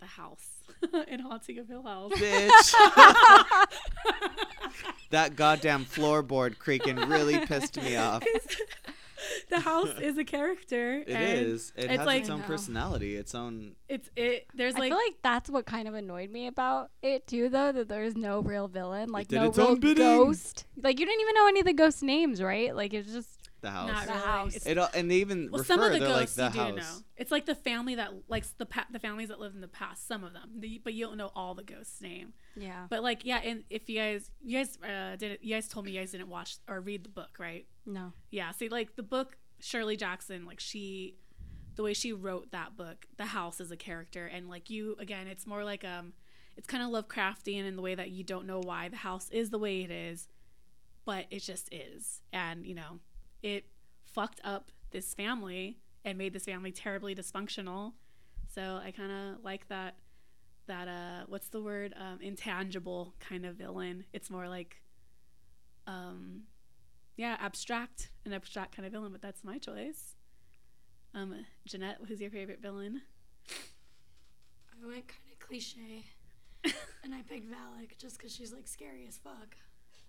the 0.00 0.06
house 0.06 0.48
in 1.08 1.20
Haunting 1.20 1.58
of 1.58 1.68
Hill 1.68 1.82
House. 1.82 2.12
Bitch. 2.12 2.74
that 5.10 5.36
goddamn 5.36 5.84
floorboard 5.84 6.58
creaking 6.58 6.96
really 6.96 7.38
pissed 7.46 7.76
me 7.76 7.96
off. 7.96 8.24
the 9.50 9.60
house 9.60 9.90
is 10.00 10.16
a 10.18 10.24
character. 10.24 10.98
It 11.06 11.08
and 11.10 11.38
is. 11.38 11.72
It 11.76 11.84
it's 11.84 11.96
has 11.98 12.06
like- 12.06 12.20
its 12.22 12.30
own 12.30 12.42
personality, 12.42 13.16
its 13.16 13.34
own. 13.34 13.76
It's 13.88 14.08
it. 14.16 14.46
There's 14.54 14.74
like. 14.74 14.90
I 14.92 14.94
like 14.96 15.02
feel 15.02 15.06
like 15.12 15.22
that's 15.22 15.50
what 15.50 15.66
kind 15.66 15.86
of 15.86 15.94
annoyed 15.94 16.30
me 16.30 16.46
about 16.46 16.90
it 17.02 17.26
too, 17.26 17.48
though, 17.48 17.72
that 17.72 17.88
there's 17.88 18.16
no 18.16 18.40
real 18.40 18.68
villain, 18.68 19.10
like 19.10 19.28
did 19.28 19.36
no 19.36 19.48
its 19.48 19.58
real 19.58 19.68
own 19.68 19.80
ghost. 19.80 20.64
Like 20.82 20.98
you 20.98 21.06
didn't 21.06 21.20
even 21.20 21.34
know 21.34 21.46
any 21.48 21.60
of 21.60 21.66
the 21.66 21.72
ghost 21.74 22.02
names, 22.02 22.42
right? 22.42 22.74
Like 22.74 22.94
it's 22.94 23.12
just 23.12 23.39
The 23.60 23.70
house. 23.70 23.88
not 23.90 24.06
The 24.06 24.12
really. 24.12 24.24
house. 24.24 24.56
It 24.66 24.78
and 24.94 25.10
they 25.10 25.16
even 25.16 25.48
well, 25.50 25.58
refer. 25.60 25.74
some 25.74 25.82
of 25.82 25.92
the 25.92 25.98
they're 25.98 26.08
like 26.08 26.20
ghosts 26.20 26.36
the 26.36 26.44
you 26.46 26.50
do 26.52 26.58
house. 26.58 26.76
know. 26.76 27.04
It's 27.16 27.30
like 27.30 27.46
the 27.46 27.54
family 27.54 27.94
that 27.96 28.12
likes 28.28 28.50
the 28.56 28.66
pa- 28.66 28.86
the 28.90 28.98
families 28.98 29.28
that 29.28 29.38
lived 29.38 29.54
in 29.54 29.60
the 29.60 29.68
past. 29.68 30.06
Some 30.08 30.24
of 30.24 30.32
them, 30.32 30.50
the, 30.58 30.80
but 30.82 30.94
you 30.94 31.04
don't 31.06 31.16
know 31.18 31.30
all 31.34 31.54
the 31.54 31.62
ghosts' 31.62 32.00
name. 32.00 32.32
yeah. 32.56 32.86
But 32.88 33.02
like, 33.02 33.24
yeah, 33.24 33.38
and 33.38 33.64
if 33.68 33.88
you 33.90 33.98
guys, 33.98 34.30
you 34.42 34.58
guys 34.58 34.78
uh, 34.82 35.16
didn't, 35.16 35.44
you 35.44 35.54
guys 35.54 35.68
told 35.68 35.84
me 35.86 35.92
you 35.92 36.00
guys 36.00 36.12
didn't 36.12 36.28
watch 36.28 36.56
or 36.68 36.80
read 36.80 37.04
the 37.04 37.10
book, 37.10 37.36
right? 37.38 37.66
No. 37.84 38.12
Yeah. 38.30 38.50
See, 38.52 38.68
like 38.68 38.96
the 38.96 39.02
book, 39.02 39.36
Shirley 39.60 39.96
Jackson, 39.96 40.46
like 40.46 40.60
she, 40.60 41.16
the 41.76 41.82
way 41.82 41.92
she 41.92 42.12
wrote 42.14 42.52
that 42.52 42.76
book, 42.76 43.06
the 43.18 43.26
house 43.26 43.60
is 43.60 43.70
a 43.70 43.76
character, 43.76 44.26
and 44.26 44.48
like 44.48 44.70
you, 44.70 44.96
again, 44.98 45.26
it's 45.26 45.46
more 45.46 45.64
like 45.64 45.84
um, 45.84 46.14
it's 46.56 46.66
kind 46.66 46.82
of 46.82 46.88
Lovecraftian 46.90 47.64
in 47.66 47.76
the 47.76 47.82
way 47.82 47.94
that 47.94 48.10
you 48.10 48.24
don't 48.24 48.46
know 48.46 48.60
why 48.60 48.88
the 48.88 48.96
house 48.96 49.28
is 49.30 49.50
the 49.50 49.58
way 49.58 49.82
it 49.82 49.90
is, 49.90 50.28
but 51.04 51.26
it 51.30 51.40
just 51.40 51.68
is, 51.72 52.20
and 52.32 52.66
you 52.66 52.74
know, 52.74 52.98
it 53.42 53.64
fucked 54.04 54.40
up 54.44 54.70
this 54.90 55.14
family 55.14 55.78
and 56.04 56.18
made 56.18 56.32
this 56.32 56.44
family 56.44 56.72
terribly 56.72 57.14
dysfunctional. 57.14 57.92
So 58.52 58.80
I 58.82 58.90
kind 58.90 59.12
of 59.12 59.44
like 59.44 59.68
that. 59.68 59.94
That 60.66 60.86
uh, 60.88 61.24
what's 61.26 61.48
the 61.48 61.60
word? 61.60 61.94
Um, 61.98 62.18
intangible 62.20 63.14
kind 63.18 63.44
of 63.44 63.56
villain. 63.56 64.04
It's 64.12 64.30
more 64.30 64.48
like, 64.48 64.80
um, 65.86 66.42
yeah, 67.16 67.36
abstract, 67.40 68.10
an 68.24 68.32
abstract 68.32 68.76
kind 68.76 68.86
of 68.86 68.92
villain, 68.92 69.10
but 69.10 69.20
that's 69.20 69.42
my 69.42 69.58
choice. 69.58 70.14
Um, 71.12 71.44
Jeanette, 71.66 71.98
who's 72.06 72.20
your 72.20 72.30
favorite 72.30 72.62
villain? 72.62 73.02
I 73.50 74.86
went 74.86 75.08
kind 75.08 75.32
of 75.32 75.40
cliche, 75.40 76.04
and 77.02 77.14
I 77.14 77.22
picked 77.22 77.50
Valak 77.50 77.98
just 77.98 78.16
because 78.16 78.32
she's 78.32 78.52
like 78.52 78.68
scary 78.68 79.06
as 79.08 79.18
fuck. 79.18 79.56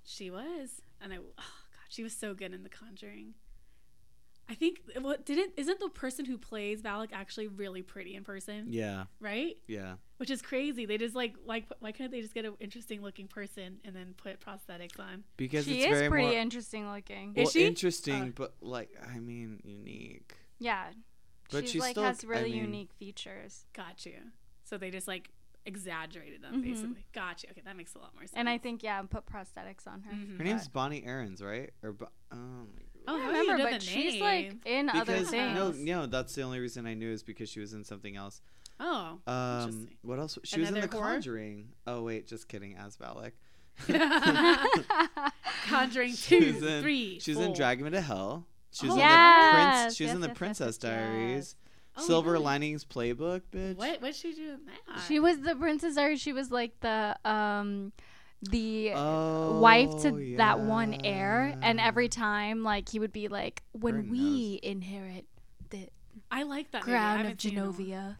She 0.03 0.29
was, 0.29 0.81
and 1.01 1.11
I, 1.11 1.17
she 1.91 2.03
was 2.03 2.13
so 2.13 2.33
good 2.33 2.53
in 2.53 2.63
The 2.63 2.69
Conjuring. 2.69 3.33
I 4.49 4.53
think 4.53 4.79
what 4.99 5.25
didn't 5.25 5.53
isn't 5.57 5.79
the 5.79 5.89
person 5.89 6.25
who 6.25 6.37
plays 6.37 6.81
Valak 6.81 7.09
actually 7.13 7.47
really 7.47 7.81
pretty 7.81 8.15
in 8.15 8.23
person, 8.23 8.65
Yeah. 8.69 9.05
right? 9.19 9.55
Yeah. 9.67 9.95
Which 10.17 10.29
is 10.29 10.41
crazy. 10.41 10.85
They 10.85 10.97
just 10.97 11.15
like 11.15 11.35
like 11.45 11.65
why 11.79 11.91
couldn't 11.91 12.11
they 12.11 12.21
just 12.21 12.33
get 12.33 12.45
an 12.45 12.53
interesting 12.59 13.01
looking 13.01 13.27
person 13.27 13.79
and 13.85 13.95
then 13.95 14.13
put 14.17 14.39
prosthetics 14.41 14.99
on? 14.99 15.23
Because 15.37 15.65
she 15.65 15.81
it's 15.83 15.91
is 15.91 15.97
very 15.99 16.09
pretty 16.09 16.27
more. 16.29 16.35
interesting 16.37 16.89
looking. 16.91 17.33
Is 17.35 17.51
she? 17.51 17.65
interesting, 17.65 18.23
Uh, 18.23 18.31
but 18.35 18.55
like 18.61 18.89
I 19.13 19.19
mean, 19.19 19.61
unique. 19.63 20.33
yeah. 20.59 20.87
But 21.49 21.63
she's 21.63 21.71
she's 21.71 21.81
like 21.81 21.91
still- 21.91 22.03
has 22.03 22.23
I 22.23 22.27
really 22.27 22.51
mean- 22.51 22.61
unique 22.63 22.93
features. 22.93 23.65
Got 23.73 24.05
you. 24.05 24.17
So 24.63 24.77
they 24.77 24.89
just 24.91 25.07
like 25.07 25.29
exaggerated 25.65 26.41
them 26.41 26.55
Mhm. 26.55 26.63
basically. 26.63 27.05
Got 27.13 27.43
you. 27.43 27.49
Okay, 27.51 27.61
that 27.65 27.75
makes 27.77 27.93
a 27.95 27.99
lot 27.99 28.13
more 28.15 28.23
sense. 28.23 28.33
And 28.35 28.49
I 28.49 28.57
think 28.57 28.83
yeah, 28.83 28.99
and 28.99 29.09
put 29.09 29.25
prosthetics 29.25 29.87
on 29.87 30.01
her. 30.01 30.11
Mhm. 30.11 30.37
Her 30.37 30.43
name's 30.43 30.67
Bonnie 30.67 31.03
Aarons, 31.05 31.41
right? 31.41 31.71
Or 31.83 31.93
Bo- 31.93 32.09
oh 32.31 32.35
my 32.35 32.81
Oh, 33.07 33.15
I 33.17 33.19
how 33.19 33.31
do 33.31 33.37
you 33.37 33.41
remember, 33.41 33.57
know 33.63 33.69
but 33.71 33.79
the 33.81 33.85
she's 33.85 34.21
like 34.21 34.45
name? 34.47 34.61
in 34.65 34.89
other 34.89 34.99
Because 35.13 35.29
things. 35.31 35.55
no, 35.55 35.71
no, 35.71 36.05
that's 36.05 36.35
the 36.35 36.43
only 36.43 36.59
reason 36.59 36.85
I 36.85 36.93
knew 36.93 37.09
is 37.11 37.23
because 37.23 37.49
she 37.49 37.59
was 37.59 37.73
in 37.73 37.83
something 37.83 38.15
else. 38.15 38.41
Oh. 38.79 39.19
Um, 39.27 39.87
what 40.03 40.19
else? 40.19 40.37
She 40.43 40.59
was 40.59 40.69
in 40.69 40.75
The 40.75 40.87
horror? 40.87 41.13
Conjuring. 41.13 41.73
Oh 41.87 42.03
wait, 42.03 42.27
just 42.27 42.47
kidding. 42.47 42.75
As 42.75 42.97
Valak. 42.97 43.31
Conjuring 45.67 46.13
two, 46.15 46.53
was 46.53 46.63
in- 46.63 46.81
three, 46.81 47.19
She's 47.19 47.35
was 47.37 47.45
in 47.45 47.49
four. 47.51 47.55
Drag 47.55 47.81
Me 47.81 47.89
to 47.89 48.01
Hell. 48.01 48.45
She's 48.71 48.89
was 48.89 48.97
Oh. 48.99 49.01
in 49.01 49.07
the 49.07 49.51
Prince. 49.79 49.95
She 49.95 50.03
was 50.03 50.09
yes, 50.09 50.15
in 50.15 50.21
the 50.21 50.27
yes, 50.27 50.31
yes, 50.33 50.37
Princess 50.37 50.67
yes, 50.67 50.77
Diaries. 50.77 51.55
Yes. 51.95 52.03
Oh, 52.03 52.07
Silver 52.07 52.33
yeah. 52.33 52.39
Linings 52.39 52.85
Playbook, 52.85 53.41
bitch. 53.51 53.75
What? 53.77 54.01
What'd 54.01 54.15
she 54.15 54.33
do 54.33 54.51
in 54.53 54.59
that? 54.65 55.03
she 55.07 55.19
was 55.19 55.39
the 55.41 55.55
princess 55.55 55.95
Diaries. 55.95 56.21
She 56.21 56.33
was 56.33 56.51
like 56.51 56.79
the 56.81 57.15
um 57.25 57.91
the 58.49 58.91
Oh, 58.95 59.59
wife 59.59 60.01
to 60.03 60.35
that 60.37 60.59
one 60.61 60.97
heir, 61.03 61.57
and 61.61 61.79
every 61.79 62.09
time 62.09 62.63
like 62.63 62.89
he 62.89 62.99
would 62.99 63.13
be 63.13 63.27
like, 63.27 63.61
when 63.71 63.95
Burn 64.01 64.09
we 64.09 64.59
inherit 64.63 65.25
the 65.69 65.89
I 66.31 66.43
like 66.43 66.71
that 66.71 66.81
movie. 66.81 66.91
Crown 66.91 67.11
of 67.19 67.25
haven't 67.25 67.41
seen 67.41 67.51
it 67.51 67.55
in 67.57 67.59
a 67.59 67.65
while. 67.65 67.73
Genovia. 67.73 68.17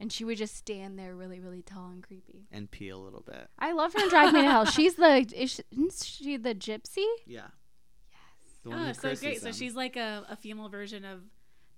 And 0.00 0.12
she 0.12 0.24
would 0.24 0.38
just 0.38 0.54
stand 0.54 0.96
there 0.96 1.16
really, 1.16 1.40
really 1.40 1.60
tall 1.62 1.88
and 1.90 2.00
creepy. 2.02 2.46
and 2.52 2.70
pee 2.70 2.88
a 2.88 2.96
little 2.96 3.20
bit. 3.22 3.48
I 3.58 3.72
love 3.72 3.94
her 3.94 4.00
in 4.04 4.08
Drag 4.08 4.32
Me 4.32 4.42
to 4.42 4.46
Hell. 4.48 4.64
She's 4.66 4.94
the 4.94 5.26
is 5.34 5.50
she, 5.54 5.62
isn't 5.72 5.92
she 6.04 6.36
the 6.36 6.54
gypsy? 6.54 7.04
Yeah. 7.26 7.48
Yes. 8.10 8.52
The 8.62 8.70
one 8.70 8.78
Oh, 8.80 8.84
who 8.84 8.94
so 8.94 9.00
curses 9.00 9.20
great. 9.20 9.40
So 9.40 9.50
she's 9.50 9.74
like 9.74 9.96
a, 9.96 10.24
a 10.30 10.36
female 10.36 10.68
version 10.68 11.04
of 11.04 11.22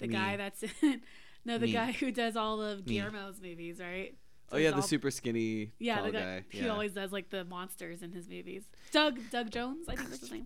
the 0.01 0.09
Me. 0.09 0.15
guy 0.15 0.37
that's 0.37 0.65
in. 0.83 1.03
No, 1.47 1.57
the 1.57 1.67
Me. 1.67 1.73
guy 1.73 1.93
who 1.93 2.11
does 2.13 2.37
all 2.37 2.61
of 2.61 2.87
Me. 2.87 2.95
Guillermo's 2.99 3.41
movies, 3.41 3.81
right? 3.81 4.15
Oh 4.53 4.59
yeah, 4.59 4.71
the 4.71 4.77
all- 4.77 4.83
super 4.83 5.11
skinny 5.11 5.73
Yeah, 5.79 6.03
the 6.03 6.11
guy. 6.11 6.21
guy. 6.21 6.45
He 6.51 6.61
Yeah. 6.61 6.69
always 6.69 6.93
does 6.93 7.13
like 7.13 7.31
the 7.31 7.45
monsters 7.45 8.03
in 8.03 8.13
his 8.13 8.29
movies. 8.29 8.65
Doug 8.93 9.19
Doug 9.31 9.51
Jones, 9.51 9.89
I 9.89 9.95
think 9.97 10.11
that's 10.11 10.21
his 10.21 10.31
name. 10.33 10.45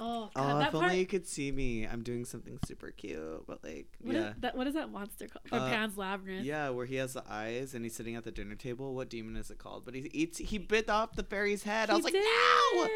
Oh, 0.00 0.30
God, 0.32 0.54
Oh, 0.54 0.58
that 0.60 0.66
if 0.68 0.72
part. 0.74 0.84
only 0.84 1.00
you 1.00 1.06
could 1.06 1.26
see 1.26 1.50
me. 1.50 1.84
I'm 1.84 2.04
doing 2.04 2.24
something 2.24 2.60
super 2.64 2.92
cute, 2.92 3.44
but 3.48 3.64
like, 3.64 3.86
What 4.00 4.14
is 4.14 4.22
yeah, 4.22 4.32
that? 4.38 4.56
What 4.56 4.68
is 4.68 4.74
that 4.74 4.88
monster 4.92 5.26
called? 5.26 5.46
Uh, 5.60 5.68
Pan's 5.68 5.96
Labyrinth. 5.98 6.44
yeah, 6.44 6.68
where 6.70 6.86
he 6.86 6.94
has 6.94 7.14
the 7.14 7.24
eyes 7.28 7.74
and 7.74 7.84
he's 7.84 7.96
sitting 7.96 8.14
at 8.14 8.22
the 8.22 8.30
dinner 8.30 8.54
table. 8.54 8.94
What 8.94 9.10
demon 9.10 9.34
is 9.34 9.50
it 9.50 9.58
called? 9.58 9.84
But 9.84 9.94
he 9.94 10.08
eats. 10.12 10.38
He 10.38 10.58
bit 10.58 10.88
off 10.88 11.14
the 11.16 11.24
fairy's 11.24 11.64
head. 11.64 11.90
I 11.90 11.94
He 11.94 11.96
was 11.96 12.04
like, 12.04 12.12
did. 12.12 12.22
no. 12.22 12.88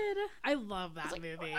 I 0.44 0.54
love 0.54 0.94
that 0.94 1.06
I 1.06 1.08
was 1.08 1.12
like, 1.14 1.22
movie. 1.22 1.54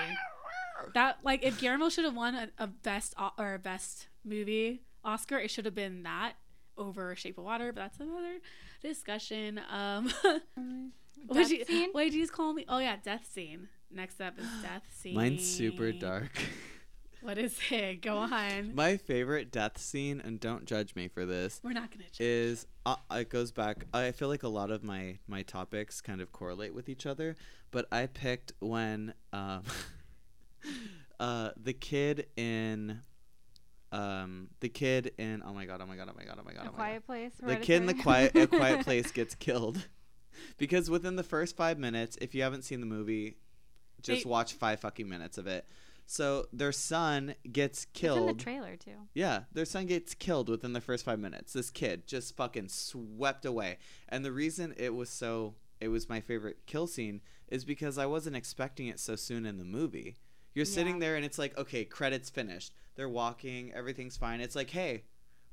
That 0.93 1.19
like 1.23 1.43
if 1.43 1.59
Guillermo 1.59 1.89
should 1.89 2.05
have 2.05 2.15
won 2.15 2.35
a, 2.35 2.49
a 2.57 2.67
best 2.67 3.13
o- 3.17 3.31
or 3.37 3.53
a 3.55 3.59
best 3.59 4.07
movie 4.25 4.81
Oscar, 5.03 5.37
it 5.39 5.49
should 5.51 5.65
have 5.65 5.75
been 5.75 6.03
that 6.03 6.33
over 6.77 7.15
Shape 7.15 7.37
of 7.37 7.43
Water. 7.43 7.71
But 7.73 7.81
that's 7.81 7.99
another 7.99 8.39
discussion. 8.81 9.59
Um, 9.69 10.11
what 11.27 11.33
Death 11.35 11.49
did 11.49 11.59
you, 11.59 11.65
scene? 11.65 11.89
what 11.91 12.03
did 12.03 12.13
you 12.13 12.21
just 12.21 12.33
call 12.33 12.53
me? 12.53 12.65
Oh 12.67 12.79
yeah, 12.79 12.97
death 13.03 13.27
scene. 13.31 13.67
Next 13.91 14.19
up 14.21 14.37
is 14.39 14.45
death 14.61 14.83
scene. 14.93 15.15
Mine's 15.15 15.45
super 15.47 15.91
dark. 15.91 16.31
What 17.21 17.37
is 17.37 17.57
it? 17.71 18.01
Go 18.01 18.17
on. 18.31 18.73
My 18.75 18.97
favorite 18.97 19.51
death 19.51 19.77
scene, 19.77 20.19
and 20.23 20.39
don't 20.39 20.65
judge 20.65 20.93
me 20.95 21.07
for 21.07 21.25
this, 21.25 21.61
We're 21.63 21.71
not 21.73 21.89
gonna. 21.91 22.03
Judge. 22.11 22.19
is 22.19 22.67
uh, 22.85 22.95
it 23.11 23.29
goes 23.29 23.51
back. 23.51 23.85
I 23.93 24.11
feel 24.11 24.27
like 24.27 24.43
a 24.43 24.47
lot 24.49 24.71
of 24.71 24.83
my 24.83 25.19
my 25.27 25.43
topics 25.43 26.01
kind 26.01 26.19
of 26.21 26.31
correlate 26.33 26.73
with 26.73 26.89
each 26.89 27.05
other, 27.05 27.35
but 27.71 27.85
I 27.91 28.07
picked 28.07 28.51
when 28.59 29.13
um, 29.31 29.63
uh, 31.19 31.49
the 31.57 31.73
kid 31.73 32.27
in 32.35 33.01
um, 33.91 34.49
the 34.59 34.69
kid 34.69 35.11
in 35.17 35.43
oh 35.45 35.53
my 35.53 35.65
god 35.65 35.79
oh 35.81 35.85
my 35.85 35.95
god 35.95 36.09
oh 36.09 36.15
my 36.17 36.23
god 36.25 36.37
oh 36.39 36.43
my 36.43 36.53
god 36.53 36.65
A 36.65 36.69
oh 36.69 36.71
my 36.71 36.77
quiet 36.77 37.05
place. 37.05 37.33
the 37.41 37.55
kid 37.57 37.81
in 37.81 37.85
the 37.85 37.93
quiet 37.93 38.35
a 38.35 38.47
quiet 38.47 38.81
place 38.85 39.11
gets 39.11 39.35
killed 39.35 39.87
because 40.57 40.89
within 40.89 41.15
the 41.15 41.23
first 41.23 41.55
five 41.55 41.77
minutes, 41.77 42.17
if 42.21 42.33
you 42.33 42.41
haven't 42.41 42.63
seen 42.63 42.79
the 42.79 42.85
movie, 42.87 43.37
just 44.01 44.23
They- 44.23 44.29
watch 44.29 44.53
five 44.53 44.79
fucking 44.79 45.07
minutes 45.07 45.37
of 45.37 45.47
it. 45.47 45.67
So 46.05 46.47
their 46.51 46.73
son 46.73 47.35
gets 47.49 47.85
killed. 47.85 48.29
in 48.31 48.37
the 48.37 48.43
trailer 48.43 48.75
too. 48.75 48.97
Yeah, 49.13 49.43
their 49.53 49.63
son 49.65 49.85
gets 49.85 50.13
killed 50.13 50.49
within 50.49 50.73
the 50.73 50.81
first 50.81 51.05
five 51.05 51.17
minutes. 51.19 51.53
This 51.53 51.69
kid 51.69 52.07
just 52.07 52.35
fucking 52.35 52.67
swept 52.69 53.45
away. 53.45 53.77
And 54.09 54.25
the 54.25 54.31
reason 54.33 54.73
it 54.75 54.93
was 54.93 55.09
so, 55.09 55.55
it 55.79 55.87
was 55.87 56.09
my 56.09 56.19
favorite 56.19 56.65
kill 56.65 56.87
scene 56.87 57.21
is 57.47 57.63
because 57.63 57.97
I 57.97 58.05
wasn't 58.05 58.35
expecting 58.35 58.87
it 58.87 58.99
so 58.99 59.15
soon 59.15 59.45
in 59.45 59.57
the 59.59 59.63
movie. 59.63 60.17
You're 60.53 60.65
sitting 60.65 60.99
there 60.99 61.15
and 61.15 61.25
it's 61.25 61.39
like, 61.39 61.57
okay, 61.57 61.83
credits 61.83 62.29
finished. 62.29 62.73
They're 62.95 63.09
walking, 63.09 63.73
everything's 63.73 64.17
fine. 64.17 64.39
It's 64.39 64.55
like, 64.55 64.69
hey, 64.69 65.03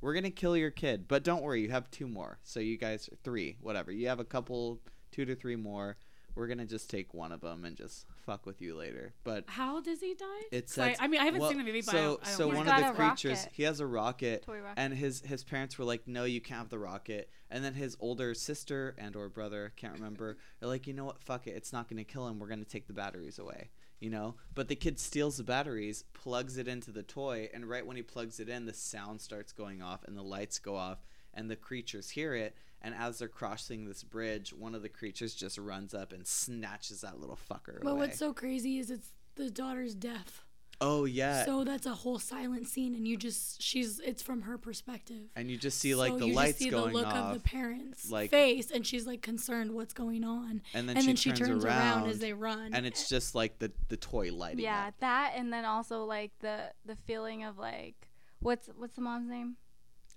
we're 0.00 0.14
gonna 0.14 0.30
kill 0.30 0.56
your 0.56 0.70
kid, 0.70 1.06
but 1.08 1.24
don't 1.24 1.42
worry, 1.42 1.62
you 1.62 1.70
have 1.70 1.90
two 1.90 2.08
more. 2.08 2.38
So 2.42 2.60
you 2.60 2.76
guys, 2.76 3.08
three, 3.22 3.56
whatever. 3.60 3.92
You 3.92 4.08
have 4.08 4.20
a 4.20 4.24
couple, 4.24 4.80
two 5.10 5.24
to 5.24 5.34
three 5.34 5.56
more. 5.56 5.96
We're 6.34 6.46
gonna 6.46 6.66
just 6.66 6.88
take 6.88 7.12
one 7.12 7.32
of 7.32 7.40
them 7.40 7.64
and 7.64 7.76
just 7.76 8.06
fuck 8.24 8.46
with 8.46 8.62
you 8.62 8.76
later. 8.76 9.12
But 9.24 9.44
How 9.46 9.80
does 9.80 10.00
he 10.00 10.14
die? 10.14 10.24
It's 10.52 10.78
I, 10.78 10.96
I 11.00 11.08
mean, 11.08 11.20
I 11.20 11.24
haven't 11.24 11.40
well, 11.40 11.50
seen 11.50 11.58
the 11.58 11.64
movie, 11.64 11.82
but 11.82 11.90
so 11.90 11.98
I 11.98 12.02
don't, 12.02 12.26
I 12.26 12.30
so 12.30 12.48
one 12.48 12.68
of 12.68 12.76
the 12.76 12.92
creatures 12.92 13.38
rocket. 13.40 13.52
he 13.52 13.62
has 13.64 13.80
a 13.80 13.86
rocket 13.86 14.44
rocket. 14.46 14.74
and 14.76 14.94
his 14.94 15.22
his 15.22 15.42
parents 15.42 15.78
were 15.78 15.84
like 15.84 16.06
no 16.06 16.24
you 16.24 16.40
can't 16.40 16.60
have 16.60 16.68
the 16.68 16.78
rocket 16.78 17.28
and 17.50 17.64
then 17.64 17.74
his 17.74 17.96
older 18.00 18.32
sister 18.34 18.94
and 18.96 19.16
or 19.16 19.28
brother 19.28 19.72
can't 19.76 19.94
remember 19.94 20.38
are 20.62 20.68
like 20.68 20.86
you 20.86 20.92
know 20.92 21.04
what 21.04 21.20
fuck 21.20 21.46
it 21.46 21.50
it's 21.50 21.72
not 21.72 21.88
going 21.88 21.96
to 21.98 22.04
kill 22.04 22.28
him 22.28 22.38
we're 22.38 22.46
going 22.46 22.62
to 22.62 22.70
take 22.70 22.86
the 22.86 22.92
batteries 22.92 23.38
away 23.38 23.70
you 24.00 24.10
know? 24.10 24.34
But 24.54 24.68
the 24.68 24.76
kid 24.76 24.98
steals 24.98 25.36
the 25.36 25.44
batteries 25.44 26.04
plugs 26.14 26.56
it 26.58 26.66
into 26.66 26.90
the 26.90 27.02
toy 27.02 27.48
and 27.54 27.68
right 27.68 27.86
when 27.86 27.96
he 27.96 28.02
plugs 28.02 28.40
it 28.40 28.48
in 28.48 28.66
the 28.66 28.72
sound 28.74 29.20
starts 29.20 29.52
going 29.52 29.82
off 29.82 30.04
and 30.04 30.16
the 30.16 30.22
lights 30.22 30.58
go 30.58 30.76
off 30.76 30.98
and 31.34 31.50
the 31.50 31.56
creatures 31.56 32.10
hear 32.10 32.34
it. 32.34 32.56
And 32.82 32.94
as 32.94 33.18
they're 33.18 33.28
crossing 33.28 33.84
this 33.84 34.02
bridge 34.02 34.52
one 34.52 34.74
of 34.74 34.82
the 34.82 34.88
creatures 34.88 35.34
just 35.34 35.58
runs 35.58 35.92
up 35.94 36.12
and 36.12 36.26
snatches 36.26 37.02
that 37.02 37.20
little 37.20 37.38
fucker 37.50 37.78
But 37.82 37.90
away. 37.90 38.00
what's 38.00 38.18
so 38.18 38.32
crazy 38.32 38.78
is 38.78 38.90
it's 38.90 39.12
the 39.36 39.50
daughter's 39.50 39.94
death. 39.94 40.44
Oh 40.80 41.04
yeah 41.04 41.44
So 41.44 41.64
that's 41.64 41.86
a 41.86 41.94
whole 41.94 42.18
silent 42.18 42.66
scene, 42.66 42.94
and 42.94 43.06
you 43.06 43.16
just 43.16 43.60
she's 43.62 44.00
it's 44.00 44.22
from 44.22 44.42
her 44.42 44.56
perspective. 44.58 45.22
and 45.36 45.50
you 45.50 45.56
just 45.56 45.78
see 45.78 45.94
like 45.94 46.12
So 46.12 46.18
the 46.18 46.26
you 46.28 46.34
lights 46.34 46.52
just 46.58 46.58
see 46.64 46.70
going 46.70 46.92
the 46.92 46.98
look 46.98 47.06
off 47.06 47.34
of 47.34 47.34
the 47.34 47.40
parents' 47.48 48.10
like- 48.10 48.30
face, 48.30 48.70
and 48.70 48.86
she's 48.86 49.06
like 49.06 49.22
concerned 49.22 49.72
what's 49.72 49.92
going 49.92 50.24
on, 50.24 50.62
and 50.74 50.88
then, 50.88 50.96
and 50.96 51.04
she, 51.04 51.06
then 51.08 51.16
she 51.16 51.30
turns, 51.30 51.40
turns 51.48 51.64
around, 51.64 51.98
around, 52.02 52.08
as 52.10 52.18
they 52.18 52.32
run. 52.32 52.72
and 52.74 52.86
it's 52.86 53.08
just 53.08 53.34
like 53.34 53.58
the 53.58 53.70
the 53.88 53.96
toy 53.96 54.32
lighting 54.32 54.60
Yeah, 54.64 54.86
up. 54.88 54.94
that 55.00 55.32
and 55.36 55.52
then 55.52 55.64
also 55.64 56.04
like 56.04 56.32
the 56.40 56.72
the 56.86 56.96
feeling 56.96 57.44
of 57.44 57.58
like 57.58 58.08
what's 58.40 58.68
what's 58.76 58.94
the 58.94 59.02
mom's 59.02 59.28
name? 59.28 59.56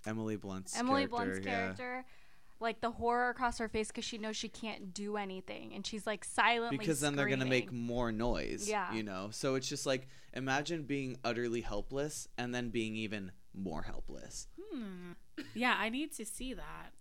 Emily 0.06 0.36
Blunt's 0.36 0.76
Emily 0.78 1.06
character, 1.06 1.40
Blunt's 1.40 1.46
yeah. 1.46 2.02
Character. 2.64 2.78
Like 2.78 2.80
the 2.80 2.98
horror 2.98 3.30
across 3.30 3.58
her 3.58 3.68
face 3.68 3.88
because 3.88 4.04
she 4.04 4.18
knows 4.18 4.36
she 4.36 4.48
can't 4.48 4.92
do 4.94 5.16
anything 5.16 5.72
and 5.74 5.86
she's 5.86 6.06
like 6.06 6.24
silently 6.24 6.78
because 6.78 7.00
then 7.00 7.14
they're 7.16 7.28
gonna 7.28 7.44
make 7.46 7.72
more 7.72 8.10
noise. 8.12 8.68
Yeah. 8.68 8.92
you 8.92 9.02
know. 9.02 9.28
So 9.30 9.54
it's 9.54 9.68
just 9.68 9.86
like 9.86 10.06
imagine 10.32 10.82
being 10.84 11.16
utterly 11.24 11.60
helpless 11.60 12.28
and 12.38 12.54
then 12.54 12.70
being 12.70 12.96
even 12.96 13.32
more 13.54 13.82
helpless. 13.82 14.48
Hmm. 14.72 15.12
Yeah, 15.54 15.76
I 15.78 15.88
need 15.88 16.12
to 16.16 16.24
see 16.24 16.54
that. 16.54 16.92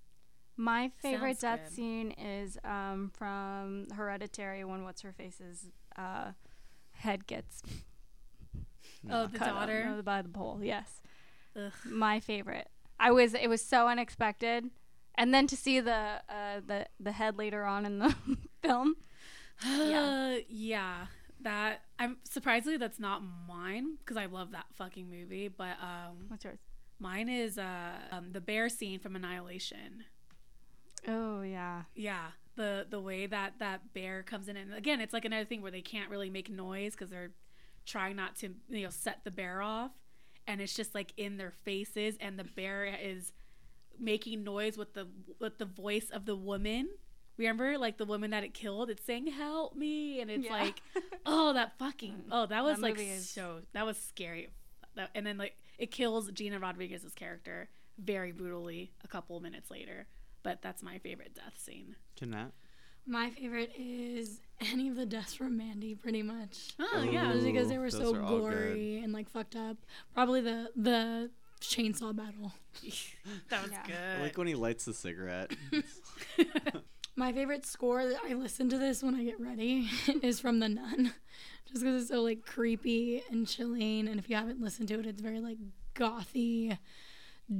My 0.55 0.91
favorite 0.97 1.39
Sounds 1.39 1.59
death 1.61 1.69
good. 1.69 1.75
scene 1.75 2.11
is 2.11 2.59
um, 2.63 3.11
from 3.17 3.87
Hereditary 3.95 4.63
when 4.63 4.83
what's 4.83 5.01
her 5.01 5.11
face's 5.11 5.71
uh, 5.97 6.31
head 6.91 7.25
gets 7.25 7.63
Oh, 9.09 9.25
the 9.27 9.37
cut 9.39 9.49
off 9.49 9.59
daughter. 9.61 10.01
by 10.03 10.21
the 10.21 10.29
pole. 10.29 10.59
Yes, 10.61 11.01
Ugh. 11.55 11.71
my 11.85 12.19
favorite. 12.19 12.69
I 12.99 13.11
was 13.11 13.33
it 13.33 13.47
was 13.49 13.61
so 13.61 13.87
unexpected, 13.87 14.69
and 15.15 15.33
then 15.33 15.47
to 15.47 15.55
see 15.55 15.79
the 15.79 16.21
uh, 16.29 16.61
the 16.65 16.87
the 16.99 17.11
head 17.11 17.37
later 17.37 17.65
on 17.65 17.85
in 17.85 17.99
the 17.99 18.15
film. 18.63 18.95
Yeah. 19.65 20.37
yeah. 20.49 21.05
That 21.41 21.81
I'm 21.99 22.17
surprisingly 22.23 22.77
that's 22.77 22.99
not 22.99 23.21
mine 23.47 23.97
because 23.99 24.15
I 24.17 24.25
love 24.27 24.51
that 24.51 24.65
fucking 24.75 25.09
movie. 25.09 25.49
But 25.49 25.77
um, 25.81 26.25
What's 26.29 26.45
yours? 26.45 26.59
mine 26.99 27.27
is 27.27 27.57
uh 27.57 27.91
um, 28.11 28.31
the 28.31 28.39
bear 28.41 28.69
scene 28.69 28.99
from 28.99 29.15
Annihilation. 29.15 30.05
Oh 31.07 31.41
yeah. 31.41 31.83
Yeah, 31.95 32.27
the 32.55 32.85
the 32.89 32.99
way 33.01 33.25
that 33.27 33.55
that 33.59 33.93
bear 33.93 34.23
comes 34.23 34.47
in, 34.47 34.55
and 34.55 34.73
again, 34.73 35.01
it's 35.01 35.13
like 35.13 35.25
another 35.25 35.45
thing 35.45 35.61
where 35.61 35.71
they 35.71 35.81
can't 35.81 36.09
really 36.09 36.29
make 36.29 36.49
noise 36.49 36.93
because 36.93 37.09
they're 37.09 37.31
trying 37.85 38.15
not 38.15 38.37
to 38.37 38.51
you 38.69 38.83
know 38.83 38.89
set 38.89 39.19
the 39.25 39.31
bear 39.31 39.61
off, 39.61 39.91
and 40.47 40.61
it's 40.61 40.73
just 40.73 40.95
like 40.95 41.11
in 41.17 41.35
their 41.37 41.51
faces, 41.51 42.15
and 42.21 42.39
the 42.39 42.45
bear 42.45 42.85
is 42.85 43.33
making 43.99 44.43
noise 44.43 44.77
with 44.77 44.93
the 44.93 45.07
with 45.39 45.57
the 45.57 45.65
voice 45.65 46.09
of 46.09 46.25
the 46.25 46.35
woman. 46.35 46.89
Remember, 47.37 47.77
like 47.79 47.97
the 47.97 48.05
woman 48.05 48.29
that 48.31 48.43
it 48.43 48.53
killed, 48.53 48.89
it's 48.89 49.03
saying 49.05 49.27
"Help 49.27 49.75
me," 49.75 50.21
and 50.21 50.29
it's 50.29 50.45
Yeah. 50.45 50.51
like, 50.53 50.81
oh, 51.25 51.53
that 51.53 51.77
fucking, 51.79 52.25
oh, 52.31 52.45
that 52.45 52.63
was 52.63 52.79
like 52.79 52.99
is- 52.99 53.29
so, 53.29 53.61
that 53.73 53.85
was 53.85 53.97
scary. 53.97 54.49
That, 54.95 55.09
and 55.15 55.25
then 55.25 55.37
like 55.39 55.57
it 55.79 55.89
kills 55.89 56.29
Gina 56.31 56.59
Rodriguez's 56.59 57.15
character 57.15 57.69
very 57.97 58.31
brutally 58.31 58.91
a 59.03 59.07
couple 59.07 59.39
minutes 59.39 59.71
later. 59.71 60.05
But 60.43 60.61
that's 60.61 60.83
my 60.83 60.99
favorite 60.99 61.33
death 61.33 61.57
scene. 61.57 61.95
Jeanette? 62.15 62.51
My 63.07 63.29
favorite 63.31 63.71
is 63.77 64.39
any 64.71 64.87
of 64.89 64.95
the 64.95 65.05
deaths 65.07 65.33
from 65.33 65.57
Mandy, 65.57 65.95
pretty 65.95 66.21
much. 66.21 66.73
Oh 66.79 67.01
Ooh. 67.03 67.09
yeah, 67.11 67.31
Just 67.33 67.45
because 67.45 67.67
they 67.69 67.77
were 67.79 67.89
so 67.89 68.13
are 68.15 68.21
all 68.21 68.39
good. 68.41 68.51
gory 68.53 69.01
and 69.03 69.11
like 69.11 69.27
fucked 69.29 69.55
up. 69.55 69.77
Probably 70.13 70.41
the 70.41 70.69
the 70.75 71.31
chainsaw 71.63 72.15
battle. 72.15 72.53
that 73.49 73.63
was 73.63 73.71
Yeah. 73.71 73.81
I 73.83 73.87
good. 73.87 74.21
like 74.23 74.37
when 74.37 74.47
he 74.47 74.55
lights 74.55 74.85
the 74.85 74.93
cigarette. 74.93 75.51
My 77.15 77.31
favorite 77.31 77.65
score 77.65 78.05
that 78.07 78.17
I 78.27 78.33
listen 78.33 78.69
to 78.69 78.77
this 78.79 79.03
when 79.03 79.13
I 79.13 79.23
get 79.23 79.39
ready 79.39 79.87
is 80.23 80.39
from 80.39 80.59
The 80.59 80.67
Nun, 80.69 81.13
just 81.71 81.83
because 81.83 82.01
it's 82.01 82.09
so 82.11 82.21
like 82.23 82.41
creepy 82.41 83.21
and 83.29 83.47
chilling. 83.47 84.07
And 84.07 84.19
if 84.19 84.29
you 84.29 84.35
haven't 84.35 84.59
listened 84.61 84.87
to 84.87 84.99
it, 84.99 85.05
it's 85.05 85.21
very 85.21 85.39
like 85.39 85.57
gothy, 85.95 86.77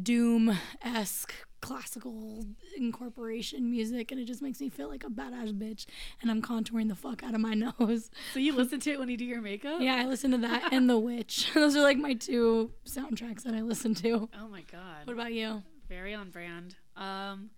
doom 0.02 0.58
esque 0.82 1.34
classical 1.64 2.46
incorporation 2.76 3.72
music, 3.72 4.12
and 4.12 4.20
it 4.20 4.26
just 4.26 4.42
makes 4.42 4.60
me 4.60 4.68
feel 4.68 4.90
like 4.90 5.06
a 5.06 5.10
badass 5.10 5.58
bitch. 5.58 5.86
And 6.22 6.30
I'm 6.30 6.42
contouring 6.42 6.90
the 6.90 6.96
fuck 6.96 7.24
out 7.24 7.34
of 7.34 7.40
my 7.40 7.54
nose. 7.80 8.12
So 8.34 8.40
you 8.40 8.54
listen 8.54 8.82
to 8.82 8.92
it 8.92 9.00
when 9.00 9.08
you 9.08 9.16
do 9.16 9.24
your 9.24 9.42
makeup? 9.42 9.80
Yeah, 9.80 9.96
I 9.96 10.06
listen 10.06 10.32
to 10.32 10.38
that 10.40 10.70
and 10.74 10.90
The 10.90 11.00
Witch. 11.00 11.52
Those 11.56 11.78
are 11.78 11.82
like 11.82 11.98
my 11.98 12.16
two 12.16 12.72
soundtracks 12.86 13.44
that 13.44 13.54
I 13.54 13.62
listen 13.62 13.96
to. 13.96 14.30
Oh 14.38 14.48
my 14.50 14.64
god. 14.70 15.06
What 15.06 15.14
about 15.14 15.32
you? 15.32 15.64
Very 15.88 16.14
on 16.14 16.32
brand. 16.32 16.76
Um, 16.98 17.50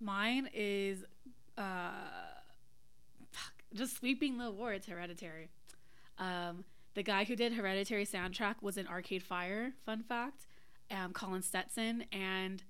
mine 0.00 0.48
is 0.54 1.04
uh, 1.56 1.90
fuck, 3.32 3.52
just 3.74 3.96
sweeping 3.96 4.38
the 4.38 4.46
awards. 4.46 4.86
Hereditary. 4.86 5.48
Um, 6.18 6.64
the 6.94 7.02
guy 7.02 7.24
who 7.24 7.34
did 7.34 7.54
Hereditary 7.54 8.06
soundtrack 8.06 8.56
was 8.62 8.78
in 8.78 8.86
Arcade 8.86 9.24
Fire. 9.24 9.72
Fun 9.84 10.04
fact. 10.04 10.46
Um, 10.92 11.12
Colin 11.12 11.42
Stetson, 11.42 12.04
and 12.12 12.62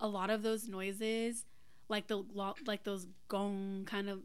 a 0.00 0.08
lot 0.08 0.30
of 0.30 0.42
those 0.42 0.68
noises, 0.68 1.44
like 1.88 2.06
the 2.06 2.24
like 2.66 2.84
those 2.84 3.06
gong 3.28 3.84
kind 3.86 4.08
of 4.08 4.20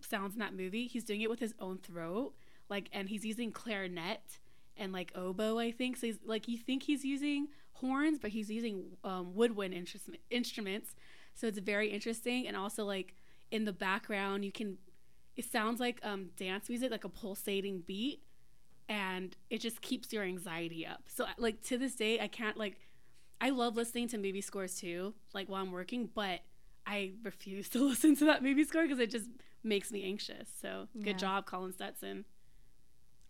sounds 0.00 0.34
in 0.34 0.40
that 0.40 0.54
movie, 0.54 0.86
he's 0.86 1.04
doing 1.04 1.22
it 1.22 1.30
with 1.30 1.40
his 1.40 1.54
own 1.60 1.78
throat. 1.78 2.34
Like, 2.68 2.88
and 2.92 3.08
he's 3.08 3.24
using 3.24 3.50
clarinet 3.50 4.38
and 4.76 4.92
like 4.92 5.12
oboe, 5.14 5.58
I 5.58 5.70
think. 5.70 5.96
So 5.96 6.06
he's 6.06 6.18
like, 6.24 6.48
you 6.48 6.58
think 6.58 6.82
he's 6.82 7.04
using 7.04 7.48
horns, 7.72 8.18
but 8.18 8.30
he's 8.30 8.50
using 8.50 8.96
um, 9.04 9.34
woodwind 9.34 9.74
instru- 9.74 10.18
instruments. 10.30 10.94
So 11.34 11.46
it's 11.46 11.58
very 11.58 11.88
interesting. 11.90 12.46
And 12.46 12.56
also, 12.56 12.84
like 12.84 13.14
in 13.50 13.64
the 13.64 13.72
background, 13.72 14.44
you 14.44 14.52
can. 14.52 14.78
It 15.36 15.44
sounds 15.44 15.78
like 15.78 16.00
um, 16.02 16.30
dance 16.36 16.68
music, 16.68 16.90
like 16.90 17.04
a 17.04 17.08
pulsating 17.08 17.84
beat, 17.86 18.22
and 18.88 19.36
it 19.50 19.60
just 19.60 19.80
keeps 19.80 20.12
your 20.12 20.24
anxiety 20.24 20.84
up. 20.84 21.04
So 21.06 21.26
like 21.38 21.62
to 21.66 21.78
this 21.78 21.94
day, 21.94 22.20
I 22.20 22.28
can't 22.28 22.56
like. 22.56 22.78
I 23.40 23.50
love 23.50 23.76
listening 23.76 24.08
to 24.08 24.18
movie 24.18 24.40
scores 24.40 24.74
too, 24.76 25.14
like 25.32 25.48
while 25.48 25.62
I'm 25.62 25.72
working, 25.72 26.10
but 26.14 26.40
I 26.86 27.12
refuse 27.22 27.68
to 27.70 27.84
listen 27.84 28.16
to 28.16 28.24
that 28.26 28.42
movie 28.42 28.64
score 28.64 28.82
because 28.82 28.98
it 28.98 29.10
just 29.10 29.28
makes 29.62 29.90
me 29.92 30.04
anxious. 30.04 30.48
So 30.60 30.88
good 31.02 31.18
Yeah. 31.18 31.18
job, 31.18 31.46
Colin 31.46 31.72
Stetson. 31.72 32.24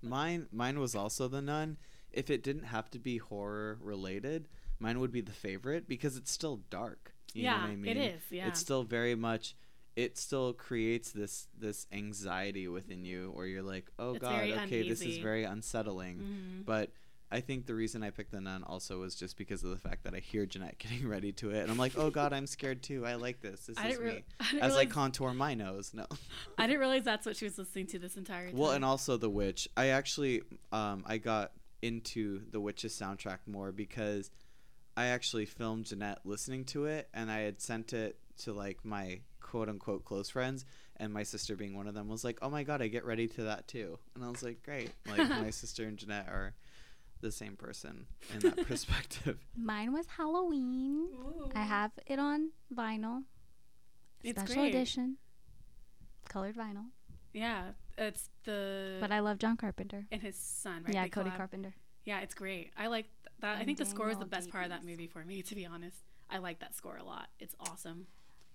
Mine 0.02 0.46
mine 0.52 0.78
was 0.78 0.94
also 0.94 1.28
the 1.28 1.42
nun. 1.42 1.76
If 2.12 2.30
it 2.30 2.42
didn't 2.42 2.64
have 2.64 2.90
to 2.90 2.98
be 2.98 3.18
horror 3.18 3.78
related, 3.80 4.48
mine 4.78 5.00
would 5.00 5.12
be 5.12 5.20
the 5.20 5.32
favorite 5.32 5.88
because 5.88 6.16
it's 6.16 6.30
still 6.32 6.58
dark. 6.70 7.14
You 7.34 7.42
know 7.44 7.50
yeah, 7.50 7.62
what 7.64 7.70
I 7.70 7.76
mean? 7.76 7.90
it 7.90 7.96
is. 7.96 8.22
Yeah, 8.30 8.48
It's 8.48 8.60
still 8.60 8.84
very 8.84 9.14
much 9.14 9.56
it 9.96 10.16
still 10.16 10.52
creates 10.52 11.10
this 11.10 11.48
this 11.58 11.86
anxiety 11.92 12.68
within 12.68 13.04
you 13.04 13.30
where 13.34 13.46
you're 13.46 13.62
like, 13.62 13.90
"Oh 13.98 14.14
It's 14.14 14.22
god, 14.22 14.36
very 14.36 14.52
okay, 14.52 14.82
this 14.82 15.04
is 15.04 15.18
very 15.18 15.44
unsettling." 15.44 16.18
Mhm. 16.18 16.64
But 16.64 16.92
I 17.30 17.40
think 17.40 17.66
the 17.66 17.74
reason 17.74 18.02
I 18.02 18.10
picked 18.10 18.32
the 18.32 18.40
nun 18.40 18.64
also 18.64 19.00
was 19.00 19.14
just 19.14 19.36
because 19.36 19.62
of 19.62 19.70
the 19.70 19.76
fact 19.76 20.04
that 20.04 20.14
I 20.14 20.18
hear 20.18 20.46
Jeanette 20.46 20.78
getting 20.78 21.06
ready 21.06 21.32
to 21.32 21.50
it, 21.50 21.60
and 21.60 21.70
I'm 21.70 21.76
like, 21.76 21.92
"Oh 21.96 22.10
God, 22.10 22.32
I'm 22.32 22.46
scared 22.46 22.82
too. 22.82 23.04
I 23.04 23.14
like 23.14 23.40
this. 23.40 23.66
This 23.66 23.76
I 23.76 23.88
is 23.88 23.96
didn't, 23.96 24.06
re- 24.06 24.14
me." 24.14 24.24
I 24.40 24.50
didn't 24.52 24.62
As 24.62 24.76
I 24.76 24.86
contour 24.86 25.34
my 25.34 25.54
nose, 25.54 25.92
no. 25.92 26.06
I 26.58 26.66
didn't 26.66 26.80
realize 26.80 27.04
that's 27.04 27.26
what 27.26 27.36
she 27.36 27.44
was 27.44 27.58
listening 27.58 27.86
to 27.88 27.98
this 27.98 28.16
entire 28.16 28.48
time. 28.48 28.56
Well, 28.56 28.70
and 28.70 28.84
also 28.84 29.16
The 29.16 29.30
Witch. 29.30 29.68
I 29.76 29.88
actually, 29.88 30.42
um, 30.72 31.04
I 31.06 31.18
got 31.18 31.52
into 31.82 32.42
The 32.50 32.60
Witch's 32.60 32.98
soundtrack 32.98 33.38
more 33.46 33.72
because 33.72 34.30
I 34.96 35.06
actually 35.06 35.44
filmed 35.44 35.84
Jeanette 35.86 36.20
listening 36.24 36.64
to 36.66 36.86
it, 36.86 37.08
and 37.12 37.30
I 37.30 37.40
had 37.40 37.60
sent 37.60 37.92
it 37.92 38.18
to 38.38 38.52
like 38.52 38.84
my 38.84 39.20
quote 39.40 39.68
unquote 39.68 40.04
close 40.04 40.30
friends, 40.30 40.64
and 40.96 41.12
my 41.12 41.22
sister 41.24 41.56
being 41.56 41.76
one 41.76 41.86
of 41.88 41.94
them 41.94 42.08
was 42.08 42.24
like, 42.24 42.38
"Oh 42.40 42.48
my 42.48 42.62
god, 42.62 42.80
I 42.80 42.88
get 42.88 43.04
ready 43.04 43.28
to 43.28 43.42
that 43.44 43.68
too," 43.68 43.98
and 44.14 44.24
I 44.24 44.28
was 44.28 44.42
like, 44.42 44.62
"Great!" 44.62 44.90
Like 45.06 45.28
my 45.28 45.50
sister 45.50 45.84
and 45.84 45.98
Jeanette 45.98 46.28
are 46.28 46.54
the 47.20 47.30
same 47.32 47.56
person 47.56 48.06
in 48.32 48.40
that 48.40 48.66
perspective. 48.68 49.38
Mine 49.56 49.92
was 49.92 50.06
Halloween. 50.16 51.08
I 51.54 51.62
have 51.62 51.92
it 52.06 52.18
on 52.18 52.50
vinyl. 52.74 53.24
It's 54.22 54.40
Special 54.40 54.62
great. 54.62 54.74
edition. 54.74 55.16
Colored 56.28 56.56
vinyl. 56.56 56.86
yeah, 57.32 57.68
it's 57.96 58.28
the 58.44 58.98
But 59.00 59.10
I 59.12 59.20
love 59.20 59.38
John 59.38 59.56
Carpenter. 59.56 60.06
and 60.12 60.20
his 60.22 60.36
son, 60.36 60.82
right? 60.84 60.94
yeah, 60.94 61.02
They 61.04 61.08
Cody 61.08 61.30
collab. 61.30 61.36
Carpenter. 61.36 61.74
Yeah, 62.04 62.20
it's 62.20 62.34
great. 62.34 62.70
I 62.76 62.86
like 62.88 63.06
th- 63.06 63.34
that. 63.40 63.54
I 63.56 63.58
And 63.58 63.66
think 63.66 63.78
the 63.78 63.84
score 63.86 64.08
is 64.10 64.16
the 64.18 64.24
Daniel 64.24 64.30
best 64.30 64.50
part 64.50 64.64
of 64.64 64.70
that 64.70 64.84
movie 64.84 65.06
for 65.06 65.24
me, 65.24 65.42
to 65.42 65.54
be 65.54 65.64
honest. 65.66 65.96
I 66.30 66.38
like 66.38 66.58
that 66.60 66.74
score 66.74 66.96
a 66.96 67.04
lot. 67.04 67.28
It's 67.38 67.54
awesome. 67.60 68.06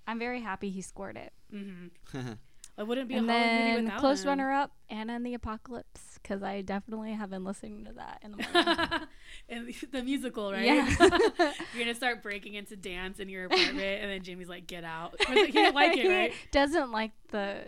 I'm 0.05 0.19
very 0.19 0.41
happy 0.41 0.69
he 0.69 0.81
scored 0.81 1.17
it. 1.17 1.33
Mm-hmm. 1.53 2.31
It 2.77 2.87
wouldn't 2.87 3.07
be 3.07 3.13
and 3.15 3.29
a 3.29 3.33
Halloween 3.33 3.55
movie 3.59 3.73
then 3.75 3.83
without 3.85 3.99
close 3.99 4.23
him. 4.23 4.29
runner 4.29 4.51
up, 4.51 4.71
Anna 4.89 5.13
and 5.13 5.25
the 5.25 5.35
Apocalypse, 5.35 6.17
because 6.21 6.41
I 6.41 6.61
definitely 6.61 7.13
have 7.13 7.29
been 7.29 7.43
listening 7.43 7.85
to 7.85 7.93
that 7.93 8.19
in 8.23 8.31
the 8.31 8.37
morning. 8.53 9.07
and 9.47 9.67
the- 9.67 9.87
the 9.91 10.01
musical, 10.03 10.51
right? 10.51 10.65
Yeah. 10.65 10.89
You're 11.39 11.51
gonna 11.77 11.93
start 11.93 12.23
breaking 12.23 12.55
into 12.55 12.75
dance 12.75 13.19
in 13.19 13.29
your 13.29 13.45
apartment, 13.45 13.79
and 14.01 14.09
then 14.09 14.23
Jimmy's 14.23 14.49
like, 14.49 14.65
"Get 14.65 14.83
out!" 14.83 15.13
He 15.27 15.51
didn't 15.51 15.75
like 15.75 15.95
it, 15.97 16.07
right? 16.09 16.31
He 16.31 16.47
doesn't 16.51 16.91
like 16.91 17.11
the 17.29 17.59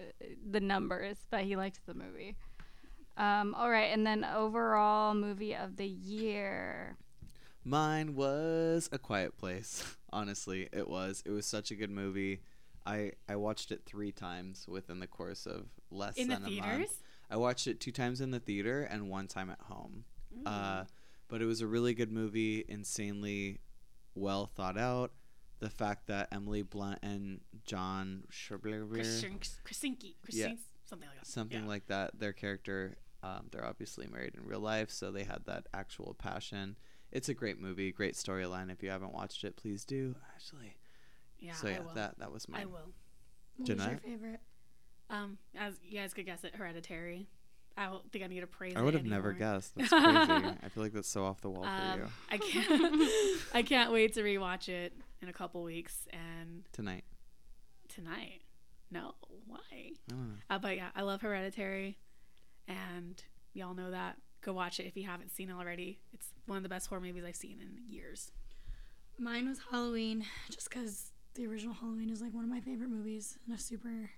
the 0.50 0.60
numbers, 0.60 1.18
but 1.30 1.42
he 1.42 1.56
liked 1.56 1.86
the 1.86 1.94
movie. 1.94 2.36
Um, 3.18 3.54
all 3.56 3.70
right, 3.70 3.94
and 3.94 4.06
then 4.08 4.26
overall 4.26 5.14
movie 5.14 5.56
of 5.56 5.78
the 5.78 5.86
year. 5.88 6.98
Mine 7.64 8.16
was 8.16 8.90
A 8.92 8.98
Quiet 8.98 9.38
Place. 9.38 9.96
Honestly, 10.12 10.68
it 10.74 10.88
was. 10.90 11.22
It 11.26 11.32
was 11.32 11.46
such 11.46 11.72
a 11.72 11.76
good 11.76 11.90
movie. 11.92 12.42
I 12.86 13.14
I 13.28 13.36
watched 13.36 13.72
it 13.72 13.84
three 13.86 14.12
times 14.12 14.68
within 14.68 15.00
the 15.00 15.08
course 15.08 15.46
of 15.46 15.68
less 15.90 16.16
In 16.18 16.28
the 16.28 16.36
than 16.36 16.46
a 16.46 16.62
month. 16.62 17.02
I 17.30 17.38
watched 17.38 17.68
it 17.68 17.80
two 17.80 17.92
times 17.92 18.22
in 18.22 18.32
the 18.32 18.40
theater 18.40 18.84
and 18.84 19.10
one 19.10 19.28
time 19.28 19.50
at 19.50 19.60
home. 19.62 20.06
Mm. 20.38 20.44
Uh, 20.46 20.84
but 21.28 21.42
it 21.42 21.46
was 21.46 21.62
a 21.62 21.68
really 21.68 21.94
good 21.96 22.12
movie, 22.12 22.64
insanely 22.68 23.60
well 24.14 24.46
thought 24.46 24.78
out. 24.78 25.12
The 25.60 25.70
fact 25.70 26.08
that 26.08 26.28
Emily 26.32 26.62
Blunt 26.62 27.00
and 27.02 27.42
John 27.66 28.26
Krasinski, 29.64 30.16
Yeah. 30.30 30.54
Something 30.86 31.08
like 31.10 31.18
that. 31.20 31.26
something 31.28 31.62
Yeah. 31.64 31.68
like 31.68 31.88
that, 31.88 32.20
their 32.20 32.34
character, 32.34 32.98
um, 33.24 33.48
they're 33.52 33.66
obviously 33.66 34.06
married 34.06 34.36
in 34.36 34.46
real 34.46 34.60
life, 34.60 34.92
so 34.92 35.12
they 35.12 35.24
had 35.24 35.46
that 35.46 35.66
actual 35.74 36.14
passion. 36.14 36.76
It's 37.12 37.30
a 37.30 37.34
great 37.34 37.60
movie, 37.60 37.92
great 37.92 38.14
storyline. 38.14 38.72
If 38.72 38.84
you 38.84 38.90
haven't 38.92 39.14
watched 39.14 39.44
it, 39.44 39.56
please 39.56 39.84
do. 39.86 40.16
Actually, 40.36 40.76
Yeah, 41.40 41.54
so 41.54 41.68
I 41.68 41.72
yeah, 41.72 41.80
will. 41.82 41.94
that 41.96 42.20
that 42.20 42.32
was 42.32 42.48
mine. 42.50 42.62
I 42.62 42.66
will. 42.66 42.94
What 43.58 43.70
was 43.70 43.86
your 43.88 43.98
favorite? 43.98 44.40
Um, 45.10 45.38
as 45.58 45.76
you 45.84 46.00
guys 46.00 46.14
could 46.14 46.26
guess 46.26 46.44
it, 46.44 46.56
Hereditary. 46.56 47.28
I 47.78 47.86
don't 47.88 48.10
think 48.12 48.24
I 48.24 48.28
need 48.28 48.40
to 48.40 48.48
praise 48.48 48.74
I 48.76 48.80
it 48.80 48.84
would 48.84 48.94
have 48.94 49.06
never 49.06 49.34
guessed. 49.34 49.74
That's 49.78 49.90
crazy. 49.90 50.02
I 50.64 50.70
feel 50.70 50.82
like 50.82 50.94
that's 50.94 51.10
so 51.10 51.26
off 51.26 51.42
the 51.42 51.50
wall 51.50 51.64
for 51.64 51.70
Um, 51.70 52.00
you 52.00 52.08
I 52.32 52.38
can't. 52.40 53.10
I 53.54 53.62
can't 53.64 53.92
wait 53.92 54.14
to 54.14 54.22
rewatch 54.24 54.70
it 54.70 54.94
in 55.22 55.28
a 55.28 55.34
couple 55.34 55.62
weeks 55.62 56.08
and 56.14 56.64
tonight. 56.72 57.04
tonight. 57.90 58.42
No, 58.92 59.16
why? 59.46 59.60
I 59.72 59.92
don't 60.10 60.30
know. 60.30 60.36
Uh, 60.50 60.58
but 60.60 60.78
yeah, 60.78 60.90
I 60.96 61.02
love 61.02 61.22
Hereditary, 61.22 61.98
and 62.68 63.22
y'all 63.54 63.74
know 63.76 63.92
that. 63.92 64.18
Go 64.42 64.54
watch 64.54 64.80
it 64.80 64.86
if 64.86 64.96
you 64.96 65.04
haven't 65.06 65.32
seen 65.32 65.50
it 65.50 65.54
already. 65.54 66.00
It's 66.14 66.28
one 66.46 66.56
of 66.58 66.64
the 66.64 66.70
best 66.70 66.88
horror 66.88 67.02
movies 67.02 67.24
I've 67.28 67.36
seen 67.36 67.60
in 67.62 67.80
years. 67.92 68.32
Mine 69.18 69.50
was 69.50 69.60
Halloween, 69.72 70.26
just 70.50 70.70
because 70.70 71.12
the 71.36 71.46
original 71.48 71.74
Halloween 71.74 72.10
is 72.10 72.22
like 72.22 72.34
one 72.34 72.44
of 72.44 72.50
my 72.50 72.60
favorite 72.62 72.90
movies, 72.90 73.38
and 73.46 73.54
I'm 73.54 73.60
super 73.60 74.10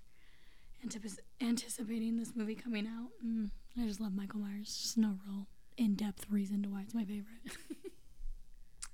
antipis- 0.86 1.18
anticipating 1.40 2.16
this 2.16 2.32
movie 2.34 2.54
coming 2.54 2.86
out. 2.86 3.10
Mm, 3.24 3.50
I 3.80 3.86
just 3.86 4.00
love 4.00 4.14
Michael 4.14 4.40
Myers. 4.40 4.78
Just 4.80 4.96
no 4.98 5.18
real 5.26 5.46
in-depth 5.76 6.26
reason 6.30 6.62
to 6.62 6.68
why 6.68 6.80
it's 6.82 6.94
my 6.94 7.04
favorite. 7.04 7.26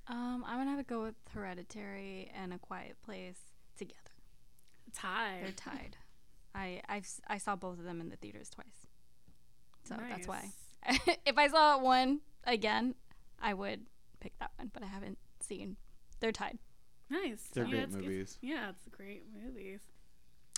Um, 0.07 0.45
I'm 0.47 0.59
gonna 0.59 0.69
have 0.73 0.81
to 0.81 0.85
go 0.85 1.03
with 1.03 1.15
Hereditary 1.33 2.31
and 2.39 2.53
A 2.53 2.59
Quiet 2.59 2.97
Place 3.03 3.39
together. 3.79 3.99
Tied. 4.95 5.45
They're 5.45 5.53
tied. 5.53 5.97
I 6.55 6.83
I've, 6.87 7.05
s- 7.05 7.23
I 7.27 7.39
saw 7.39 7.57
both 7.57 7.79
of 7.79 7.85
them 7.87 8.03
in 8.03 8.11
the 8.11 8.17
theaters 8.17 8.51
twice, 8.51 8.87
so 9.85 9.97
that's 10.09 10.29
why. 10.29 10.51
If 11.25 11.39
I 11.39 11.49
saw 11.49 11.79
one 11.79 12.21
again, 12.47 12.95
I 13.41 13.55
would 13.55 13.87
pick 14.21 14.39
that 14.41 14.51
one, 14.59 14.71
but 14.75 14.83
I 14.83 14.87
haven't 14.87 15.17
seen. 15.41 15.77
They're 16.21 16.33
tied. 16.33 16.59
Nice. 17.11 17.49
They're 17.53 17.65
yeah, 17.65 17.71
great 17.71 17.83
it's- 17.83 17.95
it's- 17.95 18.03
movies. 18.09 18.39
yeah, 18.41 18.69
it's 18.71 18.89
great 18.97 19.25
movies. 19.43 19.81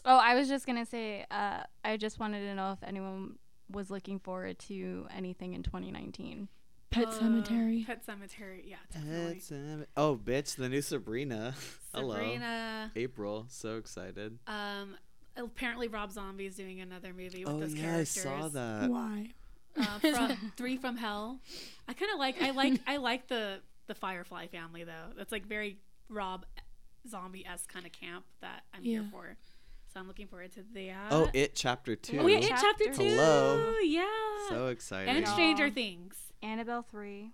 Oh, 0.04 0.16
I 0.18 0.34
was 0.36 0.48
just 0.48 0.66
gonna 0.66 0.86
say. 0.86 1.26
Uh, 1.30 1.64
I 1.84 1.96
just 1.96 2.20
wanted 2.20 2.40
to 2.40 2.54
know 2.54 2.72
if 2.72 2.82
anyone 2.86 3.38
was 3.70 3.90
looking 3.90 4.20
forward 4.20 4.58
to 4.60 5.06
anything 5.14 5.54
in 5.54 5.62
2019. 5.64 6.48
Pet 6.90 7.08
Uh, 7.08 7.10
Cemetery. 7.10 7.82
Pet 7.84 8.06
Sematary. 8.06 8.62
Yeah, 8.64 8.76
definitely. 8.92 9.34
Pet 9.34 9.42
Sem- 9.42 9.86
oh, 9.96 10.16
bitch, 10.16 10.54
the 10.54 10.68
new 10.68 10.80
Sabrina. 10.80 11.54
Hello. 11.92 12.14
Sabrina. 12.14 12.92
April, 12.94 13.46
so 13.48 13.76
excited. 13.76 14.38
Um, 14.46 14.96
apparently 15.36 15.88
Rob 15.88 16.12
Zombie 16.12 16.46
is 16.46 16.54
doing 16.54 16.80
another 16.80 17.12
movie 17.12 17.44
with 17.44 17.52
Oh 17.54 17.58
those 17.58 17.74
yeah, 17.74 17.82
characters. 17.82 18.24
I 18.26 18.40
saw 18.40 18.48
that. 18.48 18.88
why? 18.90 19.30
Uh, 19.76 19.98
from 19.98 20.52
Three 20.56 20.76
from 20.76 20.96
Hell. 20.96 21.40
I 21.88 21.92
kind 21.94 22.12
of 22.12 22.20
like. 22.20 22.40
I 22.40 22.52
like. 22.52 22.80
I 22.86 22.96
like 22.98 23.26
the 23.26 23.58
the 23.88 23.94
Firefly 23.96 24.46
family 24.46 24.84
though. 24.84 25.12
That's 25.16 25.32
like 25.32 25.46
very 25.46 25.78
Rob 26.08 26.46
Zombie 27.08 27.46
s 27.46 27.66
kind 27.66 27.86
of 27.86 27.92
camp 27.92 28.24
that 28.40 28.64
I'm 28.74 28.82
here 28.82 29.04
for. 29.10 29.36
So 29.92 30.00
I'm 30.00 30.08
looking 30.08 30.26
forward 30.26 30.52
to 30.52 30.62
that. 30.74 31.06
Oh, 31.10 31.28
it 31.32 31.54
chapter 31.54 31.96
two. 31.96 32.18
Oh, 32.20 32.26
yeah, 32.26 32.38
it 32.38 32.48
Chapter 32.48 32.84
chapter 32.84 32.94
two. 32.94 33.08
Hello. 33.10 33.74
Yeah. 33.82 34.04
So 34.48 34.66
exciting. 34.68 35.16
and 35.16 35.26
Aw. 35.26 35.32
Stranger 35.32 35.70
Things. 35.70 36.16
Annabelle 36.42 36.82
three. 36.82 37.30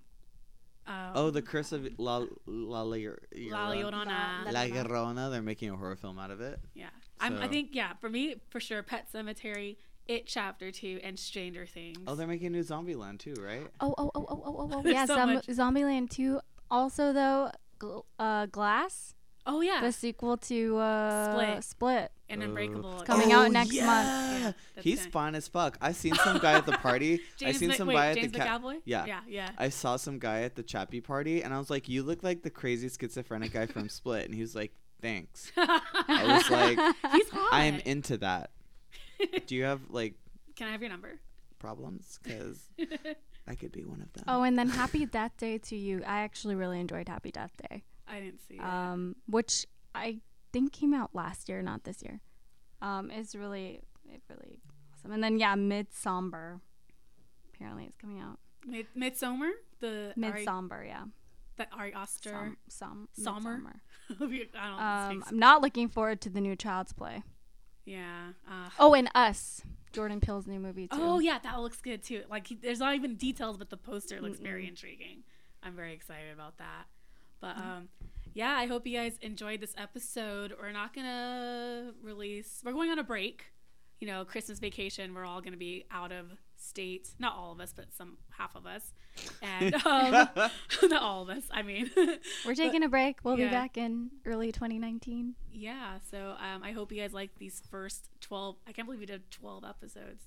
Um, 0.87 0.95
oh, 1.15 1.31
the 1.31 1.43
Curse 1.43 1.73
of 1.73 1.89
La 1.99 2.19
La 2.47 2.83
La, 2.83 2.83
La 2.83 2.97
Llorona. 2.97 3.17
Llorona. 3.37 4.45
La- 4.47 4.51
La 4.51 4.67
Llorona. 4.67 5.31
They're 5.31 5.43
making 5.43 5.71
a 5.71 5.77
horror 5.77 5.97
film 5.97 6.19
out 6.19 6.31
of 6.31 6.41
it. 6.41 6.61
Yeah. 6.75 6.89
I'm, 7.21 7.39
I 7.39 7.47
think, 7.47 7.69
yeah, 7.73 7.93
for 8.01 8.09
me, 8.09 8.37
for 8.51 8.59
sure, 8.59 8.83
Pet 8.83 9.07
Sematary, 9.13 9.77
It 10.09 10.27
Chapter 10.27 10.73
2, 10.73 11.01
and 11.05 11.17
Stranger 11.17 11.67
Things. 11.67 11.99
Oh, 12.07 12.17
they're 12.17 12.27
making 12.27 12.49
a 12.49 12.51
new 12.51 12.65
Zombieland 12.65 13.21
too, 13.21 13.35
right? 13.41 13.69
Oh 13.81 13.95
oh 13.97 14.11
oh 14.15 14.27
oh 14.29 14.43
oh 14.45 14.57
oh. 14.59 14.71
oh. 14.73 14.83
Yeah, 14.89 15.05
so 15.07 15.15
Zom- 15.15 15.35
much. 15.35 15.47
Zombieland 15.47 16.11
two. 16.11 16.41
Also 16.71 17.13
though, 17.13 17.51
gl- 17.83 18.05
uh, 18.19 18.47
Glass, 18.47 19.15
oh, 19.47 19.61
yeah. 19.61 19.81
the 19.81 19.91
sequel 19.93 20.37
to 20.37 20.77
uh, 20.79 21.33
Split. 21.33 21.65
Split. 21.65 22.13
and. 22.29 22.43
Unbreakable. 22.43 22.95
It's 22.95 23.03
coming 23.05 23.33
out 23.33 23.47
Oh, 23.47 23.49
next 23.51 23.69
month. 23.75 23.77
yeah. 23.77 24.39
Yeah, 24.39 24.53
that's 24.75 24.85
He's 24.85 24.99
gonna- 25.01 25.11
fun 25.11 25.35
as 25.35 25.49
fuck. 25.49 25.77
I 25.81 25.93
seen 25.93 26.15
some 26.15 26.39
guy 26.39 26.53
at 26.55 26.65
the 26.67 26.73
party. 26.73 27.15
I 27.21 27.21
James 27.37 27.59
seen 27.59 27.69
Mc- 27.69 27.77
some 27.77 27.89
wait, 27.89 27.95
guy 27.95 28.07
at 28.09 28.15
James 28.17 28.33
the 28.33 28.39
ca- 28.39 28.59
McAvoy? 28.59 28.81
Yeah. 28.85 29.05
Yeah, 29.07 29.21
yeah. 29.29 29.51
I 29.59 29.69
saw 29.69 29.97
some 29.97 30.19
guy 30.19 30.43
at 30.43 30.55
the 30.57 30.63
Chappie 30.63 31.01
party, 31.01 31.43
and 31.43 31.53
I 31.53 31.59
was 31.59 31.69
like, 31.71 31.89
"You 31.89 32.03
look 32.03 32.23
like 32.23 32.43
the 32.43 32.51
crazy 32.51 32.89
schizophrenic 32.89 33.53
guy 33.53 33.67
from 33.67 33.89
Split," 34.01 34.25
and 34.27 34.35
he 34.35 34.41
was 34.41 34.55
like, 34.55 34.73
"Thanks." 35.03 35.51
I 35.57 36.25
was 36.37 36.51
like, 36.51 36.79
He's 37.13 37.29
hot. 37.31 37.53
I 37.53 37.65
am 37.65 37.81
into 37.85 38.17
that. 38.19 38.51
Do 39.47 39.55
you 39.55 39.65
have 39.65 39.81
like 39.91 40.15
Can 40.57 40.69
I 40.69 40.73
have 40.73 40.81
your 40.81 40.91
number? 40.91 41.19
problems? 41.59 42.19
Because 42.25 42.61
I 43.47 43.55
could 43.55 43.73
be 43.73 43.85
one 43.85 44.01
of 44.01 44.13
them. 44.13 44.25
Oh, 44.29 44.43
and 44.43 44.59
then 44.59 44.69
Happy 44.69 45.05
Death 45.19 45.37
Day 45.37 45.59
to 45.59 45.77
you. 45.77 46.03
I 46.07 46.21
actually 46.23 46.55
really 46.55 46.81
enjoyed 46.81 47.09
Happy 47.09 47.31
Death 47.31 47.53
Day, 47.71 47.83
I 48.09 48.21
didn't 48.21 48.41
see 48.49 48.55
it. 48.55 48.61
um, 48.65 49.17
which 49.27 49.67
I 49.95 50.21
think 50.53 50.73
came 50.73 50.95
out 50.95 51.11
last 51.15 51.49
year, 51.49 51.63
not 51.63 51.85
this 51.85 52.03
year. 52.03 52.21
Um, 52.81 53.11
it's 53.11 53.35
really, 53.35 53.81
it 54.09 54.23
really 54.29 54.61
awesome. 54.93 55.13
And 55.13 55.23
then 55.23 55.39
yeah, 55.39 55.55
Midsommar. 55.55 56.61
Apparently, 57.55 57.85
it's 57.85 57.97
coming 57.97 58.21
out. 58.21 58.39
Mid- 58.67 58.87
Midsummer? 58.95 59.51
The 59.81 60.13
Ari, 60.23 60.45
Midsommar, 60.47 60.87
yeah. 60.87 61.05
The 61.57 61.67
Ari 61.77 61.93
Aster. 61.95 62.31
Some, 62.69 63.09
some, 63.13 63.43
Sommer? 63.43 63.61
I 64.11 64.15
don't. 64.21 64.55
Um, 64.55 65.25
I'm 65.27 65.39
not 65.39 65.63
looking 65.63 65.89
forward 65.89 66.21
to 66.23 66.31
the 66.31 66.41
new 66.41 66.57
Child's 66.57 66.93
Play. 66.93 67.23
Yeah. 67.85 68.29
Uh, 68.49 68.69
Oh, 68.79 68.95
and 68.95 69.11
Us, 69.15 69.63
Jordan 69.93 70.21
Peele's 70.21 70.47
new 70.47 70.59
movie 70.61 70.89
too. 70.89 70.97
Oh 71.01 71.19
yeah, 71.19 71.39
that 71.43 71.61
looks 71.61 71.81
good 71.81 72.03
too. 72.03 72.23
Like 72.31 72.47
he, 72.47 72.55
there's 72.55 72.79
not 72.79 72.95
even 72.95 73.17
details, 73.17 73.57
but 73.57 73.71
the 73.71 73.77
poster 73.77 74.21
looks 74.21 74.39
very 74.39 74.67
intriguing. 74.67 75.23
I'm 75.63 75.75
very 75.77 75.93
excited 75.93 76.33
about 76.33 76.59
that. 76.59 76.87
But 77.41 77.57
um, 77.57 77.89
yeah, 78.35 78.53
I 78.53 78.67
hope 78.67 78.87
you 78.87 78.97
guys 78.99 79.19
enjoyed 79.21 79.61
this 79.61 79.75
episode. 79.77 80.55
We're 80.61 80.73
not 80.73 80.95
gonna 80.95 81.93
release. 82.03 82.63
We're 82.65 82.73
going 82.73 82.91
on 82.91 82.99
a 82.99 83.05
break. 83.05 83.45
You 84.01 84.07
know, 84.09 84.25
Christmas 84.25 84.59
vacation. 84.59 85.15
We're 85.15 85.25
all 85.27 85.41
gonna 85.41 85.57
be 85.57 85.85
out 85.91 86.11
of 86.13 86.27
state. 86.73 87.11
Not 87.19 87.35
all 87.37 87.53
of 87.53 87.61
us, 87.61 87.73
but 87.77 87.93
some 87.93 88.17
half 88.31 88.57
of 88.57 88.67
us, 88.67 88.93
and 89.43 89.75
um, 89.87 90.11
not 90.83 91.03
all 91.03 91.23
of 91.23 91.29
us. 91.29 91.45
I 91.51 91.63
mean, 91.63 91.91
We're 92.47 92.55
taking 92.55 92.83
a 92.83 92.89
break. 92.89 93.19
We'll 93.23 93.39
yeah. 93.39 93.49
be 93.49 93.51
back 93.51 93.77
in 93.77 94.11
early 94.25 94.53
2019. 94.53 95.35
yeah. 95.53 95.99
So 96.11 96.35
um, 96.39 96.63
I 96.63 96.73
hope 96.73 96.91
you 96.93 97.01
guys 97.01 97.13
like 97.13 97.31
these 97.39 97.63
first 97.71 98.09
12. 98.23 98.57
I 98.67 98.73
can't 98.73 98.87
believe 98.87 99.01
we 99.01 99.07
did 99.07 99.31
12 99.31 99.65
episodes. 99.65 100.25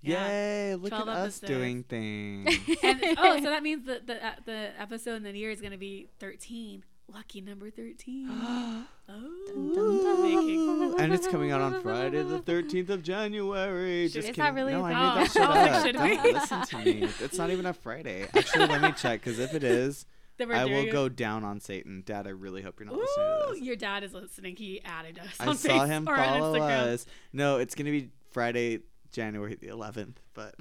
Yeah. 0.00 0.26
Yay! 0.26 0.74
Look 0.74 0.92
at 0.92 1.02
12 1.02 1.08
us 1.08 1.40
doing 1.40 1.82
things. 1.82 2.54
and 2.82 3.00
oh, 3.18 3.38
so 3.38 3.44
that 3.50 3.62
means 3.62 3.86
that 3.86 4.06
the 4.06 4.26
uh, 4.26 4.32
the 4.44 4.70
episode 4.78 5.16
in 5.16 5.22
the 5.22 5.32
year 5.32 5.50
is 5.50 5.60
going 5.60 5.72
to 5.72 5.78
be 5.78 6.08
thirteen. 6.18 6.84
Lucky 7.12 7.40
number 7.40 7.70
thirteen. 7.70 8.28
oh, 9.08 10.18
making- 10.22 11.00
and 11.00 11.12
it's 11.12 11.26
coming 11.28 11.50
out 11.52 11.60
on 11.60 11.82
Friday, 11.82 12.22
the 12.22 12.40
13th 12.40 12.88
of 12.88 13.02
January. 13.02 14.08
Just 14.08 14.28
Is 14.28 14.34
kidding. 14.36 14.54
really 14.54 14.72
No, 14.72 14.84
I 14.84 14.88
made 14.88 15.26
that 15.26 15.36
Oh, 15.36 15.40
shit 15.40 15.42
like, 15.42 15.70
up. 15.72 15.86
should 15.86 15.94
Don't 15.96 16.22
we? 16.24 16.32
listen 16.32 16.62
to 16.62 16.76
me. 16.78 17.08
It's 17.20 17.36
not 17.38 17.50
even 17.50 17.66
a 17.66 17.72
Friday. 17.74 18.26
Actually, 18.34 18.66
let 18.66 18.80
me 18.82 18.92
check 18.92 19.20
because 19.22 19.38
if 19.38 19.54
it 19.54 19.62
is, 19.62 20.06
I 20.40 20.64
will 20.64 20.90
go 20.90 21.08
down 21.08 21.44
on 21.44 21.60
Satan. 21.60 22.02
Dad, 22.06 22.26
I 22.26 22.30
really 22.30 22.62
hope 22.62 22.80
you're 22.80 22.86
not 22.86 22.96
listening 22.96 23.26
to 23.48 23.52
this. 23.54 23.62
your 23.62 23.76
dad 23.76 24.02
is 24.02 24.12
listening. 24.14 24.56
He 24.56 24.80
added 24.84 25.18
us. 25.18 25.28
I 25.38 25.46
on 25.46 25.56
saw 25.56 25.84
him 25.84 26.06
follow 26.06 26.58
us. 26.60 27.06
No, 27.32 27.58
it's 27.58 27.74
gonna 27.74 27.90
be 27.90 28.10
Friday, 28.32 28.80
January 29.12 29.56
the 29.60 29.68
11th. 29.68 30.16
But 30.32 30.54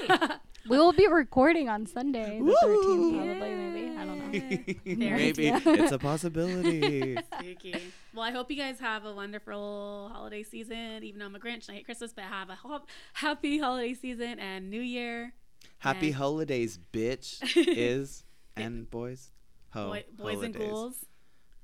We 0.68 0.78
will 0.78 0.92
be 0.92 1.06
recording 1.08 1.68
on 1.68 1.86
Sunday, 1.86 2.38
the 2.38 2.44
13th, 2.62 2.86
Woo! 2.86 3.16
probably, 3.16 3.54
maybe. 3.54 3.96
I 3.98 4.04
don't 4.04 4.18
know. 4.18 4.32
There. 5.06 5.16
maybe 5.16 5.44
Yeah. 5.44 5.60
it's 5.66 5.92
a 5.92 5.98
possibility. 5.98 7.16
Spooky. 7.36 7.74
Well, 8.14 8.24
I 8.24 8.30
hope 8.30 8.50
you 8.50 8.56
guys 8.56 8.78
have 8.80 9.04
a 9.04 9.12
wonderful 9.14 10.10
holiday 10.12 10.42
season. 10.42 11.00
Even 11.02 11.18
though 11.20 11.26
I'm 11.26 11.34
a 11.34 11.38
Grinch 11.38 11.68
and 11.68 11.70
I 11.70 11.74
hate 11.74 11.84
Christmas, 11.84 12.12
but 12.12 12.24
have 12.24 12.48
a 12.48 12.54
ho- 12.54 12.82
happy 13.14 13.58
holiday 13.58 13.92
season 13.94 14.38
and 14.38 14.70
New 14.70 14.80
Year. 14.80 15.32
Happy 15.78 16.06
And- 16.08 16.16
holidays, 16.16 16.78
bitch. 16.92 17.40
Is 17.56 18.24
and 18.56 18.88
boys. 18.90 19.30
Ho, 19.70 19.88
Boy, 19.88 20.04
boys 20.16 20.42
and 20.42 20.54
ghouls. 20.54 20.94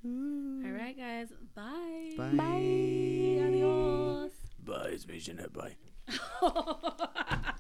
Ooh. 0.05 0.63
All 0.67 0.73
right, 0.73 0.97
guys. 0.97 1.29
Bye. 1.55 2.15
Bye. 2.17 2.35
Adios. 3.47 4.33
Bye. 4.65 4.91
It's 4.93 5.07
me, 5.07 5.19
Jeanette. 5.19 5.53
Bye. 5.53 5.77
Bye. 6.41 7.53